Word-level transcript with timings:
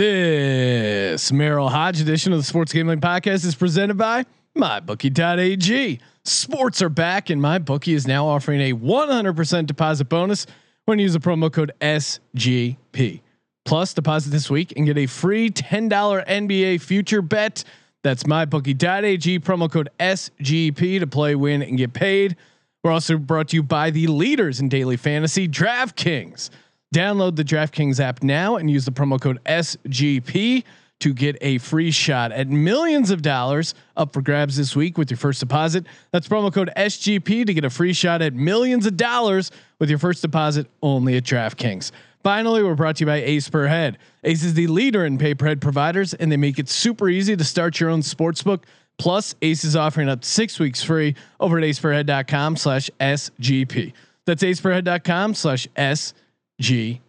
This 0.00 1.30
Merril 1.30 1.70
Hoge 1.70 2.00
edition 2.00 2.32
of 2.32 2.38
the 2.38 2.42
Sports 2.42 2.72
Gambling 2.72 3.02
Podcast 3.02 3.44
is 3.44 3.54
presented 3.54 3.98
by 3.98 4.24
MyBookie.ag. 4.56 6.00
Sports 6.24 6.80
are 6.80 6.88
back, 6.88 7.28
and 7.28 7.38
MyBookie 7.38 7.92
is 7.92 8.06
now 8.06 8.26
offering 8.26 8.62
a 8.62 8.72
100% 8.72 9.66
deposit 9.66 10.06
bonus 10.06 10.46
when 10.86 10.98
you 10.98 11.02
use 11.02 11.12
the 11.12 11.18
promo 11.18 11.52
code 11.52 11.72
SGP. 11.82 13.20
Plus, 13.66 13.92
deposit 13.92 14.30
this 14.30 14.48
week 14.48 14.72
and 14.74 14.86
get 14.86 14.96
a 14.96 15.04
free 15.04 15.50
$10 15.50 15.90
NBA 16.26 16.80
future 16.80 17.20
bet. 17.20 17.62
That's 18.02 18.22
MyBookie.ag, 18.22 19.40
promo 19.40 19.70
code 19.70 19.90
SGP 20.00 21.00
to 21.00 21.06
play, 21.06 21.34
win, 21.34 21.60
and 21.60 21.76
get 21.76 21.92
paid. 21.92 22.36
We're 22.82 22.92
also 22.92 23.18
brought 23.18 23.48
to 23.48 23.56
you 23.56 23.62
by 23.62 23.90
the 23.90 24.06
leaders 24.06 24.60
in 24.60 24.70
daily 24.70 24.96
fantasy, 24.96 25.46
DraftKings. 25.46 26.48
Download 26.94 27.36
the 27.36 27.44
DraftKings 27.44 28.00
app 28.00 28.22
now 28.22 28.56
and 28.56 28.68
use 28.68 28.84
the 28.84 28.90
promo 28.90 29.20
code 29.20 29.38
SGP 29.44 30.64
to 30.98 31.14
get 31.14 31.36
a 31.40 31.58
free 31.58 31.90
shot 31.90 32.32
at 32.32 32.48
millions 32.48 33.10
of 33.10 33.22
dollars 33.22 33.74
up 33.96 34.12
for 34.12 34.20
grabs 34.22 34.56
this 34.56 34.74
week 34.74 34.98
with 34.98 35.08
your 35.08 35.16
first 35.16 35.40
deposit. 35.40 35.86
That's 36.10 36.28
promo 36.28 36.52
code 36.52 36.70
SGP 36.76 37.46
to 37.46 37.54
get 37.54 37.64
a 37.64 37.70
free 37.70 37.92
shot 37.92 38.22
at 38.22 38.34
millions 38.34 38.86
of 38.86 38.96
dollars 38.96 39.52
with 39.78 39.88
your 39.88 39.98
first 40.00 40.20
deposit 40.20 40.66
only 40.82 41.16
at 41.16 41.22
DraftKings. 41.22 41.92
Finally, 42.24 42.62
we're 42.62 42.74
brought 42.74 42.96
to 42.96 43.02
you 43.02 43.06
by 43.06 43.16
Ace 43.16 43.48
Per 43.48 43.66
Head. 43.68 43.96
Ace 44.24 44.42
is 44.42 44.54
the 44.54 44.66
leader 44.66 45.06
in 45.06 45.16
pay 45.16 45.34
per 45.34 45.46
head 45.46 45.60
providers, 45.60 46.12
and 46.12 46.30
they 46.30 46.36
make 46.36 46.58
it 46.58 46.68
super 46.68 47.08
easy 47.08 47.36
to 47.36 47.44
start 47.44 47.80
your 47.80 47.88
own 47.88 48.02
sportsbook. 48.02 48.64
Plus, 48.98 49.34
Ace 49.40 49.64
is 49.64 49.76
offering 49.76 50.10
up 50.10 50.24
six 50.24 50.58
weeks 50.58 50.82
free 50.82 51.14
over 51.38 51.56
at 51.56 51.64
aceperhead.com 51.64 52.56
slash 52.56 52.90
SGP. 53.00 53.94
That's 54.26 54.42
aceperhead.com 54.42 55.34
slash 55.34 55.66
SGP. 55.76 56.12
GP. 56.60 57.00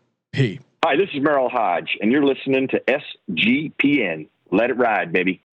Hi, 0.83 0.95
this 0.95 1.09
is 1.13 1.21
Merril 1.21 1.51
Hoge, 1.51 1.97
and 1.99 2.09
you're 2.09 2.23
listening 2.23 2.69
to 2.69 2.81
SGPN. 2.87 4.29
Let 4.49 4.69
it 4.69 4.77
ride, 4.77 5.11
baby. 5.11 5.43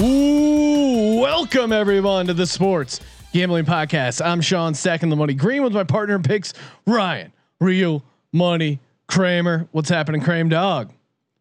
Ooh, 0.00 1.18
welcome 1.20 1.72
everyone 1.72 2.28
to 2.28 2.34
the 2.34 2.46
Sports 2.46 3.00
Gambling 3.32 3.64
Podcast. 3.64 4.24
I'm 4.24 4.40
Sean 4.40 4.72
Stacking 4.74 5.08
the 5.08 5.16
Money 5.16 5.34
Green 5.34 5.64
with 5.64 5.72
my 5.72 5.82
partner 5.82 6.14
in 6.14 6.22
picks, 6.22 6.54
Ryan 6.86 7.32
Real 7.60 8.04
Money 8.32 8.78
Kramer. 9.08 9.66
What's 9.72 9.88
happening, 9.88 10.20
Kramer 10.20 10.50
Dog? 10.50 10.92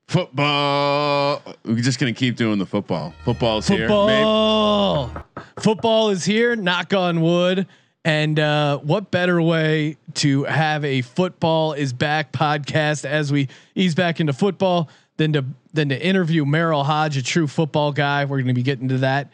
Football. 0.07 1.43
We're 1.65 1.75
just 1.81 1.99
gonna 1.99 2.13
keep 2.13 2.35
doing 2.35 2.57
the 2.57 2.65
football. 2.65 3.13
Football's 3.25 3.67
here. 3.67 3.81
Maybe- 3.87 3.89
Football. 3.89 5.11
Football 5.59 6.09
is 6.09 6.25
here. 6.25 6.55
Knock 6.55 6.95
on 6.95 7.21
wood. 7.21 7.67
And 8.05 8.39
uh, 8.39 8.79
what 8.79 9.11
better 9.11 9.39
way 9.39 9.97
to 10.15 10.45
have 10.45 10.83
a 10.83 11.01
football 11.03 11.73
is 11.73 11.93
back 11.93 12.31
podcast 12.31 13.05
as 13.05 13.31
we 13.31 13.49
ease 13.75 13.93
back 13.93 14.19
into 14.19 14.33
football 14.33 14.89
than 15.17 15.33
to 15.33 15.45
than 15.73 15.89
to 15.89 16.01
interview 16.01 16.45
Merril 16.45 16.85
Hoge, 16.85 17.17
a 17.17 17.23
true 17.23 17.47
football 17.47 17.91
guy. 17.91 18.25
We're 18.25 18.37
going 18.37 18.47
to 18.47 18.53
be 18.53 18.63
getting 18.63 18.87
to 18.89 18.99
that 18.99 19.29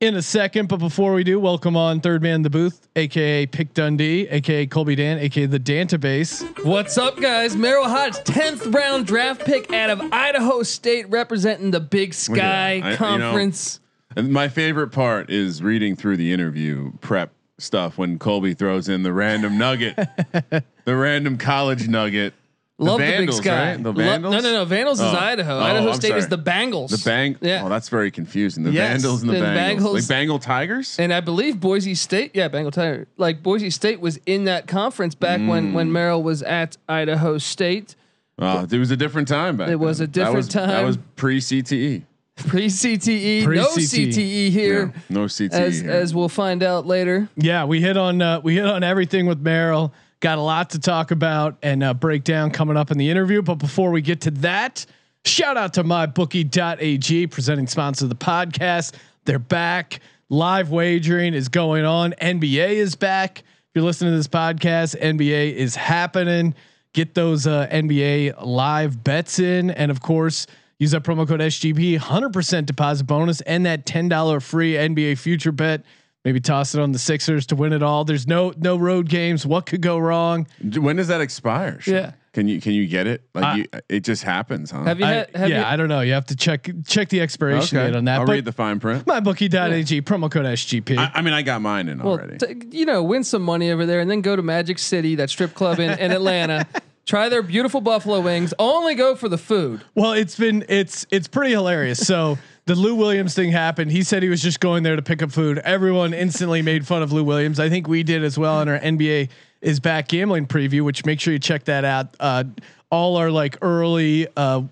in 0.00 0.16
a 0.16 0.22
second. 0.22 0.68
But 0.68 0.78
before 0.78 1.12
we 1.14 1.24
do, 1.24 1.38
welcome 1.38 1.76
on 1.76 2.00
third 2.00 2.22
man 2.22 2.36
in 2.36 2.42
the 2.42 2.50
booth, 2.50 2.88
aka 2.96 3.46
Pick 3.46 3.72
Dundee, 3.74 4.26
aka 4.28 4.66
Colby 4.66 4.96
Dant, 4.96 5.20
aka 5.20 5.46
the 5.46 5.60
Dantabase. 5.60 6.64
What's 6.64 6.98
up, 6.98 7.20
guys? 7.20 7.54
Merril 7.54 7.88
Hoge, 7.88 8.16
10th 8.24 8.74
round 8.74 9.06
draft 9.06 9.44
pick 9.44 9.72
out 9.72 9.90
of 9.90 10.00
Idaho 10.12 10.62
State, 10.62 11.08
representing 11.10 11.70
the 11.70 11.80
Big 11.80 12.14
Sky 12.14 12.72
I- 12.72 12.76
you 12.76 12.82
know, 12.90 12.96
Conference. 12.96 13.80
And 14.16 14.32
my 14.32 14.48
favorite 14.48 14.88
part 14.88 15.30
is 15.30 15.62
reading 15.62 15.94
through 15.94 16.16
the 16.16 16.32
interview 16.32 16.92
prep 17.00 17.32
stuff 17.58 17.96
when 17.96 18.18
Colby 18.18 18.54
throws 18.54 18.88
in 18.88 19.04
the 19.04 19.12
random 19.12 19.56
nugget, 19.56 19.94
the 20.84 20.96
random 20.96 21.38
college 21.38 21.86
nugget. 21.86 22.34
Love 22.80 22.98
the, 22.98 23.06
Vandals, 23.06 23.36
Big 23.38 23.44
Sky. 23.44 23.70
right? 23.74 23.82
The 23.82 23.92
Lo- 23.92 24.16
no, 24.18 24.30
no, 24.30 24.40
no. 24.40 24.64
Vandals 24.64 25.00
is 25.00 25.06
Oh. 25.06 25.16
Idaho. 25.18 25.58
Oh, 25.58 25.62
Idaho 25.62 25.88
I'm 25.90 25.94
State 25.94 26.16
is 26.16 26.28
the 26.28 26.38
Bengals. 26.38 26.90
The 26.90 27.02
bang. 27.04 27.36
Yeah. 27.40 27.62
Oh, 27.64 27.68
that's 27.68 27.88
very 27.88 28.10
confusing. 28.10 28.64
The 28.64 28.72
Yes, 28.72 28.92
Vandals 29.02 29.22
and 29.22 29.30
the, 29.30 29.34
the 29.34 29.40
Bengals. 29.44 29.78
Bengals. 29.80 29.94
Like 29.94 30.08
Bengal 30.08 30.38
Tigers. 30.38 30.96
and 30.98 31.12
I 31.12 31.20
believe 31.20 31.60
Boise 31.60 31.94
State, 31.94 32.30
yeah, 32.34 32.48
Bengal 32.48 32.70
Tiger. 32.72 33.06
Like 33.16 33.42
Boise 33.42 33.70
State 33.70 34.00
was 34.00 34.18
in 34.26 34.44
that 34.44 34.66
conference 34.66 35.14
back 35.14 35.40
when 35.40 35.70
Mm. 35.70 35.74
when 35.74 35.90
Merril 35.90 36.22
was 36.22 36.42
at 36.42 36.76
Idaho 36.88 37.38
State. 37.38 37.94
Oh, 38.38 38.66
it 38.70 38.78
was 38.78 38.90
a 38.90 38.96
different 38.96 39.28
time 39.28 39.58
back. 39.58 39.68
It 39.68 39.76
was 39.76 40.00
a 40.00 40.06
different 40.06 40.50
that 40.52 40.62
was, 40.62 40.70
That 40.70 40.84
was 40.84 40.98
pre 41.16 41.38
CTE. 41.40 42.04
Pre 42.46 42.68
CTE, 42.68 43.42
no 43.42 43.46
Pre-CTE. 43.74 44.08
CTE 44.14 44.50
here, 44.50 44.94
No 45.10 45.26
CTE. 45.26 45.50
as 45.52 45.80
here. 45.82 45.90
as 45.90 46.14
we'll 46.14 46.30
find 46.30 46.62
out 46.62 46.86
later. 46.86 47.28
Yeah, 47.36 47.64
we 47.66 47.82
hit 47.82 47.98
on 47.98 48.22
uh, 48.22 48.40
we 48.42 48.54
hit 48.54 48.64
on 48.64 48.82
everything 48.82 49.26
with 49.26 49.44
Merril. 49.44 49.92
Got 50.20 50.36
a 50.36 50.42
lot 50.42 50.70
to 50.70 50.78
talk 50.78 51.12
about 51.12 51.56
and 51.62 51.82
uh, 51.82 51.94
break 51.94 52.24
down 52.24 52.50
coming 52.50 52.76
up 52.76 52.90
in 52.90 52.98
the 52.98 53.08
interview. 53.08 53.40
But 53.40 53.54
before 53.54 53.90
we 53.90 54.02
get 54.02 54.20
to 54.22 54.30
that, 54.32 54.84
shout 55.24 55.56
out 55.56 55.74
to 55.74 55.84
mybookie.ag, 55.84 57.26
presenting 57.28 57.66
sponsor 57.66 58.04
of 58.04 58.10
the 58.10 58.16
podcast. 58.16 58.94
They're 59.24 59.38
back. 59.38 60.00
Live 60.28 60.70
wagering 60.70 61.32
is 61.32 61.48
going 61.48 61.86
on. 61.86 62.12
NBA 62.20 62.72
is 62.72 62.96
back. 62.96 63.38
If 63.40 63.44
you're 63.74 63.84
listening 63.84 64.12
to 64.12 64.16
this 64.18 64.28
podcast, 64.28 65.00
NBA 65.00 65.54
is 65.54 65.74
happening. 65.74 66.54
Get 66.92 67.14
those 67.14 67.46
uh, 67.46 67.66
NBA 67.70 68.44
live 68.44 69.02
bets 69.02 69.38
in, 69.38 69.70
and 69.70 69.90
of 69.90 70.02
course, 70.02 70.46
use 70.78 70.90
that 70.90 71.02
promo 71.02 71.26
code 71.26 71.40
SGP, 71.40 71.98
100% 71.98 72.66
deposit 72.66 73.04
bonus, 73.04 73.40
and 73.42 73.64
that 73.64 73.86
$10 73.86 74.42
free 74.42 74.74
NBA 74.74 75.18
future 75.18 75.52
bet. 75.52 75.82
Maybe 76.24 76.38
toss 76.40 76.74
it 76.74 76.80
on 76.80 76.92
the 76.92 76.98
Sixers 76.98 77.46
to 77.46 77.56
win 77.56 77.72
it 77.72 77.82
all. 77.82 78.04
There's 78.04 78.26
no 78.26 78.52
no 78.58 78.76
road 78.76 79.08
games. 79.08 79.46
What 79.46 79.64
could 79.66 79.80
go 79.80 79.98
wrong? 79.98 80.46
when 80.76 80.96
does 80.96 81.08
that 81.08 81.20
expire? 81.22 81.80
Sean? 81.80 81.94
Yeah. 81.94 82.12
Can 82.32 82.46
you 82.46 82.60
can 82.60 82.72
you 82.72 82.86
get 82.86 83.06
it? 83.08 83.22
Like 83.34 83.44
Uh, 83.44 83.56
you, 83.56 83.66
it 83.88 84.00
just 84.04 84.22
happens, 84.22 84.70
huh? 84.70 84.84
Have 84.84 85.00
you 85.00 85.06
had? 85.06 85.34
Have 85.34 85.48
yeah, 85.48 85.60
you, 85.60 85.64
I 85.66 85.76
don't 85.76 85.88
know. 85.88 86.00
You 86.00 86.12
have 86.12 86.26
to 86.26 86.36
check 86.36 86.70
check 86.86 87.08
the 87.08 87.20
expiration 87.20 87.76
date 87.78 87.96
on 87.96 88.04
that. 88.04 88.20
I'll 88.20 88.26
but 88.26 88.32
read 88.34 88.44
the 88.44 88.52
fine 88.52 88.78
print. 88.78 89.04
mybookie.ag 89.06 90.02
promo 90.02 90.30
code 90.30 90.44
SGP. 90.44 90.96
I, 90.96 91.10
I 91.14 91.20
mean, 91.22 91.34
I 91.34 91.42
got 91.42 91.60
mine 91.60 91.88
in 91.88 91.98
Well, 91.98 92.12
already. 92.12 92.36
t- 92.38 92.78
you 92.78 92.84
know, 92.86 93.02
win 93.02 93.24
some 93.24 93.42
money 93.42 93.70
over 93.72 93.84
there, 93.86 93.98
and 94.00 94.08
then 94.10 94.20
go 94.20 94.36
to 94.36 94.42
Magic 94.42 94.78
City, 94.78 95.16
that 95.16 95.28
strip 95.30 95.54
club 95.54 95.80
in, 95.80 95.98
in 95.98 96.12
Atlanta. 96.12 96.66
Try 97.06 97.28
their 97.28 97.42
beautiful 97.42 97.80
buffalo 97.80 98.20
wings. 98.20 98.54
Only 98.60 98.94
go 98.94 99.16
for 99.16 99.28
the 99.28 99.38
food. 99.38 99.82
Well, 99.96 100.12
it's 100.12 100.36
been 100.38 100.64
it's 100.68 101.06
it's 101.10 101.26
pretty 101.26 101.50
hilarious. 101.50 102.06
So 102.06 102.38
the 102.70 102.76
Lou 102.76 102.94
Williams 102.94 103.34
thing 103.34 103.50
happened. 103.50 103.90
He 103.90 104.04
said 104.04 104.22
he 104.22 104.28
was 104.28 104.40
just 104.40 104.60
going 104.60 104.84
there 104.84 104.94
to 104.94 105.02
pick 105.02 105.22
up 105.22 105.32
food. 105.32 105.58
Everyone 105.58 106.14
instantly 106.14 106.62
made 106.62 106.86
fun 106.86 107.02
of 107.02 107.10
Lou 107.10 107.24
Williams. 107.24 107.58
I 107.58 107.68
think 107.68 107.88
we 107.88 108.04
did 108.04 108.22
as 108.22 108.38
well 108.38 108.60
in 108.60 108.68
our 108.68 108.78
NBA 108.78 109.28
is 109.60 109.80
back 109.80 110.06
gambling 110.06 110.46
preview, 110.46 110.82
which 110.82 111.04
make 111.04 111.18
sure 111.18 111.32
you 111.32 111.40
check 111.40 111.64
that 111.64 111.84
out. 111.84 112.14
Uh, 112.20 112.44
all 112.88 113.16
our 113.16 113.28
like 113.28 113.58
early, 113.60 114.28
uh, 114.36 114.62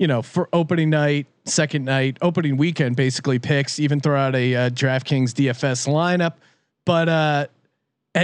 you 0.00 0.08
know, 0.08 0.20
for 0.20 0.48
opening 0.52 0.90
night, 0.90 1.28
second 1.44 1.84
night, 1.84 2.16
opening 2.22 2.56
weekend, 2.56 2.96
basically 2.96 3.38
picks. 3.38 3.78
Even 3.78 4.00
throw 4.00 4.18
out 4.18 4.34
a 4.34 4.56
uh, 4.56 4.70
DraftKings 4.70 5.30
DFS 5.30 5.86
lineup, 5.86 6.34
but. 6.84 7.08
uh 7.08 7.46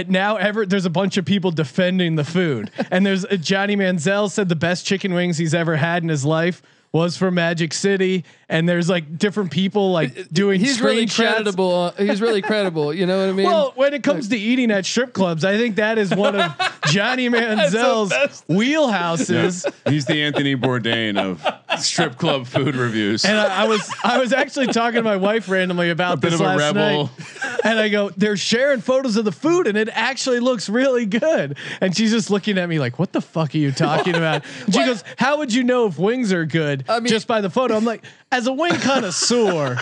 now 0.09 0.35
ever 0.35 0.65
there's 0.65 0.85
a 0.85 0.89
bunch 0.89 1.15
of 1.15 1.23
people 1.23 1.51
defending 1.51 2.15
the 2.15 2.25
food. 2.25 2.69
And 2.91 3.05
there's 3.05 3.23
uh, 3.23 3.37
Johnny 3.37 3.77
Manziel 3.77 4.29
said 4.29 4.49
the 4.49 4.55
best 4.55 4.85
chicken 4.85 5.13
wings 5.13 5.37
he's 5.37 5.53
ever 5.53 5.77
had 5.77 6.03
in 6.03 6.09
his 6.09 6.25
life 6.25 6.61
was 6.95 7.17
from 7.17 7.33
Magic 7.33 7.73
City. 7.73 8.23
And 8.47 8.69
there's 8.69 8.87
like 8.89 9.17
different 9.17 9.49
people 9.51 9.91
like 9.91 10.29
doing 10.31 10.59
He's 10.59 10.79
really 10.79 11.07
screenshots. 11.07 11.15
credible. 11.35 11.73
uh, 11.75 11.91
He's 12.03 12.21
really 12.21 12.43
credible. 12.43 12.93
You 12.93 13.07
know 13.07 13.17
what 13.19 13.29
I 13.29 13.31
mean? 13.31 13.45
Well, 13.47 13.73
when 13.75 13.93
it 13.95 14.03
comes 14.03 14.27
to 14.29 14.37
eating 14.37 14.69
at 14.69 14.85
strip 14.85 15.13
clubs, 15.13 15.43
I 15.43 15.57
think 15.57 15.77
that 15.77 15.97
is 15.97 16.13
one 16.13 16.35
of 16.39 16.51
Johnny 16.89 17.27
Manziel's 17.27 18.09
best. 18.09 18.47
wheelhouses. 18.47 19.65
He's 19.89 20.05
the 20.05 20.21
Anthony 20.23 20.55
Bourdain 20.55 21.17
of 21.17 21.43
strip 21.81 22.17
club 22.17 22.45
food 22.47 22.75
reviews. 22.75 23.25
And 23.25 23.37
I, 23.37 23.63
I 23.63 23.67
was 23.67 23.91
I 24.03 24.17
was 24.19 24.31
actually 24.31 24.67
talking 24.67 24.97
to 24.97 25.03
my 25.03 25.17
wife 25.17 25.49
randomly 25.49 25.89
about 25.89 26.21
bit 26.21 26.31
this 26.31 26.39
of 26.39 26.45
a 26.45 26.49
last 26.49 26.59
rebel. 26.75 27.03
night, 27.05 27.59
and 27.63 27.79
I 27.79 27.89
go, 27.89 28.09
"They're 28.11 28.37
sharing 28.37 28.81
photos 28.81 29.17
of 29.17 29.25
the 29.25 29.31
food, 29.31 29.67
and 29.67 29.77
it 29.77 29.89
actually 29.91 30.39
looks 30.39 30.69
really 30.69 31.05
good." 31.05 31.57
And 31.81 31.95
she's 31.95 32.11
just 32.11 32.29
looking 32.29 32.57
at 32.57 32.69
me 32.69 32.79
like, 32.79 32.99
"What 32.99 33.11
the 33.11 33.21
fuck 33.21 33.53
are 33.55 33.57
you 33.57 33.71
talking 33.71 34.15
about?" 34.15 34.43
And 34.65 34.73
she 34.73 34.85
goes, 34.85 35.03
"How 35.17 35.39
would 35.39 35.53
you 35.53 35.63
know 35.63 35.87
if 35.87 35.97
wings 35.97 36.31
are 36.31 36.45
good 36.45 36.85
I 36.87 36.99
mean- 36.99 37.07
just 37.09 37.27
by 37.27 37.41
the 37.41 37.49
photo?" 37.49 37.75
I'm 37.75 37.85
like, 37.85 38.03
as 38.35 38.47
a 38.47 38.53
wing 38.53 38.75
connoisseur. 38.75 39.77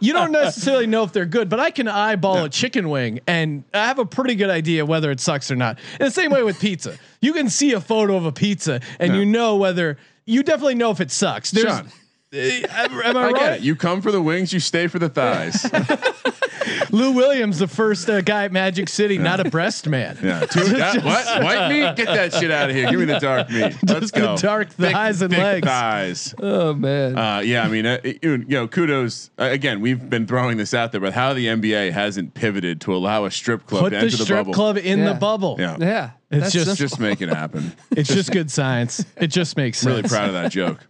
you 0.00 0.12
don't 0.12 0.32
necessarily 0.32 0.86
know 0.86 1.04
if 1.04 1.12
they're 1.12 1.24
good, 1.24 1.48
but 1.48 1.60
I 1.60 1.70
can 1.70 1.86
eyeball 1.86 2.44
a 2.44 2.48
chicken 2.48 2.90
wing 2.90 3.20
and 3.26 3.62
I 3.72 3.86
have 3.86 3.98
a 3.98 4.04
pretty 4.04 4.34
good 4.34 4.50
idea 4.50 4.84
whether 4.84 5.10
it 5.10 5.20
sucks 5.20 5.50
or 5.50 5.56
not. 5.56 5.78
In 6.00 6.06
the 6.06 6.10
same 6.10 6.32
way 6.32 6.42
with 6.42 6.58
pizza, 6.58 6.98
you 7.20 7.32
can 7.32 7.48
see 7.48 7.72
a 7.72 7.80
photo 7.80 8.16
of 8.16 8.26
a 8.26 8.32
pizza 8.32 8.80
and 8.98 9.14
you 9.14 9.24
know 9.24 9.56
whether 9.56 9.98
you 10.24 10.42
definitely 10.42 10.74
know 10.74 10.90
if 10.90 11.00
it 11.00 11.12
sucks. 11.12 11.52
There's, 11.52 11.66
Sean, 11.66 11.88
am, 12.36 12.92
am 13.00 13.16
I, 13.16 13.20
I 13.20 13.24
right? 13.26 13.34
get 13.36 13.52
it. 13.54 13.60
You 13.62 13.76
come 13.76 14.00
for 14.02 14.12
the 14.12 14.22
wings, 14.22 14.52
you 14.52 14.60
stay 14.60 14.86
for 14.86 14.98
the 14.98 15.08
thighs. 15.08 15.64
Lou 16.90 17.12
Williams, 17.12 17.58
the 17.58 17.68
first 17.68 18.08
uh, 18.10 18.20
guy 18.20 18.44
at 18.44 18.52
Magic 18.52 18.88
City, 18.88 19.18
not 19.18 19.38
a 19.44 19.48
breast 19.50 19.88
man. 19.88 20.18
Yeah. 20.22 20.40
Two, 20.50 20.64
that- 20.64 21.04
what? 21.04 21.42
White 21.44 21.68
meat? 21.68 21.96
Get 21.96 22.06
that 22.06 22.32
shit 22.32 22.50
out 22.50 22.70
of 22.70 22.76
here. 22.76 22.90
Give 22.90 22.98
me 22.98 23.06
the 23.06 23.18
dark 23.18 23.48
meat. 23.50 23.62
Let's 23.86 24.00
Just 24.00 24.14
the 24.14 24.20
go. 24.20 24.36
dark 24.36 24.70
thighs 24.70 25.22
and 25.22 25.32
thick 25.32 25.42
legs. 25.42 25.66
Thighs. 25.66 26.34
Oh 26.40 26.74
man. 26.74 27.16
Uh, 27.16 27.38
yeah, 27.40 27.62
I 27.62 27.68
mean, 27.68 27.86
uh, 27.86 27.98
you 28.22 28.38
know, 28.38 28.66
kudos. 28.66 29.30
Uh, 29.38 29.44
again, 29.44 29.80
we've 29.80 30.08
been 30.10 30.26
throwing 30.26 30.56
this 30.56 30.74
out 30.74 30.92
there, 30.92 31.00
but 31.00 31.12
how 31.12 31.32
the 31.34 31.46
NBA 31.46 31.92
hasn't 31.92 32.34
pivoted 32.34 32.80
to 32.82 32.94
allow 32.94 33.24
a 33.24 33.30
strip 33.30 33.66
club 33.66 33.82
Put 33.84 33.90
to 33.90 33.96
the 33.96 34.02
enter 34.04 34.16
the 34.16 34.24
strip 34.24 34.38
bubble. 34.40 34.54
club 34.54 34.76
in 34.78 35.00
Yeah. 35.00 35.12
the 35.12 35.14
bubble. 35.18 35.56
Yeah, 35.58 35.76
yeah. 35.78 36.10
It's 36.30 36.40
that's 36.40 36.52
just- 36.52 36.66
simple. 36.66 36.76
just 36.88 37.00
make 37.00 37.20
it 37.22 37.28
happen. 37.28 37.72
It's 37.92 38.12
just 38.12 38.32
good 38.32 38.50
science. 38.50 39.04
It 39.16 39.28
just 39.28 39.56
makes 39.56 39.78
sense. 39.78 39.96
really 39.96 40.08
proud 40.08 40.28
of 40.28 40.34
that 40.34 40.50
joke. 40.50 40.86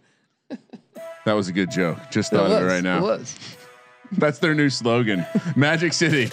That 1.27 1.33
was 1.33 1.49
a 1.49 1.51
good 1.51 1.69
joke. 1.69 1.97
Just 2.09 2.31
It 2.31 2.37
thought 2.37 2.51
of 2.51 2.63
it 2.63 2.65
right 2.65 2.81
now. 2.81 2.99
It 2.99 3.01
was. 3.01 3.35
That's 4.13 4.39
their 4.39 4.55
new 4.55 4.69
slogan. 4.69 5.25
Magic 5.57 5.91
City. 5.91 6.29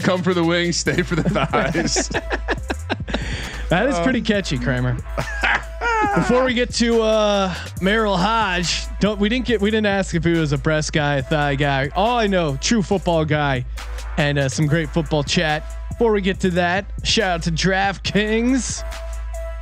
Come 0.00 0.22
for 0.22 0.32
the 0.32 0.42
wings, 0.42 0.78
stay 0.78 1.02
for 1.02 1.16
the 1.16 1.28
thighs. 1.28 2.08
That 3.68 3.88
is 3.88 3.98
pretty 4.00 4.20
catchy, 4.20 4.58
Kramer. 4.58 4.98
Before 6.14 6.44
we 6.44 6.52
get 6.52 6.74
to 6.74 7.00
uh, 7.00 7.54
Merril 7.80 8.18
Hoge, 8.18 8.86
don't 9.00 9.18
we 9.18 9.30
didn't 9.30 9.46
get 9.46 9.62
we 9.62 9.70
didn't 9.70 9.86
ask 9.86 10.14
if 10.14 10.24
he 10.24 10.32
was 10.32 10.52
a 10.52 10.58
breast 10.58 10.92
guy, 10.92 11.16
a 11.16 11.22
thigh 11.22 11.54
guy. 11.54 11.88
All 11.94 12.18
I 12.18 12.26
know, 12.26 12.58
true 12.58 12.82
football 12.82 13.24
guy, 13.24 13.64
and 14.18 14.38
uh, 14.38 14.50
some 14.50 14.66
great 14.66 14.90
football 14.90 15.24
chat. 15.24 15.64
Before 15.90 16.12
we 16.12 16.20
get 16.20 16.38
to 16.40 16.50
that, 16.50 16.84
shout 17.02 17.30
out 17.30 17.42
to 17.44 17.50
DraftKings. 17.50 18.82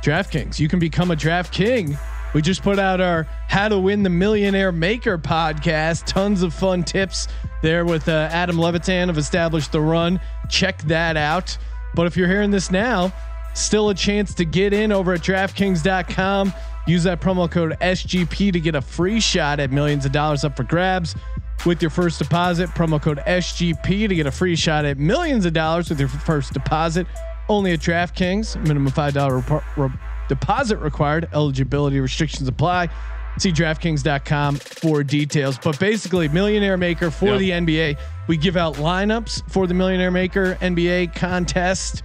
DraftKings, 0.03 0.59
you 0.59 0.67
can 0.67 0.79
become 0.79 1.11
a 1.11 1.15
Draft 1.15 1.53
King. 1.53 1.97
We 2.33 2.41
just 2.41 2.63
put 2.63 2.79
out 2.79 3.01
our 3.01 3.23
How 3.49 3.67
to 3.67 3.77
Win 3.77 4.03
the 4.03 4.09
Millionaire 4.09 4.71
Maker 4.71 5.17
podcast. 5.17 6.05
Tons 6.05 6.43
of 6.43 6.53
fun 6.53 6.83
tips 6.83 7.27
there 7.61 7.85
with 7.85 8.07
uh, 8.07 8.29
Adam 8.31 8.57
Levitan 8.57 9.09
of 9.09 9.17
Established 9.17 9.71
the 9.71 9.81
Run. 9.81 10.19
Check 10.49 10.81
that 10.83 11.17
out. 11.17 11.57
But 11.93 12.07
if 12.07 12.15
you're 12.15 12.27
hearing 12.27 12.51
this 12.51 12.71
now, 12.71 13.13
still 13.53 13.89
a 13.89 13.95
chance 13.95 14.33
to 14.35 14.45
get 14.45 14.73
in 14.73 14.91
over 14.91 15.13
at 15.13 15.21
DraftKings.com. 15.21 16.53
Use 16.87 17.03
that 17.03 17.21
promo 17.21 17.51
code 17.51 17.77
SGP 17.79 18.53
to 18.53 18.59
get 18.59 18.75
a 18.75 18.81
free 18.81 19.19
shot 19.19 19.59
at 19.59 19.71
millions 19.71 20.05
of 20.05 20.11
dollars 20.11 20.43
up 20.43 20.55
for 20.55 20.63
grabs 20.63 21.15
with 21.65 21.81
your 21.81 21.91
first 21.91 22.17
deposit. 22.17 22.69
Promo 22.69 23.01
code 23.01 23.19
SGP 23.19 24.07
to 24.07 24.15
get 24.15 24.25
a 24.25 24.31
free 24.31 24.55
shot 24.55 24.85
at 24.85 24.97
millions 24.97 25.45
of 25.45 25.53
dollars 25.53 25.89
with 25.89 25.99
your 25.99 26.09
first 26.09 26.53
deposit. 26.53 27.05
Only 27.49 27.73
at 27.73 27.79
DraftKings. 27.79 28.55
Minimum 28.65 28.93
five 28.93 29.13
dollar 29.13 29.41
deposit 30.31 30.77
required. 30.77 31.27
Eligibility 31.33 31.99
restrictions 31.99 32.47
apply. 32.47 32.87
See 33.37 33.51
DraftKings.com 33.51 34.55
for 34.55 35.03
details. 35.03 35.57
But 35.57 35.77
basically, 35.77 36.29
Millionaire 36.29 36.77
Maker 36.77 37.11
for 37.11 37.37
Yep. 37.37 37.39
the 37.39 37.49
NBA. 37.51 37.97
We 38.27 38.37
give 38.37 38.55
out 38.55 38.75
lineups 38.75 39.49
for 39.51 39.67
the 39.67 39.73
Millionaire 39.73 40.11
Maker 40.11 40.55
NBA 40.61 41.13
contest 41.15 42.03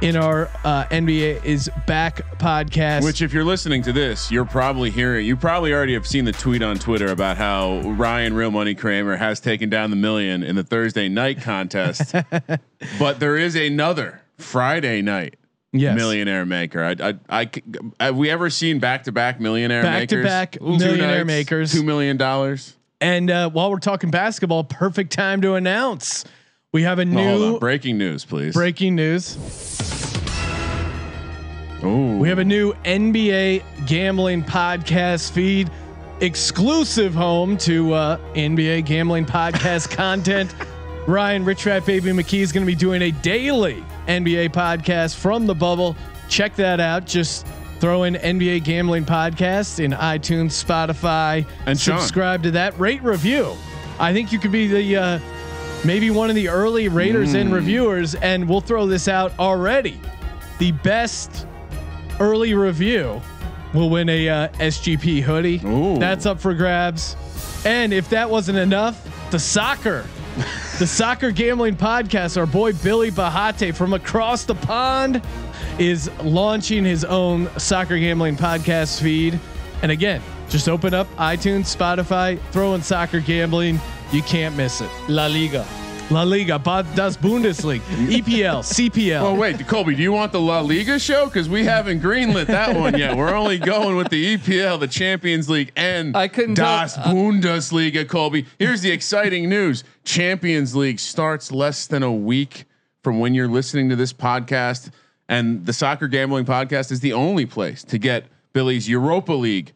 in 0.00 0.16
our 0.16 0.48
uh, 0.64 0.84
NBA 0.86 1.44
is 1.44 1.70
back 1.86 2.16
podcast. 2.38 3.04
Which, 3.04 3.22
if 3.22 3.32
you're 3.32 3.44
listening 3.44 3.82
to 3.82 3.92
this, 3.92 4.30
you're 4.32 4.44
probably 4.44 4.90
hearing. 4.90 5.24
You 5.24 5.36
probably 5.36 5.72
already 5.72 5.94
have 5.94 6.06
seen 6.06 6.24
the 6.24 6.32
tweet 6.32 6.62
on 6.62 6.78
Twitter 6.80 7.06
about 7.06 7.36
how 7.36 7.80
Ryan 7.82 8.34
Real 8.34 8.50
Money 8.50 8.74
Kramer 8.74 9.16
has 9.16 9.38
taken 9.38 9.70
down 9.70 9.90
the 9.90 9.96
million 9.96 10.42
in 10.42 10.56
the 10.56 10.64
Thursday 10.64 11.08
night 11.08 11.40
contest. 11.42 12.12
but 12.98 13.20
there 13.20 13.36
is 13.36 13.54
another 13.54 14.22
Friday 14.38 15.02
night 15.02 15.36
yes. 15.72 15.96
millionaire 15.96 16.44
maker. 16.46 16.82
I, 16.84 16.96
I, 17.10 17.14
I. 17.28 17.50
have 18.04 18.16
we 18.16 18.30
ever 18.30 18.50
seen 18.50 18.78
back 18.78 19.04
to 19.04 19.12
back 19.12 19.40
millionaire 19.40 19.82
Back 19.82 20.08
to 20.08 20.16
makers? 20.16 20.30
back 20.30 20.52
Two 20.52 20.78
millionaire 20.78 21.16
nights, 21.24 21.26
makers. 21.26 21.72
two 21.72 21.82
million 21.82 22.16
dollars. 22.16 22.76
And 23.00 23.30
uh, 23.30 23.50
while 23.50 23.70
we're 23.70 23.78
talking 23.78 24.10
basketball, 24.10 24.62
perfect 24.64 25.12
time 25.12 25.40
to 25.42 25.54
announce 25.54 26.24
we 26.72 26.82
have 26.84 26.98
a 26.98 27.02
Oh, 27.02 27.04
hold 27.06 27.14
new 27.16 27.54
on. 27.54 27.58
Breaking 27.58 27.98
news, 27.98 28.24
please. 28.24 28.54
breaking 28.54 28.94
news. 28.94 29.36
Ooh. 31.84 32.16
We 32.18 32.28
have 32.28 32.38
a 32.38 32.44
new 32.44 32.74
NBA 32.84 33.64
gambling 33.88 34.44
podcast 34.44 35.32
feed, 35.32 35.68
exclusive 36.20 37.12
home 37.12 37.56
to 37.58 37.92
uh, 37.92 38.16
NBA 38.34 38.84
gambling 38.86 39.26
podcast 39.26 39.90
content. 39.96 40.54
Ryan 41.08 41.44
Rich 41.44 41.66
Rat 41.66 41.84
Baby 41.84 42.10
McKee 42.10 42.38
is 42.38 42.52
going 42.52 42.64
to 42.64 42.70
be 42.70 42.76
doing 42.76 43.02
a 43.02 43.10
daily 43.10 43.82
NBA 44.08 44.50
podcast 44.50 45.16
from 45.16 45.46
the 45.46 45.54
bubble. 45.54 45.96
Check 46.28 46.54
that 46.56 46.80
out. 46.80 47.06
Just 47.06 47.46
throw 47.80 48.04
in 48.04 48.14
NBA 48.14 48.64
gambling 48.64 49.04
podcast 49.04 49.80
in 49.82 49.90
iTunes, 49.92 50.52
Spotify, 50.64 51.44
And 51.66 51.78
Sean. 51.78 51.98
subscribe 51.98 52.42
to 52.44 52.50
that. 52.52 52.78
Rate 52.78 53.02
review. 53.02 53.52
I 53.98 54.12
think 54.12 54.32
you 54.32 54.38
could 54.38 54.52
be 54.52 54.68
the 54.68 54.96
uh, 54.96 55.18
maybe 55.84 56.10
one 56.10 56.30
of 56.30 56.36
the 56.36 56.48
early 56.48 56.88
raters 56.88 57.30
Hmm. 57.32 57.36
and 57.38 57.52
reviewers, 57.52 58.14
and 58.16 58.48
we'll 58.48 58.60
throw 58.60 58.86
this 58.86 59.08
out 59.08 59.32
already. 59.38 60.00
The 60.58 60.72
best 60.72 61.46
early 62.20 62.54
review 62.54 63.20
will 63.74 63.90
win 63.90 64.08
a 64.08 64.28
uh, 64.28 64.48
SGP 64.60 65.22
hoodie. 65.22 65.60
Ooh. 65.64 65.98
That's 65.98 66.24
up 66.26 66.40
for 66.40 66.54
grabs. 66.54 67.16
And 67.64 67.92
if 67.92 68.08
that 68.10 68.28
wasn't 68.30 68.58
enough, 68.58 69.30
the 69.30 69.38
soccer, 69.38 70.04
the 70.78 70.86
soccer 70.86 71.30
gambling 71.30 71.76
podcast, 71.76 72.36
our 72.36 72.46
boy 72.46 72.72
Billy 72.72 73.10
Bahate 73.10 73.74
from 73.74 73.92
across 73.92 74.44
the 74.44 74.54
pond 74.54 75.22
is 75.78 76.10
launching 76.20 76.84
his 76.84 77.04
own 77.04 77.48
soccer 77.58 77.98
gambling 77.98 78.36
podcast 78.36 79.00
feed. 79.00 79.38
And 79.82 79.90
again, 79.90 80.22
just 80.48 80.68
open 80.68 80.94
up 80.94 81.08
iTunes, 81.16 81.74
Spotify, 81.74 82.40
throw 82.50 82.74
in 82.74 82.82
soccer 82.82 83.20
gambling. 83.20 83.80
You 84.12 84.22
can't 84.22 84.56
miss 84.56 84.80
it. 84.80 84.90
La 85.08 85.26
Liga. 85.26 85.66
La 86.12 86.24
Liga, 86.24 86.58
Ba- 86.58 86.86
das 86.94 87.16
Bundesliga, 87.16 87.80
EPL, 88.10 88.62
CPL. 88.62 89.22
Oh 89.22 89.34
wait, 89.34 89.66
Colby, 89.66 89.94
do 89.94 90.02
you 90.02 90.12
want 90.12 90.30
the 90.32 90.40
La 90.40 90.60
Liga 90.60 90.98
show? 90.98 91.24
Because 91.26 91.48
we 91.48 91.64
haven't 91.64 92.00
greenlit 92.02 92.46
that 92.48 92.76
one 92.76 92.98
yet. 92.98 93.16
We're 93.16 93.34
only 93.34 93.56
going 93.58 93.96
with 93.96 94.10
the 94.10 94.36
EPL, 94.36 94.78
the 94.78 94.88
Champions 94.88 95.48
League, 95.48 95.72
and 95.74 96.14
I 96.16 96.28
couldn't 96.28 96.54
Das 96.54 96.94
tell- 96.96 97.04
uh, 97.04 97.12
Bundesliga. 97.14 98.06
Colby, 98.06 98.46
here's 98.58 98.82
the 98.82 98.90
exciting 98.90 99.48
news: 99.48 99.84
Champions 100.04 100.76
League 100.76 100.98
starts 101.00 101.50
less 101.50 101.86
than 101.86 102.02
a 102.02 102.12
week 102.12 102.64
from 103.02 103.18
when 103.18 103.32
you're 103.32 103.48
listening 103.48 103.88
to 103.88 103.96
this 103.96 104.12
podcast, 104.12 104.90
and 105.30 105.64
the 105.64 105.72
Soccer 105.72 106.08
Gambling 106.08 106.44
Podcast 106.44 106.92
is 106.92 107.00
the 107.00 107.14
only 107.14 107.46
place 107.46 107.82
to 107.84 107.96
get 107.96 108.26
Billy's 108.52 108.86
Europa 108.88 109.32
League 109.32 109.72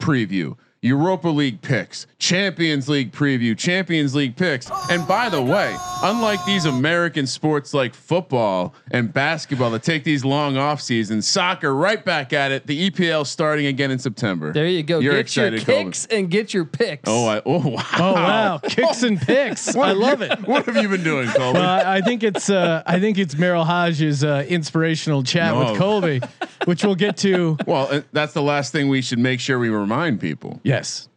preview. 0.00 0.56
Europa 0.82 1.28
League 1.28 1.62
picks, 1.62 2.08
Champions 2.18 2.88
League 2.88 3.12
preview, 3.12 3.56
Champions 3.56 4.14
League 4.16 4.34
picks. 4.36 4.68
And 4.90 5.06
by 5.06 5.28
the 5.28 5.40
way, 5.40 5.76
unlike 6.02 6.44
these 6.44 6.64
American 6.64 7.26
sports 7.26 7.72
like 7.72 7.94
football 7.94 8.74
and 8.90 9.12
basketball 9.12 9.70
that 9.70 9.84
take 9.84 10.02
these 10.02 10.24
long 10.24 10.56
off 10.56 10.80
seasons, 10.80 11.28
soccer 11.28 11.72
right 11.74 12.04
back 12.04 12.32
at 12.32 12.50
it. 12.50 12.66
The 12.66 12.90
EPL 12.90 13.24
starting 13.26 13.66
again 13.66 13.92
in 13.92 14.00
September. 14.00 14.52
There 14.52 14.66
you 14.66 14.82
go. 14.82 14.98
You're 14.98 15.12
get 15.14 15.20
excited, 15.20 15.52
your 15.60 15.64
Colby. 15.66 15.84
kicks 15.84 16.06
and 16.06 16.28
get 16.28 16.52
your 16.52 16.64
picks. 16.64 17.04
Oh, 17.06 17.28
I, 17.28 17.42
oh 17.46 17.68
wow! 17.68 17.82
Oh 17.98 18.12
wow, 18.14 18.58
kicks 18.64 19.04
and 19.04 19.20
picks. 19.20 19.76
I 19.76 19.92
love 19.92 20.20
it. 20.20 20.40
What 20.48 20.66
have 20.66 20.76
you 20.76 20.88
been 20.88 21.04
doing, 21.04 21.28
Colby? 21.28 21.60
Uh, 21.60 21.90
I 21.92 22.00
think 22.00 22.24
it's 22.24 22.50
uh, 22.50 22.82
I 22.86 22.98
think 22.98 23.18
it's 23.18 23.36
Merril 23.36 23.64
Hoge's 23.64 24.24
uh, 24.24 24.44
inspirational 24.48 25.22
chat 25.22 25.54
No. 25.54 25.70
with 25.70 25.78
Colby, 25.78 26.20
which 26.64 26.84
we'll 26.84 26.94
get 26.94 27.16
to. 27.18 27.56
well, 27.66 28.02
that's 28.12 28.32
the 28.32 28.42
last 28.42 28.72
thing 28.72 28.88
we 28.88 29.02
should 29.02 29.18
make 29.18 29.40
sure 29.40 29.58
we 29.58 29.68
remind 29.68 30.20
people. 30.20 30.60
Yes, 30.62 31.08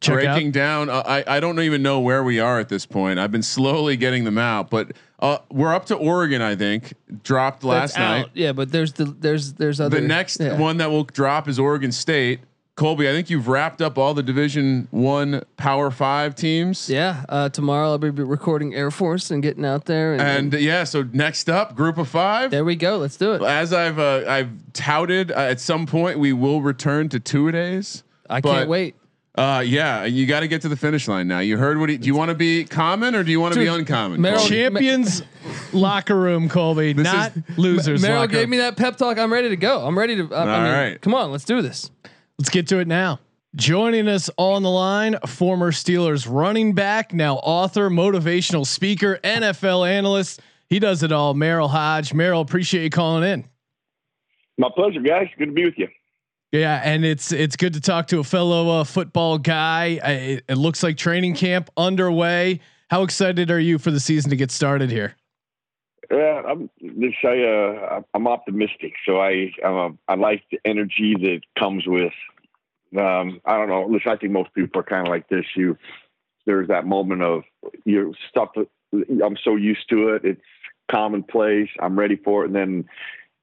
check 0.00 0.14
breaking 0.14 0.48
out. 0.48 0.52
down. 0.54 0.90
Uh, 0.90 1.02
I 1.06 1.36
I 1.36 1.40
don't 1.40 1.60
even 1.60 1.82
know 1.82 2.00
where 2.00 2.22
we 2.22 2.40
are 2.40 2.58
at 2.58 2.68
this 2.68 2.86
point. 2.86 3.18
I've 3.18 3.32
been 3.32 3.42
slowly 3.42 3.96
getting 3.96 4.24
them 4.24 4.38
out, 4.38 4.70
but 4.70 4.92
uh, 5.20 5.38
we're 5.50 5.74
up 5.74 5.86
to 5.86 5.96
Oregon. 5.96 6.42
I 6.42 6.56
think 6.56 6.94
dropped 7.22 7.64
last 7.64 7.94
That's 7.94 7.98
night. 7.98 8.20
out. 8.20 8.30
Yeah, 8.34 8.52
but 8.52 8.70
there's 8.70 8.92
the 8.94 9.04
there's 9.04 9.54
there's 9.54 9.80
other 9.80 10.00
The 10.00 10.06
next 10.06 10.40
yeah. 10.40 10.58
one 10.58 10.76
that 10.78 10.90
will 10.90 11.04
drop 11.04 11.48
is 11.48 11.58
Oregon 11.58 11.92
State. 11.92 12.40
Colby, 12.78 13.08
I 13.08 13.12
think 13.12 13.28
you've 13.28 13.48
wrapped 13.48 13.82
up 13.82 13.98
all 13.98 14.14
the 14.14 14.22
Division 14.22 14.86
One 14.92 15.42
Power 15.56 15.90
Five 15.90 16.36
teams. 16.36 16.88
Yeah, 16.88 17.24
uh, 17.28 17.48
tomorrow 17.48 17.88
I'll 17.88 17.98
be 17.98 18.08
recording 18.08 18.72
Air 18.72 18.92
Force 18.92 19.32
and 19.32 19.42
getting 19.42 19.64
out 19.64 19.86
there. 19.86 20.12
And, 20.12 20.54
And 20.54 20.62
yeah, 20.62 20.84
so 20.84 21.02
next 21.12 21.50
up, 21.50 21.74
Group 21.74 21.98
of 21.98 22.08
Five. 22.08 22.52
there 22.52 22.64
we 22.64 22.76
go. 22.76 22.98
Let's 22.98 23.16
do 23.16 23.32
it. 23.32 23.42
As 23.42 23.72
I've 23.72 23.98
uh, 23.98 24.22
I've 24.28 24.50
touted, 24.74 25.32
uh, 25.32 25.34
at 25.34 25.60
some 25.60 25.86
point 25.86 26.20
we 26.20 26.32
will 26.32 26.62
return 26.62 27.08
to 27.08 27.18
two 27.18 27.48
a 27.48 27.52
days. 27.52 28.04
I 28.30 28.40
but- 28.40 28.52
can't 28.52 28.68
wait. 28.70 28.94
Uh, 29.34 29.60
yeah, 29.60 30.04
you 30.04 30.26
got 30.26 30.40
to 30.40 30.48
get 30.48 30.62
to 30.62 30.68
the 30.68 30.76
finish 30.76 31.06
line 31.06 31.26
now. 31.28 31.38
You 31.38 31.58
heard 31.58 31.78
what? 31.78 31.88
He, 31.88 31.96
do 31.96 32.06
you 32.08 32.14
want 32.16 32.28
to 32.30 32.34
be 32.34 32.64
common 32.64 33.14
or 33.14 33.22
do 33.24 33.30
you 33.32 33.40
want 33.40 33.54
to 33.54 33.60
be 33.60 33.66
uncommon? 33.68 34.20
Merril- 34.20 34.38
Colby? 34.38 34.48
Champions 34.54 35.22
locker 35.72 36.16
room, 36.18 36.48
Colby, 36.48 36.92
not 36.94 37.32
losers. 37.56 38.02
Merril 38.02 38.20
locker 38.20 38.32
gave 38.32 38.48
me 38.48 38.56
that 38.58 38.76
pep 38.76 38.96
talk. 38.96 39.16
I'm 39.16 39.32
ready 39.32 39.48
to 39.50 39.56
go. 39.56 39.84
I'm 39.86 39.96
ready 39.98 40.16
to. 40.16 40.32
I, 40.34 40.38
I 40.38 40.40
All 40.56 40.62
mean, 40.62 40.72
right. 40.72 41.00
come 41.00 41.14
on, 41.14 41.30
let's 41.32 41.44
do 41.44 41.60
this. 41.62 41.90
Let's 42.38 42.50
get 42.50 42.68
to 42.68 42.78
it 42.78 42.86
now. 42.86 43.20
Joining 43.56 44.08
us 44.08 44.30
on 44.36 44.62
the 44.62 44.70
line, 44.70 45.18
former 45.26 45.72
Steelers 45.72 46.26
running 46.30 46.74
back, 46.74 47.12
now 47.12 47.36
author, 47.36 47.88
motivational 47.90 48.66
speaker, 48.66 49.18
NFL 49.24 49.88
analyst. 49.88 50.40
He 50.68 50.78
does 50.78 51.02
it 51.02 51.12
all. 51.12 51.34
Merril 51.34 51.70
Hoge. 51.70 52.12
Merril, 52.12 52.42
appreciate 52.42 52.84
you 52.84 52.90
calling 52.90 53.24
in. 53.28 53.44
My 54.58 54.68
pleasure, 54.74 55.00
guys. 55.00 55.28
Good 55.38 55.46
to 55.46 55.52
be 55.52 55.64
with 55.64 55.78
you. 55.78 55.88
Yeah, 56.52 56.80
and 56.82 57.04
it's 57.04 57.30
it's 57.32 57.56
good 57.56 57.74
to 57.74 57.80
talk 57.80 58.06
to 58.08 58.20
a 58.20 58.24
fellow 58.24 58.80
uh, 58.80 58.84
football 58.84 59.38
guy. 59.38 60.00
I, 60.02 60.10
it, 60.12 60.44
it 60.48 60.54
looks 60.54 60.82
like 60.82 60.96
training 60.96 61.34
camp 61.34 61.70
underway. 61.76 62.60
How 62.90 63.02
excited 63.02 63.50
are 63.50 63.60
you 63.60 63.78
for 63.78 63.90
the 63.90 64.00
season 64.00 64.30
to 64.30 64.36
get 64.36 64.50
started 64.50 64.90
here? 64.90 65.14
Yeah, 66.10 66.42
I'm. 66.46 66.70
This 66.80 67.12
I, 67.22 67.42
uh, 67.42 68.00
I'm 68.14 68.26
optimistic. 68.26 68.94
So 69.06 69.20
I, 69.20 69.52
I'm 69.64 69.74
a, 69.74 69.90
I 70.08 70.14
like 70.14 70.42
the 70.50 70.58
energy 70.64 71.14
that 71.20 71.40
comes 71.58 71.86
with. 71.86 72.14
Um, 72.96 73.40
I 73.44 73.56
don't 73.56 73.68
know. 73.68 73.86
Listen, 73.86 74.12
I 74.12 74.16
think 74.16 74.32
most 74.32 74.52
people 74.54 74.80
are 74.80 74.84
kind 74.84 75.06
of 75.06 75.10
like 75.10 75.28
this. 75.28 75.44
You, 75.56 75.76
there's 76.46 76.68
that 76.68 76.86
moment 76.86 77.22
of 77.22 77.42
your 77.84 78.12
stuff. 78.30 78.50
I'm 78.92 79.36
so 79.42 79.56
used 79.56 79.88
to 79.90 80.14
it. 80.14 80.24
It's 80.24 80.40
commonplace. 80.90 81.68
I'm 81.80 81.98
ready 81.98 82.16
for 82.16 82.44
it, 82.44 82.46
and 82.46 82.56
then, 82.56 82.88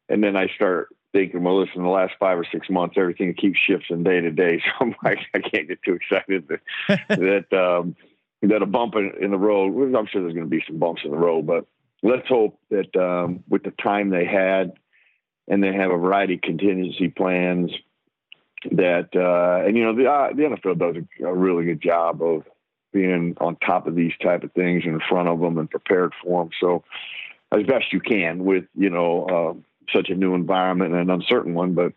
and 0.09 0.23
then 0.23 0.35
I 0.35 0.47
start 0.55 0.89
thinking, 1.13 1.43
well, 1.43 1.61
listen, 1.61 1.81
the 1.81 1.89
last 1.89 2.13
five 2.19 2.37
or 2.37 2.45
six 2.51 2.69
months, 2.69 2.95
everything 2.97 3.33
keeps 3.33 3.57
shifting 3.57 4.03
day 4.03 4.19
to 4.19 4.31
day. 4.31 4.61
So 4.79 4.85
I'm 4.85 4.95
like, 5.03 5.19
I 5.33 5.39
can't 5.39 5.67
get 5.67 5.79
too 5.83 5.93
excited 5.93 6.47
that 6.49 6.99
that, 7.09 7.57
um, 7.57 7.95
that 8.41 8.61
a 8.61 8.65
bump 8.65 8.95
in, 8.95 9.11
in 9.21 9.31
the 9.31 9.37
road. 9.37 9.95
I'm 9.95 10.07
sure 10.07 10.21
there's 10.21 10.33
going 10.33 10.45
to 10.45 10.49
be 10.49 10.63
some 10.67 10.77
bumps 10.77 11.03
in 11.05 11.11
the 11.11 11.17
road, 11.17 11.47
but 11.47 11.65
let's 12.03 12.27
hope 12.27 12.59
that 12.69 12.95
um, 12.95 13.43
with 13.49 13.63
the 13.63 13.71
time 13.71 14.09
they 14.09 14.25
had, 14.25 14.73
and 15.47 15.63
they 15.63 15.73
have 15.73 15.91
a 15.91 15.97
variety 15.97 16.35
of 16.35 16.41
contingency 16.41 17.07
plans. 17.07 17.71
That 18.71 19.09
uh, 19.15 19.67
and 19.67 19.77
you 19.77 19.83
know 19.83 19.95
the 19.95 20.09
uh, 20.09 20.29
the 20.33 20.43
NFL 20.43 20.79
does 20.79 20.95
a, 20.95 21.25
a 21.27 21.33
really 21.33 21.65
good 21.65 21.81
job 21.81 22.21
of 22.21 22.43
being 22.91 23.35
on 23.39 23.57
top 23.57 23.87
of 23.87 23.95
these 23.95 24.13
type 24.23 24.43
of 24.43 24.53
things 24.53 24.83
and 24.85 24.93
in 24.93 25.01
front 25.07 25.27
of 25.27 25.39
them 25.39 25.57
and 25.57 25.69
prepared 25.69 26.13
for 26.23 26.43
them. 26.43 26.51
So 26.59 26.83
as 27.51 27.63
best 27.63 27.91
you 27.91 27.99
can 27.99 28.43
with 28.43 28.63
you 28.73 28.89
know 28.89 29.25
uh, 29.25 29.53
such 29.95 30.09
a 30.09 30.15
new 30.15 30.33
environment 30.33 30.93
and 30.93 31.01
an 31.01 31.09
uncertain 31.09 31.53
one, 31.53 31.73
but 31.73 31.93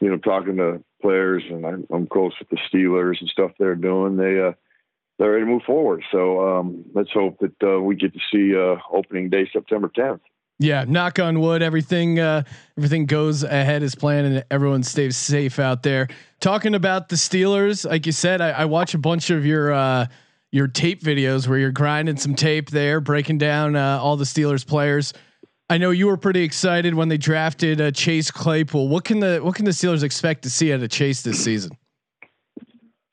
you 0.00 0.08
know 0.08 0.16
talking 0.16 0.56
to 0.56 0.82
players 1.00 1.42
and 1.50 1.66
I'm, 1.66 1.86
I'm 1.92 2.06
close 2.06 2.32
with 2.38 2.48
the 2.48 2.58
Steelers 2.72 3.20
and 3.20 3.28
stuff 3.28 3.52
they're 3.58 3.74
doing. 3.74 4.16
They 4.16 4.40
uh, 4.40 4.52
they're 5.18 5.32
ready 5.32 5.44
to 5.44 5.50
move 5.50 5.62
forward. 5.62 6.02
So 6.10 6.58
um, 6.58 6.84
let's 6.94 7.12
hope 7.12 7.38
that 7.40 7.62
uh, 7.62 7.80
we 7.80 7.94
get 7.94 8.12
to 8.14 8.20
see 8.32 8.56
uh, 8.56 8.76
opening 8.90 9.28
day 9.30 9.48
September 9.52 9.88
10th. 9.88 10.20
Yeah, 10.62 10.84
knock 10.86 11.18
on 11.18 11.40
wood. 11.40 11.60
Everything 11.60 12.20
uh, 12.20 12.44
everything 12.78 13.06
goes 13.06 13.42
ahead 13.42 13.82
as 13.82 13.96
planned, 13.96 14.28
and 14.28 14.44
everyone 14.48 14.84
stays 14.84 15.16
safe 15.16 15.58
out 15.58 15.82
there. 15.82 16.06
Talking 16.38 16.76
about 16.76 17.08
the 17.08 17.16
Steelers, 17.16 17.88
like 17.88 18.06
you 18.06 18.12
said, 18.12 18.40
I, 18.40 18.50
I 18.50 18.64
watch 18.66 18.94
a 18.94 18.98
bunch 18.98 19.30
of 19.30 19.44
your 19.44 19.72
uh, 19.72 20.06
your 20.52 20.68
tape 20.68 21.02
videos 21.02 21.48
where 21.48 21.58
you're 21.58 21.72
grinding 21.72 22.16
some 22.16 22.36
tape 22.36 22.70
there, 22.70 23.00
breaking 23.00 23.38
down 23.38 23.74
uh, 23.74 23.98
all 24.00 24.16
the 24.16 24.24
Steelers 24.24 24.64
players. 24.64 25.12
I 25.68 25.78
know 25.78 25.90
you 25.90 26.06
were 26.06 26.16
pretty 26.16 26.44
excited 26.44 26.94
when 26.94 27.08
they 27.08 27.18
drafted 27.18 27.80
uh, 27.80 27.90
Chase 27.90 28.30
Claypool. 28.30 28.86
What 28.86 29.02
can 29.02 29.18
the 29.18 29.40
what 29.42 29.56
can 29.56 29.64
the 29.64 29.72
Steelers 29.72 30.04
expect 30.04 30.42
to 30.44 30.50
see 30.50 30.72
out 30.72 30.80
of 30.80 30.90
Chase 30.90 31.22
this 31.22 31.42
season? 31.42 31.72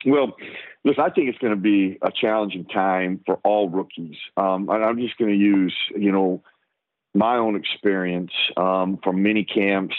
Well, 0.06 0.36
listen, 0.84 1.02
I 1.02 1.10
think 1.10 1.28
it's 1.28 1.38
going 1.38 1.54
to 1.54 1.60
be 1.60 1.98
a 2.00 2.12
challenging 2.12 2.66
time 2.66 3.20
for 3.26 3.40
all 3.42 3.68
rookies. 3.68 4.16
Um, 4.36 4.68
and 4.70 4.84
I'm 4.84 4.98
just 4.98 5.18
going 5.18 5.32
to 5.32 5.36
use, 5.36 5.74
you 5.96 6.12
know, 6.12 6.44
my 7.14 7.36
own 7.36 7.56
experience 7.56 8.32
um, 8.56 8.98
from 9.02 9.22
many 9.22 9.44
camps 9.44 9.96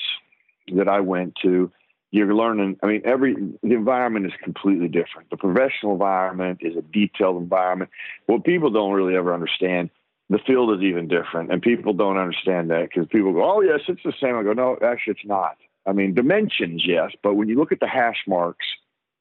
that 0.75 0.87
I 0.87 1.01
went 1.01 1.35
to. 1.43 1.71
You're 2.11 2.35
learning. 2.35 2.77
I 2.83 2.87
mean, 2.87 3.01
every 3.05 3.35
the 3.35 3.73
environment 3.73 4.25
is 4.25 4.33
completely 4.43 4.89
different. 4.89 5.29
The 5.29 5.37
professional 5.37 5.93
environment 5.93 6.59
is 6.61 6.75
a 6.75 6.81
detailed 6.81 7.41
environment. 7.41 7.89
What 8.25 8.43
people 8.43 8.69
don't 8.69 8.91
really 8.91 9.15
ever 9.15 9.33
understand, 9.33 9.89
the 10.29 10.39
field 10.39 10.77
is 10.77 10.83
even 10.83 11.07
different, 11.07 11.53
and 11.53 11.61
people 11.61 11.93
don't 11.93 12.17
understand 12.17 12.69
that 12.71 12.89
because 12.89 13.07
people 13.07 13.31
go, 13.31 13.49
"Oh, 13.49 13.61
yes, 13.61 13.81
it's 13.87 14.03
the 14.03 14.13
same." 14.21 14.35
I 14.35 14.43
go, 14.43 14.51
"No, 14.51 14.77
actually, 14.81 15.13
it's 15.13 15.25
not." 15.25 15.57
I 15.85 15.93
mean, 15.93 16.13
dimensions, 16.13 16.83
yes, 16.85 17.11
but 17.23 17.35
when 17.35 17.47
you 17.47 17.57
look 17.57 17.71
at 17.71 17.79
the 17.79 17.87
hash 17.87 18.23
marks, 18.27 18.65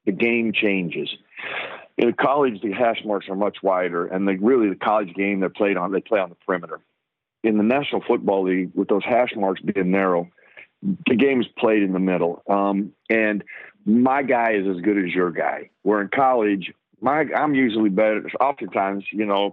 the 0.05 0.13
game 0.13 0.53
changes. 0.53 1.09
In 1.97 2.13
college, 2.15 2.61
the 2.61 2.73
hash 2.73 3.05
marks 3.05 3.29
are 3.29 3.37
much 3.37 3.59
wider, 3.63 4.07
and 4.07 4.27
they 4.27 4.37
really 4.37 4.69
the 4.69 4.75
college 4.75 5.15
game 5.15 5.41
they're 5.41 5.49
played 5.49 5.77
on. 5.77 5.93
They 5.93 6.01
play 6.01 6.19
on 6.19 6.29
the 6.29 6.35
perimeter. 6.35 6.81
In 7.43 7.57
the 7.57 7.63
National 7.63 8.03
Football 8.07 8.45
League, 8.45 8.71
with 8.75 8.89
those 8.89 9.05
hash 9.05 9.31
marks 9.35 9.61
being 9.63 9.91
narrow, 9.91 10.29
the 10.83 11.17
game 11.17 11.41
is 11.41 11.47
played 11.59 11.83
in 11.83 11.93
the 11.93 11.99
middle. 11.99 12.43
Um, 12.49 12.93
and 13.09 13.45
my 13.85 14.23
guy 14.23 14.53
is 14.53 14.67
as 14.67 14.83
good 14.83 14.99
as 14.99 15.15
your 15.15 15.31
guy. 15.31 15.71
Where 15.83 16.03
in 16.03 16.09
college, 16.09 16.73
my 17.01 17.27
I'm 17.35 17.55
usually 17.55 17.91
better. 17.91 18.29
Oftentimes, 18.41 19.05
you 19.13 19.25
know, 19.25 19.53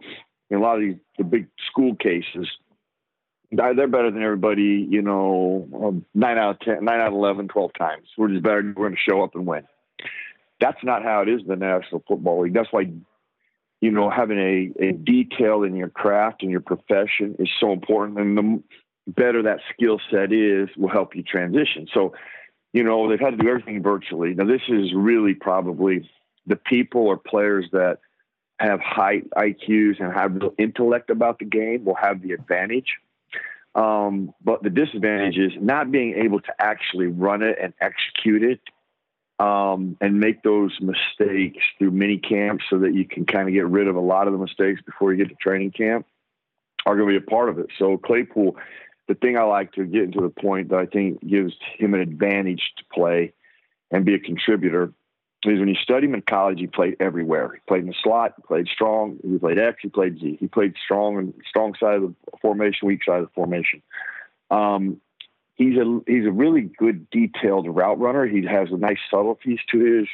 in 0.50 0.58
a 0.58 0.62
lot 0.62 0.76
of 0.76 0.82
these 0.82 0.96
the 1.18 1.24
big 1.24 1.48
school 1.70 1.96
cases, 1.96 2.50
they're 3.52 3.88
better 3.88 4.12
than 4.12 4.22
everybody. 4.22 4.86
You 4.90 5.02
know, 5.02 5.68
um, 5.82 6.06
nine 6.14 6.38
out 6.38 6.56
of 6.56 6.60
ten, 6.60 6.86
nine 6.86 7.00
out 7.00 7.08
of 7.08 7.14
11, 7.14 7.48
12 7.48 7.72
times. 7.78 8.08
We're 8.18 8.30
just 8.30 8.44
better. 8.44 8.62
We're 8.62 8.90
going 8.90 8.96
to 8.96 9.12
show 9.12 9.24
up 9.24 9.36
and 9.36 9.46
win. 9.46 9.64
That's 10.60 10.84
not 10.84 11.04
how 11.04 11.22
it 11.22 11.30
is 11.30 11.42
in 11.42 11.48
the 11.48 11.56
National 11.56 12.04
Football 12.08 12.42
League. 12.42 12.54
That's 12.54 12.72
why 12.72 12.92
you 13.82 13.92
know 13.92 14.10
having 14.10 14.40
a, 14.40 14.84
a 14.84 14.92
detail 14.92 15.64
in 15.64 15.76
your 15.76 15.90
craft 15.90 16.42
and 16.42 16.52
your 16.52 16.62
profession 16.62 17.36
is 17.40 17.50
so 17.60 17.72
important. 17.72 18.20
And 18.20 18.38
the 18.38 18.64
better 19.08 19.42
that 19.44 19.60
skill 19.74 20.00
set 20.12 20.32
is, 20.34 20.70
will 20.78 20.90
help 20.90 21.16
you 21.16 21.24
transition. 21.24 21.88
So, 21.94 22.14
you 22.74 22.84
know, 22.84 23.10
they've 23.10 23.20
had 23.20 23.32
to 23.32 23.38
do 23.38 23.48
everything 23.48 23.82
virtually. 23.82 24.34
Now, 24.34 24.46
this 24.46 24.62
is 24.68 24.94
really 24.94 25.34
probably 25.34 26.10
the 26.46 26.58
people 26.58 27.08
or 27.08 27.18
players 27.18 27.68
that 27.72 28.00
have 28.60 28.80
high 28.82 29.22
IQs 29.38 30.00
and 30.00 30.14
have 30.14 30.36
real 30.36 30.54
intellect 30.58 31.10
about 31.10 31.40
the 31.40 31.46
game 31.46 31.86
will 31.86 31.96
have 31.96 32.22
the 32.22 32.32
advantage. 32.32 32.98
Um, 33.76 34.34
but 34.44 34.64
the 34.64 34.72
disadvantage 34.72 35.38
is 35.38 35.52
not 35.60 35.92
being 35.92 36.16
able 36.16 36.42
to 36.42 36.54
actually 36.60 37.08
run 37.08 37.44
it 37.44 37.58
and 37.62 37.74
execute 37.80 38.44
it 38.44 38.60
um, 39.40 39.98
and 40.02 40.20
make 40.20 40.42
those 40.44 40.76
mistakes 40.82 41.64
through 41.78 41.92
mini 41.92 42.18
camps 42.18 42.66
so 42.70 42.80
that 42.80 42.94
you 42.94 43.06
can 43.06 43.26
kind 43.26 43.48
of 43.48 43.54
get 43.54 43.68
rid 43.68 43.88
of 43.88 43.96
a 43.96 44.02
lot 44.02 44.28
of 44.28 44.34
the 44.34 44.40
mistakes 44.40 44.82
before 44.82 45.14
you 45.14 45.24
get 45.24 45.30
to 45.30 45.36
training 45.36 45.72
camp 45.72 46.06
are 46.86 46.96
going 46.96 47.14
to 47.14 47.20
be 47.20 47.26
a 47.26 47.30
part 47.30 47.50
of 47.50 47.60
it. 47.60 47.68
So 47.78 47.98
Claypool, 47.98 48.56
the 49.08 49.16
thing 49.16 49.38
I 49.38 49.44
like 49.44 49.74
to 49.74 49.86
get 49.86 50.04
into 50.04 50.22
the 50.22 50.30
point 50.30 50.70
that 50.70 50.80
I 50.80 50.86
think 50.86 51.26
gives 51.26 51.54
him 51.78 51.94
an 51.94 52.00
advantage 52.00 52.72
to 52.78 52.84
play 52.94 53.34
and 53.92 54.06
be 54.06 54.16
a 54.16 54.20
contributor 54.20 54.94
is 55.44 55.60
when 55.60 55.68
you 55.68 55.76
study 55.76 56.08
him 56.08 56.16
in 56.16 56.22
college, 56.24 56.60
he 56.60 56.68
played 56.68 56.98
everywhere. 57.00 57.52
He 57.54 57.60
played 57.68 57.82
in 57.82 57.88
the 57.88 57.96
slot, 58.02 58.34
he 58.38 58.44
played 58.44 58.68
strong, 58.68 59.20
he 59.24 59.38
played 59.38 59.60
X, 59.60 59.78
he 59.82 59.90
played 59.90 60.20
Z. 60.20 60.38
He 60.40 60.48
played 60.48 60.74
strong 60.84 61.18
and 61.18 61.34
strong 61.48 61.76
side 61.80 61.96
of 61.96 62.02
the 62.02 62.16
formation, 62.42 62.88
weak 62.88 63.04
side 63.04 63.20
of 63.20 63.26
the 63.26 63.34
formation. 63.34 63.82
Um, 64.50 65.00
he's 65.58 65.78
a 65.78 66.00
he's 66.08 66.26
a 66.26 66.32
really 66.32 66.62
good 66.62 67.10
detailed 67.10 67.68
route 67.76 68.00
runner. 68.00 68.26
He 68.26 68.46
has 68.46 68.70
a 68.72 68.78
nice 68.78 69.00
subtleties 69.12 69.60
to 69.72 69.80
his 69.80 70.08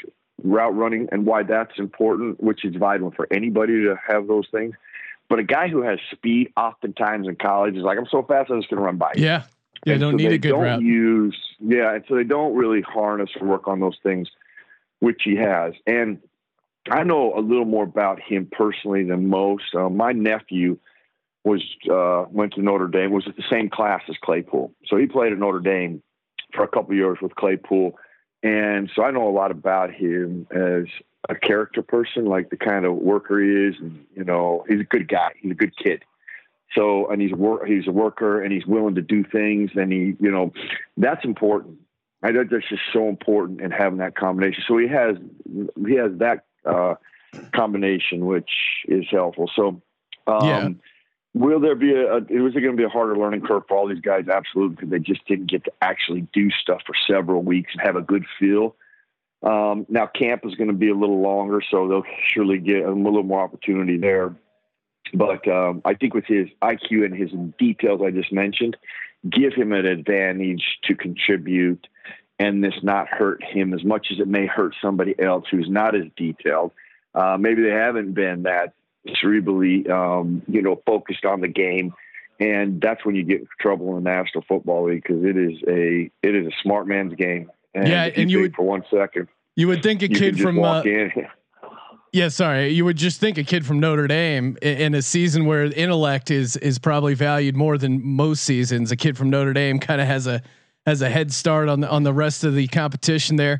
route 0.43 0.75
running 0.75 1.07
and 1.11 1.25
why 1.25 1.43
that's 1.43 1.77
important, 1.77 2.41
which 2.41 2.65
is 2.65 2.75
vital 2.75 3.11
for 3.11 3.27
anybody 3.31 3.83
to 3.83 3.95
have 4.07 4.27
those 4.27 4.47
things. 4.51 4.73
But 5.29 5.39
a 5.39 5.43
guy 5.43 5.67
who 5.67 5.81
has 5.83 5.99
speed, 6.11 6.51
oftentimes 6.57 7.27
in 7.27 7.35
college, 7.35 7.75
is 7.75 7.83
like, 7.83 7.97
I'm 7.97 8.07
so 8.09 8.23
fast, 8.23 8.51
I'm 8.51 8.59
just 8.59 8.69
going 8.69 8.79
to 8.79 8.85
run 8.85 8.97
by 8.97 9.13
you. 9.15 9.23
Yeah, 9.23 9.43
yeah, 9.85 9.93
And 9.93 10.01
don't 10.01 10.13
so 10.13 10.17
need 10.17 10.29
they 10.29 10.35
a 10.35 10.37
good 10.37 10.49
don't 10.49 10.61
route. 10.63 10.81
Use 10.81 11.37
yeah, 11.59 11.93
and 11.93 12.03
so 12.07 12.15
they 12.15 12.23
don't 12.23 12.55
really 12.55 12.81
harness 12.81 13.29
or 13.39 13.47
work 13.47 13.67
on 13.67 13.79
those 13.79 13.97
things, 14.03 14.29
which 14.99 15.21
he 15.23 15.35
has. 15.35 15.73
And 15.87 16.19
I 16.89 17.03
know 17.03 17.33
a 17.37 17.39
little 17.39 17.65
more 17.65 17.83
about 17.85 18.19
him 18.21 18.47
personally 18.51 19.03
than 19.03 19.27
most. 19.27 19.63
Uh, 19.73 19.89
my 19.89 20.11
nephew 20.11 20.77
was 21.43 21.61
uh, 21.91 22.25
went 22.31 22.53
to 22.53 22.61
Notre 22.61 22.87
Dame, 22.87 23.11
was 23.11 23.25
the 23.25 23.43
same 23.51 23.69
class 23.69 24.01
as 24.09 24.15
Claypool, 24.23 24.73
so 24.87 24.97
he 24.97 25.07
played 25.07 25.33
at 25.33 25.39
Notre 25.39 25.59
Dame 25.59 26.01
for 26.53 26.63
a 26.63 26.67
couple 26.67 26.95
years 26.95 27.17
with 27.21 27.35
Claypool, 27.35 27.97
and 28.41 28.89
so 28.95 29.03
I 29.03 29.11
know 29.11 29.27
a 29.27 29.31
lot 29.31 29.51
about 29.51 29.91
him 29.93 30.47
as 30.51 30.85
a 31.29 31.35
character 31.35 31.81
person, 31.81 32.25
like 32.25 32.49
the 32.49 32.57
kind 32.57 32.85
of 32.85 32.95
worker 32.95 33.39
he 33.39 33.49
is, 33.49 33.75
and 33.79 34.05
you 34.15 34.23
know, 34.23 34.65
he's 34.67 34.81
a 34.81 34.83
good 34.83 35.07
guy, 35.07 35.31
he's 35.39 35.51
a 35.51 35.55
good 35.55 35.75
kid. 35.77 36.03
So, 36.75 37.07
and 37.09 37.21
he's 37.21 37.31
a 37.31 37.35
work, 37.35 37.67
he's 37.67 37.87
a 37.87 37.91
worker, 37.91 38.41
and 38.41 38.51
he's 38.51 38.65
willing 38.65 38.95
to 38.95 39.01
do 39.01 39.23
things, 39.23 39.71
and 39.75 39.91
he, 39.91 40.15
you 40.19 40.31
know, 40.31 40.51
that's 40.97 41.23
important. 41.23 41.77
I 42.23 42.31
think 42.31 42.49
that's 42.49 42.67
just 42.67 42.81
so 42.91 43.09
important 43.09 43.61
in 43.61 43.69
having 43.69 43.99
that 43.99 44.15
combination. 44.15 44.63
So 44.67 44.77
he 44.77 44.87
has, 44.87 45.17
he 45.85 45.95
has 45.95 46.11
that 46.17 46.45
uh, 46.65 46.95
combination, 47.55 48.25
which 48.25 48.49
is 48.87 49.05
helpful. 49.11 49.51
So, 49.55 49.81
um, 50.25 50.47
Yeah. 50.47 50.69
Will 51.33 51.59
there 51.59 51.75
be 51.75 51.93
a, 51.93 52.17
a 52.17 52.19
was 52.41 52.55
it 52.55 52.61
going 52.61 52.75
to 52.75 52.77
be 52.77 52.83
a 52.83 52.89
harder 52.89 53.17
learning 53.17 53.41
curve 53.41 53.63
for 53.67 53.77
all 53.77 53.87
these 53.87 54.01
guys? 54.01 54.27
Absolutely, 54.27 54.75
because 54.75 54.89
they 54.89 54.99
just 54.99 55.25
didn't 55.27 55.49
get 55.49 55.63
to 55.65 55.71
actually 55.81 56.27
do 56.33 56.49
stuff 56.51 56.81
for 56.85 56.95
several 57.07 57.41
weeks 57.41 57.71
and 57.73 57.81
have 57.81 57.95
a 57.95 58.01
good 58.01 58.25
feel. 58.39 58.75
Um, 59.41 59.85
now 59.89 60.07
camp 60.07 60.45
is 60.45 60.55
going 60.55 60.69
to 60.69 60.73
be 60.75 60.89
a 60.89 60.95
little 60.95 61.21
longer, 61.21 61.61
so 61.69 61.87
they'll 61.87 62.03
surely 62.27 62.59
get 62.59 62.83
a 62.85 62.91
little 62.91 63.23
more 63.23 63.41
opportunity 63.41 63.97
there. 63.97 64.35
But 65.13 65.47
um, 65.47 65.81
I 65.83 65.95
think 65.95 66.13
with 66.13 66.25
his 66.25 66.47
IQ 66.61 67.05
and 67.05 67.13
his 67.13 67.31
details 67.59 68.01
I 68.05 68.11
just 68.11 68.31
mentioned, 68.31 68.77
give 69.29 69.53
him 69.53 69.73
an 69.73 69.85
advantage 69.85 70.63
to 70.85 70.95
contribute 70.95 71.87
and 72.39 72.63
this 72.63 72.73
not 72.81 73.07
hurt 73.07 73.43
him 73.43 73.73
as 73.73 73.83
much 73.83 74.07
as 74.11 74.19
it 74.19 74.27
may 74.27 74.45
hurt 74.45 74.75
somebody 74.81 75.15
else 75.19 75.45
who's 75.51 75.69
not 75.69 75.95
as 75.95 76.03
detailed. 76.15 76.71
Uh, 77.13 77.37
maybe 77.39 77.61
they 77.61 77.69
haven't 77.69 78.13
been 78.13 78.43
that 78.43 78.73
cerebrally, 79.07 79.89
um, 79.89 80.41
you 80.47 80.61
know, 80.61 80.81
focused 80.85 81.25
on 81.25 81.41
the 81.41 81.47
game, 81.47 81.93
and 82.39 82.81
that's 82.81 83.05
when 83.05 83.15
you 83.15 83.23
get 83.23 83.41
in 83.41 83.47
trouble 83.59 83.97
in 83.97 84.03
the 84.03 84.09
National 84.09 84.43
Football 84.47 84.89
League 84.89 85.03
because 85.03 85.23
it 85.23 85.37
is 85.37 85.57
a 85.67 86.09
it 86.21 86.35
is 86.35 86.47
a 86.47 86.51
smart 86.61 86.87
man's 86.87 87.13
game. 87.15 87.51
And 87.75 87.87
Yeah, 87.87 88.05
if 88.05 88.17
you 88.17 88.21
and 88.21 88.31
you 88.31 88.39
would- 88.41 88.55
for 88.55 88.65
one 88.65 88.83
second 88.91 89.27
You 89.55 89.67
would 89.67 89.83
think 89.83 90.01
a 90.01 90.09
you 90.09 90.15
kid 90.15 90.39
from 90.39 90.63
uh, 90.63 90.81
in. 90.83 91.11
yeah, 92.11 92.27
sorry, 92.29 92.69
you 92.69 92.85
would 92.85 92.97
just 92.97 93.19
think 93.19 93.37
a 93.37 93.43
kid 93.43 93.65
from 93.65 93.79
Notre 93.79 94.07
Dame 94.07 94.57
in 94.61 94.93
a 94.95 95.01
season 95.01 95.45
where 95.45 95.63
intellect 95.65 96.31
is 96.31 96.55
is 96.57 96.79
probably 96.79 97.13
valued 97.13 97.55
more 97.55 97.77
than 97.77 98.03
most 98.05 98.43
seasons. 98.43 98.91
A 98.91 98.95
kid 98.95 99.17
from 99.17 99.29
Notre 99.29 99.53
Dame 99.53 99.79
kind 99.79 99.99
of 100.01 100.07
has 100.07 100.27
a 100.27 100.41
has 100.85 101.01
a 101.01 101.09
head 101.09 101.31
start 101.31 101.69
on 101.69 101.79
the 101.81 101.89
on 101.89 102.03
the 102.03 102.13
rest 102.13 102.43
of 102.43 102.55
the 102.55 102.67
competition 102.67 103.35
there. 103.37 103.59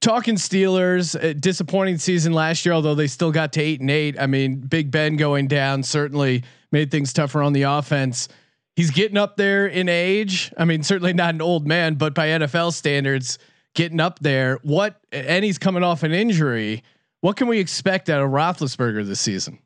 Talking 0.00 0.36
Steelers, 0.36 1.20
a 1.22 1.34
disappointing 1.34 1.98
season 1.98 2.32
last 2.32 2.64
year, 2.64 2.72
although 2.72 2.94
they 2.94 3.06
still 3.06 3.30
got 3.32 3.52
to 3.54 3.60
eight 3.60 3.80
and 3.80 3.90
eight. 3.90 4.18
I 4.18 4.26
mean, 4.26 4.56
Big 4.56 4.90
Ben 4.90 5.16
going 5.16 5.46
down 5.46 5.82
certainly 5.82 6.42
made 6.72 6.90
things 6.90 7.12
tougher 7.12 7.42
on 7.42 7.52
the 7.52 7.62
offense. 7.62 8.28
He's 8.76 8.90
getting 8.90 9.18
up 9.18 9.36
there 9.36 9.66
in 9.66 9.90
age. 9.90 10.52
I 10.56 10.64
mean, 10.64 10.82
certainly 10.82 11.12
not 11.12 11.34
an 11.34 11.42
old 11.42 11.66
man, 11.66 11.96
but 11.96 12.14
by 12.14 12.28
NFL 12.28 12.72
standards, 12.72 13.38
getting 13.74 14.00
up 14.00 14.18
there. 14.20 14.58
What 14.62 14.98
and 15.12 15.44
he's 15.44 15.58
coming 15.58 15.82
off 15.82 16.02
an 16.02 16.12
injury. 16.12 16.82
What 17.20 17.36
can 17.36 17.46
we 17.48 17.58
expect 17.58 18.08
out 18.08 18.22
of 18.22 18.30
Roethlisberger 18.30 19.06
this 19.06 19.20
season? 19.20 19.58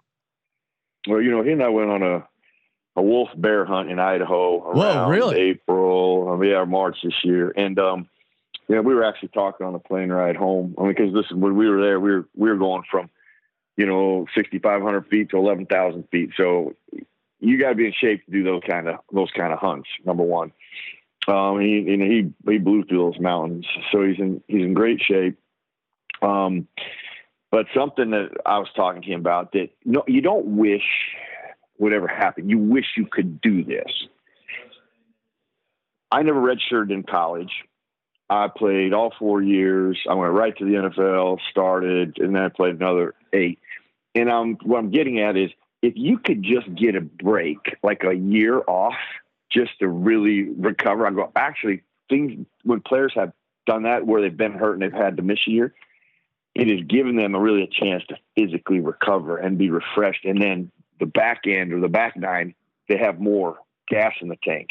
Well, 1.06 1.22
you 1.22 1.30
know, 1.30 1.44
he 1.44 1.52
and 1.52 1.62
I 1.62 1.68
went 1.68 1.90
on 1.90 2.02
a 2.02 2.26
a 2.96 3.02
wolf 3.02 3.28
bear 3.36 3.64
hunt 3.64 3.90
in 3.90 3.98
Idaho 3.98 4.62
around 4.62 5.10
really? 5.10 5.36
April, 5.36 6.30
um, 6.30 6.42
yeah, 6.44 6.64
March 6.64 6.96
this 7.02 7.14
year, 7.24 7.52
and 7.56 7.78
um, 7.78 8.08
yeah, 8.68 8.80
we 8.80 8.94
were 8.94 9.04
actually 9.04 9.28
talking 9.28 9.66
on 9.66 9.72
the 9.72 9.78
plane 9.78 10.10
ride 10.10 10.36
home. 10.36 10.74
I 10.78 10.82
mean, 10.82 10.94
because 10.94 11.12
listen, 11.12 11.40
when 11.40 11.56
we 11.56 11.68
were 11.68 11.82
there, 11.82 12.00
we 12.00 12.12
were 12.12 12.28
we 12.34 12.48
were 12.48 12.56
going 12.56 12.82
from, 12.90 13.10
you 13.76 13.86
know, 13.86 14.26
sixty 14.34 14.58
five 14.58 14.82
hundred 14.82 15.06
feet 15.08 15.30
to 15.30 15.36
eleven 15.36 15.66
thousand 15.66 16.08
feet. 16.10 16.30
So 16.36 16.74
you 17.40 17.58
got 17.58 17.70
to 17.70 17.74
be 17.74 17.86
in 17.86 17.92
shape 17.92 18.24
to 18.24 18.30
do 18.30 18.42
those 18.42 18.62
kind 18.66 18.88
of 18.88 19.00
those 19.12 19.30
kind 19.36 19.52
of 19.52 19.58
hunts. 19.58 19.88
Number 20.04 20.22
one, 20.22 20.52
um, 21.28 21.60
he 21.60 21.84
he 21.84 22.50
he 22.50 22.58
blew 22.58 22.84
through 22.84 23.12
those 23.12 23.20
mountains, 23.20 23.66
so 23.92 24.02
he's 24.02 24.18
in 24.18 24.42
he's 24.48 24.62
in 24.62 24.74
great 24.74 25.00
shape. 25.02 25.38
Um, 26.22 26.66
but 27.50 27.66
something 27.76 28.10
that 28.10 28.30
I 28.46 28.58
was 28.58 28.68
talking 28.74 29.02
to 29.02 29.08
him 29.08 29.20
about 29.20 29.52
that 29.52 29.70
no, 29.84 30.04
you 30.06 30.22
don't 30.22 30.56
wish 30.56 30.82
would 31.78 31.92
ever 31.92 32.08
happen. 32.08 32.48
You 32.48 32.58
wish 32.58 32.86
you 32.96 33.06
could 33.06 33.40
do 33.40 33.62
this. 33.62 34.06
I 36.10 36.22
never 36.22 36.40
redshirted 36.40 36.92
in 36.92 37.02
college. 37.02 37.50
I 38.30 38.48
played 38.48 38.92
all 38.92 39.12
four 39.18 39.42
years. 39.42 39.98
I 40.08 40.14
went 40.14 40.32
right 40.32 40.56
to 40.56 40.64
the 40.64 40.72
NFL, 40.72 41.38
started, 41.50 42.18
and 42.18 42.34
then 42.34 42.42
I 42.42 42.48
played 42.48 42.76
another 42.76 43.14
eight. 43.32 43.58
And 44.14 44.30
I'm, 44.30 44.56
what 44.62 44.78
I'm 44.78 44.90
getting 44.90 45.20
at 45.20 45.36
is 45.36 45.50
if 45.82 45.94
you 45.96 46.18
could 46.18 46.42
just 46.42 46.72
get 46.74 46.96
a 46.96 47.00
break, 47.00 47.58
like 47.82 48.04
a 48.04 48.14
year 48.14 48.62
off, 48.66 48.94
just 49.50 49.78
to 49.80 49.88
really 49.88 50.42
recover. 50.42 51.06
I 51.06 51.10
go, 51.10 51.30
actually, 51.36 51.82
things 52.08 52.46
when 52.62 52.80
players 52.80 53.12
have 53.14 53.32
done 53.66 53.84
that 53.84 54.06
where 54.06 54.20
they've 54.20 54.36
been 54.36 54.52
hurt 54.52 54.74
and 54.74 54.82
they've 54.82 54.92
had 54.92 55.16
to 55.16 55.22
miss 55.22 55.38
a 55.46 55.50
year, 55.50 55.74
it 56.54 56.68
has 56.68 56.86
given 56.86 57.16
them 57.16 57.34
a 57.34 57.40
really 57.40 57.62
a 57.62 57.66
chance 57.66 58.02
to 58.08 58.16
physically 58.36 58.80
recover 58.80 59.36
and 59.36 59.58
be 59.58 59.70
refreshed. 59.70 60.24
And 60.24 60.40
then 60.40 60.70
the 61.00 61.06
back 61.06 61.42
end 61.46 61.72
or 61.72 61.80
the 61.80 61.88
back 61.88 62.16
nine, 62.16 62.54
they 62.88 62.98
have 62.98 63.20
more 63.20 63.58
gas 63.88 64.12
in 64.20 64.28
the 64.28 64.38
tank. 64.42 64.68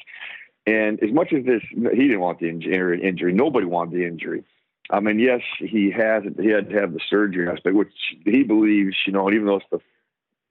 And 0.66 1.02
as 1.04 1.12
much 1.12 1.34
as 1.34 1.46
this, 1.46 1.62
he 1.70 2.08
didn't 2.08 2.22
want 2.22 2.40
the 2.40 2.50
injury. 2.50 3.04
Injury. 3.04 3.34
Nobody 3.34 3.66
wanted 3.66 3.94
the 3.94 4.06
injury. 4.06 4.44
I 4.90 5.00
mean, 5.00 5.20
yes, 5.20 5.42
he 5.60 5.92
has. 5.92 6.24
He 6.40 6.50
had 6.50 6.70
to 6.70 6.80
have 6.80 6.94
the 6.94 7.00
surgery 7.10 7.50
aspect, 7.50 7.76
which 7.76 7.92
he 8.26 8.44
believes. 8.44 8.96
You 9.06 9.14
know, 9.14 9.32
even 9.32 9.46
though 9.46 9.58
it's 9.58 9.66
the 9.72 9.80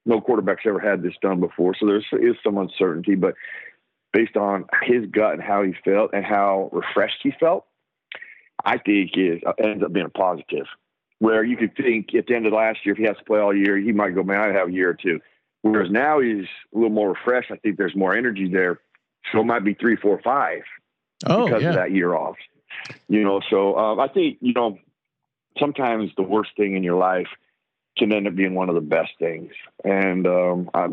no 0.05 0.21
quarterback's 0.21 0.65
ever 0.67 0.81
had 0.81 1.03
this 1.03 1.15
done 1.23 1.41
before, 1.41 1.75
so 1.79 1.87
there's 1.87 2.07
some 2.43 2.59
uncertainty. 2.59 3.15
But 3.15 3.35
based 4.13 4.37
on 4.37 4.67
his 4.83 5.07
gut 5.07 5.35
and 5.35 5.43
how 5.43 5.63
he 5.63 5.75
felt 5.85 6.11
and 6.13 6.25
how 6.25 6.71
refreshed 6.73 7.21
he 7.23 7.33
felt, 7.39 7.67
I 8.65 8.79
think 8.79 9.13
is 9.17 9.41
uh, 9.47 9.53
ends 9.59 9.83
up 9.83 9.93
being 9.93 10.07
a 10.07 10.11
positive. 10.11 10.67
Where 11.19 11.45
you 11.45 11.57
could 11.57 11.77
think 11.77 12.15
at 12.15 12.27
the 12.27 12.35
end 12.35 12.47
of 12.47 12.53
last 12.53 12.85
year, 12.85 12.95
if 12.95 12.99
he 12.99 13.05
has 13.05 13.17
to 13.17 13.25
play 13.25 13.39
all 13.39 13.57
year, 13.57 13.77
he 13.77 13.93
might 13.93 14.15
go, 14.15 14.25
man, 14.25 14.41
I 14.41 14.53
have 14.53 14.69
a 14.69 14.73
year 14.73 14.91
or 14.91 14.95
two. 14.95 15.21
Whereas 15.63 15.91
now 15.91 16.19
he's 16.19 16.47
a 16.75 16.77
little 16.77 16.91
more 16.91 17.11
refreshed. 17.11 17.53
I 17.53 17.57
think 17.57 17.77
there's 17.77 17.95
more 17.95 18.17
energy 18.17 18.49
there. 18.49 18.81
So 19.31 19.41
it 19.41 19.45
might 19.45 19.65
be 19.65 19.75
three, 19.75 19.97
four, 19.97 20.21
five 20.23 20.63
Oh 21.27 21.47
because 21.47 21.63
yeah, 21.63 21.71
of 21.71 21.75
that 21.77 21.93
year 21.93 22.15
off. 22.15 22.37
You 23.09 23.23
know, 23.23 23.41
so 23.51 23.77
um, 23.77 24.01
I 24.01 24.09
think 24.09 24.39
you 24.41 24.53
know 24.53 24.79
sometimes 25.59 26.11
the 26.17 26.23
worst 26.23 26.51
thing 26.57 26.77
in 26.77 26.83
your 26.83 26.97
life 26.97 27.29
can 27.97 28.13
end 28.13 28.27
up 28.27 28.35
being 28.35 28.55
one 28.55 28.69
of 28.69 28.75
the 28.75 28.81
best 28.81 29.13
things. 29.19 29.53
And 29.85 30.27
um, 30.27 30.71
I, 30.73 30.87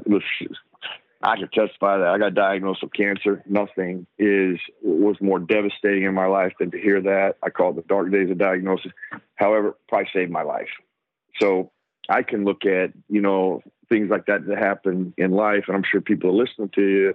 I 1.21 1.35
can 1.37 1.49
testify 1.49 1.97
that 1.97 2.07
I 2.07 2.17
got 2.17 2.33
diagnosed 2.33 2.83
with 2.83 2.93
cancer. 2.93 3.41
Nothing 3.45 4.05
is 4.17 4.59
was 4.81 5.15
more 5.21 5.39
devastating 5.39 6.03
in 6.03 6.13
my 6.13 6.27
life 6.27 6.53
than 6.59 6.71
to 6.71 6.79
hear 6.79 7.01
that. 7.01 7.35
I 7.41 7.49
call 7.49 7.71
it 7.71 7.75
the 7.77 7.81
dark 7.83 8.11
days 8.11 8.29
of 8.29 8.37
diagnosis. 8.37 8.91
However, 9.35 9.75
probably 9.87 10.09
saved 10.13 10.31
my 10.31 10.43
life. 10.43 10.69
So 11.39 11.71
I 12.09 12.23
can 12.23 12.43
look 12.43 12.65
at 12.65 12.91
you 13.07 13.21
know 13.21 13.63
things 13.87 14.09
like 14.09 14.25
that 14.27 14.45
that 14.45 14.57
happen 14.57 15.13
in 15.17 15.31
life, 15.31 15.65
and 15.67 15.75
I'm 15.75 15.83
sure 15.89 16.01
people 16.01 16.29
are 16.29 16.43
listening 16.43 16.69
to 16.75 16.81
you 16.81 17.13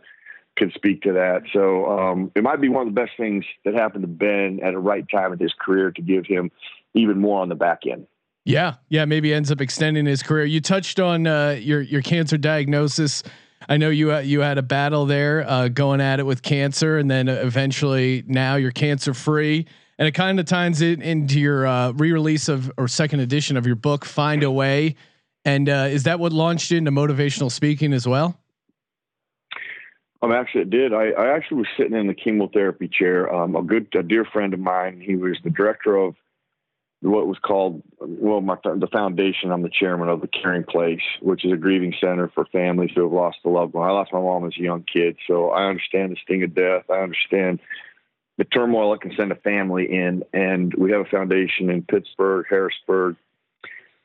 can 0.57 0.73
speak 0.75 1.03
to 1.03 1.13
that. 1.13 1.43
So 1.53 1.87
um, 1.87 2.31
it 2.35 2.43
might 2.43 2.61
be 2.61 2.69
one 2.69 2.87
of 2.87 2.95
the 2.95 3.01
best 3.01 3.13
things 3.17 3.45
that 3.65 3.75
happened 3.75 4.03
to 4.03 4.09
Ben 4.09 4.61
at 4.63 4.75
a 4.75 4.79
right 4.79 5.05
time 5.11 5.33
in 5.33 5.39
his 5.39 5.53
career 5.61 5.91
to 5.91 6.03
give 6.03 6.27
him 6.27 6.51
even 6.95 7.19
more 7.21 7.41
on 7.41 7.49
the 7.49 7.55
back 7.55 7.81
end. 7.91 8.07
yeah, 8.45 8.75
yeah. 8.89 9.05
Maybe 9.05 9.33
ends 9.35 9.51
up 9.51 9.61
extending 9.61 10.07
his 10.07 10.23
career. 10.23 10.45
You 10.45 10.61
touched 10.61 11.01
on 11.01 11.27
uh, 11.27 11.57
your 11.61 11.81
your 11.81 12.03
cancer 12.03 12.37
diagnosis. 12.37 13.23
I 13.69 13.79
know 13.79 13.89
you 13.89 14.13
uh, 14.13 14.19
you 14.19 14.41
had 14.41 14.59
a 14.59 14.63
battle 14.63 15.07
there, 15.07 15.49
uh, 15.49 15.69
going 15.69 16.01
at 16.01 16.21
it 16.21 16.27
with 16.27 16.43
cancer, 16.43 16.99
and 16.99 17.11
then 17.11 17.29
eventually 17.29 18.23
now 18.27 18.57
you're 18.57 18.71
cancer 18.71 19.15
free. 19.15 19.67
And 19.99 20.09
it 20.09 20.13
kind 20.13 20.41
of 20.41 20.47
ties 20.47 20.83
it 20.83 21.01
into 21.01 21.41
your 21.41 21.67
uh, 21.67 21.93
re-release 21.93 22.49
of 22.49 22.71
or 22.77 22.89
second 22.89 23.21
edition 23.21 23.57
of 23.57 23.67
your 23.67 23.77
book, 23.77 24.05
Find 24.05 24.43
a 24.43 24.51
Way. 24.51 24.97
And 25.45 25.69
uh, 25.69 25.89
is 25.91 26.03
that 26.03 26.19
what 26.19 26.33
launched 26.33 26.73
into 26.73 26.91
motivational 26.91 27.51
speaking 27.51 27.93
as 27.93 28.07
well? 28.07 28.39
Um, 30.25 30.33
actually, 30.33 30.63
it 30.63 30.71
did. 30.71 30.95
I, 30.95 31.11
I 31.11 31.37
actually 31.37 31.59
was 31.59 31.67
sitting 31.77 31.95
in 31.95 32.07
the 32.07 32.15
chemotherapy 32.15 32.89
chair. 32.89 33.33
Um, 33.33 33.55
a 33.57 33.63
good, 33.63 33.89
a 33.95 34.03
dear 34.03 34.25
friend 34.25 34.55
of 34.55 34.61
mine. 34.61 35.03
He 35.05 35.17
was 35.17 35.37
the 35.45 35.51
director 35.51 35.97
of 35.97 36.15
what 37.03 37.27
was 37.27 37.37
called, 37.39 37.83
well, 38.01 38.41
my, 38.41 38.57
the 38.65 38.89
foundation. 38.91 39.53
I'm 39.53 39.61
the 39.61 39.69
chairman 39.69 40.09
of 40.09 40.23
the 40.23 40.29
Caring 40.29 40.65
Place, 40.65 41.03
which 41.21 41.45
is 41.45 41.53
a 41.53 41.57
grieving 41.57 41.93
center 42.01 42.29
for 42.35 42.47
families 42.47 42.91
who 42.95 43.03
have 43.03 43.13
lost 43.13 43.37
a 43.45 43.51
loved 43.51 43.75
one. 43.75 43.87
I 43.87 43.93
lost 43.93 44.15
my 44.15 44.21
mom 44.21 44.47
as 44.47 44.55
a 44.59 44.63
young 44.63 44.85
kid, 44.91 45.19
so 45.27 45.51
I 45.51 45.69
understand 45.69 46.13
the 46.13 46.17
sting 46.23 46.43
of 46.43 46.55
death. 46.55 46.85
I 46.89 47.03
understand 47.03 47.61
the 48.39 48.45
turmoil 48.45 48.95
it 48.95 49.03
can 49.03 49.15
send 49.15 49.31
a 49.31 49.37
family 49.37 49.93
in. 49.93 50.25
And 50.33 50.73
we 50.73 50.91
have 50.93 51.03
a 51.03 51.11
foundation 51.11 51.69
in 51.69 51.83
Pittsburgh, 51.83 52.47
Harrisburg, 52.49 53.17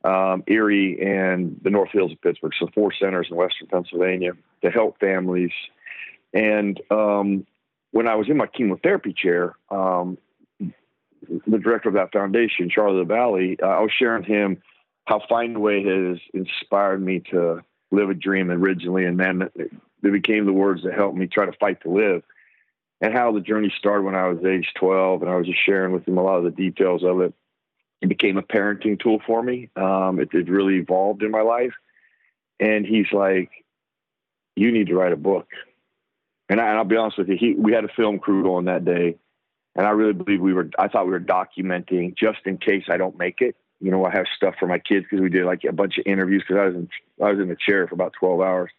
um, 0.04 0.44
Erie, 0.48 1.00
and 1.02 1.62
the 1.64 1.70
North 1.70 1.92
Hills 1.92 2.12
of 2.12 2.22
Pittsburgh. 2.22 2.52
So 2.60 2.68
four 2.76 2.92
centers 2.94 3.28
in 3.32 3.38
Western 3.38 3.68
Pennsylvania 3.68 4.34
to 4.64 4.70
help 4.70 5.00
families. 5.00 5.52
And 6.34 6.80
um, 6.92 7.46
when 7.92 8.08
I 8.08 8.16
was 8.16 8.30
in 8.30 8.38
my 8.38 8.48
chemotherapy 8.48 9.14
chair, 9.14 9.56
um, 9.70 10.18
the 10.60 11.58
director 11.58 11.90
of 11.90 11.96
that 11.96 12.12
foundation, 12.12 12.70
Charlie 12.70 13.00
LaValle, 13.00 13.58
uh, 13.62 13.66
I 13.66 13.80
was 13.82 13.92
sharing 13.98 14.24
him 14.24 14.62
how 15.06 15.22
Find 15.28 15.56
a 15.56 15.60
Way 15.60 15.84
has 15.84 16.20
inspired 16.34 17.02
me 17.02 17.22
to 17.32 17.62
live 17.92 18.10
a 18.10 18.14
dream 18.14 18.52
originally, 18.52 19.06
and 19.06 19.20
then 19.20 19.50
it 19.56 20.12
became 20.12 20.46
the 20.46 20.54
words 20.54 20.84
that 20.84 20.94
helped 20.94 21.18
me 21.18 21.28
try 21.28 21.46
to 21.46 21.58
fight 21.60 21.82
to 21.82 21.90
live. 21.90 22.24
And 23.02 23.14
how 23.14 23.32
the 23.32 23.40
journey 23.40 23.74
started 23.78 24.04
when 24.04 24.16
I 24.16 24.28
was 24.28 24.44
age 24.46 24.68
12, 24.78 25.22
and 25.22 25.32
I 25.32 25.36
was 25.36 25.48
just 25.48 25.66
sharing 25.66 25.94
with 25.94 26.08
him 26.08 26.18
a 26.18 26.24
lot 26.24 26.38
of 26.38 26.44
the 26.44 26.52
details 26.52 27.04
of 27.04 27.22
it. 27.22 27.34
It 28.02 28.10
became 28.10 28.38
a 28.38 28.44
parenting 28.44 29.00
tool 29.00 29.20
for 29.26 29.42
me. 29.42 29.70
Um, 29.76 30.20
it, 30.20 30.30
it 30.34 30.50
really 30.50 30.76
evolved 30.76 31.24
in 31.24 31.32
my 31.32 31.42
life. 31.42 31.74
And 32.60 32.86
he's 32.86 33.12
like, 33.12 33.50
"You 34.56 34.72
need 34.72 34.88
to 34.88 34.96
write 34.96 35.14
a 35.14 35.18
book." 35.18 35.48
And, 36.50 36.60
I, 36.60 36.70
and 36.70 36.78
I'll 36.78 36.84
be 36.84 36.98
honest 36.98 37.18
with 37.20 37.30
you, 37.30 37.38
he, 37.40 37.54
we 37.54 37.74
had 37.74 37.86
a 37.86 37.90
film 37.90 38.20
crew 38.20 38.56
on 38.56 38.66
that 38.66 38.84
day, 38.84 39.18
and 39.76 39.86
I 39.86 39.92
really 39.92 40.14
believe 40.14 40.42
we 40.42 40.54
were. 40.54 40.70
I 40.80 40.88
thought 40.88 41.06
we 41.06 41.12
were 41.12 41.20
documenting 41.20 42.18
just 42.18 42.40
in 42.46 42.58
case 42.58 42.86
I 42.90 42.98
don't 42.98 43.18
make 43.18 43.42
it. 43.42 43.56
You 43.80 43.92
know, 43.92 44.04
I 44.04 44.12
have 44.12 44.26
stuff 44.36 44.56
for 44.60 44.68
my 44.68 44.80
kids 44.80 45.06
because 45.06 45.22
we 45.22 45.30
did 45.30 45.46
like 45.46 45.64
a 45.64 45.72
bunch 45.72 45.98
of 46.00 46.06
interviews 46.08 46.44
because 46.46 46.60
I 46.60 46.66
was 46.66 46.76
in 46.76 46.90
I 47.24 47.32
was 47.32 47.40
in 47.40 47.50
the 47.50 47.56
chair 47.56 47.88
for 47.88 47.94
about 47.94 48.14
twelve 48.20 48.42
hours, 48.42 48.72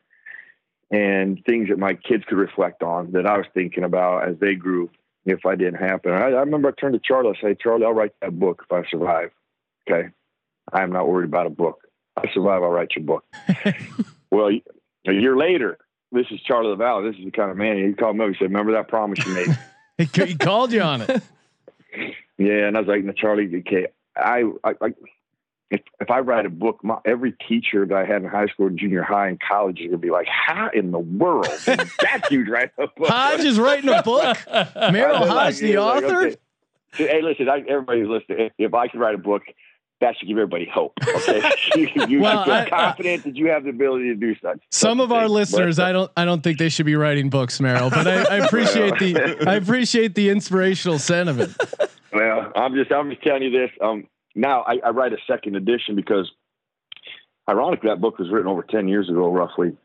and 0.90 1.42
things 1.46 1.68
that 1.68 1.78
my 1.78 1.94
kids 1.94 2.24
could 2.26 2.38
reflect 2.38 2.82
on 2.82 3.12
that 3.12 3.24
I 3.24 3.38
was 3.38 3.46
thinking 3.54 3.84
about 3.84 4.28
as 4.28 4.36
they 4.40 4.56
grew 4.56 4.90
if 5.24 5.46
I 5.46 5.54
didn't 5.54 5.80
happen. 5.80 6.12
I, 6.12 6.26
I 6.26 6.40
remember 6.40 6.68
I 6.68 6.72
turned 6.72 6.94
to 6.94 7.00
Charlie. 7.02 7.36
I 7.38 7.40
say, 7.40 7.54
Charlie, 7.54 7.84
I'll 7.84 7.92
write 7.92 8.14
that 8.20 8.38
book 8.38 8.64
if 8.68 8.72
I 8.72 8.88
survive. 8.90 9.30
Okay, 9.88 10.08
I 10.72 10.82
am 10.82 10.92
not 10.92 11.08
worried 11.08 11.28
about 11.28 11.46
a 11.46 11.50
book. 11.50 11.86
I 12.16 12.30
survive. 12.34 12.64
I'll 12.64 12.70
write 12.70 12.96
your 12.96 13.04
book. 13.04 13.24
well, 14.30 14.50
a 15.06 15.12
year 15.12 15.36
later, 15.36 15.78
this 16.12 16.26
is 16.30 16.40
Charlie 16.40 16.70
LaValle. 16.70 17.10
This 17.10 17.18
is 17.18 17.24
the 17.24 17.30
kind 17.30 17.50
of 17.50 17.56
man 17.56 17.76
he 17.76 17.92
called 17.92 18.16
me. 18.16 18.24
up. 18.24 18.30
He 18.30 18.36
said, 18.36 18.44
"Remember 18.44 18.72
that 18.72 18.88
promise 18.88 19.24
you 19.24 19.34
made." 19.34 19.58
He, 19.98 20.06
he 20.24 20.34
called 20.34 20.72
you 20.72 20.80
on 20.80 21.02
it. 21.02 21.22
Yeah, 22.38 22.66
and 22.68 22.74
I 22.74 22.80
was 22.80 22.88
like, 22.88 23.04
no, 23.04 23.12
Charlie, 23.12 23.54
okay, 23.58 23.88
I, 24.16 24.44
I, 24.64 24.70
I 24.80 24.94
if 25.70 25.82
if 26.00 26.10
I 26.10 26.20
write 26.20 26.46
a 26.46 26.50
book, 26.50 26.82
my, 26.82 26.96
every 27.04 27.32
teacher 27.32 27.84
that 27.84 27.94
I 27.94 28.06
had 28.06 28.22
in 28.22 28.28
high 28.28 28.46
school, 28.46 28.70
junior 28.70 29.02
high, 29.02 29.28
and 29.28 29.38
college 29.38 29.78
is 29.78 29.88
gonna 29.88 29.98
be 29.98 30.10
like, 30.10 30.26
how 30.26 30.70
in 30.72 30.90
the 30.90 30.98
world 30.98 31.46
did 31.66 31.80
that 32.00 32.22
dude 32.30 32.48
write 32.48 32.70
a 32.78 32.86
book? 32.86 33.08
Hoge 33.08 33.44
is 33.44 33.58
writing 33.58 33.90
a 33.90 34.02
book. 34.02 34.38
Merril 34.46 35.18
Hoge, 35.18 35.28
like, 35.28 35.56
the 35.56 35.68
yeah, 35.68 35.80
like, 35.80 36.04
author. 36.04 36.26
okay. 36.28 36.36
Hey, 36.94 37.20
listen, 37.22 37.48
I, 37.48 37.58
everybody's 37.68 38.08
listening. 38.08 38.46
If, 38.46 38.52
if 38.58 38.74
I 38.74 38.88
could 38.88 39.00
write 39.00 39.14
a 39.14 39.18
book, 39.18 39.42
that 40.00 40.16
should 40.18 40.28
give 40.28 40.38
everybody 40.38 40.66
hope. 40.72 40.92
Okay, 41.06 41.42
you, 41.76 41.88
you 42.08 42.20
Well, 42.20 42.44
feel 42.44 42.52
I- 42.54 42.62
I- 42.64 42.68
confident 42.70 43.24
that 43.24 43.36
you 43.36 43.46
have 43.48 43.64
the 43.64 43.70
ability 43.70 44.04
to 44.08 44.14
do 44.14 44.34
such. 44.40 44.60
Some 44.70 44.98
such 44.98 45.04
of 45.04 45.12
our 45.12 45.24
thing. 45.24 45.32
listeners, 45.32 45.76
But, 45.76 45.86
I 45.86 45.92
don't, 45.92 46.10
I 46.16 46.24
don't 46.24 46.42
think 46.42 46.58
they 46.58 46.68
should 46.68 46.86
be 46.86 46.96
writing 46.96 47.28
books, 47.30 47.58
Merril. 47.60 47.90
But 47.90 48.06
I, 48.08 48.22
I 48.22 48.36
appreciate 48.46 48.98
the, 48.98 49.44
I 49.48 49.54
appreciate 49.56 50.14
the 50.14 50.30
inspirational 50.30 50.98
sentiment. 50.98 51.56
Well, 52.12 52.50
I'm 52.56 52.74
just 52.74 52.90
I'm 52.90 53.10
just 53.10 53.22
telling 53.22 53.42
you 53.42 53.50
this. 53.50 53.70
Um, 53.80 54.06
now 54.34 54.62
I, 54.62 54.78
I 54.84 54.90
write 54.90 55.12
a 55.12 55.18
second 55.26 55.54
edition 55.56 55.96
because, 55.96 56.30
ironically, 57.48 57.88
that 57.90 58.00
book 58.00 58.18
was 58.18 58.30
written 58.30 58.48
over 58.48 58.62
ten 58.62 58.88
years 58.88 59.08
ago, 59.08 59.30
roughly, 59.30 59.76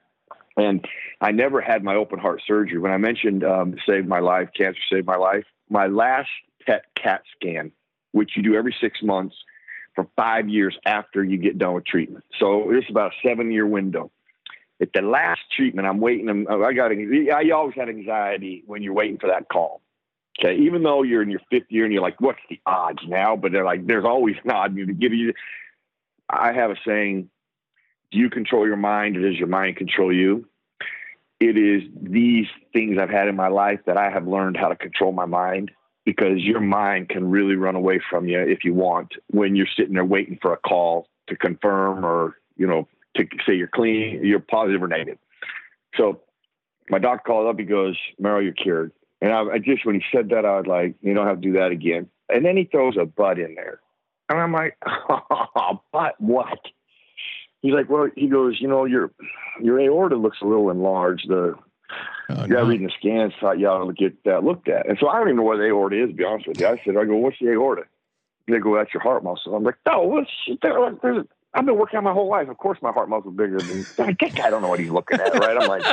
and 0.58 0.86
I 1.22 1.32
never 1.32 1.62
had 1.62 1.84
my 1.84 1.96
open 1.96 2.20
heart 2.20 2.42
surgery. 2.48 2.78
When 2.80 2.92
I 2.92 2.98
mentioned 2.98 3.44
um, 3.44 3.76
saved 3.88 4.08
my 4.08 4.20
life, 4.20 4.50
cancer 4.58 4.80
saved 4.92 5.06
my 5.08 5.18
life. 5.18 5.46
My 5.70 5.88
last 5.88 6.30
PET 6.66 6.84
CAT 6.96 7.22
scan, 7.36 7.72
which 8.12 8.32
you 8.36 8.44
do 8.44 8.56
every 8.56 8.76
six 8.80 9.00
months 9.04 9.36
for 9.96 10.08
five 10.16 10.50
years 10.50 10.78
after 10.86 11.24
you 11.24 11.38
get 11.38 11.58
done 11.58 11.74
with 11.74 11.86
treatment. 11.86 12.26
So 12.40 12.72
it's 12.72 12.90
about 12.90 13.14
a 13.14 13.28
seven 13.28 13.52
year 13.52 13.66
window. 13.66 14.12
At 14.82 14.90
the 14.94 15.02
last 15.02 15.40
treatment, 15.56 15.88
I'm 15.88 16.02
waiting. 16.02 16.30
I 16.50 16.74
got. 16.74 16.92
I 16.92 17.50
always 17.52 17.76
had 17.76 17.88
anxiety 17.88 18.64
when 18.66 18.84
you're 18.84 18.94
waiting 18.94 19.18
for 19.18 19.28
that 19.28 19.48
call. 19.48 19.82
Okay, 20.38 20.58
even 20.64 20.84
though 20.84 21.04
you're 21.04 21.22
in 21.22 21.30
your 21.30 21.40
fifth 21.50 21.68
year 21.70 21.86
and 21.86 21.94
you're 21.94 22.02
like, 22.02 22.20
what's 22.20 22.42
the 22.50 22.60
odds 22.66 23.00
now? 23.08 23.38
But 23.38 23.54
they're 23.54 23.64
like, 23.64 23.88
there's 23.88 24.04
always 24.04 24.36
an 24.44 24.52
odd. 24.52 24.76
To 24.76 24.86
give 24.86 25.14
you. 25.14 25.34
I 26.30 26.52
have 26.52 26.72
a 26.72 26.76
saying: 26.86 27.30
Do 28.12 28.18
you 28.18 28.30
control 28.30 28.68
your 28.68 28.76
mind, 28.76 29.16
or 29.16 29.22
does 29.22 29.40
your 29.40 29.48
mind 29.48 29.78
control 29.78 30.14
you? 30.14 30.50
It 31.40 31.58
is 31.58 31.84
these 31.96 32.48
things 32.74 32.98
I've 32.98 33.10
had 33.10 33.30
in 33.30 33.36
my 33.36 33.48
life 33.48 33.80
that 33.86 33.98
I 33.98 34.10
have 34.10 34.28
learned 34.28 34.58
how 34.58 34.70
to 34.70 34.76
control 34.76 35.14
my 35.14 35.26
mind 35.26 35.72
because 36.06 36.40
your 36.40 36.62
mind 36.62 37.10
can 37.10 37.30
really 37.30 37.56
run 37.56 37.76
away 37.76 38.00
from 38.10 38.28
you 38.28 38.40
if 38.40 38.64
you 38.64 38.74
want 38.74 39.14
when 39.28 39.56
you're 39.56 39.68
sitting 39.76 39.94
there 39.94 40.06
waiting 40.06 40.38
for 40.42 40.54
a 40.54 40.58
call 40.58 41.08
to 41.28 41.36
confirm 41.36 42.06
or 42.06 42.38
you 42.56 42.68
know 42.68 42.88
to 43.16 43.26
say 43.48 43.56
you're 43.56 43.68
clean, 43.68 44.20
you're 44.24 44.40
positive 44.40 44.84
or 44.84 44.88
negative. 44.88 45.18
So 45.96 46.22
my 46.90 47.00
doctor 47.00 47.24
called 47.26 47.48
up. 47.48 47.60
He 47.60 47.66
goes, 47.66 47.98
"Merril, 48.22 48.44
you're 48.44 48.54
cured." 48.54 48.92
And 49.22 49.34
I, 49.34 49.42
I 49.54 49.58
just, 49.58 49.86
when 49.86 49.96
he 49.96 50.04
said 50.12 50.30
that, 50.30 50.46
I 50.46 50.58
was 50.58 50.68
like, 50.68 50.96
you 51.02 51.14
don't 51.14 51.28
have 51.28 51.42
to 51.42 51.48
do 51.48 51.54
that 51.54 51.72
again. 51.72 52.10
And 52.30 52.46
then 52.46 52.58
he 52.58 52.66
throws 52.66 52.96
a 53.00 53.06
butt 53.06 53.40
in 53.40 53.56
there. 53.56 53.80
And 54.30 54.40
I'm 54.40 54.54
like, 54.54 54.78
oh, 54.86 55.82
but 55.92 56.20
what? 56.20 56.60
He's 57.62 57.74
like, 57.74 57.90
well, 57.90 58.10
he 58.16 58.28
goes, 58.28 58.58
you 58.60 58.68
know, 58.68 58.86
your, 58.86 59.12
your 59.62 59.80
aorta 59.80 60.16
looks 60.16 60.38
a 60.42 60.46
little 60.46 60.70
enlarged. 60.70 61.28
The 61.28 61.56
Oh, 62.30 62.36
guy 62.36 62.46
no. 62.48 62.66
reading 62.66 62.88
the 62.88 62.94
scans 62.98 63.34
thought 63.40 63.60
you 63.60 63.68
ought 63.68 63.86
to 63.86 63.94
get 63.94 64.24
that 64.24 64.44
looked 64.44 64.68
at. 64.68 64.88
And 64.88 64.98
so 65.00 65.08
I 65.08 65.20
don't 65.20 65.28
even 65.28 65.38
know 65.38 65.44
what 65.44 65.58
the 65.58 65.66
aorta 65.66 66.04
is, 66.04 66.10
to 66.10 66.16
be 66.16 66.24
honest 66.24 66.48
with 66.48 66.60
you. 66.60 66.68
I 66.68 66.82
said, 66.84 66.98
I 66.98 67.06
go, 67.06 67.16
what's 67.16 67.38
the 67.40 67.50
aorta? 67.50 67.84
They 68.48 68.60
go, 68.60 68.76
that's 68.76 68.94
your 68.94 69.02
heart 69.02 69.24
muscle. 69.24 69.56
I'm 69.56 69.64
like, 69.64 69.76
no, 69.88 70.02
what's 70.04 70.30
I've 71.56 71.66
been 71.66 71.78
working 71.78 71.98
out 71.98 72.04
my 72.04 72.12
whole 72.12 72.30
life. 72.30 72.50
Of 72.50 72.58
course, 72.58 72.78
my 72.82 72.92
heart 72.92 73.08
muscle 73.10 73.32
is 73.32 73.38
bigger 73.38 73.58
than 73.58 73.86
that 73.98 74.36
guy. 74.36 74.50
don't 74.50 74.62
know 74.62 74.68
what 74.68 74.80
he's 74.80 74.90
looking 74.90 75.20
at, 75.20 75.34
right? 75.40 75.58
I'm 75.58 75.70
like, 75.70 75.84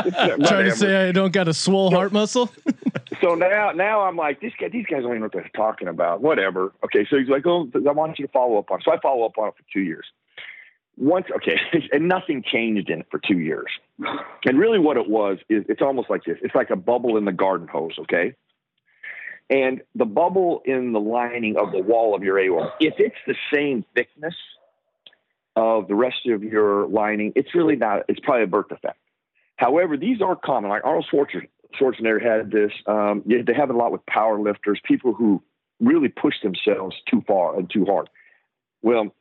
Trying 0.47 0.65
to 0.65 0.77
say 0.77 1.09
I 1.09 1.13
don't 1.13 1.33
got 1.33 1.49
a 1.49 1.55
swole 1.55 1.91
heart 1.91 2.13
muscle. 2.13 2.51
So 3.21 3.37
now, 3.37 3.71
now 3.71 4.01
I'm 4.01 4.17
like, 4.17 4.41
this 4.41 4.53
guy, 4.59 4.69
these 4.69 4.87
guys 4.87 5.03
don't 5.03 5.11
even 5.11 5.21
know 5.21 5.27
what 5.27 5.33
they're 5.33 5.51
talking 5.55 5.87
about. 5.87 6.23
Whatever. 6.23 6.73
Okay, 6.85 7.07
so 7.09 7.17
he's 7.19 7.29
like, 7.29 7.47
oh, 7.47 7.71
I 7.75 7.93
want 7.93 8.19
you 8.19 8.27
to 8.27 8.33
follow 8.33 8.59
up 8.59 8.71
on. 8.71 8.81
it. 8.81 8.85
So 8.85 8.93
I 8.93 8.99
follow 9.01 9.25
up 9.25 9.39
on 9.39 9.49
it 9.49 9.55
for 9.57 9.63
two 9.73 9.83
years. 9.83 10.07
Once, 11.03 11.27
okay, 11.35 11.59
and 11.93 12.07
nothing 12.07 12.45
changed 12.45 12.89
in 12.89 13.01
it 13.01 13.07
for 13.11 13.19
two 13.19 13.41
years. 13.41 13.67
And 14.45 14.57
really, 14.57 14.79
what 14.79 14.97
it 14.97 15.09
was 15.09 15.39
is, 15.49 15.65
it's 15.69 15.83
almost 15.83 16.09
like 16.09 16.23
this. 16.25 16.39
It's 16.43 16.55
like 16.55 16.71
a 16.71 16.77
bubble 16.77 17.17
in 17.17 17.25
the 17.25 17.33
garden 17.33 17.67
hose. 17.67 17.99
Okay, 18.03 18.37
and 19.51 19.83
the 19.97 20.05
bubble 20.05 20.63
in 20.65 20.93
the 20.93 21.01
lining 21.01 21.57
of 21.57 21.73
the 21.73 21.83
wall 21.83 22.15
of 22.15 22.23
your 22.23 22.39
aorta, 22.39 22.73
if 22.79 22.95
it's 22.99 23.17
the 23.27 23.35
same 23.53 23.85
thickness 23.97 24.37
of 25.57 25.89
the 25.89 25.95
rest 25.97 26.25
of 26.27 26.45
your 26.45 26.87
lining, 26.87 27.33
it's 27.35 27.53
really 27.53 27.77
not. 27.77 28.05
It's 28.09 28.21
probably 28.21 28.45
a 28.45 28.47
birth 28.47 28.69
defect. 28.69 28.99
However, 29.57 29.97
these 29.97 30.23
are 30.23 30.37
common. 30.37 30.71
Like 30.71 30.85
Arnold 30.85 31.07
Schwarzenegger, 31.13 32.23
had 32.23 32.53
this. 32.53 32.71
Um, 32.87 33.25
they 33.27 33.55
have 33.55 33.71
it 33.71 33.75
a 33.75 33.79
lot 33.79 33.91
with 33.91 34.07
power 34.07 34.39
lifters, 34.39 34.81
people 34.85 35.15
who 35.15 35.43
really 35.81 36.09
push 36.09 36.35
themselves 36.45 36.95
too 37.11 37.25
far 37.27 37.59
and 37.59 37.69
too 37.69 37.85
hard. 37.85 38.09
Well, 38.83 39.13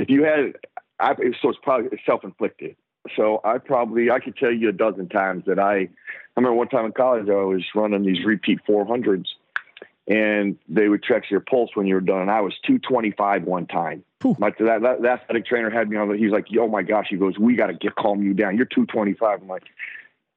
if 0.00 0.08
you 0.08 0.24
had, 0.24 0.54
I, 1.00 1.14
so 1.40 1.50
it's 1.50 1.58
probably 1.62 1.98
self-inflicted. 2.04 2.76
So 3.16 3.40
I 3.44 3.58
probably 3.58 4.10
I 4.10 4.18
could 4.20 4.36
tell 4.36 4.52
you 4.52 4.68
a 4.68 4.72
dozen 4.72 5.08
times 5.08 5.44
that 5.46 5.58
I. 5.58 5.88
I 6.36 6.40
remember 6.40 6.54
one 6.54 6.68
time 6.68 6.86
in 6.86 6.92
college 6.92 7.28
I 7.28 7.34
was 7.34 7.64
running 7.74 8.04
these 8.04 8.24
repeat 8.24 8.60
400s, 8.68 9.26
and 10.06 10.56
they 10.68 10.88
would 10.88 11.02
check 11.02 11.30
your 11.30 11.40
pulse 11.40 11.70
when 11.74 11.86
you 11.86 11.94
were 11.94 12.00
done. 12.00 12.20
And 12.20 12.30
I 12.30 12.40
was 12.42 12.54
225 12.64 13.42
one 13.42 13.66
time. 13.66 14.04
My 14.38 14.50
that, 14.58 14.82
that, 14.82 15.02
that 15.02 15.20
athletic 15.22 15.46
trainer 15.46 15.70
had 15.70 15.88
me 15.88 15.96
on. 15.96 16.16
He's 16.16 16.30
like, 16.30 16.46
"Oh 16.58 16.68
my 16.68 16.82
gosh!" 16.82 17.06
He 17.10 17.16
goes, 17.16 17.38
"We 17.38 17.56
got 17.56 17.68
to 17.68 17.74
get 17.74 17.96
calm 17.96 18.22
you 18.22 18.34
down. 18.34 18.56
You're 18.56 18.66
225." 18.66 19.42
I'm 19.42 19.48
like, 19.48 19.64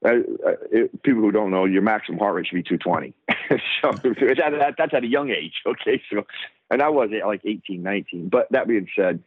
uh, 0.03 0.09
uh, 0.09 0.51
it, 0.71 1.03
people 1.03 1.21
who 1.21 1.31
don't 1.31 1.51
know, 1.51 1.65
your 1.65 1.81
maximum 1.81 2.19
heart 2.19 2.35
rate 2.35 2.47
should 2.47 2.55
be 2.55 2.63
220. 2.63 3.13
so 3.81 3.89
it's 4.09 4.41
at, 4.41 4.51
that, 4.51 4.75
that's 4.77 4.93
at 4.93 5.03
a 5.03 5.07
young 5.07 5.29
age. 5.29 5.61
Okay. 5.65 6.01
So, 6.11 6.25
and 6.69 6.81
I 6.81 6.89
was 6.89 7.09
at 7.13 7.27
like 7.27 7.41
18, 7.45 7.83
19. 7.83 8.29
But 8.29 8.47
that 8.51 8.67
being 8.67 8.87
said, 8.95 9.23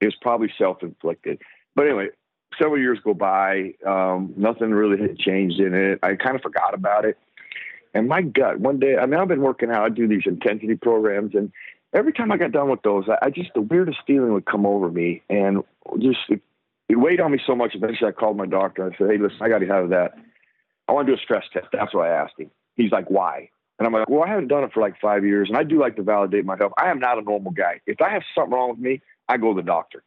it 0.00 0.06
was 0.06 0.14
probably 0.20 0.52
self 0.58 0.82
inflicted. 0.82 1.40
But 1.74 1.86
anyway, 1.86 2.08
several 2.58 2.78
years 2.78 2.98
go 3.02 3.14
by. 3.14 3.74
Um, 3.86 4.34
nothing 4.36 4.70
really 4.70 5.00
had 5.00 5.18
changed 5.18 5.60
in 5.60 5.74
it. 5.74 5.98
I 6.02 6.14
kind 6.14 6.36
of 6.36 6.42
forgot 6.42 6.74
about 6.74 7.04
it. 7.04 7.18
And 7.94 8.08
my 8.08 8.22
gut, 8.22 8.60
one 8.60 8.78
day, 8.78 8.96
I 8.96 9.06
mean, 9.06 9.18
I've 9.18 9.28
been 9.28 9.40
working 9.40 9.70
out. 9.70 9.82
I 9.82 9.88
do 9.88 10.06
these 10.06 10.22
intensity 10.26 10.76
programs. 10.76 11.34
And 11.34 11.50
every 11.94 12.12
time 12.12 12.30
I 12.30 12.36
got 12.36 12.52
done 12.52 12.68
with 12.68 12.82
those, 12.82 13.04
I, 13.08 13.26
I 13.26 13.30
just, 13.30 13.50
the 13.54 13.62
weirdest 13.62 13.98
feeling 14.06 14.32
would 14.34 14.44
come 14.44 14.66
over 14.66 14.90
me. 14.90 15.22
And 15.30 15.64
just, 15.98 16.20
it, 16.28 16.42
it 16.88 16.96
weighed 16.96 17.20
on 17.20 17.32
me 17.32 17.40
so 17.46 17.54
much. 17.54 17.74
Eventually, 17.74 18.08
I 18.08 18.12
called 18.12 18.36
my 18.36 18.46
doctor. 18.46 18.84
I 18.84 18.96
said, 18.96 19.10
"Hey, 19.10 19.18
listen, 19.18 19.38
I 19.40 19.48
got 19.48 19.58
to 19.58 19.66
have 19.66 19.90
that. 19.90 20.14
I 20.88 20.92
want 20.92 21.06
to 21.06 21.12
do 21.12 21.18
a 21.18 21.22
stress 21.22 21.44
test." 21.52 21.66
That's 21.72 21.94
what 21.94 22.06
I 22.06 22.10
asked 22.10 22.34
him. 22.38 22.50
He's 22.76 22.90
like, 22.90 23.10
"Why?" 23.10 23.50
And 23.78 23.86
I'm 23.86 23.92
like, 23.92 24.08
"Well, 24.08 24.22
I 24.22 24.28
haven't 24.28 24.48
done 24.48 24.64
it 24.64 24.72
for 24.72 24.80
like 24.80 24.98
five 25.00 25.24
years, 25.24 25.48
and 25.48 25.58
I 25.58 25.64
do 25.64 25.78
like 25.78 25.96
to 25.96 26.02
validate 26.02 26.46
my 26.46 26.56
health. 26.56 26.72
I 26.78 26.90
am 26.90 26.98
not 26.98 27.18
a 27.18 27.22
normal 27.22 27.52
guy. 27.52 27.80
If 27.86 28.00
I 28.00 28.10
have 28.10 28.22
something 28.34 28.54
wrong 28.54 28.70
with 28.70 28.78
me, 28.78 29.02
I 29.28 29.36
go 29.36 29.54
to 29.54 29.60
the 29.60 29.66
doctor. 29.66 30.02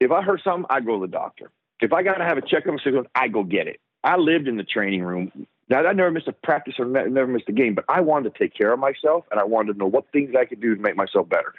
If 0.00 0.10
I 0.10 0.22
heard 0.22 0.40
something, 0.42 0.66
I 0.70 0.80
go 0.80 1.00
to 1.00 1.06
the 1.06 1.12
doctor. 1.12 1.50
If 1.80 1.92
I 1.92 2.02
got 2.02 2.14
to 2.14 2.24
have 2.24 2.38
a 2.38 2.42
checkup, 2.42 2.74
I 3.14 3.28
go 3.28 3.42
get 3.42 3.66
it. 3.66 3.80
I 4.02 4.16
lived 4.16 4.48
in 4.48 4.56
the 4.56 4.64
training 4.64 5.02
room. 5.02 5.46
Now, 5.68 5.84
I 5.84 5.92
never 5.92 6.10
missed 6.10 6.28
a 6.28 6.32
practice 6.32 6.74
or 6.78 6.84
never 6.84 7.26
missed 7.26 7.48
a 7.48 7.52
game, 7.52 7.74
but 7.74 7.84
I 7.88 8.00
wanted 8.00 8.32
to 8.32 8.38
take 8.38 8.54
care 8.54 8.72
of 8.72 8.78
myself, 8.78 9.24
and 9.30 9.40
I 9.40 9.44
wanted 9.44 9.74
to 9.74 9.78
know 9.78 9.86
what 9.86 10.04
things 10.12 10.34
I 10.38 10.44
could 10.44 10.60
do 10.60 10.74
to 10.74 10.80
make 10.80 10.96
myself 10.96 11.28
better 11.28 11.54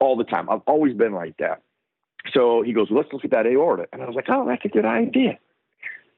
all 0.00 0.16
the 0.16 0.24
time. 0.24 0.50
I've 0.50 0.62
always 0.66 0.94
been 0.94 1.12
like 1.12 1.36
that." 1.38 1.62
So 2.32 2.62
he 2.62 2.72
goes, 2.72 2.88
let's 2.90 3.12
look 3.12 3.24
at 3.24 3.30
that 3.30 3.46
aorta. 3.46 3.86
And 3.92 4.02
I 4.02 4.06
was 4.06 4.14
like, 4.14 4.28
oh, 4.28 4.46
that's 4.46 4.64
a 4.64 4.68
good 4.68 4.84
idea. 4.84 5.38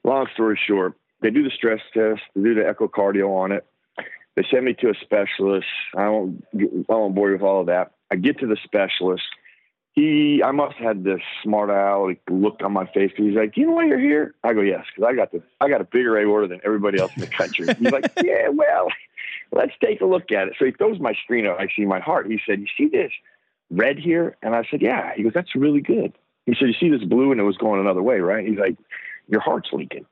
Long 0.05 0.27
story 0.33 0.59
short, 0.67 0.95
they 1.21 1.31
do 1.31 1.43
the 1.43 1.51
stress 1.51 1.81
test, 1.93 2.23
they 2.35 2.43
do 2.43 2.55
the 2.55 2.63
echocardio 2.63 3.29
on 3.29 3.53
it. 3.53 3.67
They 4.37 4.45
send 4.51 4.65
me 4.65 4.75
to 4.75 4.91
a 4.91 4.95
specialist. 5.03 5.67
I 5.97 6.09
won't, 6.09 6.45
I 6.55 6.95
won't 6.95 7.15
bore 7.15 7.29
you 7.29 7.35
with 7.35 7.43
all 7.43 7.61
of 7.61 7.67
that. 7.67 7.93
I 8.11 8.17
get 8.17 8.39
to 8.39 8.47
the 8.47 8.57
specialist. 8.65 9.25
He, 9.93 10.41
I 10.45 10.53
must 10.53 10.77
have 10.77 10.97
had 10.97 11.05
this 11.05 11.21
smart 11.43 11.69
aleck 11.69 12.21
look 12.31 12.61
on 12.63 12.73
my 12.73 12.87
face. 12.87 13.13
He's 13.17 13.35
like, 13.35 13.57
you 13.57 13.67
know 13.67 13.73
why 13.73 13.87
you're 13.87 13.99
here? 13.99 14.35
I 14.45 14.53
go, 14.53 14.61
yes, 14.61 14.85
because 14.95 15.09
I 15.11 15.17
got 15.17 15.33
the, 15.33 15.43
I 15.61 15.69
got 15.69 15.81
a 15.81 15.85
bigger 15.85 16.17
aorta 16.17 16.47
than 16.47 16.61
everybody 16.65 17.01
else 17.01 17.13
in 17.17 17.23
the 17.23 17.27
country. 17.27 17.67
He's 17.79 17.91
like, 17.91 18.11
yeah, 18.23 18.49
well, 18.49 18.89
let's 19.51 19.73
take 19.83 20.01
a 20.01 20.07
look 20.07 20.31
at 20.31 20.49
it. 20.49 20.55
So 20.59 20.65
he 20.65 20.71
throws 20.71 21.01
my 21.01 21.15
screen 21.25 21.47
up. 21.47 21.59
I 21.59 21.67
see 21.75 21.85
my 21.85 21.99
heart. 21.99 22.31
He 22.31 22.41
said, 22.47 22.61
you 22.61 22.67
see 22.77 22.89
this? 22.89 23.11
red 23.71 23.99
here? 23.99 24.37
And 24.43 24.55
I 24.55 24.65
said, 24.71 24.83
yeah. 24.83 25.13
He 25.17 25.23
goes, 25.23 25.33
that's 25.35 25.55
really 25.55 25.81
good. 25.81 26.13
He 26.47 26.55
said, 26.55 26.69
you 26.69 26.75
see 26.79 26.91
this 26.91 27.07
blue 27.07 27.31
and 27.31 27.41
it 27.41 27.45
was 27.45 27.57
going 27.57 27.81
another 27.81 28.03
way, 28.03 28.19
right? 28.21 28.47
He's 28.47 28.59
like, 28.59 28.77
your 29.29 29.41
heart's 29.41 29.71
leaking. 29.73 30.07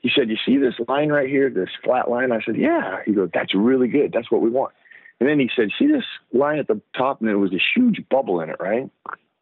He 0.00 0.10
said, 0.14 0.28
you 0.28 0.36
see 0.44 0.58
this 0.58 0.74
line 0.86 1.10
right 1.10 1.28
here, 1.28 1.50
this 1.50 1.70
flat 1.82 2.10
line? 2.10 2.30
I 2.30 2.40
said, 2.42 2.56
yeah. 2.56 2.98
He 3.04 3.12
goes, 3.12 3.30
that's 3.32 3.54
really 3.54 3.88
good. 3.88 4.12
That's 4.12 4.30
what 4.30 4.42
we 4.42 4.50
want. 4.50 4.72
And 5.24 5.30
then 5.30 5.40
he 5.40 5.48
said, 5.56 5.70
see 5.78 5.86
this 5.86 6.04
line 6.34 6.58
at 6.58 6.68
the 6.68 6.82
top? 6.94 7.20
And 7.20 7.28
there 7.30 7.38
was 7.38 7.54
a 7.54 7.60
huge 7.74 8.06
bubble 8.10 8.42
in 8.42 8.50
it, 8.50 8.56
right? 8.60 8.90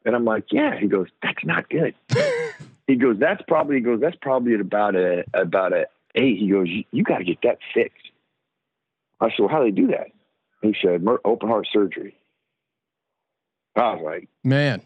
And 0.05 0.15
I'm 0.15 0.25
like, 0.25 0.45
yeah. 0.53 0.79
He 0.79 0.87
goes, 0.87 1.09
that's 1.21 1.45
not 1.45 1.69
good. 1.69 1.97
he 2.87 2.95
goes, 2.95 3.17
that's 3.19 3.43
probably, 3.49 3.77
he 3.77 3.81
goes, 3.81 4.01
that's 4.01 4.15
probably 4.23 4.55
at 4.55 4.61
about 4.61 4.95
a, 4.95 5.25
about 5.35 5.73
a 5.73 5.89
eight. 6.15 6.39
He 6.39 6.49
goes, 6.49 6.69
you, 6.69 6.85
you 6.93 7.03
got 7.03 7.19
to 7.19 7.25
get 7.25 7.39
that 7.43 7.59
fixed. 7.75 8.13
I 9.21 9.31
said, 9.31 9.41
well, 9.41 9.49
how 9.49 9.59
do 9.59 9.65
they 9.65 9.71
do 9.73 9.89
that? 9.89 10.13
He 10.63 10.73
said, 10.81 11.05
open 11.25 11.49
heart 11.49 11.67
surgery. 11.73 12.17
I 13.75 13.95
was 13.95 14.03
like, 14.05 14.29
Man, 14.45 14.83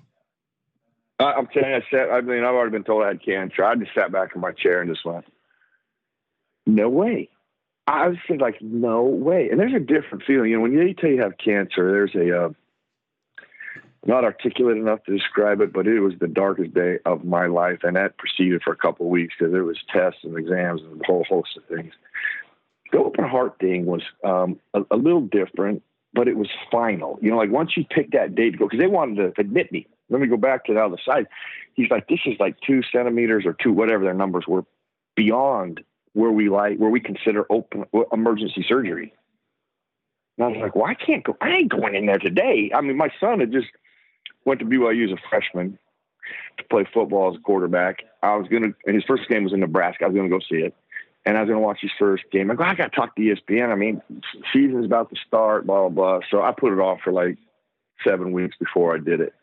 I, 1.19 1.25
I'm 1.25 1.47
telling 1.49 1.73
you, 1.73 1.77
I 1.77 1.83
sat, 1.91 2.11
I 2.11 2.23
mean, 2.23 2.43
I've 2.43 2.55
already 2.55 2.71
been 2.71 2.85
told 2.85 3.05
I 3.05 3.09
had 3.09 3.23
cancer. 3.23 3.63
I 3.63 3.75
just 3.75 3.93
sat 3.95 4.13
back 4.13 4.31
in 4.35 4.41
my 4.41 4.53
chair 4.53 4.81
and 4.81 4.91
just 4.91 5.05
went, 5.05 5.27
no 6.65 6.89
way. 6.89 7.29
I 7.87 8.09
was 8.09 8.16
like, 8.40 8.61
no 8.61 9.03
way. 9.03 9.49
And 9.51 9.61
there's 9.61 9.75
a 9.75 9.79
different 9.79 10.25
feeling. 10.25 10.51
You 10.51 10.57
know, 10.57 10.62
when 10.62 10.75
they 10.75 10.92
tell 10.92 11.11
you 11.11 11.22
have 11.22 11.38
cancer, 11.38 11.90
there's 11.90 12.14
a 12.14 12.46
uh, 12.46 12.49
not 14.07 14.25
articulate 14.25 14.77
enough 14.77 15.03
to 15.05 15.16
describe 15.16 15.61
it, 15.61 15.72
but 15.72 15.87
it 15.87 16.01
was 16.01 16.14
the 16.20 16.29
darkest 16.29 16.75
day 16.75 16.99
of 17.05 17.25
my 17.25 17.46
life, 17.46 17.81
and 17.83 17.96
that 17.96 18.18
proceeded 18.18 18.62
for 18.62 18.72
a 18.72 18.77
couple 18.77 19.07
of 19.07 19.11
weeks 19.11 19.35
because 19.38 19.53
there 19.53 19.64
was 19.64 19.79
tests 19.92 20.20
and 20.22 20.37
exams 20.37 20.83
and 20.83 21.01
a 21.01 21.07
whole 21.07 21.25
host 21.29 21.57
of 21.57 21.64
things. 21.64 21.92
The 22.92 22.99
open 22.99 23.25
heart 23.25 23.59
thing 23.59 23.85
was 23.85 24.03
um, 24.25 24.61
a, 24.75 24.83
a 24.92 24.96
little 24.96 25.22
different, 25.22 25.83
but 26.12 26.29
it 26.29 26.37
was 26.37 26.49
final. 26.70 27.18
You 27.20 27.31
know, 27.31 27.37
like 27.37 27.51
once 27.51 27.77
you 27.77 27.85
pick 27.85 28.12
that 28.12 28.35
date 28.35 28.53
to 28.53 28.59
go, 28.59 28.66
because 28.66 28.79
they 28.79 28.87
wanted 28.87 29.35
to 29.35 29.40
admit 29.40 29.72
me. 29.72 29.87
Let 30.09 30.20
me 30.20 30.29
go 30.29 30.37
back 30.37 30.64
to 30.66 30.75
the 30.75 30.81
other 30.81 30.99
side. 31.05 31.27
He's 31.75 31.90
like, 31.90 32.09
this 32.09 32.20
is 32.27 32.35
like 32.38 32.57
two 32.64 32.83
centimeters 32.92 33.44
or 33.44 33.55
two, 33.55 33.72
whatever 33.72 34.05
their 34.05 34.14
numbers 34.14 34.44
were, 34.46 34.64
beyond 35.16 35.83
where 36.17 36.31
we 36.31 36.49
like 36.49 36.79
where 36.79 36.89
we 36.89 36.99
consider 36.99 37.45
open 37.51 37.85
emergency 38.11 38.65
surgery. 38.67 39.13
And 40.39 40.47
I 40.47 40.49
was 40.49 40.59
like, 40.59 40.75
well, 40.75 40.87
I 40.87 40.95
can't 40.95 41.23
go. 41.23 41.37
I 41.43 41.51
ain't 41.51 41.71
going 41.71 41.95
in 41.95 42.07
there 42.07 42.19
today. 42.19 42.71
I 42.75 42.81
mean, 42.81 42.97
my 42.97 43.11
son 43.21 43.41
had 43.41 43.53
just 43.53 43.69
went 44.47 44.61
to 44.61 44.67
BYU 44.67 45.13
as 45.13 45.13
a 45.13 45.29
freshman 45.29 45.79
to 46.57 46.65
play 46.65 46.87
football 46.93 47.33
as 47.33 47.37
a 47.37 47.43
quarterback. 47.43 48.03
I 48.23 48.35
was 48.37 48.49
gonna, 48.49 48.69
his 48.87 49.05
first 49.05 49.29
game 49.29 49.45
was 49.45 49.53
in 49.53 49.61
Nebraska. 49.61 50.05
I 50.05 50.09
was 50.09 50.17
gonna 50.17 50.31
go 50.31 50.41
see 50.41 50.61
it, 50.61 50.75
and 51.27 51.37
I 51.37 51.43
was 51.43 51.51
gonna 51.51 51.61
watch 51.61 51.81
his 51.83 51.93
first 51.99 52.25
game. 52.33 52.51
I 52.51 52.55
go, 52.55 52.65
I 52.65 52.75
got 52.75 52.93
to 52.93 52.97
talk 52.97 53.15
to 53.17 53.23
ESPN. 53.23 53.71
I 53.71 53.75
mean, 53.75 54.01
season's 54.55 54.87
about 54.87 55.11
to 55.11 55.17
start, 55.27 55.67
blah 55.67 55.87
blah 55.87 56.19
blah. 56.19 56.27
So 56.31 56.41
I 56.41 56.53
put 56.53 56.73
it 56.73 56.81
off 56.81 57.01
for 57.05 57.13
like 57.13 57.37
seven 58.03 58.33
weeks 58.33 58.57
before 58.59 58.95
I 58.95 59.01
did 59.01 59.21
it. 59.21 59.35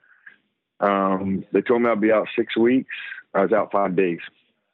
Um, 0.80 1.46
they 1.52 1.62
told 1.62 1.84
me 1.84 1.92
I'd 1.92 2.02
be 2.02 2.12
out 2.12 2.30
six 2.36 2.58
weeks. 2.58 2.96
I 3.36 3.44
was 3.44 3.54
out 3.54 3.72
five 3.72 3.96
days. 3.96 4.20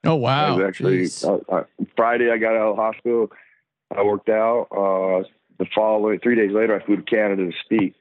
Oh 0.06 0.12
I 0.12 0.16
wow. 0.16 0.58
was 0.58 0.66
actually 0.68 1.10
uh, 1.24 1.38
uh, 1.54 1.64
Friday. 1.96 2.32
I 2.32 2.38
got 2.38 2.56
out 2.56 2.70
of 2.70 2.76
the 2.78 2.82
hospital. 2.82 3.32
I 3.96 4.04
worked 4.04 4.30
out. 4.30 4.68
Uh, 4.72 5.28
the 5.58 5.66
following 5.76 6.20
three 6.20 6.36
days 6.36 6.52
later, 6.54 6.80
I 6.80 6.86
flew 6.86 6.96
to 6.98 7.02
Canada 7.02 7.46
to 7.48 7.52
speak, 7.66 7.96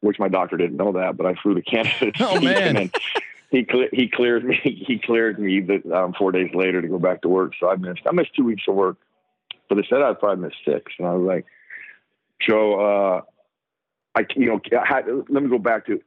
which 0.00 0.18
my 0.18 0.28
doctor 0.28 0.56
didn't 0.56 0.76
know 0.76 0.92
that, 0.92 1.16
but 1.16 1.26
I 1.26 1.34
flew 1.34 1.54
to 1.54 1.62
Canada 1.62 2.10
to 2.12 2.12
Oh, 2.24 2.36
speak, 2.36 2.44
man. 2.44 2.76
and 2.76 2.92
he 3.50 3.64
cle 3.64 3.86
he 3.92 4.08
cleared 4.08 4.44
me. 4.44 4.58
He 4.86 4.98
cleared 4.98 5.38
me 5.38 5.60
that, 5.60 5.86
um, 5.92 6.12
four 6.14 6.32
days 6.32 6.50
later 6.54 6.82
to 6.82 6.88
go 6.88 6.98
back 6.98 7.22
to 7.22 7.28
work. 7.28 7.52
So 7.60 7.68
I 7.70 7.76
missed 7.76 8.00
I 8.06 8.12
missed 8.12 8.34
two 8.34 8.44
weeks 8.44 8.64
of 8.66 8.74
work, 8.74 8.96
but 9.68 9.76
they 9.76 9.86
said 9.88 10.02
I'd 10.02 10.18
probably 10.18 10.44
miss 10.44 10.54
six, 10.66 10.92
and 10.98 11.06
I 11.06 11.12
was 11.12 11.24
like, 11.24 11.46
so 12.48 12.80
uh, 12.80 13.20
I 14.16 14.26
you 14.34 14.46
know 14.46 14.60
I 14.76 14.86
had, 14.86 15.04
let 15.28 15.42
me 15.42 15.48
go 15.48 15.58
back 15.58 15.86
to 15.86 16.00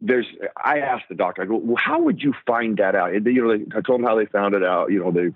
there's 0.00 0.26
I 0.56 0.78
asked 0.78 1.04
the 1.08 1.14
doctor, 1.14 1.42
I 1.42 1.46
go, 1.46 1.56
well, 1.56 1.76
how 1.76 2.00
would 2.00 2.22
you 2.22 2.34
find 2.46 2.76
that 2.78 2.94
out? 2.94 3.14
And 3.14 3.24
they, 3.24 3.32
you 3.32 3.42
know, 3.42 3.56
they, 3.56 3.64
I 3.76 3.80
told 3.80 4.00
them 4.00 4.06
how 4.06 4.16
they 4.16 4.26
found 4.26 4.54
it 4.54 4.64
out. 4.64 4.92
You 4.92 5.00
know, 5.00 5.10
they 5.10 5.34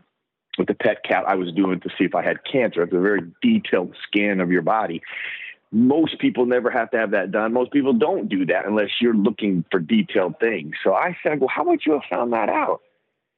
with 0.59 0.69
the 0.69 0.75
PET 0.75 1.03
cat 1.05 1.25
I 1.27 1.35
was 1.35 1.53
doing 1.53 1.81
to 1.81 1.89
see 1.99 2.05
if 2.05 2.15
I 2.15 2.23
had 2.23 2.45
cancer. 2.45 2.83
It's 2.83 2.93
a 2.93 3.01
very 3.01 3.23
detailed 3.41 3.95
scan 4.07 4.41
of 4.41 4.51
your 4.51 4.63
body. 4.63 5.03
Most 5.71 6.19
people 6.19 6.45
never 6.45 6.71
have 6.71 6.91
to 6.91 6.99
have 6.99 7.13
that 7.13 7.31
done. 7.31 7.55
Most 7.55 7.73
people 7.73 7.95
don't 7.95 8.29
do 8.29 8.45
that 8.47 8.67
unless 8.67 8.91
you're 9.01 9.15
looking 9.15 9.65
for 9.71 9.81
detailed 9.81 10.39
things. 10.39 10.75
So 10.85 10.93
I 10.93 11.17
said, 11.23 11.41
well, 11.41 11.49
how 11.49 11.65
would 11.65 11.81
you 11.87 11.95
have 11.95 12.03
found 12.11 12.35
that 12.35 12.51
out? 12.51 12.83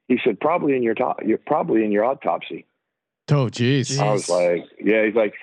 He 0.09 0.19
said, 0.25 0.41
probably 0.41 0.77
in 0.77 0.83
your 0.83 0.95
top, 0.95 1.21
you're 1.25 1.39
probably 1.39 1.85
in 1.85 1.93
your 1.93 2.05
autopsy. 2.05 2.67
Oh 3.31 3.47
jeez. 3.47 3.99
I 3.99 4.13
was 4.13 4.29
like, 4.29 4.65
yeah, 4.83 5.07
he's 5.07 5.15
like, 5.15 5.35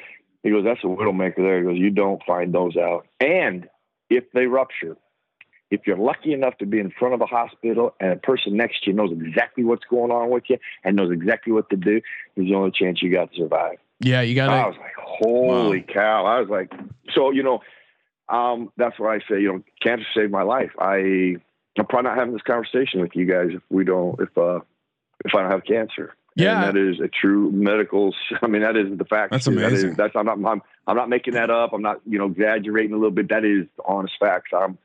he 0.43 0.49
goes, 0.49 0.63
that's 0.63 0.83
a 0.83 0.87
widowmaker 0.87 1.37
there. 1.37 1.59
He 1.59 1.63
goes, 1.63 1.77
you 1.77 1.89
don't 1.89 2.21
find 2.27 2.53
those 2.53 2.75
out. 2.75 3.07
And 3.19 3.69
if 4.09 4.25
they 4.33 4.45
rupture, 4.45 4.97
if 5.71 5.87
you're 5.87 5.97
lucky 5.97 6.33
enough 6.33 6.57
to 6.59 6.65
be 6.65 6.79
in 6.79 6.91
front 6.91 7.13
of 7.13 7.21
a 7.21 7.25
hospital 7.25 7.95
and 7.99 8.11
a 8.11 8.15
person 8.17 8.55
next 8.57 8.83
to 8.83 8.91
you 8.91 8.95
knows 8.95 9.11
exactly 9.11 9.63
what's 9.63 9.85
going 9.85 10.11
on 10.11 10.29
with 10.29 10.43
you 10.49 10.57
and 10.83 10.95
knows 10.97 11.11
exactly 11.11 11.53
what 11.53 11.69
to 11.69 11.77
do, 11.77 12.01
there's 12.35 12.47
the 12.49 12.55
only 12.55 12.71
chance 12.71 13.01
you 13.01 13.11
got 13.11 13.31
to 13.31 13.37
survive. 13.37 13.77
Yeah, 14.01 14.21
you 14.21 14.35
gotta. 14.35 14.51
I 14.51 14.67
was 14.67 14.77
like, 14.77 14.95
holy 14.97 15.81
cow. 15.81 16.25
I 16.25 16.39
was 16.41 16.49
like, 16.49 16.71
so, 17.13 17.31
you 17.31 17.43
know, 17.43 17.61
um, 18.29 18.71
that's 18.77 18.99
why 18.99 19.15
I 19.15 19.19
say, 19.29 19.41
you 19.41 19.51
know, 19.53 19.63
cancer 19.81 20.05
saved 20.15 20.31
my 20.31 20.43
life. 20.43 20.71
I, 20.79 21.35
I'm 21.77 21.85
probably 21.87 22.09
not 22.09 22.17
having 22.17 22.33
this 22.33 22.41
conversation 22.43 23.01
with 23.01 23.11
you 23.15 23.25
guys 23.25 23.49
if 23.51 23.61
we 23.69 23.83
don't, 23.85 24.19
if, 24.19 24.37
uh, 24.37 24.59
if 25.23 25.33
I 25.35 25.41
don't 25.41 25.51
have 25.51 25.63
cancer. 25.65 26.15
Yeah. 26.35 26.65
And 26.65 26.75
that 26.75 26.81
is 26.81 26.99
a 26.99 27.07
true 27.09 27.51
medical. 27.51 28.15
I 28.41 28.47
mean, 28.47 28.61
that 28.61 28.75
isn't 28.77 28.97
the 28.97 29.05
fact. 29.05 29.31
That's 29.31 29.45
That 29.45 29.51
is- 29.53 29.57
amazing. 29.83 29.93
that's 29.95 30.15
I'm 30.15 30.25
not. 30.25 30.37
I'm, 30.43 30.61
I'm 30.87 30.95
not 30.95 31.09
making 31.09 31.33
that 31.33 31.49
up. 31.49 31.73
I'm 31.73 31.81
not. 31.81 32.01
You 32.07 32.17
know, 32.19 32.25
exaggerating 32.27 32.93
a 32.93 32.95
little 32.95 33.11
bit. 33.11 33.29
That 33.29 33.43
is 33.45 33.67
honest 33.85 34.13
facts. 34.19 34.51
I'm. 34.55 34.77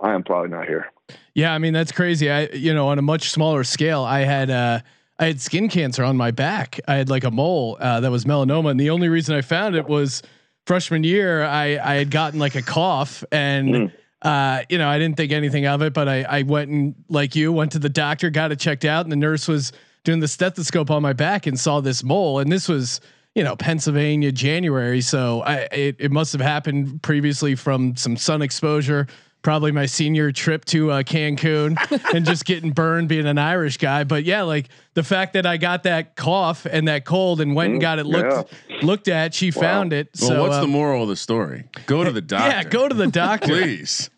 I 0.00 0.12
am 0.12 0.22
probably 0.22 0.50
not 0.50 0.66
here. 0.66 0.90
Yeah, 1.34 1.52
I 1.52 1.58
mean 1.58 1.72
that's 1.72 1.92
crazy. 1.92 2.30
I 2.30 2.46
you 2.48 2.72
know 2.74 2.88
on 2.88 2.98
a 2.98 3.02
much 3.02 3.30
smaller 3.30 3.64
scale, 3.64 4.02
I 4.02 4.20
had 4.20 4.50
uh 4.50 4.80
I 5.18 5.26
had 5.26 5.40
skin 5.40 5.68
cancer 5.68 6.02
on 6.02 6.16
my 6.16 6.30
back. 6.30 6.80
I 6.88 6.96
had 6.96 7.08
like 7.08 7.24
a 7.24 7.30
mole 7.30 7.76
uh, 7.80 8.00
that 8.00 8.10
was 8.10 8.24
melanoma, 8.24 8.70
and 8.70 8.80
the 8.80 8.90
only 8.90 9.08
reason 9.08 9.36
I 9.36 9.42
found 9.42 9.76
it 9.76 9.86
was 9.86 10.22
freshman 10.66 11.04
year. 11.04 11.44
I 11.44 11.78
I 11.78 11.94
had 11.94 12.10
gotten 12.10 12.38
like 12.38 12.54
a 12.54 12.62
cough, 12.62 13.22
and 13.30 13.68
Mm. 13.68 13.92
uh 14.22 14.62
you 14.68 14.78
know 14.78 14.88
I 14.88 14.98
didn't 14.98 15.16
think 15.16 15.32
anything 15.32 15.66
of 15.66 15.82
it, 15.82 15.92
but 15.92 16.08
I 16.08 16.22
I 16.22 16.42
went 16.42 16.70
and 16.70 16.94
like 17.08 17.36
you 17.36 17.52
went 17.52 17.72
to 17.72 17.78
the 17.78 17.88
doctor, 17.90 18.30
got 18.30 18.50
it 18.52 18.58
checked 18.58 18.84
out, 18.84 19.04
and 19.04 19.12
the 19.12 19.16
nurse 19.16 19.46
was 19.46 19.72
doing 20.04 20.20
the 20.20 20.28
stethoscope 20.28 20.90
on 20.90 21.00
my 21.02 21.12
back 21.12 21.46
and 21.46 21.58
saw 21.58 21.80
this 21.80 22.02
mole, 22.02 22.38
and 22.38 22.50
this 22.50 22.68
was. 22.68 23.00
You 23.36 23.42
know, 23.42 23.56
Pennsylvania, 23.56 24.30
January. 24.30 25.00
So 25.00 25.40
I, 25.40 25.66
it, 25.72 25.96
it 25.98 26.12
must 26.12 26.30
have 26.34 26.40
happened 26.40 27.02
previously 27.02 27.56
from 27.56 27.96
some 27.96 28.16
sun 28.16 28.42
exposure 28.42 29.08
probably 29.44 29.70
my 29.70 29.86
senior 29.86 30.32
trip 30.32 30.64
to 30.64 30.90
uh, 30.90 31.02
Cancun 31.04 31.76
and 32.12 32.26
just 32.26 32.44
getting 32.44 32.72
burned 32.72 33.08
being 33.08 33.26
an 33.26 33.38
Irish 33.38 33.76
guy. 33.76 34.02
But 34.02 34.24
yeah, 34.24 34.42
like 34.42 34.68
the 34.94 35.04
fact 35.04 35.34
that 35.34 35.46
I 35.46 35.58
got 35.58 35.84
that 35.84 36.16
cough 36.16 36.66
and 36.66 36.88
that 36.88 37.04
cold 37.04 37.40
and 37.40 37.54
went 37.54 37.72
and 37.74 37.80
got 37.80 38.00
it 38.00 38.06
looked 38.06 38.52
looked 38.82 39.06
at, 39.06 39.34
she 39.34 39.52
found 39.52 39.92
it. 39.92 40.08
Well, 40.20 40.28
so 40.30 40.42
what's 40.42 40.56
uh, 40.56 40.62
the 40.62 40.66
moral 40.66 41.04
of 41.04 41.08
the 41.08 41.16
story? 41.16 41.68
Go 41.86 42.02
to 42.02 42.10
the 42.10 42.20
doctor. 42.22 42.48
yeah, 42.48 42.64
go 42.64 42.88
to 42.88 42.94
the 42.94 43.06
doctor. 43.06 43.48
please. 43.48 44.10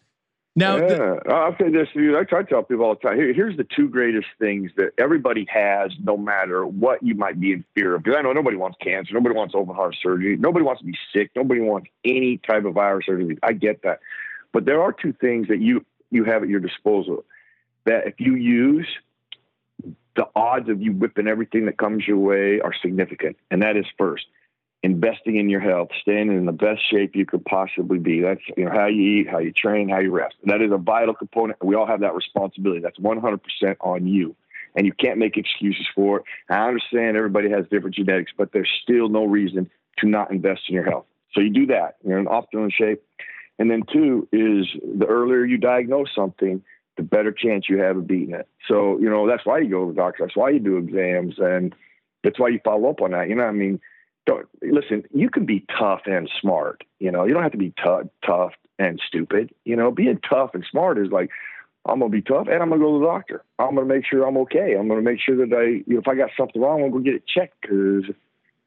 Now, 0.58 0.76
yeah, 0.78 0.86
the- 0.86 1.20
I'll 1.28 1.54
say 1.60 1.68
this. 1.70 1.86
to 1.92 2.00
you. 2.00 2.18
I 2.18 2.24
try 2.24 2.40
to 2.42 2.48
tell 2.48 2.62
people 2.62 2.86
all 2.86 2.94
the 2.94 3.00
time. 3.06 3.18
Here, 3.18 3.30
here's 3.34 3.58
the 3.58 3.66
two 3.76 3.90
greatest 3.90 4.26
things 4.38 4.70
that 4.78 4.92
everybody 4.96 5.46
has, 5.50 5.90
no 6.02 6.16
matter 6.16 6.64
what 6.66 7.02
you 7.02 7.14
might 7.14 7.38
be 7.38 7.52
in 7.52 7.62
fear 7.74 7.94
of. 7.94 8.02
Because 8.02 8.16
I 8.18 8.22
know 8.22 8.32
nobody 8.32 8.56
wants 8.56 8.78
cancer, 8.82 9.12
nobody 9.12 9.34
wants 9.34 9.54
open 9.54 9.74
heart 9.74 9.94
surgery, 10.02 10.38
nobody 10.38 10.64
wants 10.64 10.80
to 10.80 10.86
be 10.86 10.96
sick, 11.14 11.30
nobody 11.36 11.60
wants 11.60 11.88
any 12.06 12.38
type 12.38 12.64
of 12.64 12.72
virus 12.72 13.04
surgery. 13.04 13.36
I 13.42 13.52
get 13.52 13.82
that, 13.82 14.00
but 14.56 14.64
there 14.64 14.80
are 14.80 14.90
two 14.90 15.12
things 15.12 15.48
that 15.48 15.60
you 15.60 15.84
you 16.10 16.24
have 16.24 16.42
at 16.42 16.48
your 16.48 16.60
disposal 16.60 17.26
that 17.84 18.06
if 18.06 18.14
you 18.16 18.36
use, 18.36 18.88
the 20.16 20.26
odds 20.34 20.70
of 20.70 20.80
you 20.80 20.92
whipping 20.92 21.26
everything 21.26 21.66
that 21.66 21.76
comes 21.76 22.08
your 22.08 22.16
way 22.16 22.58
are 22.62 22.72
significant, 22.72 23.36
and 23.50 23.60
that 23.60 23.76
is 23.76 23.84
first 23.98 24.24
investing 24.82 25.36
in 25.36 25.50
your 25.50 25.60
health, 25.60 25.90
staying 26.00 26.28
in 26.28 26.46
the 26.46 26.52
best 26.52 26.80
shape 26.90 27.14
you 27.14 27.26
could 27.26 27.44
possibly 27.44 27.98
be. 27.98 28.22
That's 28.22 28.40
you 28.56 28.64
know 28.64 28.70
how 28.70 28.86
you 28.86 29.20
eat, 29.20 29.28
how 29.28 29.40
you 29.40 29.52
train, 29.52 29.90
how 29.90 29.98
you 29.98 30.10
rest. 30.10 30.36
That 30.44 30.62
is 30.62 30.72
a 30.72 30.78
vital 30.78 31.12
component. 31.12 31.62
We 31.62 31.74
all 31.74 31.86
have 31.86 32.00
that 32.00 32.14
responsibility. 32.14 32.80
That's 32.80 32.98
100% 32.98 33.76
on 33.82 34.06
you. 34.06 34.34
And 34.74 34.86
you 34.86 34.94
can't 34.94 35.18
make 35.18 35.36
excuses 35.36 35.86
for 35.94 36.20
it. 36.20 36.24
I 36.48 36.66
understand 36.66 37.18
everybody 37.18 37.50
has 37.50 37.66
different 37.70 37.94
genetics, 37.94 38.32
but 38.34 38.52
there's 38.52 38.70
still 38.82 39.10
no 39.10 39.26
reason 39.26 39.70
to 39.98 40.08
not 40.08 40.30
invest 40.30 40.62
in 40.70 40.74
your 40.74 40.84
health. 40.84 41.04
So 41.34 41.42
you 41.42 41.50
do 41.50 41.66
that. 41.66 41.96
You're 42.02 42.18
in 42.18 42.24
optimal 42.24 42.72
shape. 42.72 43.02
And 43.58 43.70
then 43.70 43.82
two 43.90 44.28
is 44.32 44.66
the 44.82 45.06
earlier 45.06 45.44
you 45.44 45.56
diagnose 45.56 46.08
something, 46.14 46.62
the 46.96 47.02
better 47.02 47.32
chance 47.32 47.66
you 47.68 47.78
have 47.78 47.96
of 47.96 48.06
beating 48.06 48.34
it. 48.34 48.48
So, 48.68 48.98
you 48.98 49.08
know, 49.08 49.26
that's 49.26 49.46
why 49.46 49.58
you 49.58 49.70
go 49.70 49.86
to 49.86 49.92
the 49.92 49.96
doctor. 49.96 50.24
That's 50.24 50.36
why 50.36 50.50
you 50.50 50.58
do 50.58 50.76
exams. 50.76 51.34
And 51.38 51.74
that's 52.22 52.38
why 52.38 52.48
you 52.48 52.60
follow 52.64 52.90
up 52.90 53.00
on 53.00 53.12
that. 53.12 53.28
You 53.28 53.34
know, 53.36 53.44
I 53.44 53.52
mean, 53.52 53.80
don't 54.26 54.46
listen. 54.62 55.04
You 55.14 55.30
can 55.30 55.46
be 55.46 55.64
tough 55.78 56.02
and 56.06 56.28
smart. 56.40 56.84
You 56.98 57.10
know, 57.10 57.24
you 57.24 57.32
don't 57.32 57.42
have 57.42 57.52
to 57.52 57.58
be 57.58 57.72
tough, 57.82 58.08
tough 58.24 58.52
and 58.78 59.00
stupid. 59.06 59.54
You 59.64 59.76
know, 59.76 59.90
being 59.90 60.20
tough 60.28 60.50
and 60.54 60.64
smart 60.70 60.98
is 60.98 61.10
like 61.10 61.30
I'm 61.86 62.00
gonna 62.00 62.10
be 62.10 62.22
tough 62.22 62.48
and 62.48 62.62
I'm 62.62 62.68
gonna 62.68 62.80
go 62.80 62.94
to 62.94 63.00
the 63.00 63.06
doctor. 63.06 63.44
I'm 63.58 63.74
gonna 63.74 63.86
make 63.86 64.04
sure 64.04 64.26
I'm 64.26 64.36
okay. 64.38 64.74
I'm 64.74 64.88
gonna 64.88 65.02
make 65.02 65.20
sure 65.20 65.36
that 65.36 65.56
I, 65.56 65.84
you 65.86 65.94
know, 65.94 66.00
if 66.00 66.08
I 66.08 66.16
got 66.16 66.30
something 66.36 66.60
wrong, 66.60 66.82
I'm 66.82 66.90
gonna 66.90 67.04
get 67.04 67.14
it 67.14 67.26
checked 67.26 67.62
because 67.62 68.04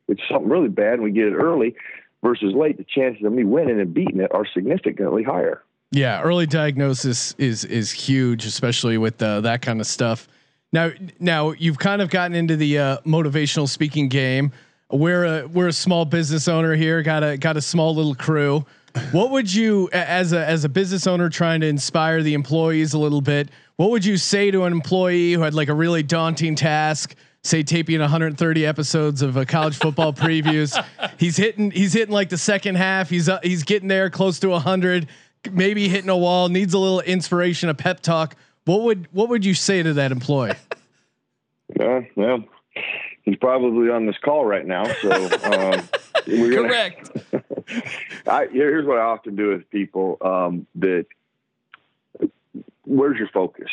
it's 0.08 0.22
something 0.32 0.50
really 0.50 0.70
bad 0.70 0.94
and 0.94 1.04
we 1.04 1.12
get 1.12 1.28
it 1.28 1.36
early 1.36 1.76
versus 2.24 2.54
late, 2.56 2.78
the 2.78 2.86
chances 2.86 3.24
of 3.26 3.32
me 3.32 3.44
winning 3.44 3.80
and 3.80 3.94
beating 3.94 4.20
it 4.20 4.32
are 4.34 4.46
significantly 4.54 5.24
higher. 5.24 5.64
Yeah, 5.92 6.22
early 6.22 6.46
diagnosis 6.46 7.34
is 7.38 7.66
is 7.66 7.92
huge, 7.92 8.46
especially 8.46 8.98
with 8.98 9.22
uh, 9.22 9.42
that 9.42 9.62
kind 9.62 9.82
of 9.82 9.88
stuff. 9.88 10.28
Now, 10.72 10.92
now 11.20 11.52
you've 11.52 11.80
kind 11.80 12.02
of 12.02 12.12
gotten 12.12 12.36
into 12.36 12.56
the 12.56 12.78
uh, 12.78 12.98
motivational 13.00 13.68
speaking 13.68 14.08
game. 14.08 14.52
We're 14.92 15.26
a 15.26 15.48
we're 15.48 15.68
a 15.68 15.74
small 15.74 16.06
business 16.06 16.48
owner 16.48 16.76
here. 16.76 17.02
Got 17.02 17.24
a 17.24 17.38
got 17.38 17.58
a 17.58 17.62
small 17.62 17.96
little 17.96 18.14
crew. 18.14 18.66
What 19.12 19.32
would 19.32 19.54
you, 19.54 19.90
as 19.92 20.34
a 20.34 20.46
as 20.46 20.64
a 20.64 20.70
business 20.70 21.08
owner, 21.08 21.30
trying 21.30 21.62
to 21.62 21.68
inspire 21.68 22.22
the 22.22 22.34
employees 22.36 22.94
a 22.94 23.00
little 23.00 23.22
bit? 23.22 23.50
What 23.78 23.92
would 23.92 24.06
you 24.06 24.18
say 24.18 24.52
to 24.52 24.64
an 24.66 24.74
employee 24.74 25.34
who 25.34 25.42
had 25.42 25.54
like 25.54 25.70
a 25.70 25.74
really 25.74 26.04
daunting 26.04 26.56
task? 26.56 27.16
Say 27.50 27.64
taping 27.64 28.00
130 28.00 28.66
episodes 28.66 29.24
of 29.24 29.36
uh, 29.36 29.44
college 29.44 29.76
football 29.76 30.14
previews. 30.14 30.82
He's 31.18 31.36
hitting 31.36 31.72
he's 31.72 31.94
hitting 31.94 32.14
like 32.14 32.30
the 32.30 32.38
second 32.38 32.76
half. 32.76 33.10
He's 33.10 33.28
uh, 33.28 33.40
he's 33.42 33.64
getting 33.64 33.88
there 33.88 34.10
close 34.10 34.40
to 34.40 34.50
100 34.50 35.08
maybe 35.52 35.88
hitting 35.88 36.10
a 36.10 36.18
wall, 36.18 36.50
needs 36.50 36.74
a 36.74 36.80
little 36.80 37.02
inspiration, 37.02 37.70
a 37.70 37.74
pep 37.74 38.02
talk. 38.02 38.36
What 38.66 38.82
would 38.84 39.08
what 39.12 39.30
would 39.30 39.46
you 39.46 39.54
say 39.54 39.82
to 39.82 39.94
that 39.94 40.12
employee? 40.12 40.54
Yeah, 41.80 42.02
yeah. 42.16 42.38
He's 43.24 43.38
probably 43.38 43.90
on 43.90 44.06
this 44.06 44.18
call 44.24 44.46
right 44.46 44.66
now. 44.66 44.86
So 45.02 45.12
um, 45.12 45.90
we're 46.28 46.56
gonna, 46.56 46.68
Correct. 46.68 47.12
I, 48.28 48.48
here's 48.52 48.86
what 48.86 48.98
I 48.98 49.02
often 49.02 49.36
do 49.36 49.50
with 49.50 49.70
people 49.70 50.18
um, 50.22 50.68
that 50.76 51.06
where's 52.86 53.18
your 53.18 53.30
focus? 53.30 53.70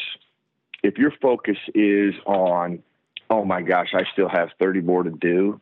If 0.83 0.99
your 0.99 1.13
focus 1.23 1.57
is 1.75 2.15
on, 2.27 2.83
oh 3.31 3.45
my 3.45 3.63
gosh, 3.63 3.89
I 3.95 4.05
still 4.13 4.29
have 4.29 4.51
30 4.59 4.81
more 4.83 5.03
to 5.03 5.11
do, 5.11 5.61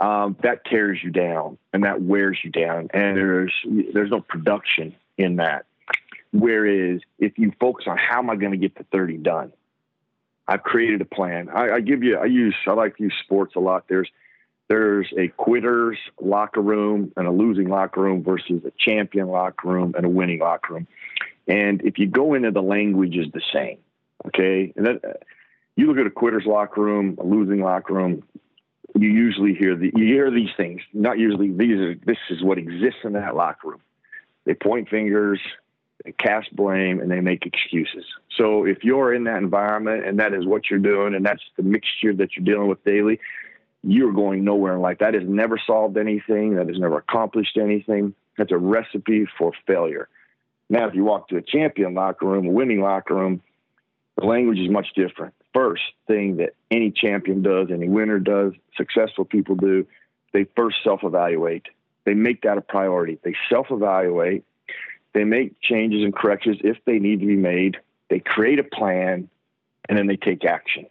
um, 0.00 0.36
that 0.42 0.64
tears 0.64 0.98
you 1.02 1.10
down 1.10 1.58
and 1.72 1.84
that 1.84 2.00
wears 2.00 2.38
you 2.42 2.50
down, 2.50 2.88
and 2.92 3.16
there's 3.16 3.52
there's 3.92 4.10
no 4.10 4.20
production 4.20 4.94
in 5.16 5.36
that. 5.36 5.66
Whereas 6.32 7.00
if 7.18 7.38
you 7.38 7.52
focus 7.58 7.86
on 7.88 7.96
how 7.96 8.18
am 8.18 8.30
I 8.30 8.36
going 8.36 8.52
to 8.52 8.58
get 8.58 8.76
the 8.76 8.84
30 8.92 9.16
done, 9.18 9.52
I've 10.46 10.62
created 10.62 11.00
a 11.00 11.04
plan. 11.04 11.48
I, 11.48 11.70
I 11.70 11.80
give 11.80 12.02
you, 12.02 12.16
I 12.18 12.26
use, 12.26 12.54
I 12.66 12.72
like 12.72 12.96
to 12.98 13.04
use 13.04 13.14
sports 13.24 13.54
a 13.56 13.60
lot. 13.60 13.84
There's 13.88 14.10
there's 14.68 15.08
a 15.16 15.28
quitter's 15.28 15.98
locker 16.20 16.60
room 16.60 17.12
and 17.16 17.26
a 17.26 17.30
losing 17.30 17.68
locker 17.68 18.02
room 18.02 18.22
versus 18.22 18.62
a 18.66 18.72
champion 18.78 19.28
locker 19.28 19.66
room 19.66 19.94
and 19.96 20.04
a 20.04 20.08
winning 20.08 20.40
locker 20.40 20.74
room. 20.74 20.86
And 21.46 21.80
if 21.82 21.98
you 21.98 22.06
go 22.06 22.34
into 22.34 22.50
the 22.50 22.60
language 22.60 23.16
is 23.16 23.32
the 23.32 23.40
same, 23.52 23.78
okay. 24.26 24.72
And 24.76 24.88
uh, 24.88 24.98
you 25.78 25.86
look 25.86 25.98
at 25.98 26.06
a 26.08 26.10
quitter's 26.10 26.44
locker 26.44 26.82
room, 26.82 27.16
a 27.20 27.24
losing 27.24 27.62
locker 27.62 27.94
room. 27.94 28.24
You 28.98 29.08
usually 29.08 29.54
hear 29.54 29.76
the 29.76 29.92
you 29.94 30.06
hear 30.06 30.28
these 30.28 30.48
things. 30.56 30.80
Not 30.92 31.18
usually. 31.18 31.52
These 31.52 31.78
are 31.78 31.94
this 31.94 32.16
is 32.30 32.42
what 32.42 32.58
exists 32.58 33.00
in 33.04 33.12
that 33.12 33.36
locker 33.36 33.68
room. 33.68 33.80
They 34.44 34.54
point 34.54 34.88
fingers, 34.88 35.40
they 36.04 36.10
cast 36.10 36.54
blame, 36.56 36.98
and 36.98 37.08
they 37.08 37.20
make 37.20 37.46
excuses. 37.46 38.04
So 38.36 38.64
if 38.64 38.82
you're 38.82 39.14
in 39.14 39.24
that 39.24 39.36
environment 39.36 40.04
and 40.04 40.18
that 40.18 40.34
is 40.34 40.46
what 40.46 40.68
you're 40.68 40.80
doing, 40.80 41.14
and 41.14 41.24
that's 41.24 41.42
the 41.56 41.62
mixture 41.62 42.12
that 42.14 42.30
you're 42.34 42.44
dealing 42.44 42.66
with 42.66 42.82
daily, 42.82 43.20
you're 43.84 44.12
going 44.12 44.42
nowhere 44.42 44.74
in 44.74 44.80
life. 44.80 44.98
That 44.98 45.14
has 45.14 45.22
never 45.28 45.60
solved 45.64 45.96
anything. 45.96 46.56
That 46.56 46.66
has 46.66 46.78
never 46.78 46.98
accomplished 46.98 47.56
anything. 47.56 48.14
That's 48.36 48.50
a 48.50 48.58
recipe 48.58 49.28
for 49.38 49.52
failure. 49.64 50.08
Now, 50.68 50.88
if 50.88 50.96
you 50.96 51.04
walk 51.04 51.28
to 51.28 51.36
a 51.36 51.42
champion 51.42 51.94
locker 51.94 52.26
room, 52.26 52.46
a 52.46 52.50
winning 52.50 52.80
locker 52.80 53.14
room, 53.14 53.42
the 54.16 54.26
language 54.26 54.58
is 54.58 54.68
much 54.68 54.88
different. 54.96 55.34
First 55.58 55.82
thing 56.06 56.36
that 56.36 56.50
any 56.70 56.92
champion 56.92 57.42
does, 57.42 57.66
any 57.72 57.88
winner 57.88 58.20
does, 58.20 58.52
successful 58.76 59.24
people 59.24 59.56
do, 59.56 59.88
they 60.32 60.46
first 60.54 60.76
self 60.84 61.00
evaluate. 61.02 61.66
They 62.04 62.14
make 62.14 62.42
that 62.42 62.58
a 62.58 62.60
priority. 62.60 63.18
They 63.24 63.34
self 63.50 63.66
evaluate. 63.72 64.44
They 65.14 65.24
make 65.24 65.60
changes 65.60 66.04
and 66.04 66.14
corrections 66.14 66.58
if 66.62 66.76
they 66.84 67.00
need 67.00 67.18
to 67.18 67.26
be 67.26 67.34
made. 67.34 67.76
They 68.08 68.20
create 68.20 68.60
a 68.60 68.62
plan 68.62 69.28
and 69.88 69.98
then 69.98 70.06
they 70.06 70.14
take 70.14 70.44
action. 70.44 70.86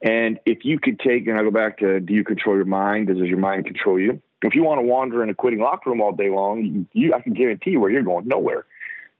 And 0.00 0.38
if 0.46 0.64
you 0.64 0.78
could 0.78 1.00
take, 1.00 1.26
and 1.26 1.36
I 1.36 1.42
go 1.42 1.50
back 1.50 1.78
to, 1.78 1.98
do 1.98 2.14
you 2.14 2.22
control 2.22 2.54
your 2.54 2.66
mind? 2.66 3.08
Does 3.08 3.16
your 3.16 3.36
mind 3.36 3.66
control 3.66 3.98
you? 3.98 4.22
If 4.42 4.54
you 4.54 4.62
want 4.62 4.78
to 4.78 4.86
wander 4.86 5.24
in 5.24 5.28
a 5.28 5.34
quitting 5.34 5.58
locker 5.58 5.90
room 5.90 6.00
all 6.00 6.12
day 6.12 6.30
long, 6.30 6.86
you, 6.92 7.14
I 7.14 7.20
can 7.20 7.32
guarantee 7.32 7.72
you 7.72 7.80
where 7.80 7.90
you're 7.90 8.04
going 8.04 8.28
nowhere. 8.28 8.64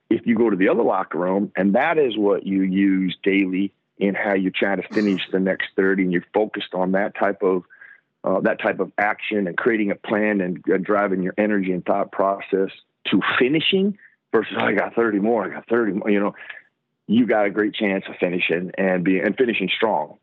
If 0.09 0.25
you 0.25 0.37
go 0.37 0.51
to 0.51 0.57
the 0.57 0.69
other 0.69 0.85
locker 0.85 1.19
room, 1.19 1.51
and 1.57 1.75
that 1.75 1.99
is 1.99 2.17
what 2.17 2.47
you 2.47 2.63
use 2.63 3.17
daily 3.25 3.73
in 3.99 4.15
how 4.15 4.35
you're 4.35 4.53
trying 4.55 4.81
to 4.81 4.89
finish 4.89 5.21
the 5.33 5.41
next 5.41 5.69
30, 5.77 6.05
and 6.05 6.13
you're 6.13 6.25
focused 6.33 6.75
on 6.75 6.93
that 6.93 7.15
type 7.17 7.43
of 7.43 7.65
uh, 8.25 8.41
that 8.41 8.61
type 8.61 8.81
of 8.81 8.93
action 8.99 9.47
and 9.47 9.57
creating 9.57 9.91
a 9.91 9.95
plan 9.95 10.41
and 10.41 10.63
uh, 10.73 10.77
driving 10.77 11.23
your 11.23 11.35
energy 11.39 11.73
and 11.73 11.85
thought 11.85 12.11
process 12.11 12.71
to 13.07 13.21
finishing 13.39 13.97
versus 14.33 14.55
oh, 14.59 14.65
I 14.65 14.73
got 14.75 14.95
30 14.95 15.21
more, 15.21 15.45
I 15.45 15.51
got 15.51 15.69
30 15.69 15.93
more. 15.93 16.11
You 16.11 16.21
know, 16.21 16.35
you 17.07 17.27
got 17.27 17.47
a 17.47 17.51
great 17.51 17.75
chance 17.75 18.05
of 18.09 18.17
finishing 18.17 18.73
and 18.77 19.05
being 19.05 19.25
and 19.25 19.37
finishing 19.37 19.71
strong. 19.75 20.19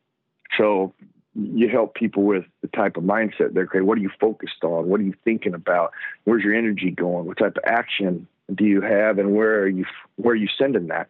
So 0.57 0.93
you 1.33 1.67
help 1.69 1.95
people 1.95 2.23
with 2.23 2.45
the 2.61 2.67
type 2.69 2.97
of 2.97 3.03
mindset 3.03 3.53
they're 3.53 3.65
creating. 3.65 3.87
What 3.87 3.97
are 3.97 4.01
you 4.01 4.11
focused 4.19 4.63
on? 4.63 4.87
What 4.87 4.99
are 4.99 5.03
you 5.03 5.15
thinking 5.23 5.53
about? 5.53 5.91
Where's 6.23 6.43
your 6.43 6.53
energy 6.53 6.91
going? 6.91 7.25
What 7.25 7.37
type 7.37 7.57
of 7.57 7.63
action 7.65 8.27
do 8.53 8.63
you 8.63 8.81
have, 8.81 9.17
and 9.17 9.35
where 9.35 9.61
are 9.61 9.67
you 9.67 9.85
where 10.17 10.33
are 10.33 10.37
you 10.37 10.47
sending 10.57 10.87
that? 10.87 11.07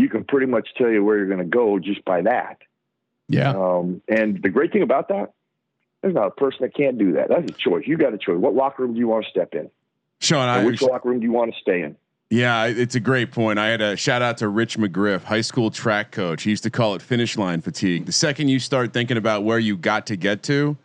You 0.00 0.08
can 0.08 0.24
pretty 0.24 0.46
much 0.46 0.68
tell 0.76 0.88
you 0.88 1.04
where 1.04 1.18
you're 1.18 1.26
going 1.26 1.38
to 1.38 1.44
go 1.44 1.78
just 1.78 2.04
by 2.04 2.22
that. 2.22 2.58
Yeah. 3.28 3.50
Um, 3.50 4.02
and 4.08 4.42
the 4.42 4.48
great 4.48 4.72
thing 4.72 4.82
about 4.82 5.08
that, 5.08 5.32
there's 6.02 6.14
not 6.14 6.26
a 6.26 6.30
person 6.30 6.58
that 6.62 6.74
can't 6.74 6.98
do 6.98 7.12
that. 7.12 7.28
That's 7.28 7.50
a 7.50 7.54
choice. 7.54 7.84
You 7.86 7.96
got 7.96 8.14
a 8.14 8.18
choice. 8.18 8.38
What 8.38 8.54
locker 8.54 8.82
room 8.82 8.94
do 8.94 8.98
you 8.98 9.08
want 9.08 9.24
to 9.24 9.30
step 9.30 9.54
in? 9.54 9.70
Sean, 10.20 10.48
I 10.48 10.64
which 10.64 10.82
locker 10.82 11.08
room 11.08 11.20
do 11.20 11.26
you 11.26 11.32
want 11.32 11.54
to 11.54 11.60
stay 11.60 11.82
in? 11.82 11.96
Yeah, 12.30 12.66
it's 12.66 12.94
a 12.94 13.00
great 13.00 13.32
point. 13.32 13.58
I 13.58 13.68
had 13.68 13.80
a 13.80 13.96
shout 13.96 14.22
out 14.22 14.38
to 14.38 14.48
Rich 14.48 14.78
McGriff, 14.78 15.24
high 15.24 15.40
school 15.40 15.70
track 15.70 16.12
coach. 16.12 16.44
He 16.44 16.50
used 16.50 16.62
to 16.62 16.70
call 16.70 16.94
it 16.94 17.02
finish 17.02 17.36
line 17.36 17.60
fatigue. 17.60 18.06
The 18.06 18.12
second 18.12 18.48
you 18.48 18.60
start 18.60 18.92
thinking 18.92 19.16
about 19.16 19.42
where 19.42 19.58
you 19.58 19.76
got 19.76 20.06
to 20.06 20.16
get 20.16 20.42
to, 20.44 20.76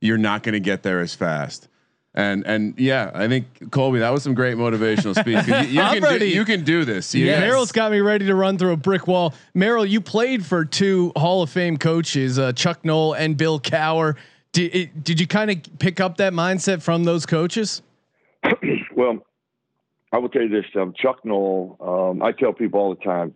you're 0.00 0.18
not 0.18 0.42
going 0.42 0.54
to 0.54 0.60
get 0.60 0.82
there 0.82 1.00
as 1.00 1.14
fast. 1.14 1.68
And 2.14 2.46
and 2.46 2.74
yeah, 2.78 3.10
I 3.14 3.26
think 3.26 3.70
Colby, 3.70 4.00
that 4.00 4.10
was 4.10 4.22
some 4.22 4.34
great 4.34 4.56
motivational 4.58 5.18
speech. 5.18 5.46
You, 5.46 5.74
you 5.74 5.80
I'm 5.82 6.02
can 6.02 6.18
do, 6.18 6.26
you 6.26 6.44
can 6.44 6.62
do 6.62 6.84
this. 6.84 7.14
You- 7.14 7.24
Yes. 7.26 7.40
Merril's 7.40 7.72
got 7.72 7.90
me 7.90 8.00
ready 8.00 8.26
to 8.26 8.34
run 8.34 8.58
through 8.58 8.72
a 8.72 8.76
brick 8.76 9.06
wall. 9.06 9.32
Merril, 9.54 9.88
you 9.88 10.00
played 10.02 10.44
for 10.44 10.64
two 10.66 11.12
Hall 11.16 11.42
of 11.42 11.48
Fame 11.48 11.78
coaches, 11.78 12.38
uh, 12.38 12.52
Chuck 12.52 12.84
Noll 12.84 13.14
and 13.14 13.36
Bill 13.36 13.58
Cowher. 13.58 14.16
Did 14.52 14.74
it, 14.74 15.04
did 15.04 15.18
you 15.20 15.26
kind 15.26 15.50
of 15.50 15.58
pick 15.78 16.00
up 16.00 16.18
that 16.18 16.34
mindset 16.34 16.82
from 16.82 17.04
those 17.04 17.24
coaches? 17.26 17.80
Well, 18.94 19.24
I 20.12 20.18
will 20.18 20.28
tell 20.28 20.42
you 20.42 20.50
this, 20.50 20.66
um, 20.78 20.92
Chuck 20.94 21.24
Noll. 21.24 21.76
Um, 21.80 22.22
I 22.22 22.32
tell 22.32 22.52
people 22.52 22.78
all 22.78 22.94
the 22.94 23.02
time, 23.02 23.32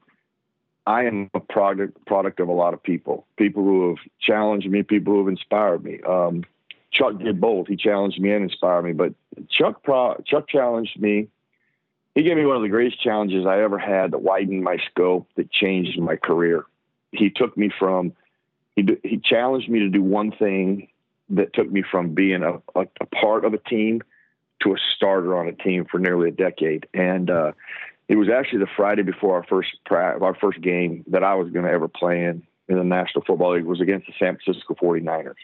I 0.86 1.04
am 1.04 1.30
a 1.32 1.40
product 1.40 2.04
product 2.06 2.38
of 2.40 2.48
a 2.48 2.52
lot 2.52 2.74
of 2.74 2.82
people. 2.82 3.26
People 3.38 3.64
who 3.64 3.88
have 3.88 3.98
challenged 4.20 4.68
me, 4.70 4.82
people 4.82 5.14
who 5.14 5.20
have 5.20 5.28
inspired 5.28 5.82
me. 5.82 6.00
Um, 6.06 6.44
Chuck 6.92 7.18
did 7.18 7.40
both. 7.40 7.68
He 7.68 7.76
challenged 7.76 8.20
me 8.20 8.32
and 8.32 8.44
inspired 8.44 8.82
me. 8.82 8.92
But 8.92 9.14
Chuck 9.48 9.82
pro- 9.82 10.22
Chuck 10.26 10.48
challenged 10.48 10.98
me. 11.00 11.28
He 12.14 12.22
gave 12.22 12.36
me 12.36 12.46
one 12.46 12.56
of 12.56 12.62
the 12.62 12.68
greatest 12.68 13.02
challenges 13.02 13.44
I 13.46 13.62
ever 13.62 13.78
had 13.78 14.12
that 14.12 14.22
widened 14.22 14.64
my 14.64 14.78
scope, 14.90 15.28
that 15.36 15.50
changed 15.50 15.98
my 16.00 16.16
career. 16.16 16.64
He 17.12 17.30
took 17.30 17.56
me 17.56 17.70
from 17.78 18.12
he 18.74 18.86
he 19.02 19.18
challenged 19.18 19.68
me 19.68 19.80
to 19.80 19.88
do 19.88 20.02
one 20.02 20.32
thing 20.32 20.88
that 21.30 21.52
took 21.52 21.70
me 21.70 21.82
from 21.82 22.14
being 22.14 22.42
a, 22.42 22.54
a, 22.78 22.86
a 23.00 23.06
part 23.06 23.44
of 23.44 23.52
a 23.52 23.58
team 23.58 24.02
to 24.62 24.72
a 24.72 24.76
starter 24.94 25.36
on 25.36 25.48
a 25.48 25.52
team 25.52 25.84
for 25.90 25.98
nearly 25.98 26.28
a 26.28 26.32
decade. 26.32 26.86
And 26.94 27.30
uh, 27.30 27.52
it 28.08 28.16
was 28.16 28.28
actually 28.28 28.60
the 28.60 28.68
Friday 28.76 29.02
before 29.02 29.34
our 29.34 29.44
first 29.44 29.70
pra- 29.84 30.18
our 30.20 30.34
first 30.34 30.60
game 30.60 31.04
that 31.08 31.24
I 31.24 31.34
was 31.34 31.50
going 31.50 31.64
to 31.64 31.70
ever 31.70 31.88
play 31.88 32.24
in 32.24 32.42
in 32.68 32.76
the 32.76 32.84
National 32.84 33.24
Football 33.24 33.54
League 33.54 33.64
was 33.64 33.80
against 33.80 34.06
the 34.06 34.12
San 34.18 34.38
Francisco 34.42 34.74
49ers. 34.74 35.34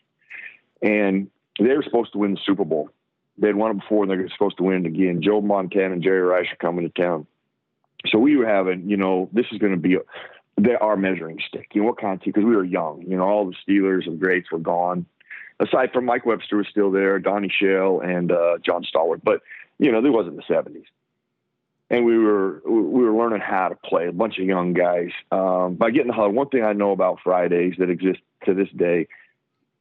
And 0.83 1.31
they 1.59 1.75
were 1.75 1.83
supposed 1.83 2.13
to 2.13 2.19
win 2.19 2.35
the 2.35 2.41
Super 2.45 2.65
Bowl. 2.65 2.91
They'd 3.39 3.55
won 3.55 3.71
it 3.73 3.81
before 3.81 4.05
and 4.05 4.11
they're 4.11 4.29
supposed 4.31 4.59
to 4.59 4.63
win 4.63 4.85
it 4.85 4.89
again. 4.89 5.23
Joe 5.23 5.41
Montana 5.41 5.95
and 5.95 6.03
Jerry 6.03 6.21
Rice 6.21 6.53
are 6.53 6.57
coming 6.57 6.89
to 6.89 7.03
town. 7.03 7.27
So 8.07 8.19
we 8.19 8.37
were 8.37 8.47
having, 8.47 8.89
you 8.89 8.97
know, 8.97 9.29
this 9.33 9.47
is 9.53 9.59
going 9.59 9.73
to 9.73 9.79
be 9.79 9.95
a, 9.95 10.01
they 10.61 10.75
our 10.75 10.97
measuring 10.97 11.39
stick. 11.47 11.69
You 11.73 11.83
know, 11.83 11.89
what 11.89 12.01
kind 12.01 12.15
of 12.15 12.23
team? 12.23 12.33
Because 12.35 12.47
we 12.47 12.57
were 12.57 12.65
young. 12.65 13.03
You 13.07 13.17
know, 13.17 13.25
all 13.25 13.47
the 13.47 13.55
Steelers 13.67 14.07
and 14.07 14.21
greats 14.21 14.51
were 14.51 14.59
gone 14.59 15.07
aside 15.63 15.93
from 15.93 16.05
Mike 16.05 16.27
Webster 16.27 16.57
was 16.57 16.67
still 16.69 16.91
there, 16.91 17.19
Donnie 17.19 17.53
Shell 17.55 18.01
and 18.01 18.33
uh, 18.33 18.59
John 18.65 18.85
Stallworth. 18.85 19.23
But 19.23 19.41
you 19.79 19.93
know, 19.93 20.03
there 20.03 20.13
wasn't 20.13 20.37
the 20.37 20.43
seventies, 20.47 20.87
and 21.91 22.05
we 22.05 22.19
were 22.19 22.63
we 22.65 23.03
were 23.03 23.13
learning 23.13 23.41
how 23.41 23.69
to 23.69 23.77
play. 23.77 24.09
A 24.09 24.13
bunch 24.13 24.39
of 24.39 24.45
young 24.45 24.73
guys. 24.73 25.11
Um, 25.31 25.75
by 25.75 25.91
getting 25.91 26.09
the 26.09 26.15
huddle, 26.15 26.33
one 26.33 26.49
thing 26.49 26.65
I 26.65 26.73
know 26.73 26.93
about 26.93 27.21
Fridays 27.23 27.75
that 27.79 27.91
exist 27.91 28.21
to 28.45 28.55
this 28.55 28.69
day, 28.77 29.09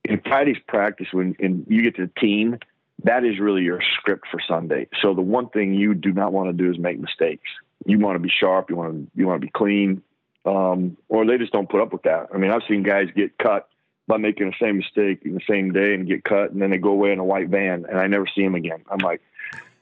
in 0.03 0.21
Friday's 0.21 0.57
practice, 0.67 1.07
when 1.11 1.35
and 1.39 1.65
you 1.67 1.83
get 1.83 1.95
to 1.97 2.07
the 2.07 2.19
team, 2.19 2.57
that 3.03 3.23
is 3.23 3.39
really 3.39 3.63
your 3.63 3.81
script 3.97 4.27
for 4.31 4.39
Sunday. 4.47 4.87
So 5.01 5.13
the 5.13 5.21
one 5.21 5.49
thing 5.49 5.73
you 5.73 5.93
do 5.93 6.11
not 6.11 6.33
want 6.33 6.49
to 6.49 6.53
do 6.53 6.71
is 6.71 6.77
make 6.77 6.99
mistakes. 6.99 7.47
You 7.85 7.99
want 7.99 8.15
to 8.15 8.19
be 8.19 8.31
sharp. 8.39 8.69
You 8.69 8.75
want 8.75 8.93
to 8.93 9.19
you 9.19 9.27
want 9.27 9.41
to 9.41 9.45
be 9.45 9.51
clean. 9.51 10.03
Um, 10.45 10.97
or 11.07 11.25
they 11.25 11.37
just 11.37 11.51
don't 11.51 11.69
put 11.69 11.81
up 11.81 11.93
with 11.93 12.03
that. 12.03 12.27
I 12.33 12.37
mean, 12.37 12.51
I've 12.51 12.63
seen 12.67 12.81
guys 12.83 13.07
get 13.15 13.37
cut 13.37 13.67
by 14.07 14.17
making 14.17 14.47
the 14.47 14.55
same 14.59 14.77
mistake 14.77 15.21
in 15.23 15.35
the 15.35 15.41
same 15.47 15.71
day 15.71 15.93
and 15.93 16.07
get 16.07 16.23
cut, 16.23 16.51
and 16.51 16.61
then 16.61 16.71
they 16.71 16.77
go 16.77 16.89
away 16.89 17.11
in 17.11 17.19
a 17.19 17.23
white 17.23 17.49
van, 17.49 17.85
and 17.87 17.99
I 17.99 18.07
never 18.07 18.25
see 18.33 18.43
them 18.43 18.55
again. 18.55 18.83
I'm 18.89 18.97
like, 18.97 19.21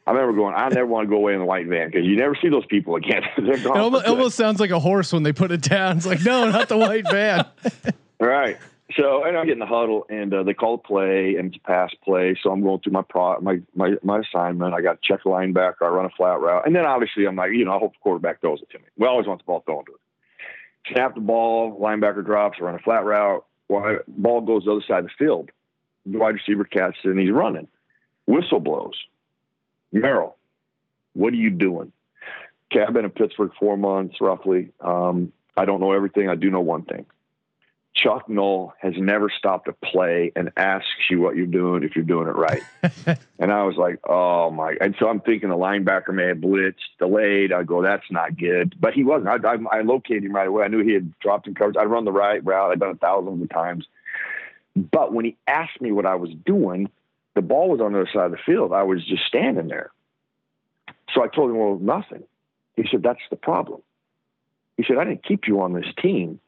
I 0.06 0.12
remember 0.12 0.36
going, 0.36 0.56
I 0.56 0.68
never 0.70 0.88
want 0.88 1.08
to 1.08 1.10
go 1.10 1.18
away 1.18 1.34
in 1.34 1.40
the 1.40 1.46
white 1.46 1.68
van 1.68 1.88
because 1.88 2.06
you 2.06 2.16
never 2.16 2.36
see 2.42 2.50
those 2.50 2.66
people 2.66 2.96
again. 2.96 3.22
They're 3.38 3.54
It 3.54 3.66
almost, 3.68 4.06
almost 4.08 4.36
sounds 4.36 4.60
like 4.60 4.72
a 4.72 4.80
horse 4.80 5.14
when 5.14 5.24
they 5.24 5.34
put 5.34 5.52
it 5.52 5.62
down. 5.62 5.98
It's 5.98 6.06
like, 6.06 6.24
no, 6.24 6.50
not 6.50 6.68
the 6.68 6.78
white 6.78 7.06
van. 7.10 7.46
Right. 8.22 8.58
So, 8.98 9.24
and 9.24 9.38
I 9.38 9.46
get 9.46 9.54
in 9.54 9.60
the 9.60 9.68
huddle, 9.68 10.06
and 10.10 10.34
uh, 10.34 10.42
they 10.42 10.56
call 10.56 10.74
a 10.74 10.78
play, 10.80 11.36
and 11.36 11.50
it's 11.50 11.58
a 11.64 11.68
pass 11.68 11.92
play. 12.04 12.36
So 12.42 12.52
I'm 12.52 12.62
going 12.62 12.80
through 12.80 12.94
my 12.94 13.04
pro, 13.08 13.40
my 13.40 13.62
my 13.76 13.94
my 14.04 14.20
assignment. 14.20 14.74
I 14.74 14.82
got 14.82 15.00
to 15.02 15.08
check 15.08 15.24
linebacker. 15.26 15.84
I 15.84 15.88
run 15.88 16.06
a 16.06 16.10
flat 16.10 16.40
route, 16.40 16.66
and 16.66 16.76
then 16.76 16.86
obviously 16.86 17.26
I'm 17.26 17.36
like, 17.36 17.52
you 17.52 17.66
know, 17.66 17.76
I 17.76 17.80
hope 17.80 17.94
the 17.94 18.00
quarterback 18.02 18.42
throws 18.42 18.62
it 18.62 18.70
to 18.72 18.80
me. 18.80 18.86
We 18.98 19.06
always 19.06 19.28
want 19.28 19.42
the 19.42 19.46
ball 19.46 19.62
thrown 19.66 19.86
to 19.86 19.92
us. 19.92 20.00
Snap 20.92 21.14
the 21.14 21.22
ball, 21.22 21.80
linebacker 21.80 22.26
drops, 22.26 22.58
I 22.60 22.64
run 22.64 22.76
a 22.76 22.80
flat 22.80 23.06
route. 23.06 23.46
Well, 23.68 24.00
ball 24.08 24.42
goes 24.42 24.66
the 24.66 24.72
other 24.72 24.84
side 24.88 25.00
of 25.00 25.06
the 25.06 25.12
field. 25.20 25.52
The 26.08 26.18
wide 26.18 26.34
receiver 26.34 26.64
catches 26.64 27.00
it, 27.04 27.10
and 27.10 27.20
he's 27.20 27.32
running. 27.32 27.68
Whistle 28.26 28.60
blows. 28.60 28.96
Merril, 29.94 30.34
what 31.14 31.34
are 31.34 31.38
you 31.38 31.52
doing? 31.52 31.92
Okay, 32.72 32.84
I've 32.84 32.94
been 32.94 33.06
in 33.06 33.12
Pittsburgh 33.12 33.52
four 33.60 33.78
months 33.78 34.16
roughly. 34.22 34.70
Um, 34.80 35.32
I 35.56 35.66
don't 35.66 35.80
know 35.80 35.92
everything. 35.92 36.30
I 36.30 36.36
do 36.36 36.50
know 36.50 36.62
one 36.62 36.84
thing. 36.84 37.06
Chuck 38.02 38.30
Noll 38.30 38.74
has 38.80 38.94
never 38.98 39.30
stopped 39.30 39.68
a 39.68 39.74
play 39.74 40.32
and 40.36 40.52
asks 40.56 41.10
you 41.10 41.20
what 41.20 41.36
you're 41.36 41.46
doing 41.46 41.84
if 41.84 41.96
you're 41.96 42.06
doing 42.06 42.28
it 42.28 42.36
right. 42.36 42.62
and 43.40 43.52
I 43.52 43.64
was 43.64 43.76
like, 43.76 44.00
oh 44.08 44.52
my. 44.52 44.76
And 44.80 44.96
so 45.00 45.10
I'm 45.10 45.20
thinking 45.20 45.50
the 45.50 45.56
linebacker 45.56 46.14
may 46.14 46.28
have 46.28 46.38
blitzed, 46.38 46.76
delayed. 46.98 47.52
I 47.52 47.64
go, 47.64 47.82
that's 47.82 48.10
not 48.10 48.38
good. 48.38 48.76
But 48.80 48.94
he 48.94 49.04
wasn't. 49.04 49.30
I, 49.30 49.48
I, 49.48 49.80
I 49.80 49.82
located 49.82 50.24
him 50.24 50.34
right 50.34 50.48
away. 50.48 50.64
I 50.64 50.68
knew 50.68 50.84
he 50.84 50.94
had 50.94 51.18
dropped 51.20 51.48
in 51.48 51.56
coverage. 51.56 51.78
I'd 51.78 51.86
run 51.86 52.06
the 52.06 52.12
right 52.12 52.44
route. 52.46 52.72
I'd 52.72 52.80
done 52.80 52.92
it 52.92 53.02
thousands 53.02 53.42
of 53.42 53.50
times. 53.50 53.86
But 54.76 55.14
when 55.14 55.26
he 55.26 55.38
asked 55.48 55.82
me 55.82 55.92
what 55.92 56.06
I 56.06 56.16
was 56.16 56.30
doing, 56.46 56.90
the 57.36 57.42
ball 57.42 57.70
was 57.70 57.82
on 57.82 57.94
the 57.94 58.02
other 58.02 58.10
side 58.14 58.26
of 58.26 58.32
the 58.32 58.38
field. 58.46 58.72
I 58.72 58.84
was 58.84 59.06
just 59.06 59.24
standing 59.26 59.68
there. 59.68 59.92
So 61.14 61.24
I 61.24 61.28
told 61.28 61.50
him, 61.50 61.58
well, 61.58 61.78
nothing. 61.80 62.24
He 62.76 62.88
said, 62.90 63.04
that's 63.04 63.20
the 63.30 63.36
problem. 63.36 63.82
He 64.78 64.86
said, 64.88 64.98
I 64.98 65.04
didn't 65.04 65.26
keep 65.26 65.48
you 65.48 65.62
on 65.62 65.74
this 65.74 65.88
team 66.02 66.40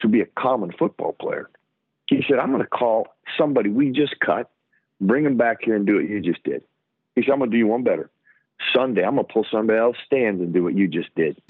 to 0.00 0.08
be 0.08 0.20
a 0.20 0.26
common 0.26 0.72
football 0.72 1.12
player. 1.12 1.50
He 2.08 2.24
said, 2.28 2.38
I'm 2.38 2.50
going 2.50 2.62
to 2.62 2.68
call 2.68 3.08
somebody 3.38 3.70
we 3.70 3.90
just 3.90 4.18
cut, 4.20 4.50
bring 5.00 5.24
him 5.24 5.36
back 5.36 5.58
here 5.62 5.76
and 5.76 5.86
do 5.86 5.96
what 5.96 6.08
you 6.08 6.20
just 6.20 6.42
did. 6.42 6.62
He 7.14 7.22
said, 7.22 7.32
I'm 7.32 7.38
going 7.38 7.50
to 7.50 7.54
do 7.54 7.58
you 7.58 7.66
one 7.66 7.84
better. 7.84 8.10
Sunday, 8.74 9.04
I'm 9.04 9.14
going 9.14 9.26
to 9.26 9.32
pull 9.32 9.46
somebody 9.50 9.78
else 9.78 9.96
stands 10.04 10.40
and 10.40 10.52
do 10.52 10.64
what 10.64 10.76
you 10.76 10.88
just 10.88 11.14
did. 11.14 11.40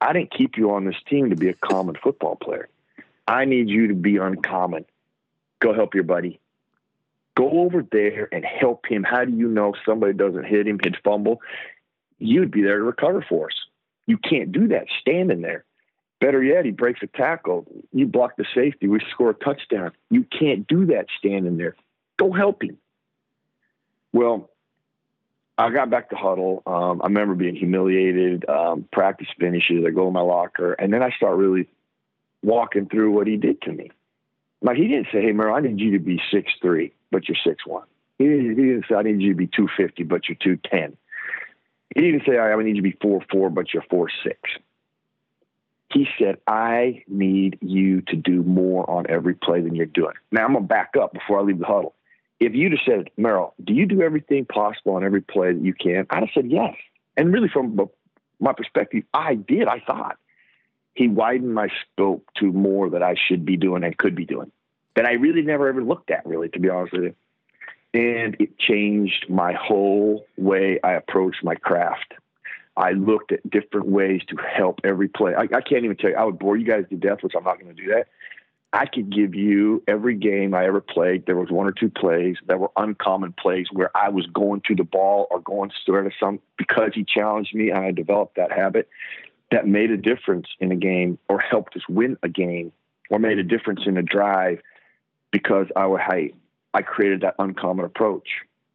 I 0.00 0.12
didn't 0.12 0.32
keep 0.36 0.56
you 0.56 0.72
on 0.72 0.84
this 0.84 0.96
team 1.08 1.30
to 1.30 1.36
be 1.36 1.48
a 1.48 1.54
common 1.54 1.96
football 2.02 2.36
player. 2.36 2.68
I 3.26 3.44
need 3.44 3.68
you 3.68 3.88
to 3.88 3.94
be 3.94 4.16
uncommon. 4.16 4.84
Go 5.60 5.74
help 5.74 5.94
your 5.94 6.04
buddy. 6.04 6.40
Go 7.34 7.50
over 7.50 7.84
there 7.90 8.28
and 8.32 8.44
help 8.44 8.86
him. 8.86 9.04
How 9.04 9.24
do 9.24 9.32
you 9.32 9.48
know 9.48 9.74
somebody 9.84 10.14
doesn't 10.14 10.44
hit 10.44 10.66
him, 10.66 10.78
hit 10.82 10.96
fumble? 11.04 11.40
You'd 12.18 12.50
be 12.50 12.62
there 12.62 12.78
to 12.78 12.84
recover 12.84 13.24
for 13.28 13.46
us. 13.46 13.54
You 14.06 14.16
can't 14.16 14.52
do 14.52 14.68
that 14.68 14.86
standing 15.00 15.42
there. 15.42 15.64
Better 16.20 16.42
yet, 16.42 16.64
he 16.64 16.70
breaks 16.70 17.00
a 17.02 17.06
tackle. 17.06 17.66
You 17.92 18.06
block 18.06 18.36
the 18.36 18.46
safety. 18.54 18.88
We 18.88 19.00
score 19.10 19.30
a 19.30 19.34
touchdown. 19.34 19.92
You 20.10 20.24
can't 20.24 20.66
do 20.66 20.86
that 20.86 21.06
standing 21.18 21.58
there. 21.58 21.76
Go 22.18 22.32
help 22.32 22.62
him. 22.62 22.78
Well, 24.12 24.50
I 25.58 25.70
got 25.70 25.90
back 25.90 26.10
to 26.10 26.16
huddle. 26.16 26.62
Um, 26.66 27.00
I 27.02 27.06
remember 27.06 27.34
being 27.34 27.54
humiliated. 27.54 28.48
Um, 28.48 28.88
practice 28.92 29.28
finishes. 29.38 29.84
I 29.86 29.90
go 29.90 30.06
in 30.06 30.14
my 30.14 30.20
locker, 30.20 30.72
and 30.72 30.92
then 30.92 31.02
I 31.02 31.10
start 31.10 31.36
really 31.36 31.68
walking 32.42 32.86
through 32.88 33.12
what 33.12 33.26
he 33.26 33.36
did 33.36 33.60
to 33.62 33.72
me. 33.72 33.90
Like 34.62 34.76
he 34.76 34.88
didn't 34.88 35.08
say, 35.12 35.22
"Hey, 35.22 35.32
Merril, 35.32 35.56
I 35.56 35.60
need 35.60 35.80
you 35.80 35.92
to 35.92 35.98
be 35.98 36.20
six 36.30 36.50
three, 36.62 36.94
but 37.10 37.28
you're 37.28 37.36
six 37.44 37.66
one." 37.66 37.86
He 38.18 38.24
didn't, 38.24 38.48
he 38.50 38.54
didn't 38.54 38.86
say, 38.88 38.94
"I 38.94 39.02
need 39.02 39.20
you 39.20 39.30
to 39.30 39.36
be 39.36 39.46
two 39.46 39.68
fifty, 39.76 40.02
but 40.02 40.28
you're 40.28 40.36
two 40.36 40.56
ten." 40.56 40.96
He 41.94 42.00
didn't 42.00 42.22
say, 42.26 42.38
"I 42.38 42.54
need 42.62 42.76
you 42.76 42.82
to 42.82 42.82
be 42.82 42.96
four 43.02 43.22
four, 43.30 43.50
but 43.50 43.72
you're 43.72 43.84
four 43.90 44.08
six. 44.22 44.38
He 45.96 46.06
said, 46.18 46.36
"I 46.46 47.04
need 47.08 47.56
you 47.62 48.02
to 48.02 48.16
do 48.16 48.42
more 48.42 48.88
on 48.90 49.06
every 49.08 49.32
play 49.32 49.62
than 49.62 49.74
you're 49.74 49.86
doing." 49.86 50.12
Now 50.30 50.44
I'm 50.44 50.52
gonna 50.52 50.66
back 50.66 50.94
up 50.94 51.14
before 51.14 51.38
I 51.38 51.42
leave 51.42 51.58
the 51.58 51.64
huddle. 51.64 51.94
If 52.38 52.54
you'd 52.54 52.72
have 52.72 52.82
said, 52.84 53.10
"Merril, 53.16 53.54
do 53.64 53.72
you 53.72 53.86
do 53.86 54.02
everything 54.02 54.44
possible 54.44 54.96
on 54.96 55.04
every 55.04 55.22
play 55.22 55.54
that 55.54 55.62
you 55.62 55.72
can?" 55.72 56.06
I'd 56.10 56.24
have 56.24 56.30
said 56.34 56.50
yes. 56.50 56.74
And 57.16 57.32
really, 57.32 57.48
from 57.48 57.88
my 58.40 58.52
perspective, 58.52 59.04
I 59.14 59.36
did. 59.36 59.68
I 59.68 59.80
thought 59.80 60.18
he 60.92 61.08
widened 61.08 61.54
my 61.54 61.68
scope 61.80 62.28
to 62.40 62.52
more 62.52 62.90
that 62.90 63.02
I 63.02 63.14
should 63.14 63.46
be 63.46 63.56
doing 63.56 63.82
and 63.82 63.96
could 63.96 64.14
be 64.14 64.26
doing 64.26 64.52
that 64.96 65.06
I 65.06 65.12
really 65.12 65.40
never 65.40 65.66
ever 65.66 65.82
looked 65.82 66.10
at, 66.10 66.26
really, 66.26 66.50
to 66.50 66.60
be 66.60 66.68
honest 66.68 66.92
with 66.92 67.04
you. 67.04 67.14
And 67.94 68.36
it 68.38 68.58
changed 68.58 69.30
my 69.30 69.54
whole 69.54 70.26
way 70.36 70.78
I 70.84 70.92
approached 70.92 71.42
my 71.42 71.54
craft. 71.54 72.12
I 72.76 72.92
looked 72.92 73.32
at 73.32 73.48
different 73.48 73.86
ways 73.86 74.22
to 74.28 74.36
help 74.36 74.80
every 74.84 75.08
play. 75.08 75.34
I, 75.34 75.42
I 75.42 75.60
can't 75.60 75.84
even 75.84 75.96
tell 75.96 76.10
you, 76.10 76.16
I 76.16 76.24
would 76.24 76.38
bore 76.38 76.56
you 76.56 76.66
guys 76.66 76.84
to 76.90 76.96
death, 76.96 77.22
which 77.22 77.32
I'm 77.36 77.44
not 77.44 77.60
going 77.60 77.74
to 77.74 77.82
do 77.82 77.88
that. 77.92 78.08
I 78.72 78.84
could 78.84 79.10
give 79.10 79.34
you 79.34 79.82
every 79.88 80.14
game 80.14 80.52
I 80.52 80.66
ever 80.66 80.82
played. 80.82 81.24
There 81.24 81.36
was 81.36 81.50
one 81.50 81.66
or 81.66 81.72
two 81.72 81.88
plays 81.88 82.36
that 82.46 82.60
were 82.60 82.70
uncommon 82.76 83.32
plays 83.32 83.68
where 83.72 83.90
I 83.96 84.10
was 84.10 84.26
going 84.26 84.60
to 84.66 84.74
the 84.74 84.84
ball 84.84 85.28
or 85.30 85.40
going 85.40 85.70
straight 85.80 86.04
to 86.04 86.10
some 86.20 86.40
because 86.58 86.90
he 86.94 87.04
challenged 87.04 87.54
me 87.54 87.70
and 87.70 87.78
I 87.78 87.92
developed 87.92 88.36
that 88.36 88.52
habit 88.52 88.88
that 89.50 89.66
made 89.66 89.90
a 89.90 89.96
difference 89.96 90.48
in 90.60 90.72
a 90.72 90.76
game 90.76 91.18
or 91.28 91.38
helped 91.38 91.76
us 91.76 91.82
win 91.88 92.18
a 92.22 92.28
game 92.28 92.72
or 93.08 93.18
made 93.18 93.38
a 93.38 93.44
difference 93.44 93.82
in 93.86 93.96
a 93.96 94.02
drive 94.02 94.60
because 95.30 95.68
I, 95.76 95.84
I, 95.84 96.30
I 96.74 96.82
created 96.82 97.22
that 97.22 97.36
uncommon 97.38 97.84
approach. 97.84 98.28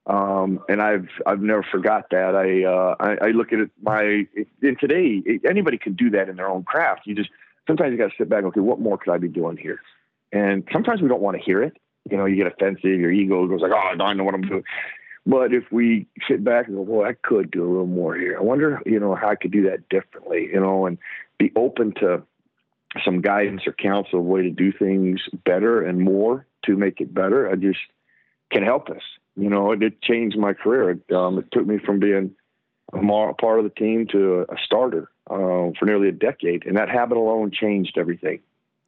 Um, 0.07 0.59
and 0.67 0.81
I've 0.81 1.09
I've 1.25 1.41
never 1.41 1.63
forgot 1.63 2.09
that. 2.09 2.35
I, 2.35 2.63
uh, 2.63 2.95
I, 2.99 3.27
I 3.27 3.31
look 3.31 3.53
at 3.53 3.59
it 3.59 3.69
my 3.81 4.25
and 4.61 4.79
today 4.79 5.21
anybody 5.47 5.77
can 5.77 5.93
do 5.93 6.09
that 6.11 6.27
in 6.27 6.37
their 6.37 6.49
own 6.49 6.63
craft. 6.63 7.01
You 7.05 7.13
just 7.13 7.29
sometimes 7.67 7.91
you 7.91 7.97
got 7.97 8.09
to 8.09 8.17
sit 8.17 8.29
back. 8.29 8.43
Okay, 8.45 8.59
what 8.59 8.79
more 8.79 8.97
could 8.97 9.13
I 9.13 9.17
be 9.17 9.27
doing 9.27 9.57
here? 9.57 9.79
And 10.31 10.67
sometimes 10.71 11.01
we 11.01 11.07
don't 11.07 11.21
want 11.21 11.37
to 11.37 11.43
hear 11.43 11.61
it. 11.61 11.77
You 12.09 12.17
know, 12.17 12.25
you 12.25 12.35
get 12.35 12.47
offensive. 12.47 12.83
Your 12.83 13.11
ego 13.11 13.45
goes 13.47 13.61
like, 13.61 13.71
oh, 13.71 14.03
I 14.03 14.13
know 14.13 14.23
what 14.23 14.33
I'm 14.33 14.41
doing. 14.41 14.63
But 15.25 15.53
if 15.53 15.71
we 15.71 16.07
sit 16.27 16.43
back 16.43 16.67
and 16.67 16.75
go, 16.77 16.81
well, 16.81 17.07
I 17.07 17.13
could 17.13 17.51
do 17.51 17.63
a 17.63 17.69
little 17.69 17.85
more 17.85 18.15
here. 18.15 18.37
I 18.39 18.41
wonder, 18.41 18.81
you 18.87 18.99
know, 18.99 19.13
how 19.13 19.29
I 19.29 19.35
could 19.35 19.51
do 19.51 19.69
that 19.69 19.87
differently. 19.89 20.49
You 20.51 20.59
know, 20.59 20.87
and 20.87 20.97
be 21.37 21.51
open 21.55 21.93
to 21.99 22.23
some 23.05 23.21
guidance 23.21 23.67
or 23.67 23.73
counsel 23.73 24.19
of 24.19 24.25
way 24.25 24.41
to 24.41 24.49
do 24.49 24.71
things 24.71 25.21
better 25.45 25.83
and 25.83 25.99
more 25.99 26.47
to 26.65 26.75
make 26.75 27.01
it 27.01 27.13
better. 27.13 27.49
I 27.49 27.55
just 27.55 27.79
can 28.51 28.63
help 28.63 28.89
us. 28.89 29.03
You 29.36 29.49
know, 29.49 29.71
it, 29.71 29.82
it 29.82 30.01
changed 30.01 30.38
my 30.38 30.53
career. 30.53 30.91
It, 30.91 31.13
um, 31.15 31.38
it 31.39 31.45
took 31.51 31.65
me 31.65 31.77
from 31.79 31.99
being 31.99 32.36
a, 32.93 32.97
more, 33.01 33.34
part 33.34 33.59
of 33.59 33.63
the 33.63 33.69
team 33.71 34.07
to 34.11 34.39
a, 34.39 34.41
a 34.53 34.57
starter 34.65 35.09
uh, 35.29 35.71
for 35.79 35.86
nearly 35.86 36.09
a 36.09 36.11
decade, 36.11 36.65
and 36.65 36.75
that 36.77 36.89
habit 36.89 37.17
alone 37.17 37.51
changed 37.51 37.97
everything. 37.97 38.39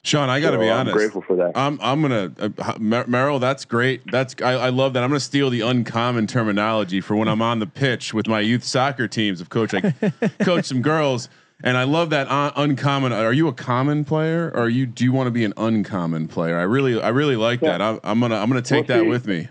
Sean, 0.06 0.30
I 0.30 0.42
got 0.42 0.52
to 0.52 0.58
So 0.58 0.62
be 0.62 0.70
I'm 0.70 0.80
honest. 0.82 0.98
grateful 0.98 1.22
for 1.22 1.38
that. 1.38 1.54
I'm 1.56 1.80
I'm 1.82 2.02
gonna 2.02 2.34
uh, 2.38 2.74
Mer- 2.78 3.06
Merril. 3.06 3.40
That's 3.40 3.64
great. 3.64 4.02
That's 4.12 4.36
I, 4.44 4.52
I 4.52 4.70
love 4.70 4.92
that. 4.94 5.04
I'm 5.04 5.10
gonna 5.10 5.22
steal 5.22 5.50
the 5.50 5.62
uncommon 5.62 6.28
terminology 6.28 7.00
for 7.00 7.16
when 7.16 7.30
I'm 7.30 7.42
on 7.42 7.60
the 7.60 7.66
pitch 7.68 8.14
with 8.14 8.28
my 8.28 8.42
youth 8.42 8.66
soccer 8.66 9.08
teams 9.08 9.40
of 9.40 9.48
coach. 9.50 9.74
I 9.74 9.92
coach 10.42 10.66
some 10.66 10.82
girls, 10.82 11.30
and 11.64 11.78
I 11.78 11.86
love 11.86 12.10
that 12.10 12.28
un- 12.28 12.52
uncommon. 12.58 13.14
Are 13.14 13.32
you 13.32 13.48
a 13.48 13.54
common 13.54 14.04
player, 14.04 14.52
or 14.54 14.64
are 14.64 14.70
you 14.70 14.86
do 14.86 15.06
you 15.06 15.14
want 15.14 15.28
to 15.28 15.32
be 15.32 15.46
an 15.46 15.54
uncommon 15.56 16.28
player? 16.28 16.60
I 16.60 16.64
really 16.64 17.02
I 17.02 17.08
really 17.08 17.38
like 17.38 17.62
Yeah. 17.62 17.78
that. 17.78 17.82
I'm, 17.82 18.00
I'm 18.04 18.20
gonna 18.20 18.36
I'm 18.36 18.50
gonna 18.50 18.62
take 18.62 18.90
Well, 18.90 18.98
that 18.98 19.04
see- 19.06 19.10
with 19.10 19.26
me. 19.26 19.48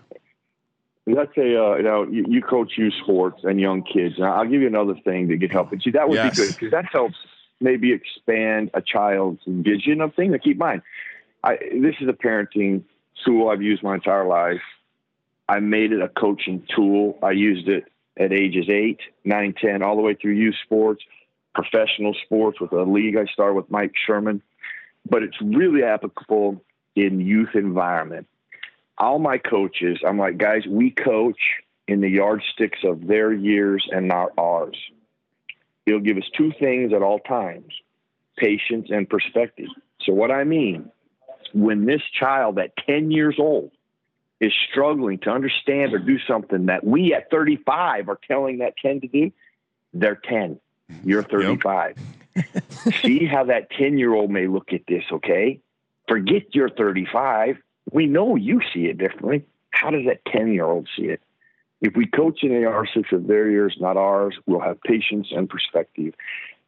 Let's 1.07 1.35
say, 1.35 1.57
uh, 1.57 1.75
you 1.77 1.83
know, 1.83 2.07
you, 2.09 2.25
you 2.29 2.43
coach 2.43 2.75
youth 2.77 2.95
sports 3.03 3.41
and 3.43 3.61
young 3.61 3.83
kids. 3.83 4.17
And 4.19 4.27
I'll 4.27 4.45
give 4.45 4.61
you 4.61 4.69
another 4.69 4.95
thing 5.05 5.29
that 5.29 5.41
could 5.41 5.51
help. 5.51 5.73
And 5.73 5.83
see, 5.83 5.91
that 5.91 6.09
would 6.09 6.17
Yes. 6.17 6.37
be 6.37 6.43
good 6.43 6.55
because 6.55 6.71
that 6.71 6.85
helps 6.93 7.17
maybe 7.61 7.93
expand 7.93 8.71
a 8.75 8.83
child's 8.83 9.41
vision 9.47 10.01
of 10.01 10.15
things. 10.15 10.33
Now, 10.33 10.39
keep 10.39 10.53
in 10.53 10.59
mind, 10.59 10.83
I, 11.43 11.57
this 11.57 11.97
is 12.01 12.09
a 12.09 12.13
parenting 12.13 12.85
tool 13.25 13.49
I've 13.49 13.63
used 13.63 13.83
my 13.83 13.95
entire 13.95 14.27
life. 14.27 14.61
I 15.49 15.59
made 15.59 15.93
it 15.93 16.01
a 16.01 16.09
coaching 16.09 16.67
tool. 16.75 17.19
I 17.23 17.33
used 17.33 17.69
it 17.69 17.85
at 18.17 18.33
ages 18.33 18.67
eight, 18.69 19.01
nine, 19.25 19.55
ten, 19.55 19.83
all 19.83 19.97
the 19.97 20.03
way 20.03 20.15
through 20.15 20.33
youth 20.33 20.55
sports, 20.63 21.03
professional 21.55 22.15
sports 22.25 22.61
with 22.61 22.73
a 22.73 22.83
league 22.83 23.17
I 23.17 23.25
started 23.27 23.55
with 23.55 23.71
Mike 23.71 23.93
Sherman. 24.07 24.41
But 25.09 25.25
it's 25.25 25.41
really 25.43 25.83
applicable 25.83 26.63
in 26.95 27.21
youth 27.21 27.55
environment 27.55 28.29
all 29.03 29.19
my 29.19 29.37
coaches, 29.37 29.99
I'm 30.07 30.17
like, 30.17 30.39
guys, 30.39 30.63
we 30.67 30.91
coach 30.91 31.41
in 31.89 32.01
the 32.01 32.09
yardsticks 32.09 32.79
of 32.85 33.07
their 33.07 33.33
years 33.33 33.87
and 33.91 34.07
not 34.07 34.31
ours. 34.39 34.77
He'll 35.85 35.99
give 35.99 36.17
us 36.17 36.31
two 36.37 36.53
things 36.59 36.93
at 36.93 37.03
all 37.03 37.19
times 37.19 37.73
patience 38.37 38.89
and 38.91 39.09
perspective. 39.09 39.67
So, 40.03 40.13
what 40.13 40.31
I 40.31 40.45
mean, 40.45 40.91
when 41.53 41.85
this 41.85 42.01
child 42.19 42.59
at 42.59 42.77
10 42.87 43.11
years 43.11 43.37
old 43.39 43.73
is 44.41 44.53
struggling 44.71 45.19
to 45.19 45.31
understand 45.31 45.93
or 45.93 45.99
do 45.99 46.19
something 46.21 46.67
that 46.67 46.85
we 46.85 47.13
at 47.13 47.31
35 47.31 48.09
are 48.09 48.19
telling 48.27 48.59
that 48.59 48.75
10 48.81 49.01
to 49.01 49.09
do, 49.09 49.33
they're 49.93 50.15
10. 50.15 50.59
You're 51.05 51.25
35. 51.25 51.97
See 53.03 53.27
how 53.27 53.45
that 53.45 53.71
10 53.71 53.99
year 53.99 54.15
old 54.15 54.31
may 54.31 54.47
look 54.47 54.73
at 54.73 54.83
this, 54.87 55.05
okay? 55.13 55.61
Forget 56.09 56.55
you're 56.55 56.71
35 56.71 57.59
we 57.93 58.07
know 58.07 58.37
you 58.37 58.61
see 58.73 58.87
it 58.87 58.99
differently. 58.99 59.45
How 59.71 59.91
does 59.91 60.07
that 60.07 60.25
10 60.27 60.53
year 60.53 60.65
old 60.65 60.89
see 60.97 61.05
it? 61.05 61.21
If 61.81 61.97
we 61.97 62.07
coach 62.07 62.43
in 62.43 62.51
the 62.51 62.67
R6 62.67 63.13
of 63.13 63.27
their 63.27 63.51
years, 63.51 63.77
not 63.81 63.97
ours, 63.97 64.37
we'll 64.47 64.61
have 64.61 64.81
patience 64.83 65.29
and 65.31 65.49
perspective. 65.49 66.15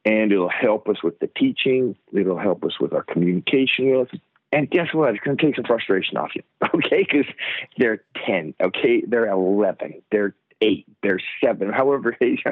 And 0.04 0.32
it'll 0.32 0.50
help 0.50 0.88
us 0.88 1.02
with 1.02 1.18
the 1.20 1.28
teaching, 1.28 1.96
it'll 2.12 2.38
help 2.38 2.64
us 2.64 2.78
with 2.80 2.92
our 2.92 3.04
communication 3.04 3.96
with. 3.96 4.08
And 4.52 4.70
guess 4.70 4.88
what? 4.92 5.14
It's 5.14 5.24
going 5.24 5.36
to 5.36 5.44
take 5.44 5.56
some 5.56 5.64
frustration 5.64 6.16
off 6.16 6.30
you, 6.34 6.42
okay? 6.74 7.06
Because 7.10 7.32
they're 7.78 8.02
10, 8.26 8.54
okay? 8.62 9.02
They're 9.06 9.28
11, 9.28 10.02
they're 10.10 10.34
eight, 10.60 10.86
they're 11.02 11.20
seven, 11.42 11.72
however 11.72 12.16
age. 12.20 12.42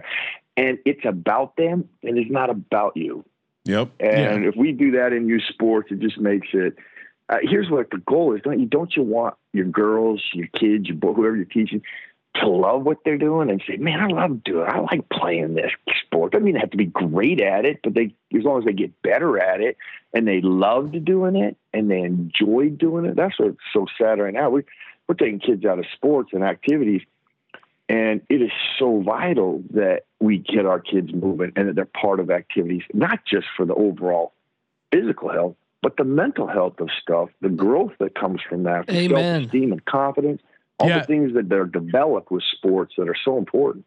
And 0.56 0.78
it's 0.84 1.04
about 1.04 1.56
them 1.56 1.88
and 2.02 2.16
it's 2.16 2.30
not 2.30 2.48
about 2.48 2.96
you. 2.96 3.24
Yep. 3.64 3.90
And 4.00 4.44
if 4.44 4.56
we 4.56 4.72
do 4.72 4.92
that 4.92 5.12
in 5.12 5.28
youth 5.28 5.44
sports, 5.48 5.90
it 5.90 6.00
just 6.00 6.18
makes 6.18 6.48
it. 6.52 6.76
Uh, 7.32 7.38
here's 7.42 7.70
what 7.70 7.90
the 7.90 7.98
goal 7.98 8.34
is: 8.34 8.42
don't 8.42 8.60
you 8.60 8.66
don't 8.66 8.94
you 8.94 9.02
want 9.02 9.34
your 9.52 9.64
girls, 9.64 10.22
your 10.34 10.48
kids, 10.48 10.88
your 10.88 10.96
boy, 10.96 11.14
whoever 11.14 11.34
you're 11.34 11.44
teaching, 11.46 11.82
to 12.36 12.46
love 12.46 12.82
what 12.82 12.98
they're 13.04 13.16
doing 13.16 13.50
and 13.50 13.62
say, 13.66 13.76
man, 13.76 14.00
I 14.00 14.06
love 14.06 14.44
doing 14.44 14.66
it. 14.66 14.70
I 14.70 14.80
like 14.80 15.08
playing 15.08 15.54
this 15.54 15.70
sport. 16.04 16.32
Doesn't 16.32 16.44
mean 16.44 16.54
they 16.54 16.60
have 16.60 16.70
to 16.70 16.76
be 16.76 16.86
great 16.86 17.40
at 17.40 17.64
it, 17.64 17.80
but 17.82 17.94
they, 17.94 18.14
as 18.36 18.44
long 18.44 18.58
as 18.58 18.64
they 18.64 18.72
get 18.72 19.00
better 19.02 19.38
at 19.42 19.60
it 19.60 19.76
and 20.12 20.28
they 20.28 20.40
loved 20.42 21.04
doing 21.04 21.36
it 21.36 21.56
and 21.72 21.90
they 21.90 22.00
enjoy 22.00 22.68
doing 22.68 23.06
it, 23.06 23.16
that's 23.16 23.38
what's 23.38 23.56
so 23.72 23.86
sad 23.98 24.18
right 24.18 24.32
now. 24.32 24.50
We, 24.50 24.62
we're 25.08 25.14
taking 25.14 25.40
kids 25.40 25.64
out 25.64 25.78
of 25.78 25.86
sports 25.94 26.30
and 26.32 26.42
activities 26.44 27.02
and 27.88 28.22
it 28.28 28.40
is 28.40 28.50
so 28.78 29.02
vital 29.02 29.62
that 29.70 30.04
we 30.20 30.38
get 30.38 30.64
our 30.64 30.80
kids 30.80 31.12
moving 31.12 31.52
and 31.56 31.68
that 31.68 31.76
they're 31.76 31.84
part 31.84 32.20
of 32.20 32.30
activities, 32.30 32.82
not 32.94 33.20
just 33.26 33.46
for 33.56 33.66
the 33.66 33.74
overall 33.74 34.32
physical 34.90 35.30
health, 35.30 35.56
but 35.82 35.96
the 35.96 36.04
mental 36.04 36.46
health 36.46 36.80
of 36.80 36.88
stuff, 37.00 37.28
the 37.40 37.48
growth 37.48 37.92
that 37.98 38.14
comes 38.14 38.40
from 38.48 38.62
that, 38.64 38.86
the 38.86 38.96
Amen. 38.96 39.40
self-esteem 39.42 39.72
and 39.72 39.84
confidence, 39.84 40.40
all 40.78 40.88
Yeah. 40.88 41.00
the 41.00 41.04
things 41.06 41.34
that 41.34 41.52
are 41.52 41.66
developed 41.66 42.30
with 42.30 42.42
sports 42.56 42.94
that 42.98 43.08
are 43.08 43.16
so 43.24 43.36
important. 43.38 43.84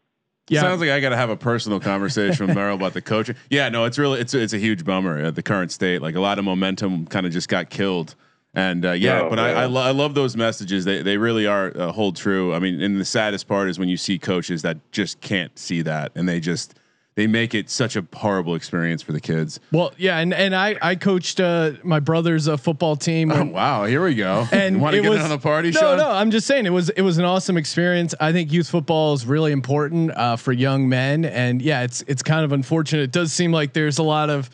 Yeah. 0.48 0.62
Sounds 0.62 0.80
like 0.80 0.92
I 0.92 1.00
got 1.00 1.10
to 1.10 1.16
have 1.18 1.32
a 1.32 1.36
personal 1.38 1.80
conversation 1.80 2.46
with 2.46 2.56
Merril 2.56 2.76
about 2.76 2.94
the 2.94 3.02
coaching. 3.14 3.36
Yeah, 3.50 3.70
no, 3.70 3.86
it's 3.86 3.98
really 3.98 4.20
it's 4.20 4.34
it's 4.36 4.54
a 4.54 4.60
huge 4.60 4.86
bummer 4.86 5.18
at 5.18 5.34
the 5.36 5.42
current 5.42 5.72
state. 5.72 6.02
Like 6.04 6.14
a 6.16 6.20
lot 6.20 6.38
of 6.38 6.46
momentum 6.46 7.08
kind 7.08 7.26
of 7.26 7.32
just 7.32 7.50
got 7.50 7.70
killed. 7.72 8.14
And 8.54 8.86
uh, 8.86 8.92
yeah, 8.92 9.22
Oh, 9.24 9.30
but 9.30 9.40
I 9.40 9.64
I, 9.64 9.66
lo- 9.66 9.82
I 9.82 9.92
love 9.92 10.14
those 10.14 10.38
messages. 10.38 10.86
They 10.86 11.02
they 11.02 11.18
really 11.18 11.48
are 11.48 11.74
uh, 11.76 11.92
hold 11.92 12.16
true. 12.16 12.54
I 12.54 12.60
mean, 12.60 12.80
and 12.82 13.02
the 13.02 13.06
saddest 13.06 13.48
part 13.48 13.70
is 13.70 13.80
when 13.80 13.90
you 13.90 13.98
see 13.98 14.20
coaches 14.20 14.62
that 14.62 14.78
just 14.92 15.20
can't 15.20 15.58
see 15.58 15.82
that, 15.82 16.12
and 16.16 16.30
they 16.30 16.40
just 16.40 16.78
they 17.16 17.28
make 17.28 17.56
it 17.56 17.70
such 17.70 17.96
a 17.96 18.06
horrible 18.14 18.56
experience 18.56 19.02
for 19.02 19.14
the 19.14 19.22
kids. 19.22 19.60
Well, 19.72 19.94
yeah, 19.98 20.18
and 20.20 20.34
and 20.34 20.56
I 20.56 20.76
I 20.82 20.96
coached 20.96 21.40
uh, 21.40 21.74
my 21.84 22.00
brother's 22.00 22.48
uh, 22.48 22.58
football 22.58 22.96
team. 22.98 23.32
Oh 23.32 23.46
wow, 23.46 23.86
here 23.86 24.04
we 24.04 24.16
go. 24.16 24.48
and 24.52 24.82
want 24.82 24.94
to 24.94 25.00
it 25.00 25.04
get 25.04 25.10
was, 25.10 25.22
on 25.22 25.30
the 25.30 25.38
party, 25.38 25.72
No, 25.72 25.80
Sean? 25.80 25.98
no, 25.98 26.10
I'm 26.10 26.30
just 26.30 26.46
saying 26.46 26.66
it 26.66 26.72
was 26.72 26.90
it 26.90 27.02
was 27.02 27.18
an 27.18 27.26
awesome 27.26 27.56
experience. 27.58 28.14
I 28.20 28.34
think 28.34 28.52
youth 28.52 28.70
football 28.70 29.14
is 29.14 29.26
really 29.26 29.54
important 29.54 30.12
uh, 30.12 30.36
for 30.36 30.52
young 30.52 30.90
men, 30.90 31.24
and 31.26 31.62
yeah, 31.62 31.84
it's 31.84 32.04
it's 32.08 32.22
kind 32.22 32.44
of 32.44 32.52
unfortunate. 32.52 33.04
It 33.04 33.12
does 33.12 33.32
seem 33.32 33.52
like 33.52 33.74
there's 33.74 33.98
a 33.98 34.04
lot 34.04 34.30
of 34.30 34.50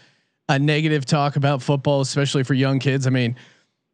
a 0.48 0.60
negative 0.60 1.06
talk 1.06 1.38
about 1.38 1.64
football, 1.64 2.02
especially 2.02 2.44
for 2.44 2.54
young 2.54 2.80
kids. 2.80 3.08
I 3.08 3.10
mean. 3.10 3.36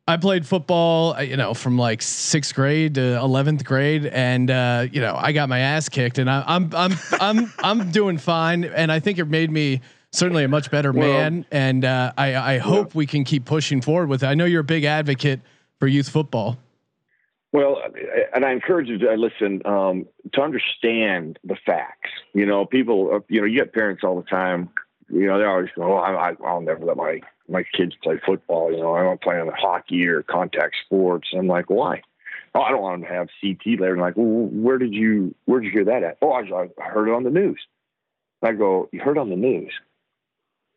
I 0.09 0.15
played 0.15 0.47
football, 0.47 1.13
uh, 1.15 1.21
you 1.21 1.35
know, 1.35 1.53
from 1.53 1.77
like 1.77 2.01
sixth 2.01 2.55
grade 2.55 2.95
to 2.95 3.17
eleventh 3.17 3.65
grade, 3.65 4.05
and 4.05 4.49
uh, 4.49 4.87
you 4.89 5.01
know, 5.01 5.15
I 5.17 5.33
got 5.33 5.49
my 5.49 5.59
ass 5.59 5.89
kicked, 5.89 6.17
and 6.17 6.29
I, 6.29 6.43
I'm 6.47 6.73
I'm 6.73 6.93
I'm 7.19 7.53
I'm 7.59 7.91
doing 7.91 8.17
fine, 8.17 8.63
and 8.63 8.91
I 8.91 8.99
think 8.99 9.19
it 9.19 9.25
made 9.25 9.51
me 9.51 9.81
certainly 10.13 10.45
a 10.45 10.47
much 10.47 10.71
better 10.71 10.93
Well- 10.93 11.07
man, 11.11 11.45
and 11.51 11.83
uh, 11.83 12.13
I 12.17 12.35
I 12.35 12.57
hope 12.59 12.95
we 12.95 13.05
can 13.05 13.25
keep 13.25 13.43
pushing 13.43 13.81
forward 13.81 14.07
with 14.07 14.23
it. 14.23 14.27
I 14.27 14.33
know 14.33 14.45
you're 14.45 14.61
a 14.61 14.63
big 14.63 14.85
advocate 14.85 15.41
for 15.79 15.87
youth 15.87 16.07
football. 16.09 16.57
Well, 17.53 17.81
and 18.33 18.45
I 18.45 18.51
encourage 18.51 18.87
you 18.87 18.97
to 18.99 19.13
listen 19.15 19.61
um, 19.65 20.05
to 20.33 20.41
understand 20.41 21.39
the 21.43 21.55
facts. 21.65 22.11
You 22.33 22.45
know, 22.45 22.65
people. 22.65 23.09
uh, 23.13 23.19
You 23.29 23.41
know, 23.41 23.47
you 23.47 23.57
get 23.57 23.73
parents 23.73 24.03
all 24.05 24.15
the 24.21 24.27
time. 24.29 24.69
You 25.09 25.27
know, 25.27 25.37
they're 25.37 25.49
always 25.49 25.69
going, 25.75 25.89
"Oh, 25.89 25.95
I, 25.95 26.31
I, 26.31 26.33
I'll 26.45 26.61
never 26.61 26.85
let 26.85 26.97
my 26.97 27.21
my 27.47 27.63
kids 27.63 27.93
play 28.03 28.19
football." 28.25 28.71
You 28.71 28.79
know, 28.79 28.93
I 28.93 29.03
to 29.03 29.17
play 29.17 29.39
on 29.39 29.49
hockey 29.57 30.05
or 30.07 30.23
contact 30.23 30.75
sports. 30.85 31.29
I'm 31.37 31.47
like, 31.47 31.69
why? 31.69 32.01
Oh, 32.53 32.61
I 32.61 32.71
don't 32.71 32.81
want 32.81 33.01
them 33.01 33.09
to 33.09 33.15
have 33.15 33.27
CT 33.41 33.79
later. 33.79 33.93
And 33.93 34.01
like, 34.01 34.17
well, 34.17 34.49
where 34.51 34.77
did 34.77 34.93
you 34.93 35.33
where 35.45 35.59
did 35.59 35.67
you 35.67 35.71
hear 35.71 35.85
that 35.85 36.03
at? 36.03 36.17
Oh, 36.21 36.31
I, 36.31 36.41
I 36.41 36.89
heard 36.89 37.07
it 37.07 37.13
on 37.13 37.23
the 37.23 37.29
news. 37.29 37.59
I 38.43 38.53
go, 38.53 38.89
you 38.91 38.99
heard 38.99 39.17
on 39.17 39.29
the 39.29 39.35
news? 39.35 39.73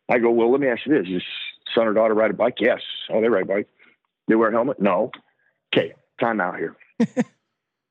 I 0.09 0.19
go, 0.19 0.31
well, 0.31 0.51
let 0.51 0.61
me 0.61 0.67
ask 0.67 0.85
you 0.85 0.97
this: 0.97 1.07
Your 1.07 1.21
son 1.75 1.87
or 1.87 1.93
daughter 1.93 2.13
ride 2.13 2.31
a 2.31 2.33
bike? 2.33 2.55
Yes. 2.59 2.81
Oh, 3.09 3.21
they 3.21 3.29
ride 3.29 3.43
a 3.43 3.45
bike. 3.45 3.67
They 4.27 4.35
wear 4.35 4.49
a 4.49 4.53
helmet? 4.53 4.81
No. 4.81 5.11
Okay, 5.73 5.93
time 6.19 6.39
out 6.39 6.57
here. 6.57 6.75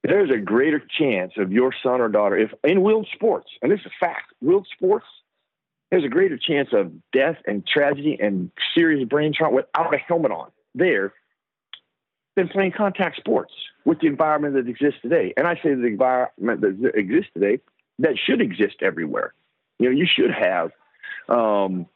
There's 0.03 0.31
a 0.31 0.39
greater 0.39 0.81
chance 0.99 1.33
of 1.37 1.53
your 1.53 1.75
son 1.83 2.01
or 2.01 2.09
daughter, 2.09 2.37
if 2.39 2.51
in 2.65 2.83
wheeled 2.83 3.09
sports, 3.13 3.51
and 3.61 3.71
this 3.71 3.81
is 3.81 3.87
a 3.87 4.05
fact, 4.05 4.33
wheeled 4.41 4.67
sports, 4.75 5.05
there's 5.91 6.05
a 6.05 6.09
greater 6.09 6.39
chance 6.39 6.69
of 6.73 6.93
death 7.13 7.37
and 7.47 7.67
tragedy 7.67 8.17
and 8.21 8.51
serious 8.75 9.07
brain 9.09 9.33
trauma 9.37 9.57
without 9.57 9.95
a 9.95 9.99
helmet 9.99 10.31
on 10.31 10.51
there 10.75 11.13
than 12.37 12.49
playing 12.49 12.73
contact 12.73 13.17
sports 13.17 13.53
with 13.85 14.01
the 14.01 14.07
environment 14.07 14.55
that 14.55 14.69
exists 14.69 15.01
today. 15.03 15.35
And 15.37 15.47
I 15.47 15.57
say 15.57 15.75
the 15.75 15.87
environment 15.87 16.61
that 16.61 16.93
exists 16.95 17.31
today 17.35 17.61
that 17.99 18.15
should 18.17 18.41
exist 18.41 18.77
everywhere. 18.83 19.35
You 19.79 19.91
know, 19.91 19.97
you 19.97 20.07
should 20.07 20.31
have 20.31 20.71
um, 21.29 21.87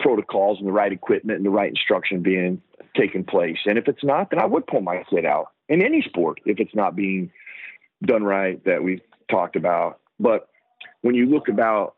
protocols 0.00 0.58
and 0.58 0.66
the 0.66 0.72
right 0.72 0.92
equipment 0.92 1.36
and 1.36 1.46
the 1.46 1.50
right 1.50 1.70
instruction 1.70 2.22
being 2.22 2.60
taken 2.96 3.24
place. 3.24 3.58
And 3.66 3.78
if 3.78 3.88
it's 3.88 4.02
not, 4.02 4.30
then 4.30 4.40
I 4.40 4.46
would 4.46 4.66
pull 4.66 4.80
my 4.80 5.04
kid 5.08 5.24
out 5.24 5.52
in 5.68 5.82
any 5.82 6.02
sport 6.02 6.40
if 6.44 6.58
it's 6.58 6.74
not 6.74 6.96
being 6.96 7.30
done 8.02 8.24
right 8.24 8.62
that 8.64 8.82
we've 8.82 9.02
talked 9.30 9.56
about. 9.56 10.00
But 10.18 10.48
when 11.02 11.14
you 11.14 11.26
look 11.26 11.48
about 11.48 11.95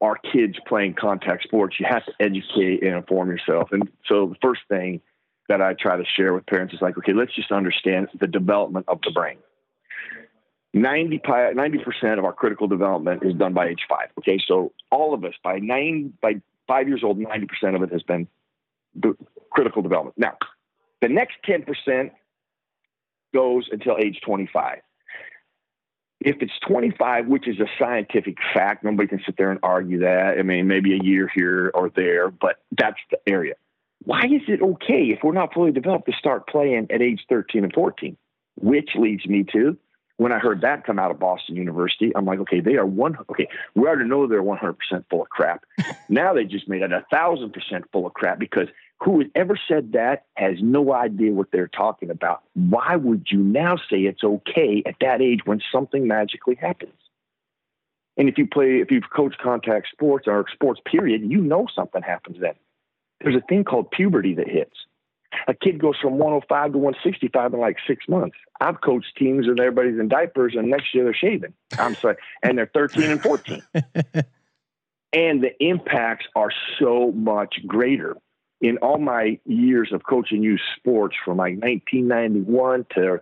our 0.00 0.16
kids 0.16 0.58
playing 0.66 0.94
contact 0.94 1.44
sports, 1.44 1.76
you 1.78 1.86
have 1.88 2.04
to 2.04 2.12
educate 2.20 2.82
and 2.82 2.96
inform 2.96 3.30
yourself. 3.30 3.70
And 3.72 3.88
so 4.06 4.26
the 4.26 4.36
first 4.42 4.62
thing 4.68 5.00
that 5.48 5.60
I 5.60 5.74
try 5.74 5.96
to 5.96 6.04
share 6.16 6.32
with 6.32 6.46
parents 6.46 6.74
is 6.74 6.80
like, 6.80 6.96
okay, 6.98 7.12
let's 7.12 7.34
just 7.34 7.52
understand 7.52 8.08
the 8.18 8.26
development 8.26 8.86
of 8.88 9.00
the 9.02 9.10
brain. 9.10 9.38
90 10.74 11.18
percent 11.18 12.18
of 12.18 12.24
our 12.24 12.32
critical 12.32 12.66
development 12.66 13.22
is 13.24 13.34
done 13.34 13.54
by 13.54 13.68
age 13.68 13.82
five. 13.88 14.08
Okay, 14.18 14.38
so 14.44 14.72
all 14.90 15.14
of 15.14 15.24
us 15.24 15.34
by 15.42 15.60
nine 15.60 16.12
by 16.20 16.40
five 16.66 16.88
years 16.88 17.02
old, 17.04 17.18
90 17.18 17.46
percent 17.46 17.76
of 17.76 17.82
it 17.82 17.92
has 17.92 18.02
been 18.02 18.26
critical 19.50 19.82
development. 19.82 20.18
Now, 20.18 20.36
the 21.00 21.08
next 21.08 21.36
10 21.44 21.62
percent 21.62 22.12
goes 23.32 23.68
until 23.70 23.96
age 23.98 24.20
25. 24.26 24.78
If 26.24 26.36
it's 26.40 26.52
25, 26.66 27.26
which 27.26 27.46
is 27.46 27.60
a 27.60 27.66
scientific 27.78 28.38
fact, 28.54 28.82
nobody 28.82 29.08
can 29.08 29.20
sit 29.24 29.36
there 29.36 29.50
and 29.50 29.60
argue 29.62 30.00
that. 30.00 30.36
I 30.38 30.42
mean, 30.42 30.66
maybe 30.66 30.94
a 30.94 31.02
year 31.02 31.30
here 31.32 31.70
or 31.74 31.90
there, 31.90 32.30
but 32.30 32.62
that's 32.76 32.98
the 33.10 33.18
area. 33.26 33.54
Why 34.04 34.22
is 34.24 34.42
it 34.48 34.62
okay 34.62 35.04
if 35.10 35.20
we're 35.22 35.32
not 35.32 35.52
fully 35.54 35.72
developed 35.72 36.06
to 36.06 36.12
start 36.18 36.48
playing 36.48 36.88
at 36.90 37.02
age 37.02 37.20
13 37.28 37.64
and 37.64 37.72
14? 37.72 38.16
Which 38.56 38.90
leads 38.96 39.26
me 39.26 39.44
to 39.52 39.76
when 40.16 40.32
I 40.32 40.38
heard 40.38 40.60
that 40.60 40.86
come 40.86 40.98
out 40.98 41.10
of 41.10 41.18
Boston 41.18 41.56
University, 41.56 42.12
I'm 42.14 42.24
like, 42.24 42.38
okay, 42.40 42.60
they 42.60 42.76
are 42.76 42.86
one. 42.86 43.16
Okay, 43.30 43.48
we 43.74 43.86
already 43.86 44.08
know 44.08 44.26
they're 44.26 44.42
100% 44.42 44.76
full 45.10 45.22
of 45.22 45.28
crap. 45.28 45.64
now 46.08 46.32
they 46.34 46.44
just 46.44 46.68
made 46.68 46.82
it 46.82 46.92
a 46.92 47.04
thousand 47.10 47.52
percent 47.52 47.84
full 47.92 48.06
of 48.06 48.14
crap 48.14 48.38
because 48.38 48.68
whoever 49.00 49.58
said 49.68 49.92
that 49.92 50.24
has 50.34 50.56
no 50.60 50.92
idea 50.92 51.32
what 51.32 51.50
they're 51.52 51.68
talking 51.68 52.10
about. 52.10 52.42
Why 52.54 52.96
would 52.96 53.26
you 53.30 53.38
now 53.38 53.76
say 53.76 53.98
it's 54.00 54.24
okay 54.24 54.82
at 54.86 54.96
that 55.00 55.20
age 55.20 55.40
when 55.44 55.60
something 55.72 56.06
magically 56.06 56.54
happens? 56.54 56.94
And 58.16 58.28
if 58.28 58.38
you 58.38 58.46
play, 58.46 58.80
if 58.80 58.90
you've 58.90 59.10
coached 59.14 59.38
contact 59.38 59.88
sports 59.90 60.26
or 60.28 60.44
sports 60.52 60.80
period, 60.84 61.22
you 61.24 61.40
know 61.40 61.66
something 61.74 62.02
happens 62.02 62.38
then. 62.40 62.54
There's 63.20 63.36
a 63.36 63.40
thing 63.40 63.64
called 63.64 63.90
puberty 63.90 64.34
that 64.34 64.48
hits. 64.48 64.76
A 65.48 65.54
kid 65.54 65.80
goes 65.80 65.96
from 66.00 66.18
105 66.18 66.72
to 66.72 66.78
165 66.78 67.54
in 67.54 67.60
like 67.60 67.78
six 67.86 68.08
months. 68.08 68.36
I've 68.60 68.80
coached 68.80 69.16
teams 69.16 69.48
and 69.48 69.58
everybody's 69.58 69.98
in 69.98 70.08
diapers, 70.08 70.54
and 70.56 70.68
next 70.70 70.94
year 70.94 71.04
they're 71.04 71.14
shaving. 71.14 71.54
I'm 71.76 71.96
sorry, 71.96 72.16
and 72.42 72.56
they're 72.56 72.70
13 72.72 73.10
and 73.10 73.20
14. 73.20 73.62
and 75.12 75.42
the 75.42 75.50
impacts 75.60 76.26
are 76.36 76.50
so 76.78 77.10
much 77.12 77.56
greater. 77.66 78.16
In 78.64 78.78
all 78.78 78.96
my 78.96 79.38
years 79.44 79.92
of 79.92 80.04
coaching 80.04 80.42
youth 80.42 80.62
sports, 80.78 81.16
from 81.22 81.36
like 81.36 81.58
1991 81.58 82.86
to 82.94 83.20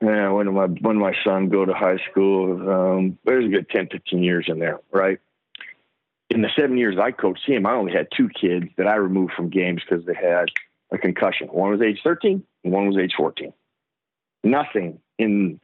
uh, 0.00 0.32
when 0.32 0.54
my 0.54 0.66
when 0.66 0.96
my 0.96 1.12
son 1.24 1.48
go 1.48 1.64
to 1.64 1.74
high 1.74 1.98
school, 2.08 2.70
um, 2.70 3.18
there's 3.24 3.46
a 3.46 3.48
good 3.48 3.68
10, 3.68 3.88
15 3.90 4.22
years 4.22 4.46
in 4.46 4.60
there, 4.60 4.78
right? 4.92 5.18
In 6.28 6.42
the 6.42 6.50
seven 6.56 6.78
years 6.78 6.98
I 7.02 7.10
coached 7.10 7.48
him, 7.48 7.66
I 7.66 7.72
only 7.72 7.92
had 7.92 8.06
two 8.16 8.28
kids 8.28 8.66
that 8.76 8.86
I 8.86 8.94
removed 8.94 9.32
from 9.32 9.50
games 9.50 9.82
because 9.82 10.06
they 10.06 10.14
had 10.14 10.44
a 10.92 10.98
concussion. 10.98 11.48
One 11.48 11.72
was 11.72 11.82
age 11.82 11.98
13 12.04 12.40
and 12.62 12.72
one 12.72 12.86
was 12.86 12.96
age 12.96 13.14
14. 13.16 13.52
Nothing 14.44 15.00
in, 15.18 15.58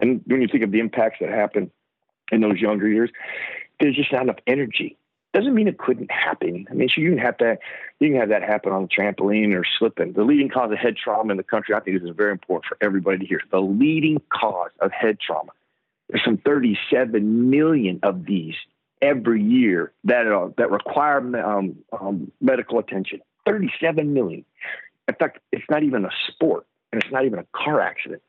and 0.00 0.22
when 0.24 0.40
you 0.40 0.48
think 0.48 0.64
of 0.64 0.70
the 0.70 0.80
impacts 0.80 1.18
that 1.20 1.28
happen 1.28 1.70
in 2.32 2.40
those 2.40 2.58
younger 2.58 2.88
years, 2.88 3.10
there's 3.80 3.96
just 3.96 4.10
not 4.10 4.22
enough 4.22 4.38
energy. 4.46 4.96
Doesn't 5.34 5.52
mean 5.52 5.66
it 5.66 5.78
couldn't 5.78 6.12
happen. 6.12 6.68
I 6.70 6.74
mean, 6.74 6.88
you 6.96 7.10
can 7.10 7.18
have 7.18 7.38
that, 7.38 7.58
you 7.98 8.10
can 8.10 8.20
have 8.20 8.28
that 8.28 8.44
happen 8.44 8.72
on 8.72 8.82
the 8.82 8.88
trampoline 8.88 9.52
or 9.52 9.64
slipping. 9.78 10.12
The 10.12 10.22
leading 10.22 10.48
cause 10.48 10.70
of 10.70 10.78
head 10.78 10.96
trauma 10.96 11.32
in 11.32 11.36
the 11.36 11.42
country, 11.42 11.74
I 11.74 11.80
think 11.80 12.00
this 12.00 12.08
is 12.08 12.16
very 12.16 12.30
important 12.30 12.66
for 12.66 12.78
everybody 12.80 13.18
to 13.18 13.26
hear. 13.26 13.40
The 13.50 13.60
leading 13.60 14.22
cause 14.32 14.70
of 14.78 14.92
head 14.92 15.18
trauma. 15.18 15.50
There's 16.08 16.22
some 16.24 16.36
37 16.36 17.50
million 17.50 17.98
of 18.04 18.24
these 18.24 18.54
every 19.02 19.42
year 19.42 19.92
that 20.04 20.28
uh, 20.28 20.50
that 20.56 20.70
require 20.70 21.18
um, 21.44 21.78
um, 21.92 22.30
medical 22.40 22.78
attention. 22.78 23.20
37 23.44 24.14
million. 24.14 24.44
In 25.08 25.14
fact, 25.16 25.40
it's 25.50 25.64
not 25.68 25.82
even 25.82 26.04
a 26.04 26.10
sport, 26.28 26.64
and 26.92 27.02
it's 27.02 27.10
not 27.12 27.24
even 27.24 27.40
a 27.40 27.46
car 27.52 27.80
accident. 27.80 28.22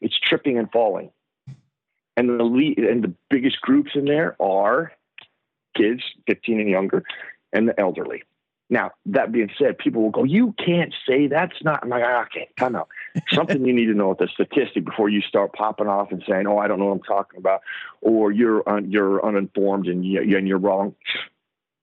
It's 0.00 0.16
tripping 0.16 0.58
and 0.58 0.70
falling. 0.70 1.10
And 2.16 2.38
the 2.38 2.44
lead, 2.44 2.78
and 2.78 3.02
the 3.02 3.14
biggest 3.28 3.60
groups 3.60 3.92
in 3.96 4.04
there 4.04 4.40
are 4.40 4.92
kids 5.76 6.02
15 6.26 6.60
and 6.60 6.68
younger 6.68 7.02
and 7.52 7.68
the 7.68 7.78
elderly. 7.78 8.22
Now, 8.72 8.92
that 9.06 9.32
being 9.32 9.50
said, 9.58 9.78
people 9.78 10.02
will 10.02 10.10
go, 10.10 10.22
You 10.22 10.54
can't 10.64 10.94
say 11.06 11.26
that's 11.26 11.56
not. 11.64 11.82
I'm 11.82 11.88
like, 11.88 12.04
"Ah, 12.06 12.22
okay, 12.26 12.48
time 12.56 12.76
out. 12.76 12.88
something 13.32 13.64
you 13.64 13.72
need 13.72 13.86
to 13.86 13.94
know 13.94 14.10
with 14.10 14.18
the 14.18 14.28
statistic 14.32 14.84
before 14.84 15.08
you 15.08 15.20
start 15.22 15.52
popping 15.52 15.88
off 15.88 16.12
and 16.12 16.22
saying, 16.28 16.46
"Oh, 16.46 16.56
I 16.56 16.68
don't 16.68 16.78
know 16.78 16.86
what 16.86 16.92
I'm 16.92 17.02
talking 17.02 17.38
about," 17.38 17.62
or 18.00 18.30
you're 18.30 18.66
un- 18.68 18.88
you're 18.88 19.26
uninformed 19.26 19.88
and 19.88 20.06
you 20.06 20.36
and 20.36 20.46
you're 20.46 20.58
wrong. 20.58 20.94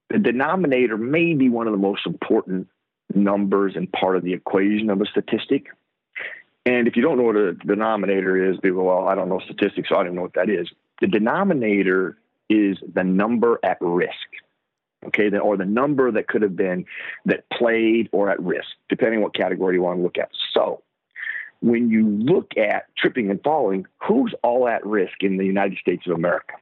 The 0.10 0.20
denominator 0.20 0.98
may 0.98 1.34
be 1.34 1.50
one 1.50 1.68
of 1.68 1.74
the 1.74 1.78
most 1.78 2.08
important 2.08 2.70
numbers 3.14 3.74
and 3.76 3.92
part 3.92 4.16
of 4.16 4.24
the 4.24 4.34
equation 4.34 4.90
of 4.90 5.02
a 5.02 5.06
statistic. 5.06 5.68
And 6.66 6.88
if 6.88 6.96
you 6.96 7.02
don't 7.02 7.18
know 7.18 7.24
what 7.24 7.36
a 7.36 7.54
denominator 7.54 8.52
is, 8.52 8.58
people, 8.62 8.86
well, 8.86 9.08
I 9.08 9.16
don't 9.16 9.28
know 9.28 9.40
statistics, 9.40 9.90
so 9.90 9.98
I 9.98 10.04
don't 10.04 10.16
know 10.16 10.22
what 10.22 10.34
that 10.34 10.50
is. 10.50 10.70
The 11.02 11.08
denominator 11.08 12.18
is 12.50 12.78
the 12.94 13.04
number 13.04 13.60
at 13.64 13.78
risk 13.82 14.28
okay, 15.06 15.30
or 15.38 15.58
the 15.58 15.66
number 15.66 16.12
that 16.12 16.28
could 16.28 16.42
have 16.42 16.56
been 16.56 16.86
that 17.26 17.50
played 17.52 18.10
or 18.12 18.30
at 18.30 18.42
risk, 18.42 18.68
depending 18.90 19.20
on 19.20 19.24
what 19.24 19.36
category 19.36 19.76
you 19.76 19.82
want 19.82 20.00
to 20.00 20.04
look 20.04 20.18
at. 20.18 20.30
So, 20.54 20.84
when 21.62 21.90
you 21.90 22.08
look 22.08 22.52
at 22.58 22.86
tripping 22.98 23.32
and 23.32 23.42
falling, 23.44 23.86
who's 24.02 24.34
all 24.44 24.68
at 24.68 24.86
risk 24.86 25.22
in 25.22 25.38
the 25.38 25.46
United 25.46 25.78
States 25.80 26.06
of 26.06 26.14
America? 26.14 26.54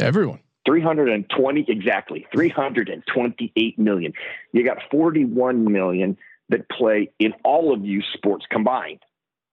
Everyone. 0.00 0.40
320 0.66 1.66
exactly 1.68 2.26
328 2.34 3.78
million 3.78 4.14
you 4.52 4.64
got 4.64 4.78
41 4.90 5.70
million 5.70 6.16
that 6.48 6.66
play 6.70 7.10
in 7.18 7.34
all 7.44 7.74
of 7.74 7.84
you 7.84 8.00
sports 8.14 8.46
combined 8.48 9.00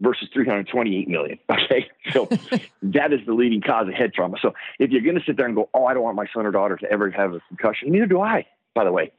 versus 0.02 0.28
328 0.34 1.08
million. 1.08 1.40
Okay 1.50 1.88
so 2.12 2.26
that 2.82 3.14
is 3.14 3.20
the 3.26 3.34
leading 3.34 3.62
cause 3.62 3.88
of 3.88 3.94
head 3.94 4.14
trauma. 4.14 4.38
So 4.42 4.54
if 4.80 4.92
you're 4.92 5.02
going 5.02 5.18
to 5.18 5.24
sit 5.26 5.38
there 5.38 5.46
and 5.46 5.56
go 5.56 5.70
oh 5.74 5.86
i 5.86 5.94
don't 5.94 6.04
want 6.04 6.16
my 6.16 6.28
son 6.34 6.46
or 6.46 6.52
daughter 6.52 6.76
to 6.76 6.92
ever 6.92 7.10
have 7.12 7.34
a 7.34 7.42
concussion 7.48 7.92
neither 7.92 8.08
do 8.08 8.20
i 8.22 8.46
by 8.74 8.84
the 8.84 8.92
way. 8.92 9.12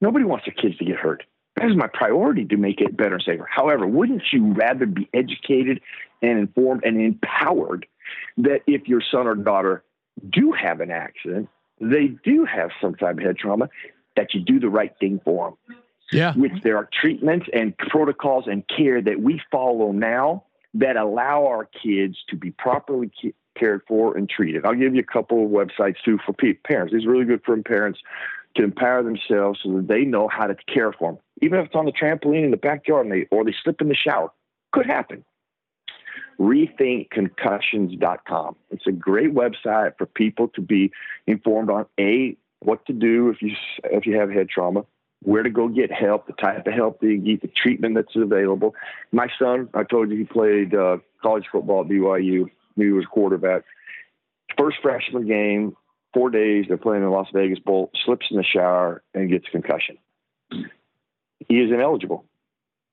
Nobody 0.00 0.24
wants 0.24 0.46
their 0.46 0.54
kids 0.54 0.78
to 0.78 0.84
get 0.84 0.96
hurt. 0.96 1.24
That 1.56 1.68
is 1.70 1.76
my 1.76 1.88
priority 1.88 2.44
to 2.46 2.56
make 2.56 2.80
it 2.80 2.96
better 2.96 3.14
and 3.14 3.24
safer. 3.24 3.48
However 3.50 3.86
wouldn't 3.86 4.22
you 4.32 4.52
rather 4.52 4.86
be 4.86 5.08
educated 5.12 5.80
and 6.22 6.38
informed 6.38 6.84
and 6.84 7.00
empowered 7.00 7.86
that 8.38 8.60
if 8.66 8.88
your 8.88 9.02
son 9.10 9.26
or 9.26 9.34
daughter 9.34 9.82
do 10.30 10.52
have 10.52 10.80
an 10.80 10.90
accident, 10.90 11.48
they 11.80 12.08
do 12.24 12.44
have 12.44 12.70
some 12.80 12.94
type 12.94 13.18
of 13.18 13.22
head 13.22 13.38
trauma, 13.38 13.68
that 14.16 14.34
you 14.34 14.40
do 14.40 14.58
the 14.58 14.68
right 14.68 14.92
thing 14.98 15.20
for 15.24 15.56
them. 15.68 15.78
Yeah. 16.10 16.34
Which 16.34 16.62
there 16.62 16.76
are 16.76 16.88
treatments 16.90 17.46
and 17.52 17.76
protocols 17.76 18.46
and 18.46 18.64
care 18.68 19.02
that 19.02 19.20
we 19.20 19.40
follow 19.50 19.92
now 19.92 20.44
that 20.74 20.96
allow 20.96 21.46
our 21.46 21.66
kids 21.66 22.18
to 22.28 22.36
be 22.36 22.50
properly 22.50 23.10
ca- 23.20 23.34
cared 23.58 23.82
for 23.86 24.16
and 24.16 24.28
treated. 24.28 24.64
I'll 24.64 24.74
give 24.74 24.94
you 24.94 25.00
a 25.00 25.12
couple 25.12 25.44
of 25.44 25.50
websites 25.50 25.96
too 26.04 26.18
for 26.24 26.32
pe- 26.32 26.54
parents. 26.54 26.94
It's 26.94 27.06
really 27.06 27.24
good 27.24 27.42
for 27.44 27.60
parents 27.62 28.00
to 28.56 28.64
empower 28.64 29.02
themselves 29.02 29.60
so 29.62 29.76
that 29.76 29.88
they 29.88 30.04
know 30.04 30.28
how 30.28 30.46
to 30.46 30.56
care 30.72 30.92
for 30.92 31.12
them. 31.12 31.20
Even 31.42 31.60
if 31.60 31.66
it's 31.66 31.74
on 31.74 31.84
the 31.84 31.92
trampoline 31.92 32.44
in 32.44 32.50
the 32.50 32.56
backyard 32.56 33.06
and 33.06 33.12
they, 33.12 33.26
or 33.30 33.44
they 33.44 33.54
slip 33.62 33.80
in 33.80 33.88
the 33.88 33.94
shower, 33.94 34.32
could 34.72 34.86
happen 34.86 35.24
rethinkconcussions.com. 36.38 38.56
It's 38.70 38.86
a 38.86 38.92
great 38.92 39.34
website 39.34 39.98
for 39.98 40.06
people 40.06 40.46
to 40.48 40.60
be 40.60 40.92
informed 41.26 41.70
on 41.70 41.86
a 41.98 42.36
what 42.60 42.84
to 42.86 42.92
do 42.92 43.30
if 43.30 43.42
you 43.42 43.56
if 43.84 44.06
you 44.06 44.18
have 44.18 44.30
head 44.30 44.48
trauma, 44.48 44.84
where 45.22 45.42
to 45.42 45.50
go 45.50 45.68
get 45.68 45.90
help, 45.90 46.26
the 46.26 46.32
type 46.34 46.66
of 46.66 46.72
help 46.72 47.00
that 47.00 47.06
you 47.06 47.18
get, 47.18 47.42
the 47.42 47.48
treatment 47.48 47.94
that's 47.96 48.14
available. 48.14 48.74
My 49.12 49.28
son, 49.38 49.68
I 49.74 49.82
told 49.84 50.10
you 50.10 50.16
he 50.16 50.24
played 50.24 50.74
uh, 50.74 50.98
college 51.22 51.44
football 51.50 51.80
at 51.82 51.88
BYU. 51.88 52.48
He 52.76 52.86
was 52.90 53.04
quarterback. 53.06 53.64
First 54.56 54.78
freshman 54.80 55.26
game, 55.26 55.76
four 56.14 56.30
days. 56.30 56.66
They're 56.68 56.76
playing 56.76 57.02
the 57.02 57.10
Las 57.10 57.28
Vegas 57.32 57.58
Bowl. 57.58 57.90
Slips 58.04 58.26
in 58.30 58.36
the 58.36 58.44
shower 58.44 59.02
and 59.14 59.28
gets 59.28 59.46
a 59.48 59.50
concussion. 59.50 59.98
He 61.48 61.60
is 61.60 61.70
ineligible. 61.72 62.24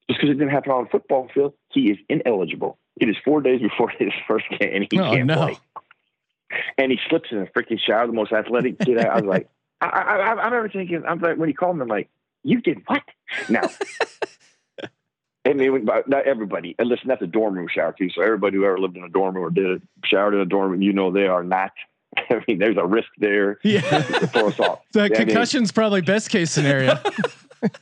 Just 0.09 0.19
because 0.21 0.35
it 0.35 0.39
didn't 0.39 0.51
happen 0.53 0.71
on 0.71 0.83
the 0.85 0.89
football 0.89 1.29
field, 1.33 1.53
he 1.69 1.89
is 1.91 1.97
ineligible. 2.09 2.77
It 2.97 3.09
is 3.09 3.15
four 3.25 3.41
days 3.41 3.61
before 3.61 3.89
his 3.89 4.13
first 4.27 4.45
game, 4.49 4.69
and 4.73 4.87
he 4.89 4.99
Oh, 4.99 5.11
can't 5.11 5.25
no. 5.27 5.35
play. 5.35 5.57
And 6.77 6.91
he 6.91 6.99
slips 7.09 7.29
in 7.31 7.39
a 7.39 7.45
freaking 7.47 7.79
shower. 7.79 8.05
The 8.07 8.13
most 8.13 8.31
athletic 8.31 8.79
kid. 8.79 8.99
I, 8.99 9.05
I 9.09 9.15
was 9.15 9.25
like, 9.25 9.49
I, 9.81 9.87
I, 9.87 10.01
I, 10.01 10.33
I 10.33 10.45
remember 10.45 10.69
thinking, 10.69 11.03
I'm 11.07 11.19
like, 11.19 11.37
when 11.37 11.49
he 11.49 11.53
called 11.53 11.75
me, 11.77 11.81
I'm 11.81 11.87
like, 11.87 12.09
you 12.45 12.61
did 12.61 12.81
what? 12.87 13.01
Now, 13.49 13.61
I 15.45 15.53
mean, 15.53 15.85
not 15.85 16.25
everybody. 16.25 16.75
And 16.79 16.87
listen, 16.87 17.07
that's 17.07 17.21
a 17.21 17.27
dorm 17.27 17.55
room 17.55 17.67
shower 17.73 17.93
too. 17.97 18.09
So 18.09 18.21
everybody 18.21 18.57
who 18.57 18.65
ever 18.65 18.79
lived 18.79 18.97
in 18.97 19.03
a 19.03 19.09
dorm 19.09 19.35
room 19.35 19.45
or 19.45 19.49
did 19.49 19.65
a 19.65 19.81
showered 20.05 20.33
in 20.33 20.39
a 20.39 20.45
dorm 20.45 20.71
room, 20.71 20.81
you 20.81 20.93
know 20.93 21.11
they 21.11 21.27
are 21.27 21.43
not. 21.43 21.71
I 22.17 22.41
mean, 22.47 22.59
there's 22.59 22.77
a 22.77 22.85
risk 22.85 23.09
there 23.17 23.59
Yeah. 23.63 23.81
for 24.27 24.47
us 24.47 24.59
all. 24.59 24.85
So 24.93 25.01
I 25.01 25.09
mean, 25.09 25.15
concussion's 25.17 25.71
probably 25.71 26.01
best 26.01 26.29
case 26.29 26.51
scenario. 26.51 26.97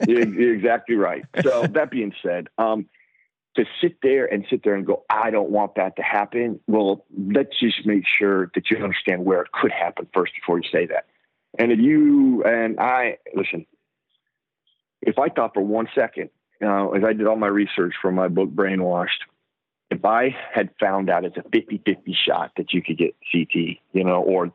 you're, 0.07 0.28
you're 0.28 0.55
exactly 0.55 0.95
right. 0.95 1.26
So 1.41 1.68
that 1.68 1.91
being 1.91 2.14
said, 2.24 2.47
um, 2.57 2.88
to 3.55 3.66
sit 3.82 3.97
there 4.01 4.26
and 4.26 4.45
sit 4.49 4.64
there 4.64 4.74
and 4.74 4.86
go, 4.86 5.03
I 5.09 5.30
don't 5.30 5.51
want 5.51 5.76
that 5.76 5.95
to 5.97 6.01
happen. 6.01 6.59
Well, 6.68 7.05
let's 7.16 7.59
just 7.59 7.86
make 7.86 8.03
sure 8.07 8.49
that 8.55 8.72
you 8.72 8.78
understand 8.78 9.26
where 9.26 9.41
it 9.41 9.51
could 9.51 9.72
happen 9.72 10.07
first 10.14 10.34
before 10.34 10.57
you 10.57 10.68
say 10.72 10.88
that. 10.88 11.05
And 11.59 11.72
if 11.72 11.80
you 11.80 12.43
and 12.43 12.80
I 12.80 13.20
listen, 13.36 13.68
if 15.06 15.20
I 15.20 15.30
thought 15.30 15.54
for 15.54 15.62
one 15.62 15.88
second, 15.93 16.30
you 16.60 16.68
know, 16.68 16.93
as 16.93 17.04
I 17.04 17.14
did 17.14 17.28
all 17.28 17.36
my 17.36 17.47
research 17.47 17.93
for 18.01 18.12
my 18.12 18.28
book 18.28 18.49
Brainwashed, 18.49 19.24
if 19.89 20.04
I 20.06 20.36
had 20.54 20.70
found 20.80 21.10
out 21.10 21.26
it's 21.26 21.38
a 21.38 21.41
50-50 21.41 22.16
shot 22.16 22.51
that 22.58 22.74
you 22.74 22.82
could 22.82 22.97
get 22.97 23.16
CT, 23.32 23.78
you 23.91 24.04
know, 24.04 24.22
or 24.24 24.51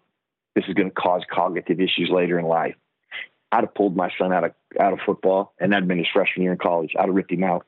this 0.54 0.64
is 0.66 0.74
going 0.74 0.88
to 0.88 0.94
cause 0.94 1.22
cognitive 1.30 1.80
issues 1.80 2.10
later 2.10 2.38
in 2.38 2.46
life, 2.46 2.74
I'd 3.52 3.64
have 3.64 3.74
pulled 3.74 3.96
my 3.96 4.10
son 4.18 4.32
out 4.32 4.44
of 4.44 4.52
out 4.78 4.92
of 4.92 4.98
football, 5.06 5.54
and 5.58 5.72
that'd 5.72 5.88
been 5.88 5.98
his 5.98 6.08
freshman 6.12 6.42
year 6.42 6.52
in 6.52 6.58
college. 6.58 6.94
I'd 6.98 7.06
have 7.06 7.14
ripped 7.14 7.32
him 7.32 7.44
out. 7.44 7.66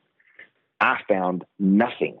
I 0.79 0.99
found 1.07 1.45
nothing 1.59 2.19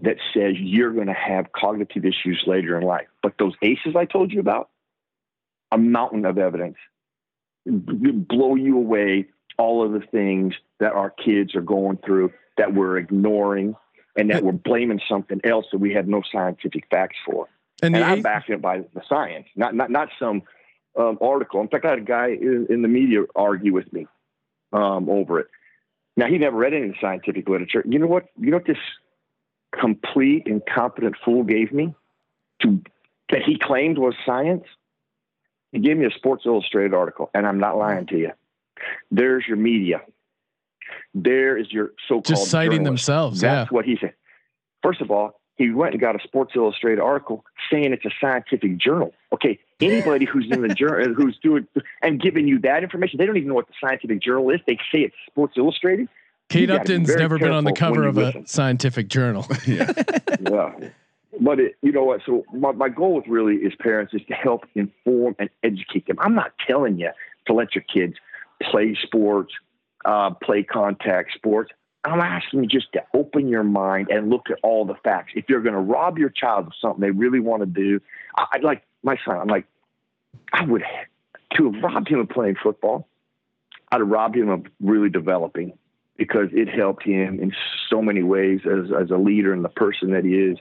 that 0.00 0.16
says 0.34 0.54
you're 0.58 0.92
going 0.92 1.08
to 1.08 1.12
have 1.12 1.52
cognitive 1.52 2.04
issues 2.04 2.42
later 2.46 2.78
in 2.78 2.84
life. 2.84 3.06
But 3.22 3.34
those 3.38 3.54
ACEs 3.62 3.94
I 3.96 4.04
told 4.04 4.32
you 4.32 4.40
about, 4.40 4.70
a 5.70 5.78
mountain 5.78 6.24
of 6.24 6.38
evidence, 6.38 6.76
blow 7.66 8.54
you 8.56 8.78
away. 8.78 9.28
All 9.58 9.84
of 9.84 9.92
the 9.92 10.06
things 10.06 10.54
that 10.80 10.92
our 10.92 11.10
kids 11.10 11.54
are 11.54 11.62
going 11.62 11.98
through 11.98 12.32
that 12.56 12.74
we're 12.74 12.98
ignoring 12.98 13.76
and 14.16 14.30
that 14.30 14.42
we're 14.42 14.52
blaming 14.52 15.00
something 15.08 15.40
else 15.44 15.66
that 15.72 15.78
we 15.78 15.94
have 15.94 16.06
no 16.06 16.22
scientific 16.30 16.84
facts 16.90 17.16
for 17.24 17.48
And 17.82 17.94
and 17.96 18.04
I'm 18.04 18.22
backing 18.22 18.54
it 18.54 18.62
by 18.62 18.78
the 18.78 19.02
science, 19.08 19.46
not 19.56 19.74
not 19.74 19.90
not 19.90 20.08
some 20.18 20.42
um, 20.98 21.18
article. 21.20 21.60
In 21.60 21.68
fact, 21.68 21.84
I 21.84 21.90
had 21.90 21.98
a 21.98 22.02
guy 22.02 22.28
in, 22.28 22.66
in 22.68 22.82
the 22.82 22.88
media 22.88 23.22
argue 23.34 23.72
with 23.72 23.90
me 23.92 24.06
um, 24.72 25.08
over 25.08 25.40
it. 25.40 25.48
Now 26.16 26.26
he 26.26 26.38
never 26.38 26.56
read 26.56 26.74
any 26.74 26.88
of 26.88 26.92
the 26.92 26.98
scientific 27.00 27.48
literature. 27.48 27.82
You 27.88 27.98
know 27.98 28.06
what? 28.06 28.26
You 28.38 28.50
know 28.50 28.58
what 28.58 28.66
this 28.66 28.76
complete 29.78 30.46
incompetent 30.46 31.16
fool 31.24 31.44
gave 31.44 31.72
me 31.72 31.94
to 32.60 32.82
that 33.30 33.42
he 33.42 33.58
claimed 33.58 33.98
was 33.98 34.14
science. 34.26 34.64
He 35.72 35.78
gave 35.78 35.96
me 35.96 36.04
a 36.04 36.10
Sports 36.10 36.44
Illustrated 36.44 36.92
article, 36.92 37.30
and 37.32 37.46
I'm 37.46 37.58
not 37.58 37.78
lying 37.78 38.06
to 38.08 38.18
you. 38.18 38.32
There's 39.10 39.44
your 39.46 39.56
media. 39.56 40.02
There 41.14 41.56
is 41.56 41.70
your 41.72 41.92
so-called 42.08 42.24
just 42.26 42.50
citing 42.50 42.78
journalists. 42.78 43.06
themselves. 43.06 43.40
That's 43.40 43.70
Yeah. 43.70 43.74
what 43.74 43.84
he 43.84 43.96
said. 44.00 44.14
First 44.82 45.00
of 45.00 45.10
all, 45.10 45.40
he 45.56 45.70
went 45.70 45.92
and 45.92 46.00
got 46.00 46.16
a 46.16 46.18
Sports 46.26 46.52
Illustrated 46.56 47.00
article 47.00 47.44
saying 47.70 47.92
it's 47.92 48.04
a 48.04 48.10
scientific 48.20 48.78
journal. 48.78 49.12
Okay, 49.32 49.58
anybody 49.80 50.24
who's 50.24 50.46
in 50.50 50.62
the 50.62 50.68
journal, 50.74 51.14
who's 51.14 51.38
doing 51.42 51.66
and 52.02 52.20
giving 52.20 52.48
you 52.48 52.58
that 52.60 52.82
information, 52.82 53.18
they 53.18 53.26
don't 53.26 53.36
even 53.36 53.48
know 53.50 53.54
what 53.54 53.68
the 53.68 53.74
scientific 53.80 54.20
journal 54.22 54.50
is. 54.50 54.60
They 54.66 54.76
say 54.92 55.00
it's 55.02 55.14
Sports 55.26 55.54
Illustrated. 55.56 56.08
Kate 56.48 56.66
gotta 56.66 56.80
be 56.80 56.94
Upton's 56.94 57.14
never 57.16 57.38
been 57.38 57.52
on 57.52 57.64
the 57.64 57.72
cover 57.72 58.04
of 58.04 58.16
a 58.18 58.24
listen. 58.26 58.46
scientific 58.46 59.08
journal. 59.08 59.46
yeah. 59.66 59.92
yeah. 60.40 60.72
But 61.40 61.60
it, 61.60 61.76
you 61.80 61.92
know 61.92 62.04
what? 62.04 62.20
So 62.26 62.44
my, 62.52 62.72
my 62.72 62.88
goal 62.90 63.14
with 63.14 63.26
really 63.26 63.56
is 63.56 63.72
parents 63.78 64.12
is 64.12 64.20
to 64.28 64.34
help 64.34 64.66
inform 64.74 65.34
and 65.38 65.48
educate 65.62 66.06
them. 66.06 66.16
I'm 66.18 66.34
not 66.34 66.52
telling 66.66 66.98
you 66.98 67.10
to 67.46 67.52
let 67.54 67.74
your 67.74 67.84
kids 67.84 68.14
play 68.70 68.96
sports, 69.02 69.52
uh, 70.04 70.30
play 70.42 70.62
contact 70.62 71.32
sports. 71.34 71.72
I'm 72.04 72.20
asking 72.20 72.64
you 72.64 72.68
just 72.68 72.92
to 72.94 73.02
open 73.14 73.48
your 73.48 73.62
mind 73.62 74.08
and 74.10 74.28
look 74.28 74.50
at 74.50 74.58
all 74.62 74.84
the 74.84 74.96
facts. 75.04 75.32
If 75.36 75.44
you're 75.48 75.62
going 75.62 75.74
to 75.74 75.80
rob 75.80 76.18
your 76.18 76.30
child 76.30 76.66
of 76.66 76.72
something 76.80 77.00
they 77.00 77.12
really 77.12 77.38
want 77.38 77.60
to 77.62 77.66
do, 77.66 78.00
I, 78.36 78.46
I'd 78.54 78.64
like 78.64 78.82
my 79.02 79.16
son. 79.24 79.36
I'm 79.36 79.48
like, 79.48 79.66
I 80.52 80.64
would 80.64 80.82
to 81.56 81.70
have 81.70 81.82
robbed 81.82 82.08
him 82.08 82.18
of 82.18 82.28
playing 82.28 82.56
football. 82.62 83.06
I'd 83.90 84.00
have 84.00 84.08
robbed 84.08 84.36
him 84.36 84.48
of 84.48 84.66
really 84.80 85.10
developing 85.10 85.78
because 86.16 86.48
it 86.52 86.68
helped 86.68 87.04
him 87.04 87.40
in 87.40 87.52
so 87.88 88.02
many 88.02 88.22
ways 88.22 88.60
as 88.64 88.90
as 88.92 89.10
a 89.10 89.16
leader 89.16 89.52
and 89.52 89.64
the 89.64 89.68
person 89.68 90.12
that 90.12 90.24
he 90.24 90.34
is 90.34 90.58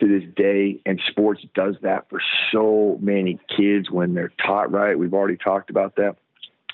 to 0.00 0.08
this 0.08 0.28
day. 0.36 0.80
And 0.84 1.00
sports 1.08 1.42
does 1.54 1.76
that 1.82 2.08
for 2.10 2.20
so 2.52 2.98
many 3.00 3.38
kids 3.56 3.90
when 3.90 4.14
they're 4.14 4.32
taught 4.44 4.72
right. 4.72 4.98
We've 4.98 5.14
already 5.14 5.36
talked 5.36 5.70
about 5.70 5.96
that. 5.96 6.16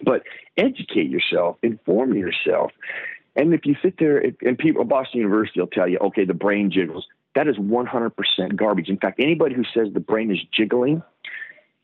But 0.03 0.22
educate 0.57 1.11
yourself, 1.11 1.57
inform 1.62 2.14
yourself. 2.14 2.72
And 3.36 3.55
if 3.55 3.64
you 3.64 3.76
sit 3.82 3.98
there 3.98 4.22
and 4.42 4.59
people, 4.59 4.82
at 4.82 4.88
Boston 4.88 5.20
University 5.20 5.61
will 5.61 5.66
tell 5.68 5.88
you, 5.88 5.98
okay, 5.98 6.24
the 6.24 6.34
brain 6.34 6.70
jiggles. 6.70 7.07
That 7.34 7.48
is 7.48 7.57
100% 7.57 8.57
garbage. 8.57 8.88
In 8.90 8.98
fact, 8.98 9.18
anybody 9.18 9.55
who 9.55 9.64
says 9.74 9.92
the 9.94 10.00
brain 10.00 10.30
is 10.30 10.38
jiggling 10.53 11.03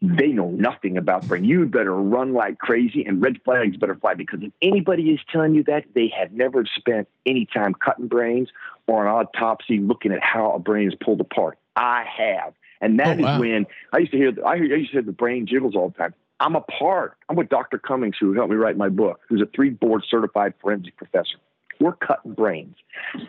they 0.01 0.29
know 0.29 0.51
nothing 0.51 0.97
about 0.97 1.27
brain. 1.27 1.45
You 1.45 1.67
better 1.67 1.95
run 1.95 2.33
like 2.33 2.59
crazy 2.59 3.05
and 3.05 3.21
red 3.21 3.41
flags 3.45 3.77
better 3.77 3.97
fly 3.97 4.15
because 4.15 4.41
if 4.43 4.53
anybody 4.63 5.11
is 5.11 5.21
telling 5.31 5.55
you 5.55 5.65
that, 5.65 5.85
they 5.95 6.13
have 6.17 6.31
never 6.31 6.65
spent 6.77 7.09
any 7.27 7.47
time 7.47 7.75
cutting 7.75 8.07
brains 8.07 8.49
or 8.87 9.07
an 9.07 9.13
autopsy 9.13 9.79
looking 9.79 10.13
at 10.13 10.23
how 10.23 10.53
a 10.53 10.59
brain 10.61 10.87
is 10.87 10.95
pulled 11.05 11.21
apart. 11.21 11.59
I 11.75 12.05
have. 12.17 12.55
And 12.81 13.01
that 13.01 13.19
Oh, 13.19 13.35
is 13.35 13.41
when 13.41 13.67
I 13.93 13.99
used 13.99 14.13
to 14.13 14.19
hear, 14.19 14.33
I, 14.47 14.57
hear, 14.57 14.73
I 14.73 14.79
used 14.79 14.91
to 14.91 14.99
hear 14.99 15.03
the 15.03 15.11
brain 15.11 15.47
jiggles 15.47 15.75
all 15.75 15.89
the 15.89 15.99
time. 15.99 16.15
I'm 16.41 16.55
a 16.55 16.61
part. 16.61 17.17
I'm 17.29 17.37
with 17.37 17.49
Dr. 17.49 17.79
Cummings, 17.79 18.17
who 18.19 18.33
helped 18.33 18.51
me 18.51 18.57
write 18.57 18.77
my 18.77 18.89
book, 18.89 19.21
who's 19.29 19.41
a 19.43 19.47
three 19.47 19.71
board 19.71 20.05
certified 20.09 20.55
forensic 20.61 20.97
professor. 20.97 21.37
We're 21.81 21.95
cutting 21.95 22.33
brains. 22.33 22.77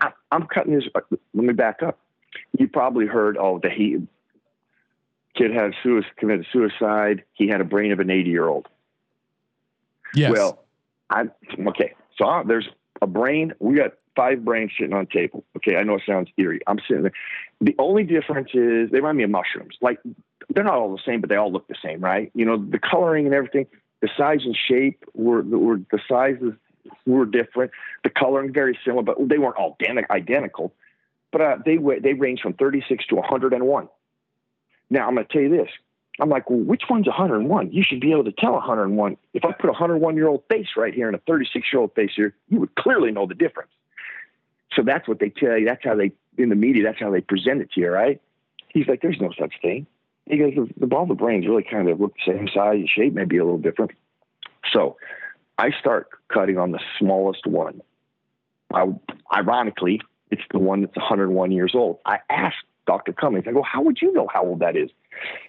I, 0.01 0.11
I'm 0.31 0.47
cutting 0.47 0.73
this. 0.73 0.85
uh, 0.95 1.01
Let 1.11 1.45
me 1.45 1.53
back 1.53 1.81
up. 1.83 1.99
You 2.57 2.67
probably 2.67 3.05
heard, 3.05 3.37
oh, 3.37 3.59
the 3.61 3.69
he 3.69 3.97
kid 5.35 5.51
had 5.51 5.73
suicide, 5.83 6.11
committed 6.17 6.45
suicide. 6.51 7.23
He 7.33 7.47
had 7.47 7.61
a 7.61 7.63
brain 7.63 7.91
of 7.91 7.99
an 7.99 8.09
80 8.09 8.29
year 8.29 8.47
old. 8.47 8.67
Yes. 10.13 10.31
Well, 10.31 10.63
I'm 11.09 11.31
okay. 11.67 11.93
So 12.17 12.25
I, 12.25 12.43
there's 12.43 12.67
a 13.01 13.07
brain. 13.07 13.53
We 13.59 13.75
got 13.75 13.93
five 14.15 14.43
brains 14.43 14.71
sitting 14.77 14.93
on 14.93 15.07
table. 15.07 15.43
Okay, 15.57 15.77
I 15.77 15.83
know 15.83 15.95
it 15.95 16.03
sounds 16.05 16.29
eerie. 16.37 16.59
I'm 16.67 16.79
sitting 16.87 17.03
there. 17.03 17.13
The 17.61 17.75
only 17.79 18.03
difference 18.03 18.49
is 18.53 18.89
they 18.91 18.97
remind 18.97 19.17
me 19.17 19.23
of 19.23 19.29
mushrooms. 19.29 19.75
Like 19.81 19.99
they're 20.49 20.63
not 20.63 20.75
all 20.75 20.91
the 20.91 21.01
same, 21.05 21.21
but 21.21 21.29
they 21.29 21.35
all 21.35 21.51
look 21.51 21.67
the 21.67 21.75
same, 21.83 22.01
right? 22.01 22.31
You 22.33 22.45
know, 22.45 22.57
the 22.57 22.79
coloring 22.79 23.25
and 23.25 23.35
everything, 23.35 23.67
the 24.01 24.09
size 24.17 24.41
and 24.43 24.55
shape 24.55 25.03
were 25.13 25.41
were 25.41 25.77
the 25.91 25.99
sizes 26.07 26.53
were 27.05 27.25
different. 27.25 27.71
The 28.03 28.09
coloring 28.09 28.53
very 28.53 28.77
similar, 28.83 29.03
but 29.03 29.17
they 29.27 29.37
weren't 29.37 29.57
all 29.57 29.77
identical. 30.09 30.73
But 31.31 31.41
uh, 31.41 31.57
they 31.65 31.77
they 32.01 32.13
range 32.13 32.41
from 32.41 32.53
36 32.53 33.05
to 33.07 33.15
101. 33.15 33.89
Now 34.89 35.07
I'm 35.07 35.15
going 35.15 35.27
to 35.27 35.31
tell 35.31 35.41
you 35.41 35.49
this. 35.49 35.69
I'm 36.21 36.29
like, 36.29 36.49
well, 36.49 36.59
which 36.59 36.83
one's 36.89 37.07
101? 37.07 37.71
You 37.71 37.83
should 37.87 38.01
be 38.01 38.11
able 38.11 38.25
to 38.25 38.31
tell 38.31 38.53
101. 38.53 39.17
If 39.33 39.45
I 39.45 39.51
put 39.53 39.69
a 39.69 39.73
101 39.73 40.15
year 40.15 40.27
old 40.27 40.43
face 40.49 40.67
right 40.75 40.93
here 40.93 41.07
and 41.07 41.15
a 41.15 41.21
36 41.27 41.67
year 41.71 41.81
old 41.81 41.93
face 41.93 42.11
here, 42.15 42.35
you 42.49 42.59
would 42.59 42.75
clearly 42.75 43.11
know 43.11 43.25
the 43.25 43.35
difference. 43.35 43.71
So 44.73 44.83
that's 44.83 45.07
what 45.07 45.19
they 45.19 45.29
tell 45.29 45.57
you. 45.57 45.65
That's 45.65 45.83
how 45.83 45.95
they, 45.95 46.11
in 46.37 46.49
the 46.49 46.55
media, 46.55 46.83
that's 46.83 46.99
how 46.99 47.11
they 47.11 47.21
present 47.21 47.61
it 47.61 47.71
to 47.73 47.81
you, 47.81 47.89
right? 47.89 48.21
He's 48.69 48.87
like, 48.87 49.01
there's 49.01 49.19
no 49.19 49.31
such 49.39 49.53
thing. 49.61 49.87
Goes, 50.29 50.53
the, 50.55 50.87
the, 50.87 50.95
all 50.95 51.05
the 51.05 51.15
brains 51.15 51.47
really 51.47 51.63
kind 51.63 51.89
of 51.89 51.99
look 51.99 52.13
the 52.25 52.33
same 52.33 52.47
size, 52.53 52.75
and 52.75 52.89
shape, 52.89 53.13
maybe 53.13 53.37
a 53.37 53.43
little 53.43 53.59
different. 53.59 53.91
So 54.71 54.97
I 55.57 55.71
start 55.79 56.09
cutting 56.31 56.57
on 56.57 56.71
the 56.71 56.79
smallest 56.99 57.47
one. 57.47 57.81
I, 58.73 58.85
ironically, 59.33 60.01
it's 60.29 60.43
the 60.51 60.59
one 60.59 60.81
that's 60.81 60.95
101 60.95 61.51
years 61.51 61.73
old. 61.73 61.99
I 62.05 62.19
asked 62.29 62.63
Dr. 62.85 63.13
Cummings, 63.13 63.45
I 63.47 63.51
go, 63.51 63.63
how 63.63 63.81
would 63.81 64.01
you 64.01 64.13
know 64.13 64.27
how 64.31 64.43
old 64.43 64.59
that 64.59 64.75
is? 64.75 64.89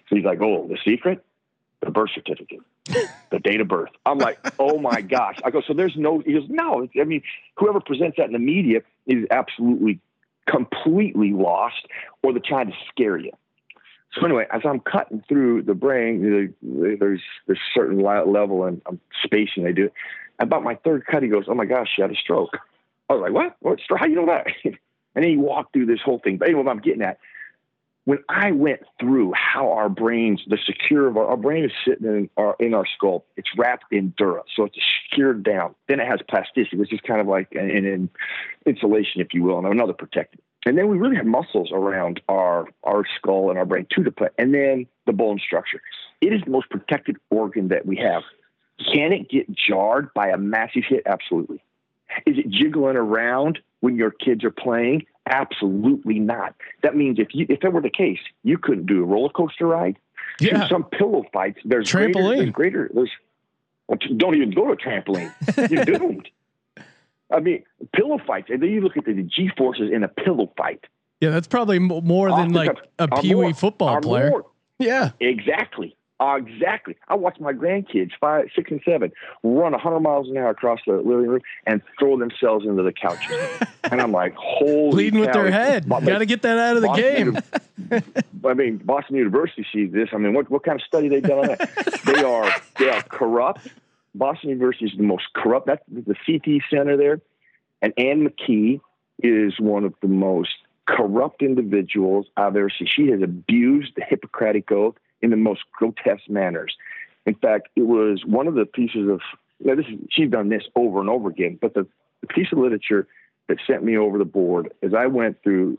So 0.09 0.15
he's 0.15 0.25
like, 0.25 0.41
oh, 0.41 0.67
the 0.67 0.77
secret? 0.83 1.23
The 1.81 1.89
birth 1.89 2.11
certificate, 2.13 2.59
the 3.31 3.39
date 3.39 3.59
of 3.59 3.67
birth. 3.67 3.89
I'm 4.05 4.19
like, 4.19 4.37
oh 4.59 4.77
my 4.77 5.01
gosh. 5.01 5.39
I 5.43 5.49
go, 5.49 5.63
so 5.65 5.73
there's 5.73 5.95
no, 5.95 6.19
he 6.19 6.33
goes, 6.33 6.45
no. 6.47 6.87
I 6.99 7.03
mean, 7.05 7.23
whoever 7.57 7.79
presents 7.79 8.17
that 8.17 8.27
in 8.27 8.33
the 8.33 8.39
media 8.39 8.81
is 9.07 9.25
absolutely 9.31 9.99
completely 10.45 11.31
lost 11.33 11.87
or 12.21 12.33
they're 12.33 12.41
trying 12.45 12.67
to 12.67 12.77
scare 12.89 13.17
you. 13.17 13.31
So 14.13 14.25
anyway, 14.25 14.45
as 14.51 14.61
I'm 14.65 14.79
cutting 14.81 15.23
through 15.27 15.63
the 15.63 15.73
brain, 15.73 16.21
the- 16.21 16.97
there's 16.99 17.21
there's 17.47 17.59
certain 17.73 17.99
level 17.99 18.65
and 18.65 18.81
I'm 18.85 18.99
spacing 19.23 19.63
they 19.63 19.73
do. 19.73 19.89
About 20.39 20.63
my 20.63 20.75
third 20.75 21.05
cut, 21.05 21.23
he 21.23 21.29
goes, 21.29 21.45
"Oh 21.47 21.53
my 21.55 21.65
gosh, 21.65 21.89
she 21.95 22.01
had 22.01 22.11
a 22.11 22.15
stroke." 22.15 22.57
I 23.09 23.13
was 23.13 23.21
like, 23.21 23.33
"What? 23.33 23.55
What 23.59 23.79
stroke? 23.79 23.99
How 23.99 24.07
you 24.07 24.15
know 24.15 24.25
that?" 24.25 24.47
and 24.65 24.77
then 25.13 25.23
he 25.23 25.37
walked 25.37 25.73
through 25.73 25.85
this 25.85 26.01
whole 26.01 26.19
thing. 26.19 26.37
But 26.37 26.47
anyway, 26.47 26.63
what 26.63 26.71
I'm 26.71 26.79
getting 26.79 27.03
at, 27.03 27.19
when 28.05 28.19
I 28.27 28.51
went 28.51 28.81
through 28.99 29.33
how 29.33 29.71
our 29.71 29.87
brains, 29.87 30.41
the 30.47 30.57
secure 30.57 31.07
of 31.07 31.17
our, 31.17 31.27
our 31.27 31.37
brain 31.37 31.63
is 31.63 31.71
sitting 31.85 32.07
in 32.07 32.29
our 32.35 32.55
in 32.59 32.73
our 32.73 32.85
skull. 32.85 33.25
It's 33.37 33.49
wrapped 33.57 33.93
in 33.93 34.13
dura, 34.17 34.43
so 34.55 34.65
it's 34.65 34.77
secured 35.09 35.43
down. 35.43 35.75
Then 35.87 35.99
it 35.99 36.07
has 36.07 36.19
plasticity, 36.27 36.77
which 36.77 36.91
is 36.91 36.99
kind 37.01 37.21
of 37.21 37.27
like 37.27 37.49
an, 37.53 37.69
an 37.69 38.09
insulation, 38.65 39.21
if 39.21 39.33
you 39.33 39.43
will, 39.43 39.59
and 39.59 39.67
another 39.67 39.93
protective. 39.93 40.41
And 40.65 40.77
then 40.77 40.89
we 40.89 40.97
really 40.97 41.15
have 41.15 41.25
muscles 41.25 41.71
around 41.71 42.21
our 42.29 42.67
our 42.83 43.03
skull 43.17 43.49
and 43.49 43.57
our 43.57 43.65
brain 43.65 43.87
too 43.93 44.03
to 44.03 44.11
put, 44.11 44.33
and 44.37 44.53
then 44.53 44.85
the 45.05 45.13
bone 45.13 45.39
structure. 45.39 45.81
It 46.21 46.33
is 46.33 46.41
the 46.45 46.51
most 46.51 46.69
protected 46.69 47.17
organ 47.31 47.69
that 47.69 47.85
we 47.85 47.97
have. 47.97 48.23
Can 48.93 49.11
it 49.11 49.29
get 49.29 49.47
jarred 49.51 50.13
by 50.13 50.29
a 50.29 50.37
massive 50.37 50.83
hit? 50.87 51.03
Absolutely. 51.05 51.63
Is 52.25 52.37
it 52.37 52.49
jiggling 52.49 52.95
around 52.97 53.59
when 53.79 53.95
your 53.95 54.11
kids 54.11 54.43
are 54.43 54.51
playing? 54.51 55.05
Absolutely 55.27 56.19
not. 56.19 56.55
That 56.83 56.95
means 56.95 57.17
if 57.19 57.29
you 57.33 57.45
if 57.49 57.61
that 57.61 57.73
were 57.73 57.81
the 57.81 57.89
case, 57.89 58.19
you 58.43 58.57
couldn't 58.57 58.85
do 58.85 59.01
a 59.01 59.05
roller 59.05 59.29
coaster 59.29 59.65
ride. 59.67 59.97
Yeah. 60.39 60.67
Some 60.67 60.83
pillow 60.83 61.23
fights. 61.33 61.59
There's 61.65 61.91
Greater, 61.91 62.13
Trampoline. 62.13 62.37
there's 62.37 62.49
greater. 62.51 62.91
There's 62.93 63.11
well, 63.87 63.97
don't 64.17 64.35
even 64.35 64.51
go 64.51 64.65
to 64.67 64.71
a 64.73 64.77
trampoline. 64.77 65.33
You're 65.69 65.85
doomed. 65.97 66.29
I 67.31 67.39
mean, 67.39 67.63
pillow 67.93 68.19
fights. 68.25 68.49
And 68.49 68.61
then 68.61 68.69
you 68.69 68.81
look 68.81 68.97
at 68.97 69.05
the 69.05 69.13
G 69.23 69.49
forces 69.57 69.89
in 69.93 70.03
a 70.03 70.07
pillow 70.07 70.51
fight. 70.57 70.83
Yeah, 71.19 71.29
that's 71.29 71.47
probably 71.47 71.79
mo- 71.79 72.01
more 72.01 72.29
than 72.29 72.51
the 72.51 72.57
like 72.59 72.77
a 72.99 73.07
pee 73.21 73.35
wee 73.35 73.53
football 73.53 74.01
player. 74.01 74.29
more. 74.31 74.45
Yeah. 74.79 75.11
Exactly. 75.19 75.95
Uh, 76.19 76.35
exactly. 76.35 76.95
I 77.07 77.15
watch 77.15 77.39
my 77.39 77.51
grandkids, 77.51 78.11
five, 78.19 78.45
six, 78.55 78.69
and 78.69 78.79
seven, 78.85 79.11
run 79.41 79.71
100 79.71 79.99
miles 80.01 80.29
an 80.29 80.37
hour 80.37 80.51
across 80.51 80.79
the 80.85 80.93
living 80.97 81.27
room 81.27 81.41
and 81.65 81.81
throw 81.97 82.15
themselves 82.15 82.63
into 82.63 82.83
the 82.83 82.93
couches. 82.93 83.41
and 83.85 83.99
I'm 83.99 84.11
like, 84.11 84.35
holy 84.35 84.91
Bleeding 84.91 85.19
with 85.19 85.33
their 85.33 85.49
head. 85.49 85.89
Got 85.89 86.19
to 86.19 86.25
get 86.27 86.43
that 86.43 86.59
out 86.59 86.75
of 86.75 86.83
the 86.83 86.89
Boston 86.89 87.33
game. 87.33 87.37
Uni- 87.91 88.03
I 88.45 88.53
mean, 88.53 88.77
Boston 88.77 89.15
University 89.15 89.65
sees 89.73 89.91
this. 89.91 90.09
I 90.13 90.17
mean, 90.17 90.33
what, 90.33 90.47
what 90.51 90.63
kind 90.63 90.79
of 90.79 90.85
study 90.85 91.07
they've 91.07 91.23
done 91.23 91.39
on 91.39 91.47
that? 91.47 92.01
they 92.05 92.23
are 92.23 92.51
they 92.77 92.89
are 92.89 93.01
corrupt. 93.03 93.67
Boston 94.13 94.49
University 94.49 94.85
is 94.85 94.91
the 94.97 95.03
most 95.03 95.25
corrupt. 95.35 95.67
That's 95.67 95.83
the 95.87 96.15
CT 96.25 96.61
center 96.69 96.97
there. 96.97 97.21
And 97.81 97.93
Anne 97.97 98.27
McKee 98.27 98.81
is 99.23 99.59
one 99.59 99.83
of 99.83 99.93
the 100.01 100.07
most 100.07 100.51
corrupt 100.85 101.41
individuals 101.41 102.27
I've 102.37 102.55
ever 102.55 102.69
seen. 102.69 102.87
She 102.87 103.07
has 103.07 103.21
abused 103.21 103.93
the 103.95 104.03
Hippocratic 104.03 104.71
Oath 104.71 104.95
in 105.21 105.29
the 105.29 105.37
most 105.37 105.61
grotesque 105.71 106.29
manners. 106.29 106.75
In 107.25 107.35
fact, 107.35 107.69
it 107.75 107.83
was 107.83 108.23
one 108.25 108.47
of 108.47 108.55
the 108.55 108.65
pieces 108.65 109.09
of 109.09 109.21
now 109.63 109.75
this 109.75 109.85
is, 109.85 109.99
she's 110.09 110.29
done 110.29 110.49
this 110.49 110.63
over 110.75 110.99
and 110.99 111.09
over 111.09 111.29
again, 111.29 111.57
but 111.61 111.75
the, 111.75 111.85
the 112.21 112.27
piece 112.27 112.47
of 112.51 112.57
literature 112.57 113.07
that 113.47 113.57
sent 113.67 113.83
me 113.83 113.95
over 113.95 114.17
the 114.17 114.25
board 114.25 114.73
as 114.81 114.93
I 114.93 115.05
went 115.05 115.41
through 115.43 115.77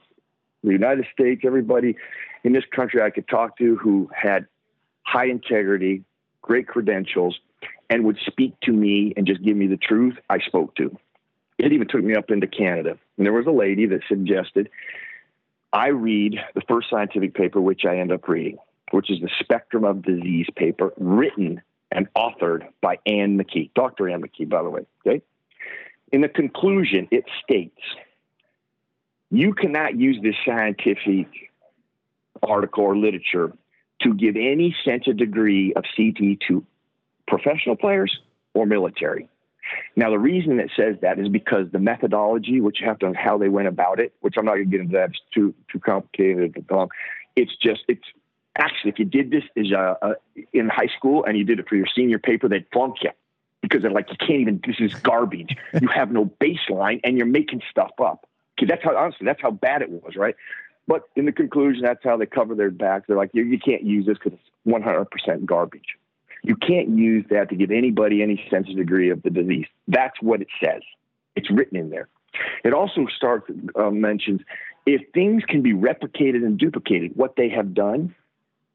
the 0.62 0.70
United 0.70 1.06
States, 1.12 1.42
everybody 1.44 1.96
in 2.44 2.52
this 2.52 2.64
country 2.74 3.02
I 3.02 3.10
could 3.10 3.26
talk 3.26 3.58
to 3.58 3.76
who 3.76 4.08
had 4.14 4.46
high 5.02 5.26
integrity, 5.26 6.04
great 6.42 6.68
credentials, 6.68 7.38
and 7.92 8.04
would 8.04 8.18
speak 8.24 8.58
to 8.62 8.72
me 8.72 9.12
and 9.18 9.26
just 9.26 9.42
give 9.44 9.54
me 9.54 9.66
the 9.66 9.76
truth, 9.76 10.14
I 10.30 10.38
spoke 10.38 10.74
to. 10.76 10.96
It 11.58 11.74
even 11.74 11.86
took 11.86 12.02
me 12.02 12.14
up 12.14 12.30
into 12.30 12.46
Canada. 12.46 12.96
And 13.18 13.26
there 13.26 13.34
was 13.34 13.46
a 13.46 13.50
lady 13.50 13.84
that 13.84 14.00
suggested 14.08 14.70
I 15.74 15.88
read 15.88 16.38
the 16.54 16.62
first 16.66 16.88
scientific 16.88 17.34
paper, 17.34 17.60
which 17.60 17.84
I 17.84 17.98
end 17.98 18.10
up 18.10 18.26
reading, 18.28 18.56
which 18.92 19.10
is 19.10 19.20
the 19.20 19.28
Spectrum 19.40 19.84
of 19.84 20.02
Disease 20.02 20.46
paper, 20.56 20.94
written 20.96 21.60
and 21.90 22.08
authored 22.14 22.66
by 22.80 22.96
Anne 23.04 23.38
McKee, 23.38 23.70
Dr. 23.74 24.08
Anne 24.08 24.22
McKee, 24.22 24.48
by 24.48 24.62
the 24.62 24.70
way. 24.70 24.86
Okay. 25.06 25.20
In 26.12 26.22
the 26.22 26.28
conclusion, 26.30 27.08
it 27.10 27.24
states 27.42 27.80
you 29.30 29.52
cannot 29.52 30.00
use 30.00 30.18
this 30.22 30.36
scientific 30.46 31.26
article 32.42 32.84
or 32.84 32.96
literature 32.96 33.52
to 34.00 34.14
give 34.14 34.36
any 34.36 34.74
sense 34.82 35.06
of 35.08 35.18
degree 35.18 35.74
of 35.74 35.84
CT 35.94 36.40
to 36.48 36.64
professional 37.26 37.76
players 37.76 38.18
or 38.54 38.66
military. 38.66 39.28
Now, 39.96 40.10
the 40.10 40.18
reason 40.18 40.58
it 40.60 40.70
says 40.76 40.96
that 41.02 41.18
is 41.18 41.28
because 41.28 41.66
the 41.70 41.78
methodology, 41.78 42.60
which 42.60 42.80
you 42.80 42.86
have 42.86 42.98
to 43.00 43.12
how 43.14 43.38
they 43.38 43.48
went 43.48 43.68
about 43.68 44.00
it, 44.00 44.12
which 44.20 44.34
I'm 44.36 44.44
not 44.44 44.54
going 44.54 44.64
to 44.64 44.70
get 44.70 44.80
into 44.80 44.92
that, 44.94 45.10
it's 45.10 45.20
too 45.32 45.54
too 45.70 45.78
complicated. 45.78 46.64
It's 47.36 47.56
just 47.56 47.82
it's 47.88 48.04
actually 48.58 48.90
if 48.90 48.98
you 48.98 49.04
did 49.04 49.30
this 49.30 49.44
is 49.56 49.72
uh, 49.72 49.94
uh, 50.02 50.14
in 50.52 50.68
high 50.68 50.90
school 50.96 51.24
and 51.24 51.38
you 51.38 51.44
did 51.44 51.58
it 51.58 51.68
for 51.68 51.76
your 51.76 51.86
senior 51.94 52.18
paper, 52.18 52.48
they'd 52.48 52.66
flunk 52.72 52.96
you 53.02 53.10
because 53.60 53.82
they're 53.82 53.90
like 53.90 54.10
you 54.10 54.16
can't 54.18 54.40
even. 54.40 54.60
This 54.66 54.76
is 54.80 54.94
garbage. 54.94 55.56
you 55.80 55.88
have 55.88 56.10
no 56.10 56.26
baseline 56.40 57.00
and 57.04 57.16
you're 57.16 57.26
making 57.26 57.62
stuff 57.70 57.92
up. 58.02 58.28
Because 58.56 58.68
that's 58.68 58.84
how 58.84 58.96
honestly 58.96 59.24
that's 59.24 59.40
how 59.40 59.50
bad 59.50 59.82
it 59.82 59.90
was, 59.90 60.16
right? 60.16 60.36
But 60.88 61.02
in 61.14 61.26
the 61.26 61.32
conclusion, 61.32 61.82
that's 61.82 62.02
how 62.02 62.16
they 62.16 62.26
cover 62.26 62.54
their 62.54 62.70
back. 62.70 63.06
They're 63.06 63.16
like, 63.16 63.30
you, 63.32 63.44
you 63.44 63.58
can't 63.58 63.82
use 63.82 64.04
this 64.04 64.18
because 64.18 64.38
it's 64.38 64.50
100% 64.66 65.44
garbage. 65.44 65.96
You 66.42 66.56
can't 66.56 66.90
use 66.90 67.24
that 67.30 67.50
to 67.50 67.56
give 67.56 67.70
anybody 67.70 68.22
any 68.22 68.44
sense 68.50 68.68
of 68.68 68.76
degree 68.76 69.10
of 69.10 69.22
the 69.22 69.30
disease. 69.30 69.66
That's 69.86 70.20
what 70.20 70.40
it 70.40 70.48
says. 70.62 70.82
It's 71.36 71.50
written 71.50 71.78
in 71.78 71.90
there. 71.90 72.08
It 72.64 72.72
also 72.72 73.06
starts 73.14 73.50
uh, 73.76 73.90
mentions 73.90 74.40
if 74.86 75.02
things 75.14 75.44
can 75.46 75.62
be 75.62 75.72
replicated 75.72 76.44
and 76.44 76.58
duplicated, 76.58 77.12
what 77.14 77.36
they 77.36 77.48
have 77.50 77.74
done. 77.74 78.14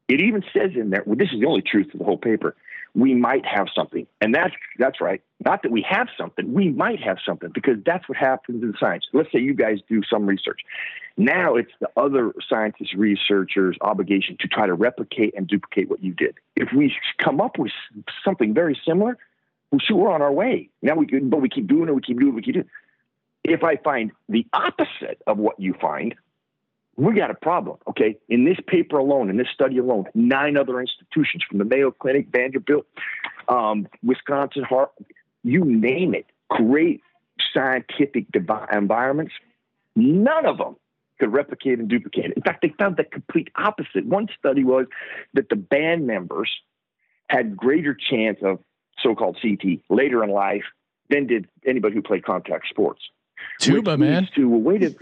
It 0.07 0.21
even 0.21 0.41
says 0.53 0.71
in 0.75 0.89
there. 0.89 1.03
Well, 1.05 1.17
this 1.17 1.29
is 1.33 1.41
the 1.41 1.47
only 1.47 1.61
truth 1.61 1.93
of 1.93 1.99
the 1.99 2.05
whole 2.05 2.17
paper. 2.17 2.55
We 2.97 3.13
might 3.13 3.45
have 3.45 3.67
something. 3.75 4.07
And 4.21 4.33
that's 4.33 4.55
that's 4.79 4.99
right. 4.99 5.21
Not 5.45 5.61
that 5.61 5.71
we 5.71 5.85
have 5.87 6.07
something, 6.17 6.51
we 6.51 6.69
might 6.69 6.99
have 7.01 7.17
something 7.23 7.51
because 7.53 7.75
that's 7.85 8.09
what 8.09 8.17
happens 8.17 8.63
in 8.63 8.73
science. 8.79 9.05
Let's 9.13 9.31
say 9.31 9.39
you 9.39 9.53
guys 9.53 9.77
do 9.87 10.01
some 10.11 10.25
research. 10.25 10.61
Now 11.15 11.55
it's 11.55 11.71
the 11.79 11.89
other 11.95 12.33
scientists, 12.49 12.95
researchers' 12.95 13.77
obligation 13.81 14.35
to 14.39 14.47
try 14.47 14.65
to 14.65 14.73
replicate 14.73 15.35
and 15.37 15.47
duplicate 15.47 15.89
what 15.89 16.03
you 16.03 16.13
did. 16.13 16.35
If 16.55 16.69
we 16.75 16.91
come 17.23 17.39
up 17.39 17.59
with 17.59 17.71
something 18.25 18.55
very 18.55 18.77
similar, 18.83 19.17
well, 19.71 19.79
sure, 19.79 19.97
we're 19.97 20.11
on 20.11 20.23
our 20.23 20.33
way. 20.33 20.69
Now 20.81 20.95
we 20.95 21.05
can, 21.05 21.29
but 21.29 21.39
we 21.39 21.49
keep 21.49 21.67
doing 21.67 21.89
it, 21.89 21.93
we 21.93 22.01
keep 22.01 22.19
doing 22.19 22.33
it, 22.33 22.35
we 22.35 22.41
keep 22.41 22.55
doing 22.55 22.65
it. 22.65 23.51
If 23.51 23.63
I 23.63 23.75
find 23.75 24.11
the 24.27 24.47
opposite 24.53 25.21
of 25.27 25.37
what 25.37 25.59
you 25.59 25.75
find, 25.79 26.15
we 26.97 27.13
got 27.13 27.29
a 27.29 27.35
problem. 27.35 27.77
Okay. 27.87 28.17
In 28.27 28.43
this 28.43 28.57
paper 28.67 28.97
alone, 28.97 29.29
in 29.29 29.37
this 29.37 29.47
study 29.53 29.77
alone, 29.77 30.05
nine 30.15 30.57
other 30.57 30.81
institutions 30.81 31.43
from 31.47 31.59
the 31.59 31.65
Mayo 31.65 31.91
Clinic, 31.91 32.27
Vanderbilt, 32.31 32.85
um, 33.47 33.87
Wisconsin, 34.03 34.63
Hart, 34.63 34.91
you 35.43 35.63
name 35.63 36.15
it, 36.15 36.25
great 36.49 37.01
scientific 37.53 38.25
environments, 38.35 39.33
none 39.95 40.45
of 40.45 40.57
them 40.57 40.75
could 41.19 41.31
replicate 41.31 41.79
and 41.79 41.87
duplicate 41.87 42.25
it. 42.25 42.33
In 42.35 42.43
fact, 42.43 42.61
they 42.61 42.73
found 42.77 42.97
the 42.97 43.03
complete 43.03 43.49
opposite. 43.55 44.05
One 44.05 44.27
study 44.37 44.63
was 44.63 44.85
that 45.33 45.49
the 45.49 45.55
band 45.55 46.05
members 46.07 46.51
had 47.29 47.55
greater 47.55 47.95
chance 47.95 48.39
of 48.41 48.59
so-called 49.01 49.37
CT 49.41 49.81
later 49.89 50.23
in 50.23 50.31
life 50.31 50.63
than 51.09 51.27
did 51.27 51.47
anybody 51.65 51.95
who 51.95 52.01
played 52.01 52.25
contact 52.25 52.67
sports. 52.69 53.01
Tuba, 53.59 53.97
man. 53.97 54.27
To 54.35 54.53
a 54.53 54.57
way 54.57 54.77
to 54.79 54.95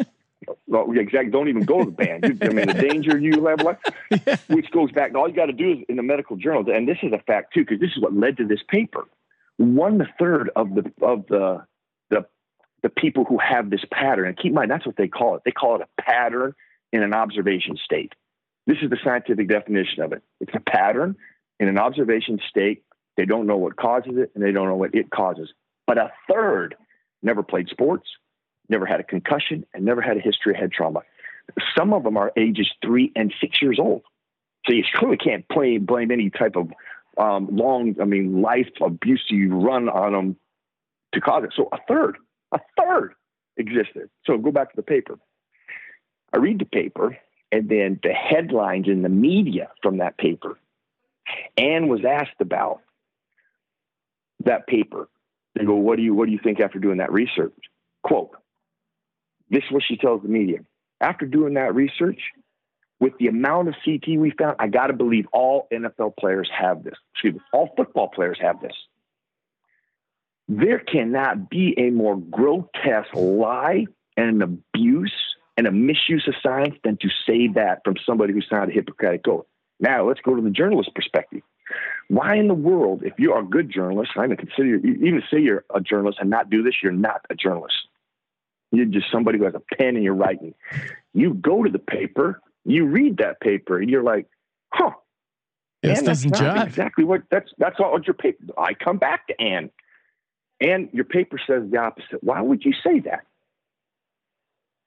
well, 0.67 0.87
exactly. 0.91 1.31
Don't 1.31 1.47
even 1.47 1.63
go 1.63 1.79
to 1.79 1.85
the 1.85 1.91
band. 1.91 2.25
I 2.41 2.49
mean, 2.49 2.67
the 2.67 2.73
danger 2.73 3.17
you 3.17 3.33
level, 3.33 3.75
which 4.47 4.69
goes 4.71 4.91
back. 4.91 5.15
All 5.15 5.27
you 5.27 5.35
got 5.35 5.47
to 5.47 5.53
do 5.53 5.71
is 5.71 5.77
in 5.89 5.95
the 5.95 6.03
medical 6.03 6.35
journals, 6.35 6.67
and 6.73 6.87
this 6.87 6.97
is 7.03 7.11
a 7.13 7.19
fact 7.19 7.53
too, 7.53 7.61
because 7.61 7.79
this 7.79 7.91
is 7.95 8.01
what 8.01 8.13
led 8.13 8.37
to 8.37 8.47
this 8.47 8.61
paper. 8.67 9.05
One 9.57 10.07
third 10.19 10.49
of 10.55 10.75
the 10.75 10.91
of 11.01 11.25
the 11.27 11.65
the 12.09 12.25
the 12.83 12.89
people 12.89 13.25
who 13.25 13.37
have 13.37 13.69
this 13.69 13.83
pattern, 13.91 14.27
and 14.27 14.37
keep 14.37 14.49
in 14.49 14.53
mind 14.53 14.71
that's 14.71 14.85
what 14.85 14.97
they 14.97 15.07
call 15.07 15.35
it. 15.35 15.41
They 15.45 15.51
call 15.51 15.75
it 15.75 15.81
a 15.81 16.01
pattern 16.01 16.53
in 16.91 17.03
an 17.03 17.13
observation 17.13 17.77
state. 17.83 18.13
This 18.67 18.77
is 18.81 18.89
the 18.89 18.97
scientific 19.03 19.47
definition 19.47 20.01
of 20.01 20.13
it. 20.13 20.23
It's 20.39 20.53
a 20.55 20.59
pattern 20.59 21.15
in 21.59 21.67
an 21.67 21.77
observation 21.77 22.39
state. 22.49 22.83
They 23.17 23.25
don't 23.25 23.47
know 23.47 23.57
what 23.57 23.75
causes 23.75 24.13
it, 24.17 24.31
and 24.35 24.43
they 24.43 24.51
don't 24.51 24.67
know 24.67 24.75
what 24.75 24.95
it 24.95 25.09
causes. 25.09 25.49
But 25.87 25.97
a 25.97 26.11
third 26.29 26.75
never 27.21 27.43
played 27.43 27.69
sports, 27.69 28.07
never 28.69 28.85
had 28.85 28.99
a 28.99 29.03
concussion, 29.03 29.65
and 29.73 29.85
never 29.85 30.01
had 30.01 30.17
a 30.17 30.21
history 30.21 30.53
of 30.53 30.59
head 30.59 30.71
trauma. 30.71 31.01
Some 31.77 31.93
of 31.93 32.03
them 32.03 32.17
are 32.17 32.31
ages 32.37 32.71
three 32.83 33.11
and 33.15 33.33
six 33.39 33.61
years 33.61 33.79
old. 33.79 34.03
So 34.65 34.73
you 34.73 34.83
surely 34.83 35.17
can't 35.17 35.47
play, 35.47 35.77
blame 35.77 36.11
any 36.11 36.29
type 36.29 36.55
of 36.55 36.71
um, 37.17 37.47
long, 37.51 37.95
I 38.01 38.05
mean, 38.05 38.41
life 38.41 38.69
abuse 38.81 39.23
you 39.29 39.55
run 39.55 39.89
on 39.89 40.11
them 40.11 40.35
to 41.13 41.21
cause 41.21 41.43
it. 41.43 41.53
So 41.55 41.69
a 41.71 41.77
third, 41.87 42.17
a 42.51 42.59
third 42.77 43.13
existed. 43.57 44.09
So 44.25 44.37
go 44.37 44.51
back 44.51 44.71
to 44.71 44.75
the 44.75 44.83
paper. 44.83 45.17
I 46.33 46.37
read 46.37 46.59
the 46.59 46.65
paper 46.65 47.17
and 47.51 47.69
then 47.69 47.99
the 48.03 48.11
headlines 48.11 48.87
in 48.87 49.01
the 49.01 49.09
media 49.09 49.69
from 49.81 49.97
that 49.97 50.17
paper. 50.17 50.57
Anne 51.57 51.87
was 51.87 52.01
asked 52.03 52.41
about 52.41 52.81
that 54.43 54.67
paper. 54.67 55.07
They 55.55 55.63
go, 55.63 55.75
what 55.75 55.95
do 55.95 56.03
you 56.03 56.13
what 56.13 56.25
do 56.25 56.33
you 56.33 56.39
think 56.43 56.59
after 56.59 56.79
doing 56.79 56.97
that 56.97 57.11
research? 57.13 57.53
Quote, 58.03 58.31
this 59.49 59.63
is 59.63 59.71
what 59.71 59.83
she 59.87 59.97
tells 59.97 60.21
the 60.21 60.27
media. 60.27 60.59
After 61.01 61.25
doing 61.25 61.55
that 61.55 61.75
research, 61.75 62.19
with 62.99 63.13
the 63.19 63.27
amount 63.27 63.67
of 63.67 63.75
CT 63.83 64.17
we 64.17 64.31
found, 64.31 64.55
I 64.59 64.67
got 64.67 64.87
to 64.87 64.93
believe 64.93 65.25
all 65.33 65.67
NFL 65.71 66.15
players 66.17 66.49
have 66.57 66.83
this. 66.83 66.95
Excuse 67.13 67.35
me, 67.35 67.41
all 67.51 67.73
football 67.75 68.07
players 68.07 68.37
have 68.41 68.61
this. 68.61 68.73
There 70.47 70.79
cannot 70.79 71.49
be 71.49 71.73
a 71.77 71.89
more 71.89 72.17
grotesque 72.17 73.13
lie 73.13 73.87
and 74.15 74.29
an 74.29 74.41
abuse 74.41 75.13
and 75.57 75.67
a 75.67 75.71
misuse 75.71 76.27
of 76.27 76.35
science 76.41 76.75
than 76.83 76.97
to 76.97 77.09
say 77.27 77.47
that 77.55 77.81
from 77.83 77.95
somebody 78.05 78.33
who 78.33 78.41
signed 78.41 78.69
a 78.69 78.73
Hippocratic 78.73 79.27
oath. 79.27 79.45
Now, 79.79 80.07
let's 80.07 80.21
go 80.21 80.35
to 80.35 80.41
the 80.41 80.49
journalist 80.49 80.93
perspective. 80.95 81.41
Why 82.07 82.35
in 82.35 82.47
the 82.47 82.53
world, 82.53 83.03
if 83.03 83.13
you 83.17 83.33
are 83.33 83.41
a 83.41 83.45
good 83.45 83.71
journalist, 83.71 84.11
I'm 84.15 84.27
going 84.27 84.37
to 84.37 84.45
consider 84.45 84.67
you, 84.67 84.77
even 84.77 85.23
say 85.31 85.39
you're 85.39 85.65
a 85.73 85.81
journalist 85.81 86.19
and 86.21 86.29
not 86.29 86.49
do 86.49 86.61
this, 86.61 86.75
you're 86.83 86.91
not 86.91 87.25
a 87.29 87.35
journalist. 87.35 87.75
You're 88.75 88.85
just 88.85 89.11
somebody 89.11 89.37
who 89.37 89.45
has 89.45 89.53
a 89.55 89.61
pen 89.75 89.95
and 89.95 90.03
you're 90.03 90.13
writing. 90.15 90.53
You 91.13 91.33
go 91.33 91.63
to 91.63 91.69
the 91.69 91.79
paper, 91.79 92.41
you 92.65 92.85
read 92.85 93.17
that 93.17 93.39
paper, 93.39 93.77
and 93.79 93.89
you're 93.89 94.03
like, 94.03 94.27
huh. 94.73 94.91
This 95.81 95.99
Ann, 95.99 96.05
doesn't 96.05 96.33
jive. 96.35 96.67
exactly 96.67 97.03
what 97.03 97.21
that's 97.29 97.51
that's 97.57 97.79
not 97.79 97.91
what 97.91 98.07
your 98.07 98.15
paper. 98.15 98.43
I 98.57 98.73
come 98.73 98.97
back 98.97 99.27
to 99.27 99.39
Anne. 99.41 99.69
and 100.59 100.89
your 100.93 101.05
paper 101.05 101.37
says 101.45 101.69
the 101.69 101.77
opposite. 101.77 102.23
Why 102.23 102.41
would 102.41 102.63
you 102.65 102.73
say 102.83 102.99
that? 103.01 103.25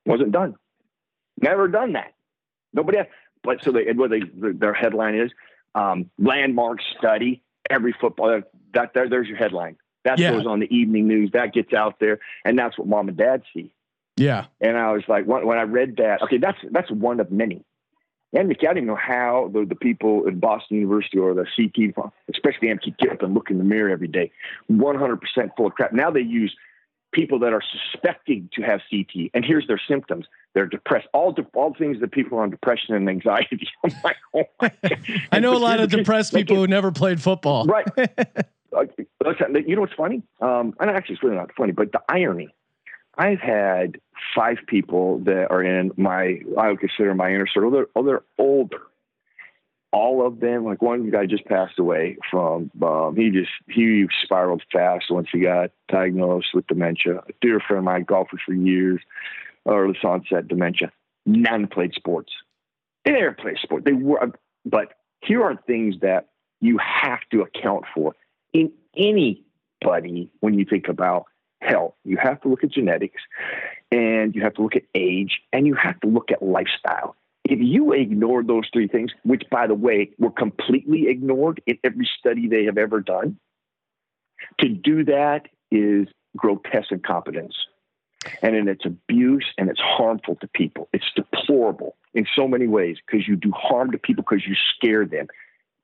Wasn't 0.06 0.32
done. 0.32 0.56
Never 1.40 1.68
done 1.68 1.92
that. 1.92 2.14
Nobody. 2.72 2.98
Has, 2.98 3.06
but 3.44 3.58
so 3.62 3.70
they 3.72 3.92
what 3.92 4.10
they 4.10 4.22
their 4.34 4.74
headline 4.74 5.14
is 5.14 5.30
um, 5.74 6.10
landmark 6.18 6.80
study. 6.98 7.42
Every 7.70 7.94
football 8.00 8.42
that 8.74 8.94
there, 8.94 9.08
there's 9.08 9.28
your 9.28 9.36
headline. 9.36 9.76
That 10.04 10.18
Yeah. 10.18 10.30
goes 10.32 10.46
on 10.46 10.58
the 10.60 10.74
evening 10.74 11.06
news. 11.06 11.30
That 11.32 11.52
gets 11.52 11.72
out 11.74 12.00
there, 12.00 12.18
and 12.44 12.58
that's 12.58 12.76
what 12.78 12.88
mom 12.88 13.08
and 13.08 13.16
dad 13.16 13.42
see. 13.54 13.70
Yeah. 14.18 14.46
And 14.60 14.76
I 14.76 14.92
was 14.92 15.02
like, 15.08 15.24
when, 15.26 15.46
when 15.46 15.58
I 15.58 15.62
read 15.62 15.96
that, 15.96 16.22
okay, 16.22 16.38
that's 16.38 16.58
that's 16.70 16.90
one 16.90 17.20
of 17.20 17.30
many. 17.30 17.64
And 18.32 18.50
I 18.50 18.54
don't 18.62 18.76
even 18.76 18.86
know 18.86 18.96
how 18.96 19.50
the, 19.54 19.64
the 19.64 19.74
people 19.74 20.24
at 20.28 20.38
Boston 20.38 20.76
University 20.76 21.16
or 21.18 21.32
the 21.32 21.46
CT, 21.56 21.94
especially 22.28 22.68
MT, 22.68 22.94
get 22.98 23.10
up 23.10 23.22
and 23.22 23.32
look 23.32 23.50
in 23.50 23.56
the 23.56 23.64
mirror 23.64 23.88
every 23.88 24.08
day, 24.08 24.30
100% 24.70 25.18
full 25.56 25.66
of 25.66 25.72
crap. 25.72 25.94
Now 25.94 26.10
they 26.10 26.20
use 26.20 26.54
people 27.10 27.38
that 27.38 27.54
are 27.54 27.62
suspecting 27.62 28.50
to 28.52 28.62
have 28.62 28.80
CT, 28.90 29.30
and 29.32 29.44
here's 29.44 29.66
their 29.66 29.80
symptoms: 29.88 30.26
they're 30.54 30.66
depressed. 30.66 31.08
All 31.14 31.32
de- 31.32 31.46
all 31.54 31.74
things 31.74 32.00
that 32.00 32.12
people 32.12 32.38
are 32.38 32.42
on 32.42 32.50
depression 32.50 32.94
and 32.94 33.08
anxiety. 33.08 33.66
I'm 33.84 33.92
like, 34.04 34.16
oh 34.34 34.44
my 34.60 34.72
God. 34.82 34.98
I 35.32 35.38
know 35.40 35.56
a 35.56 35.58
lot 35.58 35.80
of 35.80 35.90
depressed 35.98 36.34
people 36.34 36.56
who 36.56 36.66
never 36.66 36.92
played 36.92 37.22
football. 37.22 37.64
Right. 37.64 37.86
You 37.96 39.74
know 39.74 39.80
what's 39.80 39.94
funny? 39.94 40.22
Um, 40.40 40.74
and 40.78 40.90
actually, 40.90 41.14
it's 41.14 41.22
really 41.22 41.36
not 41.36 41.50
funny, 41.56 41.72
but 41.72 41.92
the 41.92 42.00
irony. 42.08 42.54
I've 43.18 43.40
had 43.40 44.00
five 44.34 44.58
people 44.68 45.18
that 45.24 45.48
are 45.50 45.62
in 45.62 45.90
my, 45.96 46.40
I 46.56 46.68
would 46.68 46.78
consider 46.78 47.14
my 47.14 47.30
inner 47.30 47.48
circle. 47.48 47.72
They're, 47.72 47.88
oh, 47.96 48.04
they're 48.04 48.22
older. 48.38 48.82
All 49.90 50.24
of 50.24 50.38
them, 50.38 50.64
like 50.64 50.82
one 50.82 51.10
guy 51.10 51.26
just 51.26 51.44
passed 51.46 51.78
away 51.78 52.18
from, 52.30 52.70
um, 52.80 53.16
he 53.16 53.30
just, 53.30 53.50
he 53.68 54.06
spiraled 54.22 54.62
fast 54.72 55.06
once 55.10 55.28
he 55.32 55.40
got 55.40 55.70
diagnosed 55.88 56.48
with 56.54 56.66
dementia. 56.68 57.18
A 57.28 57.32
dear 57.40 57.58
friend 57.58 57.78
of 57.78 57.84
mine, 57.84 58.04
golfer 58.04 58.38
for 58.44 58.52
years, 58.52 59.00
early 59.66 59.98
onset 60.04 60.46
dementia. 60.46 60.92
None 61.26 61.66
played 61.66 61.94
sports. 61.94 62.32
They 63.04 63.12
never 63.12 63.32
played 63.32 63.58
sport. 63.58 63.84
They 63.84 63.94
were, 63.94 64.30
but 64.64 64.92
here 65.22 65.42
are 65.42 65.56
things 65.66 65.96
that 66.02 66.28
you 66.60 66.78
have 66.78 67.20
to 67.32 67.40
account 67.42 67.84
for 67.94 68.14
in 68.52 68.72
anybody 68.96 70.30
when 70.40 70.58
you 70.58 70.64
think 70.64 70.88
about 70.88 71.26
health. 71.60 71.94
You 72.04 72.16
have 72.16 72.40
to 72.42 72.48
look 72.48 72.64
at 72.64 72.70
genetics 72.70 73.20
and 73.90 74.34
you 74.34 74.42
have 74.42 74.54
to 74.54 74.62
look 74.62 74.76
at 74.76 74.82
age 74.94 75.40
and 75.52 75.66
you 75.66 75.74
have 75.74 75.98
to 76.00 76.08
look 76.08 76.30
at 76.30 76.42
lifestyle. 76.42 77.16
If 77.44 77.58
you 77.60 77.92
ignore 77.92 78.42
those 78.42 78.68
three 78.72 78.88
things, 78.88 79.12
which 79.22 79.44
by 79.50 79.66
the 79.66 79.74
way 79.74 80.10
were 80.18 80.30
completely 80.30 81.08
ignored 81.08 81.62
in 81.66 81.78
every 81.82 82.08
study 82.18 82.46
they 82.46 82.64
have 82.64 82.78
ever 82.78 83.00
done, 83.00 83.38
to 84.60 84.68
do 84.68 85.04
that 85.04 85.48
is 85.70 86.08
grotesque 86.36 86.92
incompetence. 86.92 87.54
And 88.42 88.68
it's 88.68 88.84
abuse 88.84 89.46
and 89.56 89.70
it's 89.70 89.80
harmful 89.80 90.36
to 90.36 90.48
people. 90.48 90.88
It's 90.92 91.10
deplorable 91.14 91.96
in 92.14 92.26
so 92.36 92.48
many 92.48 92.66
ways 92.66 92.98
because 93.06 93.26
you 93.26 93.36
do 93.36 93.52
harm 93.52 93.92
to 93.92 93.98
people 93.98 94.24
because 94.28 94.46
you 94.46 94.54
scare 94.74 95.06
them 95.06 95.28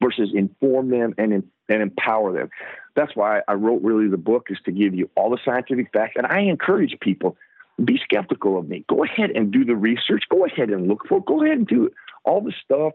versus 0.04 0.30
inform 0.34 0.90
them 0.90 1.14
and, 1.18 1.32
and 1.32 1.82
empower 1.82 2.32
them. 2.32 2.50
That's 2.94 3.14
why 3.16 3.42
I 3.48 3.54
wrote 3.54 3.82
really 3.82 4.08
the 4.08 4.16
book 4.16 4.48
is 4.50 4.58
to 4.66 4.72
give 4.72 4.94
you 4.94 5.10
all 5.16 5.30
the 5.30 5.38
scientific 5.44 5.92
facts. 5.92 6.14
And 6.16 6.26
I 6.26 6.40
encourage 6.40 6.96
people, 7.00 7.36
be 7.84 7.98
skeptical 8.02 8.58
of 8.58 8.68
me. 8.68 8.84
Go 8.88 9.04
ahead 9.04 9.30
and 9.30 9.50
do 9.50 9.64
the 9.64 9.74
research. 9.74 10.24
Go 10.30 10.44
ahead 10.44 10.70
and 10.70 10.88
look 10.88 11.06
for 11.08 11.18
it. 11.18 11.26
Go 11.26 11.42
ahead 11.42 11.58
and 11.58 11.66
do 11.66 11.86
it. 11.86 11.92
all 12.24 12.40
the 12.40 12.52
stuff 12.64 12.92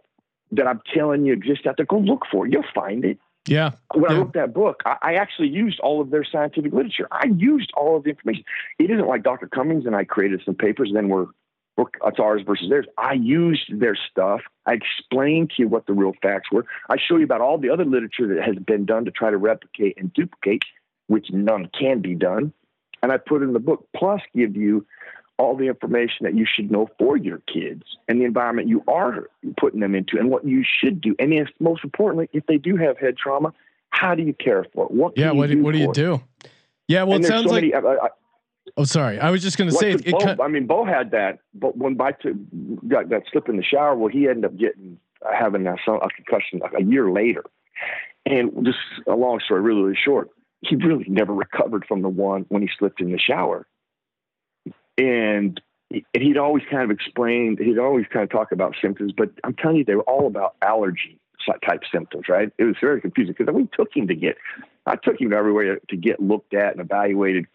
that 0.51 0.68
I'm 0.68 0.82
telling 0.93 1.26
you 1.26 1.34
exists 1.34 1.66
out 1.68 1.78
there. 1.78 1.86
Go 1.86 1.99
look 1.99 2.26
for 2.32 2.45
it. 2.45 2.53
You'll 2.53 2.64
find 2.74 3.05
it. 3.05 3.20
Yeah. 3.47 3.72
When 3.93 4.12
I 4.12 4.18
wrote 4.18 4.34
that 4.34 4.53
book, 4.53 4.82
I, 4.86 4.97
I 5.01 5.14
actually 5.16 5.47
used 5.49 5.80
all 5.80 6.01
of 6.01 6.12
their 6.12 6.24
scientific 6.24 6.72
literature. 6.72 7.07
I 7.12 7.28
used 7.36 7.72
all 7.76 7.97
of 7.97 8.03
the 8.03 8.12
information. 8.12 8.43
It 8.78 8.91
isn't 8.91 9.07
like 9.07 9.24
Dr. 9.24 9.47
Cummings 9.47 9.86
and 9.86 9.95
I 9.95 10.03
created 10.03 10.41
some 10.45 10.55
papers, 10.55 10.89
and 10.89 10.97
then 10.97 11.10
we're 11.10 11.28
it's 12.06 12.20
ours 12.20 12.42
versus 12.46 12.70
theirs. 12.70 12.86
I 12.98 13.14
used 13.14 13.80
their 13.80 13.98
stuff. 14.10 14.42
I 14.66 14.74
explained 14.74 15.52
to 15.52 15.64
you 15.64 15.68
what 15.68 15.86
the 15.86 15.94
real 15.94 16.14
facts 16.22 16.52
were. 16.52 16.66
I 16.90 16.98
show 16.98 17.18
you 17.18 17.24
about 17.24 17.42
all 17.42 17.58
the 17.58 17.70
other 17.70 17.86
literature 17.86 18.28
that 18.34 18.44
has 18.44 18.56
been 18.56 18.86
done 18.86 19.06
to 19.06 19.12
try 19.12 19.30
to 19.32 19.38
replicate 19.38 19.98
and 19.98 20.14
duplicate, 20.14 20.64
which 21.08 21.28
none 21.32 21.70
can 21.78 22.02
be 22.02 22.16
done. 22.16 22.54
And 23.02 23.12
I 23.12 23.18
put 23.18 23.42
in 23.44 23.54
the 23.54 23.60
book, 23.60 23.88
plus 23.96 24.22
give 24.36 24.56
you 24.56 24.86
all 25.38 25.56
the 25.56 25.68
information 25.68 26.26
that 26.26 26.36
you 26.36 26.46
should 26.46 26.70
know 26.70 26.90
for 27.00 27.16
your 27.16 27.38
kids 27.52 27.84
and 28.10 28.20
the 28.20 28.26
environment 28.26 28.68
you 28.68 28.84
are 28.90 29.30
putting 29.58 29.80
them 29.80 29.96
into 29.96 30.18
and 30.18 30.30
what 30.30 30.44
you 30.46 30.64
should 30.66 31.00
do. 31.00 31.16
And 31.18 31.34
if, 31.34 31.48
most 31.62 31.84
importantly, 31.86 32.30
if 32.34 32.46
they 32.46 32.58
do 32.58 32.76
have 32.76 32.98
head 32.98 33.16
trauma, 33.18 33.54
How 33.92 34.14
do 34.16 34.22
you 34.22 34.34
care 34.34 34.66
for 34.74 34.86
it? 34.86 34.92
What? 34.92 35.18
Yeah. 35.18 35.32
What, 35.32 35.50
do- 35.50 35.64
what 35.64 35.72
do 35.74 35.80
you 35.80 35.92
do? 35.94 36.22
Yeah. 36.88 37.04
Well, 37.04 37.16
And 37.16 37.26
it 37.26 37.28
sounds 37.28 37.46
so 37.48 37.52
like. 37.54 37.64
many- 37.64 37.74
I- 37.74 37.80
I- 38.06 38.10
oh, 38.78 38.84
sorry. 38.84 39.20
I 39.20 39.30
was 39.32 39.41
just 39.41 39.57
going 39.57 39.70
to 39.70 39.76
say 39.76 39.91
it. 39.91 40.05
Bo, 40.12 40.43
I 40.43 40.47
mean, 40.47 40.68
Bo 40.68 40.86
had 40.86 41.12
that, 41.12 41.39
but 41.53 41.78
when 41.78 41.99
I 42.01 42.12
took, 42.12 42.36
got 42.88 43.10
that 43.10 43.24
slip 43.32 43.49
in 43.49 43.57
the 43.57 43.64
shower, 43.64 43.95
well, 43.95 44.10
he 44.10 44.28
ended 44.28 44.45
up 44.45 44.57
getting 44.57 44.99
having 45.38 45.68
a, 45.68 45.76
some- 45.86 46.01
a 46.01 46.10
concussion 46.10 46.60
like 46.60 46.74
a 46.78 46.84
year 46.84 47.12
later. 47.12 47.43
And 48.26 48.66
just 48.66 48.78
a 49.07 49.16
long 49.16 49.39
story, 49.39 49.62
really, 49.62 49.82
really 49.82 49.97
short. 50.01 50.30
He 50.62 50.76
really 50.76 51.05
never 51.07 51.34
recovered 51.34 51.86
from 51.88 52.01
the 52.01 52.10
one 52.10 52.45
when 52.49 52.62
he 52.62 52.70
slipped 52.78 53.01
in 53.01 53.12
the 53.12 53.18
shower. 53.18 53.66
And 54.97 55.60
and 55.91 56.24
he'd 56.24 56.38
always 56.38 56.64
kind 56.70 56.84
of 56.84 56.91
explained, 56.91 57.60
he'd 57.60 57.80
always 57.80 58.05
kind 58.12 58.24
of 58.24 58.30
talk 58.30 58.51
about 58.51 58.76
symptoms, 58.80 59.12
but 59.16 59.32
I'm 59.43 59.55
telling 59.55 59.78
you, 59.78 59.84
they 59.86 59.95
were 59.95 60.03
all 60.03 60.28
about 60.28 60.55
allergy 60.62 61.20
type 61.68 61.82
symptoms, 61.91 62.26
right? 62.30 62.51
It 62.60 62.64
was 62.66 62.76
very 62.80 63.01
confusing 63.01 63.34
because 63.36 63.51
we 63.51 63.68
took 63.76 63.95
him 63.95 64.07
to 64.07 64.14
get, 64.14 64.38
I 64.86 64.97
took 64.97 65.20
him 65.20 65.34
everywhere 65.34 65.80
to 65.89 65.97
get 65.97 66.20
looked 66.20 66.53
at 66.53 66.74
and 66.74 66.82
evaluated. 66.82 67.47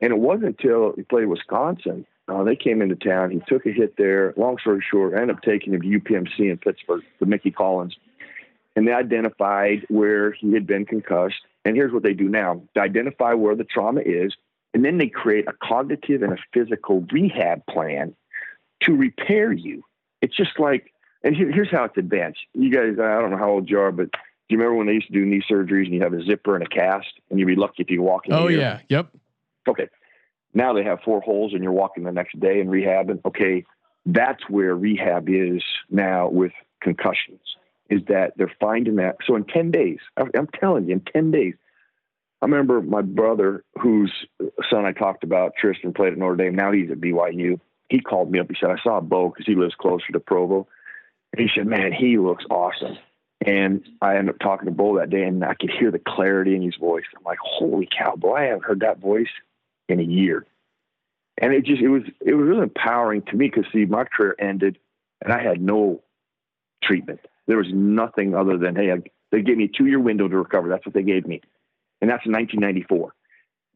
And 0.00 0.12
it 0.12 0.18
wasn't 0.18 0.60
until 0.60 0.92
he 0.96 1.02
played 1.02 1.26
Wisconsin, 1.26 2.06
uh, 2.28 2.42
they 2.44 2.56
came 2.56 2.82
into 2.82 2.94
town. 2.94 3.30
He 3.30 3.40
took 3.48 3.64
a 3.66 3.72
hit 3.72 3.96
there. 3.96 4.34
Long 4.36 4.58
story 4.58 4.84
short, 4.88 5.14
I 5.14 5.22
ended 5.22 5.36
up 5.36 5.42
taking 5.42 5.72
him 5.72 5.80
to 5.80 5.88
UPMC 5.88 6.50
in 6.50 6.58
Pittsburgh, 6.58 7.02
the 7.20 7.26
Mickey 7.26 7.50
Collins, 7.50 7.96
and 8.76 8.86
they 8.86 8.92
identified 8.92 9.86
where 9.88 10.32
he 10.32 10.52
had 10.52 10.66
been 10.66 10.84
concussed. 10.84 11.40
And 11.64 11.74
here's 11.74 11.92
what 11.92 12.02
they 12.02 12.12
do 12.12 12.28
now: 12.28 12.62
they 12.74 12.82
identify 12.82 13.32
where 13.32 13.56
the 13.56 13.64
trauma 13.64 14.02
is, 14.02 14.34
and 14.74 14.84
then 14.84 14.98
they 14.98 15.08
create 15.08 15.46
a 15.48 15.52
cognitive 15.52 16.22
and 16.22 16.32
a 16.32 16.38
physical 16.52 17.04
rehab 17.10 17.64
plan 17.66 18.14
to 18.82 18.94
repair 18.94 19.52
you. 19.52 19.82
It's 20.20 20.36
just 20.36 20.58
like, 20.58 20.92
and 21.24 21.34
here, 21.34 21.50
here's 21.50 21.70
how 21.70 21.84
it's 21.84 21.96
advanced. 21.96 22.40
You 22.52 22.70
guys, 22.70 22.98
I 23.02 23.20
don't 23.20 23.30
know 23.30 23.38
how 23.38 23.50
old 23.50 23.70
you 23.70 23.80
are, 23.80 23.92
but 23.92 24.12
do 24.12 24.18
you 24.48 24.58
remember 24.58 24.76
when 24.76 24.86
they 24.86 24.94
used 24.94 25.08
to 25.08 25.12
do 25.12 25.24
knee 25.24 25.42
surgeries 25.50 25.86
and 25.86 25.94
you 25.94 26.02
have 26.02 26.12
a 26.12 26.22
zipper 26.22 26.54
and 26.54 26.64
a 26.64 26.68
cast, 26.68 27.08
and 27.30 27.38
you'd 27.38 27.46
be 27.46 27.56
lucky 27.56 27.82
if 27.82 27.90
you 27.90 28.02
walk 28.02 28.26
in? 28.26 28.34
oh 28.34 28.48
yeah. 28.48 28.80
Yep. 28.88 29.08
Okay. 29.68 29.88
Now 30.54 30.72
they 30.72 30.84
have 30.84 31.00
four 31.04 31.20
holes 31.20 31.52
and 31.52 31.62
you're 31.62 31.72
walking 31.72 32.04
the 32.04 32.12
next 32.12 32.38
day 32.40 32.60
in 32.60 32.68
rehab 32.68 33.10
and. 33.10 33.20
Okay. 33.24 33.64
That's 34.06 34.48
where 34.48 34.74
rehab 34.74 35.28
is 35.28 35.62
now 35.90 36.30
with 36.30 36.52
concussions, 36.80 37.40
is 37.90 38.00
that 38.08 38.32
they're 38.36 38.52
finding 38.58 38.96
that. 38.96 39.16
So 39.26 39.36
in 39.36 39.44
10 39.44 39.70
days, 39.70 39.98
I'm 40.16 40.48
telling 40.58 40.88
you, 40.88 40.94
in 40.94 41.02
10 41.12 41.30
days, 41.30 41.54
I 42.40 42.46
remember 42.46 42.80
my 42.80 43.02
brother, 43.02 43.64
whose 43.80 44.12
son 44.70 44.86
I 44.86 44.92
talked 44.92 45.24
about, 45.24 45.52
Tristan, 45.60 45.92
played 45.92 46.12
at 46.12 46.18
Notre 46.18 46.36
Dame. 46.36 46.54
Now 46.54 46.72
he's 46.72 46.90
at 46.90 47.00
BYU. 47.00 47.60
He 47.90 48.00
called 48.00 48.30
me 48.30 48.38
up. 48.38 48.46
He 48.48 48.56
said, 48.58 48.70
I 48.70 48.82
saw 48.82 49.00
Bo 49.00 49.28
because 49.28 49.46
he 49.46 49.54
lives 49.54 49.74
closer 49.74 50.12
to 50.12 50.20
Provo. 50.20 50.68
And 51.32 51.40
he 51.40 51.48
said, 51.54 51.66
Man, 51.66 51.92
he 51.92 52.16
looks 52.16 52.44
awesome. 52.50 52.96
And 53.44 53.84
I 54.00 54.16
ended 54.16 54.34
up 54.34 54.40
talking 54.40 54.66
to 54.66 54.72
Bo 54.72 54.98
that 54.98 55.10
day, 55.10 55.24
and 55.24 55.44
I 55.44 55.54
could 55.54 55.70
hear 55.70 55.90
the 55.90 56.00
clarity 56.00 56.54
in 56.54 56.62
his 56.62 56.76
voice. 56.76 57.04
I'm 57.16 57.24
like, 57.24 57.38
Holy 57.42 57.86
cow, 57.86 58.14
boy, 58.16 58.36
I 58.36 58.44
haven't 58.44 58.64
heard 58.64 58.80
that 58.80 59.00
voice 59.00 59.28
in 59.88 60.00
a 60.00 60.04
year. 60.04 60.46
And 61.40 61.52
it 61.52 61.64
just 61.64 61.80
it 61.80 61.88
was 61.88 62.02
it 62.20 62.34
was 62.34 62.46
really 62.46 62.62
empowering 62.62 63.22
to 63.22 63.36
me 63.36 63.48
because 63.48 63.70
see 63.72 63.84
my 63.84 64.04
career 64.04 64.34
ended 64.38 64.78
and 65.22 65.32
I 65.32 65.42
had 65.42 65.60
no 65.60 66.02
treatment. 66.82 67.20
There 67.46 67.56
was 67.56 67.72
nothing 67.72 68.34
other 68.34 68.58
than 68.58 68.76
hey, 68.76 68.92
I, 68.92 68.96
they 69.30 69.42
gave 69.42 69.56
me 69.56 69.64
a 69.64 69.68
two 69.68 69.86
year 69.86 70.00
window 70.00 70.28
to 70.28 70.36
recover. 70.36 70.68
That's 70.68 70.84
what 70.84 70.94
they 70.94 71.02
gave 71.02 71.26
me, 71.26 71.40
and 72.00 72.10
that's 72.10 72.26
in 72.26 72.32
1994. 72.32 73.14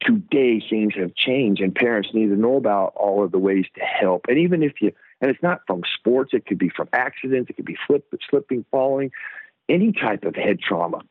Today 0.00 0.60
things 0.68 0.94
have 0.96 1.14
changed, 1.14 1.62
and 1.62 1.72
parents 1.72 2.08
need 2.12 2.28
to 2.28 2.36
know 2.36 2.56
about 2.56 2.94
all 2.96 3.24
of 3.24 3.30
the 3.30 3.38
ways 3.38 3.66
to 3.76 3.80
help. 3.80 4.26
And 4.28 4.38
even 4.38 4.64
if 4.64 4.72
you 4.80 4.92
and 5.20 5.30
it's 5.30 5.42
not 5.42 5.60
from 5.68 5.82
sports, 5.98 6.32
it 6.34 6.46
could 6.46 6.58
be 6.58 6.68
from 6.68 6.88
accidents, 6.92 7.48
it 7.48 7.54
could 7.54 7.64
be 7.64 7.78
flip, 7.86 8.04
slipping, 8.28 8.64
falling, 8.72 9.12
any 9.68 9.92
type 9.92 10.24
of 10.24 10.34
head 10.34 10.58
trauma. 10.60 11.02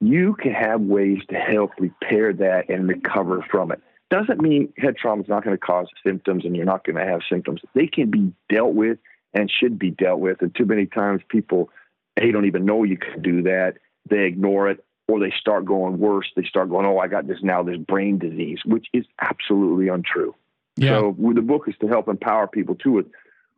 You 0.00 0.34
can 0.34 0.52
have 0.52 0.80
ways 0.82 1.18
to 1.30 1.36
help 1.36 1.72
repair 1.80 2.32
that 2.34 2.68
and 2.68 2.86
recover 2.86 3.44
from 3.50 3.72
it 3.72 3.80
doesn't 4.10 4.40
mean 4.40 4.72
head 4.76 4.96
trauma 4.96 5.22
is 5.22 5.28
not 5.28 5.44
going 5.44 5.56
to 5.56 5.60
cause 5.60 5.88
symptoms 6.04 6.44
and 6.44 6.54
you're 6.54 6.64
not 6.64 6.84
going 6.84 6.96
to 6.96 7.04
have 7.04 7.20
symptoms. 7.28 7.60
They 7.74 7.86
can 7.86 8.10
be 8.10 8.32
dealt 8.48 8.74
with 8.74 8.98
and 9.34 9.50
should 9.50 9.78
be 9.78 9.90
dealt 9.90 10.20
with. 10.20 10.42
And 10.42 10.54
too 10.54 10.64
many 10.64 10.86
times 10.86 11.22
people, 11.28 11.70
they 12.16 12.30
don't 12.30 12.46
even 12.46 12.64
know 12.64 12.84
you 12.84 12.96
can 12.96 13.20
do 13.22 13.42
that. 13.42 13.74
They 14.08 14.24
ignore 14.24 14.70
it 14.70 14.84
or 15.08 15.20
they 15.20 15.32
start 15.38 15.64
going 15.64 15.98
worse. 15.98 16.30
They 16.36 16.44
start 16.44 16.70
going, 16.70 16.86
oh, 16.86 16.98
I 16.98 17.08
got 17.08 17.26
this 17.26 17.38
now, 17.42 17.62
this 17.62 17.78
brain 17.78 18.18
disease, 18.18 18.58
which 18.64 18.86
is 18.92 19.04
absolutely 19.20 19.88
untrue. 19.88 20.34
Yeah. 20.76 20.98
So 20.98 21.16
the 21.34 21.42
book 21.42 21.68
is 21.68 21.74
to 21.80 21.88
help 21.88 22.08
empower 22.08 22.46
people 22.46 22.74
too 22.74 22.92
with 22.92 23.06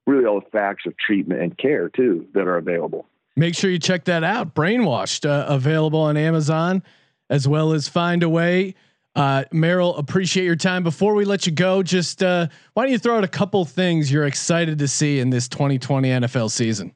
really 0.06 0.24
all 0.24 0.40
the 0.40 0.50
facts 0.50 0.84
of 0.86 0.96
treatment 0.96 1.42
and 1.42 1.56
care 1.58 1.88
too 1.88 2.26
that 2.34 2.46
are 2.46 2.56
available. 2.56 3.06
Make 3.36 3.54
sure 3.54 3.70
you 3.70 3.78
check 3.78 4.04
that 4.04 4.24
out. 4.24 4.54
Brainwashed, 4.54 5.28
uh, 5.28 5.46
available 5.48 6.00
on 6.00 6.16
Amazon, 6.16 6.82
as 7.30 7.46
well 7.46 7.72
as 7.72 7.86
Find 7.86 8.22
a 8.22 8.28
Way. 8.28 8.74
Uh, 9.18 9.42
Merril, 9.52 9.98
appreciate 9.98 10.44
your 10.44 10.54
time. 10.54 10.84
Before 10.84 11.12
we 11.12 11.24
let 11.24 11.44
you 11.44 11.50
go, 11.50 11.82
just 11.82 12.22
uh, 12.22 12.46
why 12.74 12.84
don't 12.84 12.92
you 12.92 13.00
throw 13.00 13.16
out 13.16 13.24
a 13.24 13.28
couple 13.28 13.64
things 13.64 14.12
you're 14.12 14.26
excited 14.26 14.78
to 14.78 14.86
see 14.86 15.18
in 15.18 15.30
this 15.30 15.48
2020 15.48 16.08
NFL 16.08 16.52
season? 16.52 16.94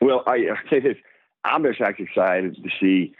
Well, 0.00 0.24
I 0.26 0.38
say 0.68 0.80
this: 0.80 0.96
I'm 1.44 1.62
just 1.62 1.80
actually 1.80 2.06
excited 2.06 2.56
to 2.56 2.70
see 2.80 3.14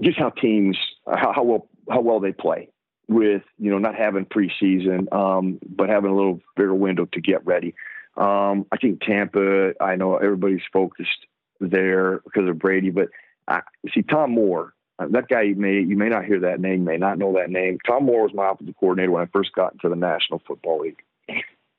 just 0.00 0.18
how 0.18 0.30
teams 0.30 0.76
how, 1.06 1.32
how 1.32 1.44
well 1.44 1.68
how 1.88 2.00
well 2.00 2.18
they 2.18 2.32
play 2.32 2.68
with 3.06 3.42
you 3.56 3.70
know 3.70 3.78
not 3.78 3.94
having 3.94 4.24
preseason, 4.24 5.12
um, 5.14 5.60
but 5.68 5.88
having 5.88 6.10
a 6.10 6.16
little 6.16 6.40
bigger 6.56 6.74
window 6.74 7.04
to 7.12 7.20
get 7.20 7.46
ready. 7.46 7.76
Um, 8.16 8.66
I 8.72 8.76
think 8.78 9.02
Tampa. 9.02 9.74
I 9.80 9.94
know 9.94 10.16
everybody's 10.16 10.62
focused 10.72 11.26
there 11.60 12.22
because 12.24 12.48
of 12.48 12.58
Brady, 12.58 12.90
but 12.90 13.06
I 13.46 13.60
see 13.94 14.02
Tom 14.02 14.32
Moore. 14.32 14.72
Uh, 14.98 15.06
That 15.10 15.28
guy 15.28 15.42
you 15.42 15.54
may 15.54 15.80
you 15.80 15.96
may 15.96 16.08
not 16.08 16.24
hear 16.24 16.40
that 16.40 16.60
name, 16.60 16.84
may 16.84 16.96
not 16.96 17.18
know 17.18 17.34
that 17.34 17.50
name. 17.50 17.78
Tom 17.86 18.04
Moore 18.04 18.22
was 18.22 18.34
my 18.34 18.50
offensive 18.50 18.76
coordinator 18.78 19.12
when 19.12 19.22
I 19.22 19.26
first 19.26 19.52
got 19.52 19.72
into 19.72 19.88
the 19.88 19.96
National 19.96 20.40
Football 20.46 20.80
League. 20.80 21.02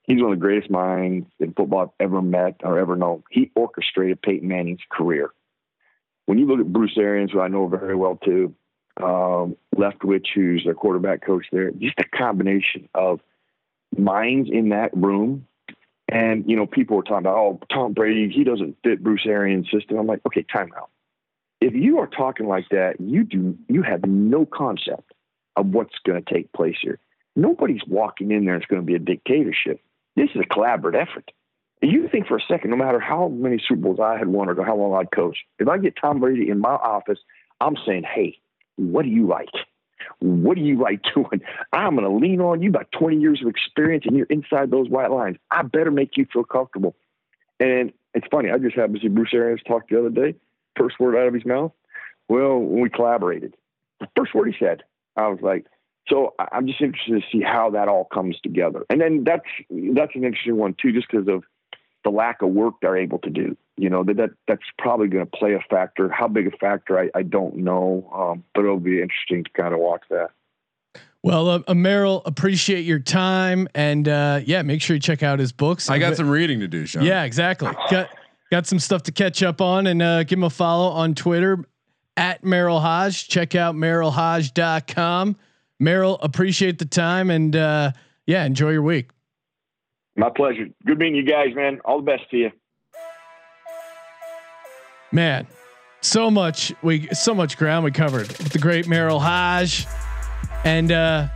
He's 0.04 0.22
one 0.22 0.32
of 0.32 0.40
the 0.40 0.46
greatest 0.46 0.70
minds 0.70 1.28
in 1.40 1.54
football 1.54 1.82
I've 1.82 2.06
ever 2.06 2.22
met 2.22 2.62
or 2.64 2.80
ever 2.80 2.96
known. 2.96 3.24
He 3.30 3.52
orchestrated 3.56 4.22
Peyton 4.22 4.48
Manning's 4.48 4.82
career. 4.90 5.32
When 6.28 6.38
you 6.38 6.46
look 6.46 6.60
at 6.60 6.72
Bruce 6.72 6.98
Arians, 6.98 7.32
who 7.32 7.42
I 7.42 7.50
know 7.50 7.68
very 7.68 7.96
well 7.96 8.16
too, 8.16 8.56
um, 9.02 9.56
Leftwich, 9.76 10.28
who's 10.34 10.64
their 10.64 10.74
quarterback 10.74 11.26
coach 11.26 11.46
there, 11.52 11.72
just 11.72 12.00
a 12.00 12.06
combination 12.06 12.88
of 12.96 13.20
minds 13.98 14.50
in 14.52 14.70
that 14.70 14.96
room. 14.96 15.48
And, 16.10 16.50
you 16.50 16.56
know, 16.56 16.66
people 16.66 16.96
were 16.96 17.04
talking 17.04 17.18
about, 17.18 17.38
oh, 17.38 17.60
Tom 17.72 17.94
Brady, 17.94 18.30
he 18.30 18.46
doesn't 18.46 18.78
fit 18.84 19.04
Bruce 19.04 19.26
Arians' 19.26 19.70
system. 19.70 19.98
I'm 19.98 20.08
like, 20.08 20.22
okay, 20.26 20.44
time 20.44 20.72
out. 20.78 20.90
If 21.60 21.74
you 21.74 22.00
are 22.00 22.08
talking 22.08 22.48
like 22.48 22.70
that, 22.70 23.00
you 23.00 23.24
do 23.24 23.58
you 23.68 23.82
have 23.82 24.06
no 24.06 24.46
concept 24.46 25.12
of 25.56 25.68
what's 25.68 25.96
going 26.06 26.24
to 26.24 26.34
take 26.34 26.52
place 26.54 26.78
here. 26.82 27.00
Nobody's 27.36 27.82
walking 27.88 28.32
in 28.32 28.46
there 28.46 28.56
it's 28.56 28.66
going 28.66 28.82
to 28.82 28.86
be 28.86 28.96
a 28.96 29.00
dictatorship. 29.00 29.82
This 30.16 30.30
is 30.34 30.42
a 30.42 30.54
collaborative 30.54 31.02
effort. 31.02 31.32
And 31.82 31.92
you 31.92 32.08
think 32.10 32.28
for 32.28 32.38
a 32.38 32.42
second, 32.48 32.72
no 32.72 32.78
matter 32.78 33.00
how 33.00 33.28
many 33.28 33.62
Super 33.68 33.82
Bowls 33.82 34.00
I 34.00 34.18
had 34.18 34.28
won 34.28 34.50
or 34.50 34.64
how 34.64 34.76
long 34.76 34.96
I'd 34.96 35.12
coached, 35.12 35.44
if 35.60 35.68
I 35.68 35.78
get 35.78 35.96
Tom 36.00 36.20
Brady 36.20 36.50
in 36.50 36.60
my 36.60 36.72
office, 36.72 37.20
I'm 37.62 37.76
saying, 37.86 38.04
hey, 38.04 38.40
what 38.78 39.04
do 39.04 39.10
you 39.10 39.28
like? 39.28 39.50
What 40.20 40.56
do 40.56 40.62
you 40.62 40.80
like 40.80 41.02
doing? 41.16 41.42
I'm 41.74 41.96
going 41.96 42.10
to 42.10 42.16
lean 42.16 42.42
on 42.42 42.62
you 42.62 42.70
about 42.70 42.92
20 42.92 43.18
years 43.18 43.42
of 43.42 43.48
experience 43.48 44.06
and 44.08 44.16
you're 44.16 44.28
inside 44.28 44.72
those 44.72 44.90
white 44.90 45.12
lines. 45.12 45.38
I 45.52 45.62
better 45.62 45.92
make 45.92 46.18
you 46.18 46.26
feel 46.32 46.44
comfortable. 46.44 46.96
And 47.60 47.94
it's 48.14 48.28
funny, 48.32 48.50
I 48.50 48.58
just 48.58 48.76
happened 48.76 48.96
to 48.96 49.02
see 49.02 49.08
Bruce 49.10 49.34
Arians 49.34 49.62
talk 49.68 49.90
the 49.90 50.00
other 50.00 50.10
day. 50.10 50.36
First 50.78 51.00
word 51.00 51.16
out 51.16 51.28
of 51.28 51.34
his 51.34 51.46
mouth, 51.46 51.72
well, 52.30 52.60
we 52.60 52.90
collaborated, 52.90 53.56
the 54.00 54.08
first 54.16 54.34
word 54.36 54.48
he 54.54 54.56
said, 54.60 54.84
I 55.16 55.28
was 55.28 55.40
like, 55.42 55.66
so 56.08 56.34
I- 56.40 56.50
I'm 56.52 56.68
just 56.68 56.82
interested 56.82 57.22
to 57.22 57.28
see 57.32 57.42
how 57.44 57.70
that 57.72 57.88
all 57.88 58.06
comes 58.06 58.40
together. 58.42 58.86
And 58.90 59.02
then 59.02 59.24
that's 59.24 59.46
that's 59.70 60.16
an 60.16 60.24
interesting 60.24 60.58
one 60.58 60.76
too, 60.82 60.92
just 60.92 61.08
because 61.10 61.28
of 61.28 61.44
the 62.04 62.10
lack 62.12 62.42
of 62.42 62.50
work 62.50 62.76
they're 62.82 62.98
able 62.98 63.20
to 63.20 63.30
do. 63.30 63.58
You 63.76 63.90
know 63.90 64.04
that, 64.04 64.18
that 64.18 64.30
that's 64.48 64.64
probably 64.80 65.08
going 65.08 65.26
to 65.26 65.38
play 65.38 65.54
a 65.54 65.60
factor. 65.70 66.10
How 66.10 66.28
big 66.28 66.48
a 66.48 66.52
factor, 66.52 66.98
I, 67.00 67.10
I 67.14 67.24
don't 67.24 67.58
know, 67.58 68.10
um, 68.14 68.44
but 68.56 68.64
it'll 68.64 68.80
be 68.80 69.02
interesting 69.02 69.44
to 69.44 69.50
kind 69.52 69.74
of 69.74 69.80
watch 69.80 70.04
that. 70.10 70.30
Well, 71.24 71.50
uh, 71.50 71.60
uh, 71.68 71.74
Merril, 71.74 72.22
appreciate 72.26 72.86
your 72.86 73.00
time, 73.00 73.68
and 73.76 74.08
uh, 74.08 74.40
yeah, 74.46 74.62
make 74.62 74.82
sure 74.82 74.96
you 74.96 75.00
check 75.02 75.24
out 75.24 75.40
his 75.40 75.52
books. 75.52 75.90
I 75.90 76.00
got 76.00 76.16
some 76.16 76.30
reading 76.30 76.60
to 76.62 76.68
do, 76.68 76.86
Sean. 76.86 77.04
Yeah, 77.04 77.24
exactly. 77.24 77.72
Got 77.92 78.10
got 78.52 78.66
some 78.68 78.80
stuff 78.80 79.04
to 79.04 79.12
catch 79.12 79.44
up 79.44 79.62
on, 79.62 79.88
and 79.88 80.02
uh, 80.02 80.24
give 80.24 80.40
him 80.40 80.44
a 80.44 80.50
follow 80.50 80.90
on 80.90 81.16
Twitter 81.16 81.66
at 82.16 82.44
Merril 82.44 82.82
Hoge. 82.82 83.28
Check 83.28 83.56
out 83.56 83.76
merrilhoge.com. 83.76 85.38
Merril, 85.82 86.18
appreciate 86.22 86.80
the 86.80 86.86
time, 86.86 87.30
and 87.30 87.56
uh, 87.56 87.92
yeah, 88.26 88.46
enjoy 88.46 88.72
your 88.72 88.82
week. 88.82 89.12
My 90.16 90.30
pleasure. 90.36 90.66
Good 90.86 90.98
meeting 90.98 91.16
you 91.16 91.24
guys, 91.24 91.56
man. 91.56 91.80
All 91.86 92.00
the 92.00 92.06
best 92.06 92.30
to 92.32 92.38
you. 92.38 92.52
Man, 95.12 95.48
so 96.02 96.30
much 96.30 96.74
we 96.82 97.08
so 97.14 97.34
much 97.34 97.58
ground 97.58 97.86
we 97.86 97.92
covered 97.92 98.28
with 98.28 98.52
the 98.52 98.60
great 98.60 98.86
Merril 98.86 99.22
Hoge. 99.22 99.86
And 100.66 100.92
uh 100.92 101.28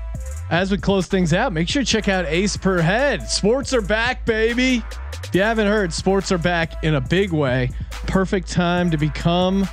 as 0.52 0.70
we 0.72 0.78
close 0.78 1.08
things 1.08 1.34
out, 1.34 1.54
make 1.54 1.68
sure 1.68 1.82
to 1.82 1.86
check 1.88 2.08
out 2.08 2.26
Ace 2.28 2.58
Per 2.58 2.80
Head. 2.82 3.28
Sports 3.30 3.74
are 3.74 3.82
back, 3.82 4.26
baby. 4.26 4.84
If 5.24 5.34
you 5.34 5.42
haven't 5.42 5.68
heard, 5.68 5.94
sports 5.94 6.32
are 6.32 6.38
back 6.38 6.84
in 6.84 6.96
a 6.96 7.02
big 7.02 7.32
way. 7.32 7.72
Perfect 8.08 8.52
time 8.52 8.92
to 8.92 8.98
become 8.98 9.68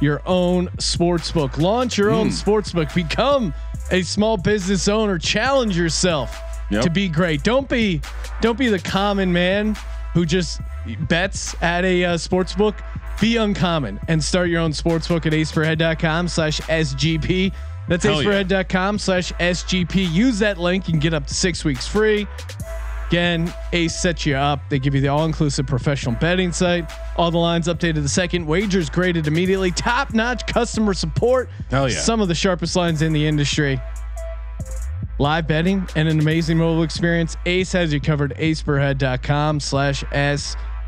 your 0.00 0.20
own 0.26 0.68
sports 0.78 1.30
book. 1.30 1.56
Launch 1.56 1.96
your 1.96 2.10
Hmm. 2.10 2.16
own 2.16 2.30
sports 2.32 2.72
book. 2.72 2.92
Become 2.94 3.54
a 3.90 4.02
small 4.02 4.36
business 4.36 4.88
owner. 4.88 5.18
Challenge 5.18 5.76
yourself 5.76 6.38
Yep. 6.70 6.82
to 6.82 6.90
be 6.90 7.08
great. 7.08 7.42
Don't 7.42 7.68
be 7.68 8.00
don't 8.40 8.58
be 8.58 8.68
the 8.68 8.78
common 8.80 9.32
man 9.32 9.76
who 10.14 10.26
just 10.26 10.60
bets 11.08 11.54
at 11.62 11.84
a 11.84 12.04
uh, 12.04 12.16
sports 12.16 12.54
book. 12.54 12.74
Be 13.20 13.36
uncommon 13.36 14.00
and 14.08 14.22
start 14.22 14.48
your 14.48 14.60
own 14.60 14.72
sports 14.72 15.06
book 15.06 15.24
at 15.26 15.32
aceperhead.com 15.32 16.26
slash 16.28 16.60
SGP. 16.62 17.52
That's 17.88 18.04
aceperhead.com 18.06 18.98
slash 18.98 19.32
SGP. 19.32 20.10
Use 20.12 20.38
that 20.38 20.58
link 20.58 20.88
and 20.88 21.00
get 21.00 21.14
up 21.14 21.26
to 21.26 21.34
six 21.34 21.64
weeks 21.64 21.86
free. 21.86 22.26
Again, 23.08 23.52
Ace 23.72 23.94
sets 24.00 24.24
you 24.26 24.34
up. 24.34 24.60
They 24.70 24.78
give 24.78 24.94
you 24.94 25.00
the 25.00 25.08
all-inclusive 25.08 25.66
professional 25.66 26.14
betting 26.16 26.52
site. 26.52 26.90
All 27.16 27.30
the 27.30 27.38
lines 27.38 27.68
updated 27.68 28.02
the 28.02 28.08
second. 28.08 28.46
Wagers 28.46 28.88
graded 28.90 29.26
immediately. 29.26 29.70
Top-notch 29.70 30.46
customer 30.46 30.94
support. 30.94 31.50
Hell 31.70 31.88
yeah. 31.88 31.98
Some 31.98 32.20
of 32.20 32.28
the 32.28 32.34
sharpest 32.34 32.74
lines 32.76 33.02
in 33.02 33.12
the 33.12 33.26
industry. 33.26 33.80
Live 35.18 35.46
betting 35.46 35.86
and 35.94 36.08
an 36.08 36.18
amazing 36.18 36.58
mobile 36.58 36.82
experience. 36.82 37.36
Ace 37.46 37.70
has 37.72 37.92
you 37.92 38.00
covered. 38.00 38.34
aceperhead.com 38.36 39.60
slash 39.60 40.02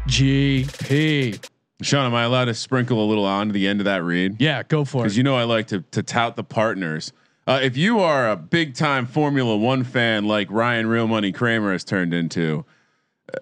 SGP. 0.08 1.38
Sean, 1.82 2.06
am 2.06 2.14
I 2.14 2.22
allowed 2.24 2.46
to 2.46 2.54
sprinkle 2.54 3.04
a 3.04 3.06
little 3.06 3.26
on 3.26 3.48
to 3.48 3.52
the 3.52 3.68
end 3.68 3.80
of 3.80 3.84
that 3.84 4.02
read? 4.02 4.40
Yeah, 4.40 4.62
go 4.62 4.84
for 4.84 4.98
it. 4.98 5.04
Because 5.04 5.16
you 5.16 5.22
know 5.22 5.36
I 5.36 5.44
like 5.44 5.66
to 5.68 5.82
to 5.90 6.02
tout 6.02 6.36
the 6.36 6.44
partners. 6.44 7.12
Uh, 7.46 7.60
if 7.62 7.76
you 7.76 8.00
are 8.00 8.30
a 8.30 8.36
big 8.36 8.74
time 8.74 9.06
Formula 9.06 9.56
One 9.56 9.84
fan 9.84 10.24
like 10.24 10.50
Ryan 10.50 10.86
Real 10.88 11.06
Money 11.06 11.32
Kramer 11.32 11.72
has 11.72 11.84
turned 11.84 12.12
into, 12.14 12.64
uh, 13.32 13.38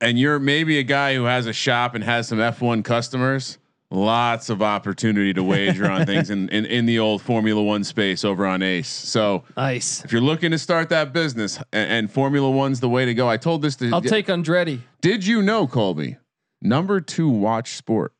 and 0.00 0.18
you're 0.18 0.38
maybe 0.38 0.78
a 0.78 0.82
guy 0.82 1.14
who 1.14 1.24
has 1.24 1.46
a 1.46 1.52
shop 1.52 1.94
and 1.94 2.02
has 2.04 2.28
some 2.28 2.38
F1 2.38 2.84
customers, 2.84 3.56
lots 3.90 4.50
of 4.50 4.60
opportunity 4.62 5.32
to 5.32 5.42
wager 5.44 5.88
on 5.90 6.04
things 6.04 6.28
in, 6.30 6.48
in 6.48 6.66
in 6.66 6.86
the 6.86 6.98
old 6.98 7.22
Formula 7.22 7.62
One 7.62 7.84
space 7.84 8.24
over 8.24 8.44
on 8.46 8.62
Ace. 8.64 8.88
So 8.88 9.44
Nice. 9.56 10.04
if 10.04 10.10
you're 10.10 10.20
looking 10.20 10.50
to 10.50 10.58
start 10.58 10.88
that 10.88 11.12
business 11.12 11.58
and, 11.72 11.90
and 11.90 12.10
Formula 12.10 12.50
One's 12.50 12.80
the 12.80 12.88
way 12.88 13.04
to 13.04 13.14
go, 13.14 13.28
I 13.30 13.36
told 13.36 13.62
this 13.62 13.76
to 13.76 13.90
I'll 13.92 14.02
take 14.02 14.26
Andretti. 14.26 14.80
Did 15.00 15.24
you 15.24 15.40
know 15.40 15.66
Colby, 15.68 16.16
number 16.62 17.00
two 17.00 17.28
watch 17.28 17.72
sport 17.74 18.12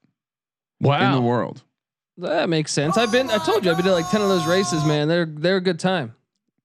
wow. 0.80 1.06
in 1.06 1.12
the 1.12 1.20
world? 1.20 1.62
That 2.18 2.48
makes 2.48 2.72
sense. 2.72 2.96
I've 2.96 3.12
been. 3.12 3.30
I 3.30 3.38
told 3.38 3.64
you 3.64 3.70
I've 3.70 3.76
been 3.76 3.86
to 3.86 3.92
like 3.92 4.10
ten 4.10 4.22
of 4.22 4.28
those 4.28 4.46
races, 4.46 4.84
man. 4.84 5.08
They're 5.08 5.26
they're 5.26 5.58
a 5.58 5.60
good 5.60 5.78
time. 5.78 6.14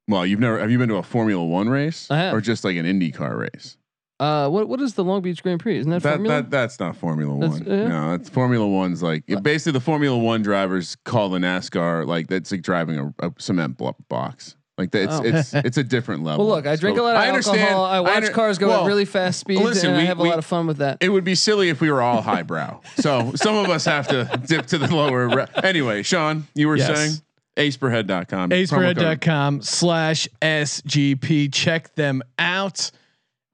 Well, 0.07 0.25
you've 0.25 0.39
never 0.39 0.59
have 0.59 0.71
you 0.71 0.77
been 0.77 0.89
to 0.89 0.95
a 0.95 1.03
Formula 1.03 1.43
One 1.45 1.69
race 1.69 2.09
I 2.09 2.17
have. 2.17 2.33
or 2.33 2.41
just 2.41 2.63
like 2.63 2.77
an 2.77 2.85
Indy 2.85 3.11
car 3.11 3.35
race? 3.37 3.77
Uh, 4.19 4.47
what 4.49 4.69
what 4.69 4.79
is 4.79 4.93
the 4.93 5.03
Long 5.03 5.21
Beach 5.21 5.41
Grand 5.41 5.59
Prix? 5.59 5.79
Isn't 5.79 5.91
that, 5.91 6.03
That, 6.03 6.15
Formula? 6.17 6.35
that 6.37 6.51
that's 6.51 6.79
not 6.79 6.95
Formula 6.95 7.39
That's- 7.39 7.59
One. 7.67 7.89
No, 7.89 8.13
it's 8.13 8.29
Formula 8.29 8.67
One's 8.67 9.01
like 9.01 9.23
it, 9.27 9.41
basically 9.41 9.71
the 9.73 9.79
Formula 9.81 10.17
One 10.17 10.41
drivers 10.41 10.95
call 11.05 11.29
the 11.29 11.39
NASCAR 11.39 12.05
like 12.05 12.27
that's 12.27 12.51
like 12.51 12.61
driving 12.61 13.13
a, 13.19 13.27
a 13.27 13.33
cement 13.39 13.77
blo- 13.77 13.95
box. 14.09 14.55
Like 14.81 14.91
that, 14.91 15.03
it's 15.03 15.13
Oh. 15.13 15.23
it's 15.23 15.53
it's 15.67 15.77
a 15.77 15.83
different 15.83 16.23
level. 16.23 16.45
well, 16.47 16.55
look, 16.55 16.65
I 16.67 16.75
drink 16.75 16.97
a 16.97 17.01
lot 17.01 17.15
of 17.15 17.21
I 17.21 17.27
understand. 17.29 17.59
alcohol. 17.61 17.85
I 17.85 17.99
watch 17.99 18.15
under- 18.17 18.31
cars 18.31 18.57
go 18.57 18.67
well, 18.69 18.83
at 18.83 18.87
really 18.87 19.05
fast 19.05 19.39
speeds, 19.39 19.61
listen, 19.61 19.89
and 19.89 19.97
we- 19.97 20.03
I 20.03 20.05
have 20.07 20.19
a 20.19 20.23
we- 20.23 20.29
lot 20.29 20.39
of 20.39 20.45
fun 20.45 20.67
with 20.67 20.77
that. 20.77 20.97
It 21.01 21.09
would 21.09 21.23
be 21.23 21.35
silly 21.35 21.69
if 21.69 21.79
we 21.81 21.91
were 21.91 22.01
all 22.01 22.21
highbrow. 22.21 22.81
so 22.97 23.31
some 23.35 23.55
of 23.55 23.69
us 23.69 23.85
have 23.85 24.07
to 24.07 24.41
dip 24.47 24.65
to 24.67 24.77
the 24.77 24.93
lower. 24.93 25.29
Re- 25.29 25.45
anyway, 25.63 26.03
Sean, 26.03 26.47
you 26.55 26.67
were 26.67 26.77
Yes. 26.77 26.97
saying 26.97 27.21
aceperhead.com. 27.57 28.49
aceperhead.com 28.49 29.61
slash 29.61 30.27
SGP. 30.41 31.53
Check 31.53 31.93
them 31.95 32.21
out. 32.39 32.91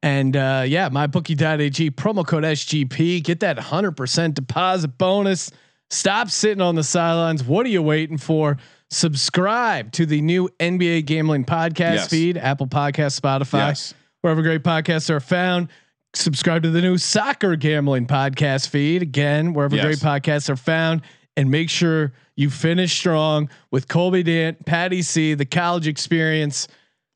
And 0.03 0.37
uh, 0.37 0.63
yeah, 0.67 0.89
mybookie.ag 0.89 1.91
promo 1.91 2.25
code 2.25 2.43
SGP. 2.43 3.23
Get 3.23 3.39
that 3.41 3.57
100% 3.57 4.33
deposit 4.35 4.97
bonus. 4.97 5.51
Stop 5.89 6.29
sitting 6.29 6.61
on 6.61 6.75
the 6.75 6.83
sidelines. 6.83 7.43
What 7.43 7.65
are 7.65 7.69
you 7.69 7.81
waiting 7.81 8.17
for? 8.17 8.57
Subscribe 8.89 9.91
to 9.93 10.05
the 10.05 10.21
new 10.21 10.49
NBA 10.59 11.05
gambling 11.05 11.43
podcast 11.45 11.95
Yes. 11.95 12.07
feed, 12.09 12.37
Apple 12.37 12.67
Podcast, 12.67 13.19
Spotify, 13.19 13.67
Yes. 13.69 13.93
wherever 14.21 14.41
great 14.41 14.63
podcasts 14.63 15.09
are 15.09 15.19
found. 15.19 15.67
Subscribe 16.13 16.63
to 16.63 16.69
the 16.69 16.81
new 16.81 16.97
soccer 16.97 17.55
gambling 17.57 18.07
podcast 18.07 18.69
feed 18.69 19.01
again, 19.01 19.53
wherever 19.53 19.75
Yes. 19.75 19.83
great 19.85 19.97
podcasts 19.99 20.49
are 20.49 20.55
found. 20.55 21.01
And 21.35 21.51
make 21.51 21.69
sure 21.69 22.13
you 22.35 22.49
finish 22.49 22.93
strong 22.97 23.49
with 23.71 23.87
Colby 23.87 24.23
Dant, 24.23 24.65
Patty 24.65 25.01
C, 25.03 25.33
the 25.35 25.45
college 25.45 25.85
experience. 25.87 26.67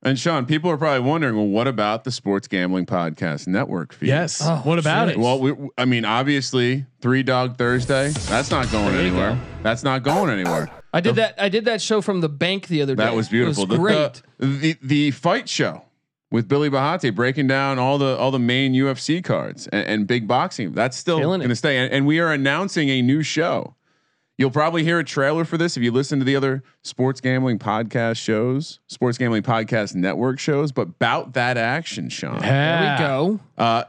And 0.03 0.19
Sean, 0.19 0.45
people 0.45 0.69
are 0.69 0.77
probably 0.77 1.07
wondering, 1.07 1.35
well, 1.35 1.47
what 1.47 1.67
about 1.67 2.03
the 2.03 2.11
Sports 2.11 2.47
Gambling 2.47 2.85
Podcast 2.85 3.47
Network 3.47 3.93
feed? 3.93 4.07
Yes. 4.09 4.41
Oh, 4.43 4.57
what 4.63 4.77
about 4.77 5.07
shit. 5.07 5.17
it? 5.17 5.19
Well, 5.21 5.39
we, 5.39 5.53
I 5.77 5.85
mean, 5.85 6.05
obviously, 6.05 6.85
Three 7.01 7.23
Dog 7.23 7.57
Thursday. 7.57 8.09
That's 8.27 8.51
not 8.51 8.69
going 8.71 8.91
There 8.93 9.01
anywhere. 9.01 9.31
go. 9.33 9.39
That's 9.63 9.83
not 9.83 10.03
going 10.03 10.29
anywhere. 10.29 10.69
I 10.93 10.99
did 11.01 11.15
that. 11.15 11.35
I 11.41 11.49
did 11.49 11.65
that 11.65 11.81
show 11.81 12.01
from 12.01 12.21
the 12.21 12.29
bank 12.29 12.67
the 12.67 12.81
other 12.81 12.95
day. 12.95 13.03
That 13.03 13.15
was 13.15 13.29
beautiful. 13.29 13.63
It 13.63 13.69
was 13.69 13.77
The- 13.77 13.81
great. 13.81 14.21
The, 14.37 14.47
the 14.47 14.77
the 14.81 15.11
fight 15.11 15.47
show 15.47 15.83
with 16.31 16.47
Billy 16.47 16.69
Bahati 16.69 17.13
breaking 17.13 17.47
down 17.47 17.79
all 17.79 17.97
the 17.97 18.17
all 18.17 18.31
the 18.31 18.39
main 18.39 18.73
UFC 18.73 19.23
cards 19.23 19.67
and, 19.67 19.87
and 19.87 20.07
big 20.07 20.27
boxing. 20.27 20.73
That's 20.73 20.97
still 20.97 21.19
Killing 21.19 21.39
going 21.39 21.49
to 21.49 21.55
stay. 21.55 21.77
And, 21.77 21.91
and 21.93 22.05
we 22.05 22.19
are 22.19 22.31
announcing 22.31 22.89
a 22.89 23.01
new 23.01 23.23
show. 23.23 23.75
You'll 24.37 24.49
probably 24.49 24.83
hear 24.83 24.97
a 24.97 25.03
trailer 25.03 25.45
for 25.45 25.57
this 25.57 25.77
if 25.77 25.83
you 25.83 25.91
listen 25.91 26.17
to 26.19 26.25
the 26.25 26.35
other 26.35 26.63
sports 26.83 27.21
gambling 27.21 27.59
podcast 27.59 28.17
shows, 28.17 28.79
sports 28.87 29.19
gambling 29.19 29.43
podcast 29.43 29.93
network 29.93 30.39
shows. 30.39 30.71
But 30.71 30.97
bout 30.97 31.33
that 31.33 31.57
action, 31.57 32.09
Sean. 32.09 32.39
there 32.39 32.97
we 32.97 33.05
go. 33.05 33.39
Uh, 33.55 33.83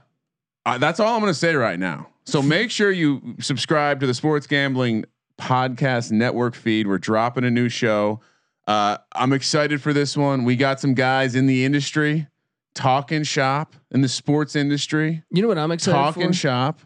uh, 0.66 0.76
that's 0.78 1.00
all 1.00 1.14
I'm 1.14 1.20
going 1.20 1.30
to 1.32 1.38
say 1.38 1.54
right 1.54 1.78
now. 1.78 2.08
So 2.24 2.42
make 2.42 2.70
sure 2.70 2.90
you 2.90 3.34
subscribe 3.40 3.98
to 4.00 4.06
the 4.06 4.14
Sports 4.14 4.46
Gambling 4.46 5.06
Podcast 5.38 6.10
Network 6.12 6.54
feed. 6.54 6.86
We're 6.86 6.98
dropping 6.98 7.44
a 7.44 7.50
new 7.50 7.68
show. 7.68 8.20
Uh, 8.66 8.98
I'm 9.12 9.32
excited 9.32 9.80
for 9.82 9.92
this 9.92 10.16
one. 10.16 10.44
We 10.44 10.56
got 10.56 10.80
some 10.80 10.94
guys 10.94 11.34
in 11.34 11.46
the 11.46 11.64
industry 11.64 12.28
talking 12.74 13.22
shop 13.22 13.74
in 13.90 14.00
the 14.00 14.08
sports 14.08 14.56
industry, 14.56 15.22
You 15.30 15.42
know 15.42 15.48
what 15.48 15.58
I'm 15.58 15.72
excited 15.72 15.96
talking 15.98 16.28
for? 16.28 16.32
shop. 16.32 16.80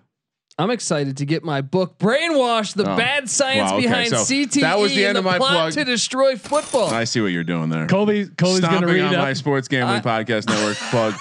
I'm 0.59 0.71
excited 0.71 1.19
to 1.19 1.27
get 1.27 1.45
my 1.45 1.61
book 1.61 1.99
"Brainwash: 1.99 2.73
The 2.75 2.91
Oh. 2.91 2.97
Bad 2.97 3.29
Science 3.29 3.71
Wow, 3.73 3.77
okay, 3.77 3.87
Behind 3.89 4.09
so 4.09 4.17
CTE 4.25 4.63
that 4.63 4.79
was 4.79 4.91
the 4.95 5.05
and 5.05 5.09
end 5.09 5.17
the 5.17 5.19
of 5.19 5.25
my 5.27 5.37
Plot 5.37 5.51
plug. 5.51 5.73
to 5.75 5.85
Destroy 5.85 6.35
Football." 6.37 6.89
I 6.89 7.05
see 7.05 7.21
what 7.21 7.27
you're 7.33 7.45
doing 7.45 7.69
there. 7.69 7.87
Colby, 7.87 8.27
Colby's 8.27 8.61
going 8.61 8.71
to 8.73 8.79
Stomping 8.79 8.89
read 8.89 9.03
on 9.03 9.15
it 9.15 9.19
my 9.19 9.35
sports 9.35 9.69
gambling 9.69 9.99
I- 9.99 10.23
podcast 10.23 10.49
network 10.49 10.77
plug. 10.91 11.15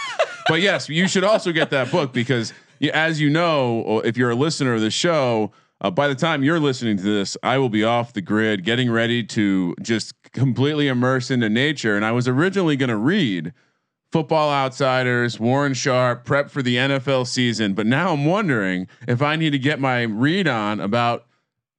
But 0.47 0.61
yes, 0.61 0.87
you 0.87 1.07
should 1.09 1.25
also 1.25 1.51
get 1.51 1.71
that 1.71 1.91
book 1.91 2.13
because, 2.13 2.53
as 2.93 3.19
you 3.19 3.29
know, 3.29 3.99
if 4.05 4.15
you're 4.15 4.29
a 4.31 4.35
listener 4.35 4.73
of 4.73 4.79
the 4.81 4.89
show, 4.91 5.51
uh, 5.81 5.91
by 5.91 6.07
the 6.07 6.15
time 6.15 6.43
you're 6.43 6.59
listening 6.59 6.97
to 6.97 7.03
this, 7.03 7.35
I 7.43 7.57
will 7.57 7.69
be 7.69 7.83
off 7.83 8.13
the 8.13 8.21
grid, 8.21 8.63
getting 8.63 8.89
ready 8.89 9.23
to 9.23 9.75
just 9.81 10.13
completely 10.31 10.87
immerse 10.87 11.29
into 11.29 11.49
nature. 11.49 11.95
And 11.95 12.05
I 12.05 12.11
was 12.11 12.27
originally 12.27 12.75
going 12.75 12.89
to 12.89 12.97
read 12.97 13.53
Football 14.11 14.49
Outsiders, 14.49 15.39
Warren 15.39 15.73
Sharp, 15.73 16.23
prep 16.23 16.49
for 16.49 16.61
the 16.61 16.77
NFL 16.77 17.27
season, 17.27 17.73
but 17.73 17.85
now 17.85 18.13
I'm 18.13 18.25
wondering 18.25 18.87
if 19.07 19.21
I 19.21 19.35
need 19.35 19.49
to 19.51 19.59
get 19.59 19.79
my 19.79 20.03
read 20.03 20.47
on 20.47 20.79
about 20.79 21.25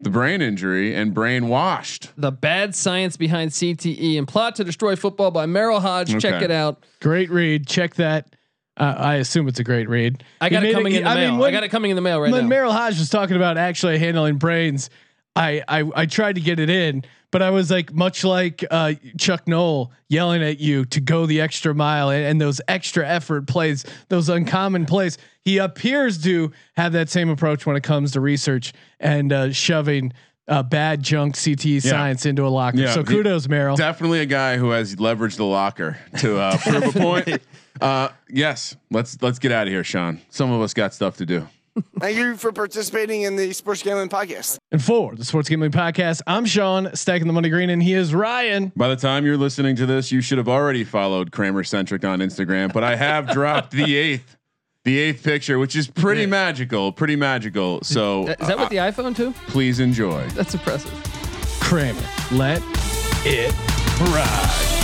the 0.01 0.11
brain 0.11 0.43
injury 0.43 0.95
and 0.95 1.15
brain 1.15 1.49
washed. 1.49 2.11
The 2.19 2.33
Bad 2.33 2.75
Science 2.75 3.17
Behind 3.17 3.51
CTE 3.51 4.19
and 4.19 4.29
Plot 4.29 4.57
to 4.57 4.65
Destroy 4.65 4.97
Football 4.97 5.31
by 5.31 5.47
Merril 5.47 5.81
Hoge. 5.81 6.21
Check 6.21 6.43
it 6.43 6.51
out. 6.51 6.85
Great 7.01 7.31
read. 7.31 7.67
Check 7.67 7.95
that. 7.95 8.37
Uh, 8.77 8.95
I 8.97 9.15
assume 9.15 9.49
it's 9.49 9.59
a 9.61 9.65
great 9.65 9.89
read. 9.89 10.23
I 10.41 10.47
He 10.47 10.51
got 10.51 10.63
it 10.63 10.67
made 10.67 10.75
coming 10.75 10.93
in 10.95 11.05
the 11.05 11.09
I 11.11 11.15
mail. 11.15 11.31
mean, 11.33 11.39
I 11.39 11.43
when- 11.43 11.53
got 11.53 11.63
it 11.65 11.69
coming 11.71 11.91
in 11.91 11.97
the 11.97 12.03
mail 12.03 12.21
right 12.21 12.31
when 12.31 12.49
now. 12.49 12.55
Merril 12.55 12.73
Hoge 12.73 12.99
was 12.99 13.09
talking 13.09 13.37
about 13.37 13.57
actually 13.57 13.99
handling 13.99 14.37
brains, 14.37 14.91
I, 15.35 15.63
I 15.69 15.85
I 15.95 16.07
tried 16.07 16.37
to 16.37 16.41
get 16.41 16.59
it 16.59 16.71
in, 16.71 17.05
but 17.31 17.43
I 17.43 17.51
was 17.51 17.71
like 17.71 17.93
much 17.93 18.25
like 18.25 18.65
uh, 18.71 18.95
Chuck 19.19 19.47
Noll 19.47 19.93
yelling 20.09 20.43
at 20.43 20.59
you 20.61 20.85
to 20.87 21.01
go 21.01 21.27
the 21.27 21.43
extra 21.43 21.75
mile 21.75 22.09
and, 22.11 22.25
and 22.25 22.41
those 22.41 22.61
extra 22.69 23.07
effort 23.07 23.47
plays, 23.47 23.85
those 24.09 24.29
uncommon 24.31 24.87
plays. 24.87 25.19
He 25.43 25.59
appears 25.59 26.23
to 26.25 26.53
have 26.77 26.93
that 26.93 27.11
same 27.11 27.29
approach 27.29 27.67
when 27.67 27.77
it 27.77 27.83
comes 27.83 28.13
to 28.13 28.21
research 28.21 28.73
and 28.99 29.31
uh, 29.33 29.53
shoving 29.53 30.15
uh, 30.49 30.63
bad 30.63 31.03
junk 31.03 31.35
CTE 31.35 31.83
science 31.83 32.25
into 32.25 32.47
a 32.47 32.49
locker. 32.49 32.79
Yeah, 32.79 32.95
so 32.95 33.03
the- 33.03 33.13
kudos, 33.13 33.47
Merril. 33.47 33.77
Definitely 33.77 34.21
a 34.21 34.27
guy 34.27 34.57
who 34.57 34.71
has 34.71 34.97
leveraged 34.97 35.37
the 35.37 35.45
locker 35.45 35.99
to 36.21 36.39
uh, 36.39 36.57
prove 36.59 36.97
a 36.97 36.99
point. 36.99 37.43
Uh, 37.81 38.09
yes, 38.29 38.77
let's 38.91 39.21
let's 39.23 39.39
get 39.39 39.53
out 39.53 39.67
of 39.67 39.73
here, 39.73 39.85
Sean. 39.85 40.21
Some 40.31 40.51
of 40.53 40.61
us 40.63 40.75
got 40.75 40.95
stuff 40.95 41.17
to 41.19 41.27
do. 41.27 41.47
Thank 42.01 42.17
you 42.17 42.37
for 42.39 42.53
participating 42.53 43.23
in 43.23 43.37
the 43.37 43.53
Sports 43.53 43.83
Gambling 43.83 44.09
Podcast. 44.09 44.57
And 44.73 44.83
for 44.83 45.15
the 45.15 45.27
Sports 45.27 45.51
Gambling 45.51 45.73
Podcast, 45.73 46.23
I'm 46.27 46.47
Sean, 46.47 46.89
stacking 46.97 47.27
the 47.27 47.35
money 47.35 47.51
green, 47.51 47.69
and 47.69 47.83
he 47.83 47.93
is 47.93 48.15
Ryan. 48.15 48.73
By 48.75 48.89
the 48.89 48.97
time 48.97 49.27
you're 49.27 49.37
listening 49.37 49.77
to 49.77 49.85
this, 49.85 50.11
you 50.11 50.23
should 50.23 50.39
have 50.39 50.49
already 50.49 50.85
followed 50.85 51.33
Kramer 51.33 51.65
Centric 51.65 52.03
on 52.03 52.21
Instagram. 52.21 52.73
But 52.73 52.83
I 52.83 52.97
have 52.97 53.27
dropped 53.33 53.73
the 53.73 53.95
eighth, 53.95 54.39
the 54.85 54.99
eighth 54.99 55.23
picture, 55.23 55.59
which 55.59 55.77
is 55.77 55.87
pretty 55.87 56.25
magical, 56.25 56.93
pretty 56.93 57.17
magical. 57.17 57.83
So 57.83 58.29
Is 58.29 58.37
that 58.49 58.59
with 58.59 58.71
the 58.71 58.77
iPhone 58.77 59.15
too? 59.15 59.33
please 59.49 59.79
enjoy. 59.79 60.27
That's 60.29 60.55
impressive. 60.55 60.91
Kramer, 61.61 62.01
let 62.33 62.63
it 63.27 63.53
ride. 64.15 64.76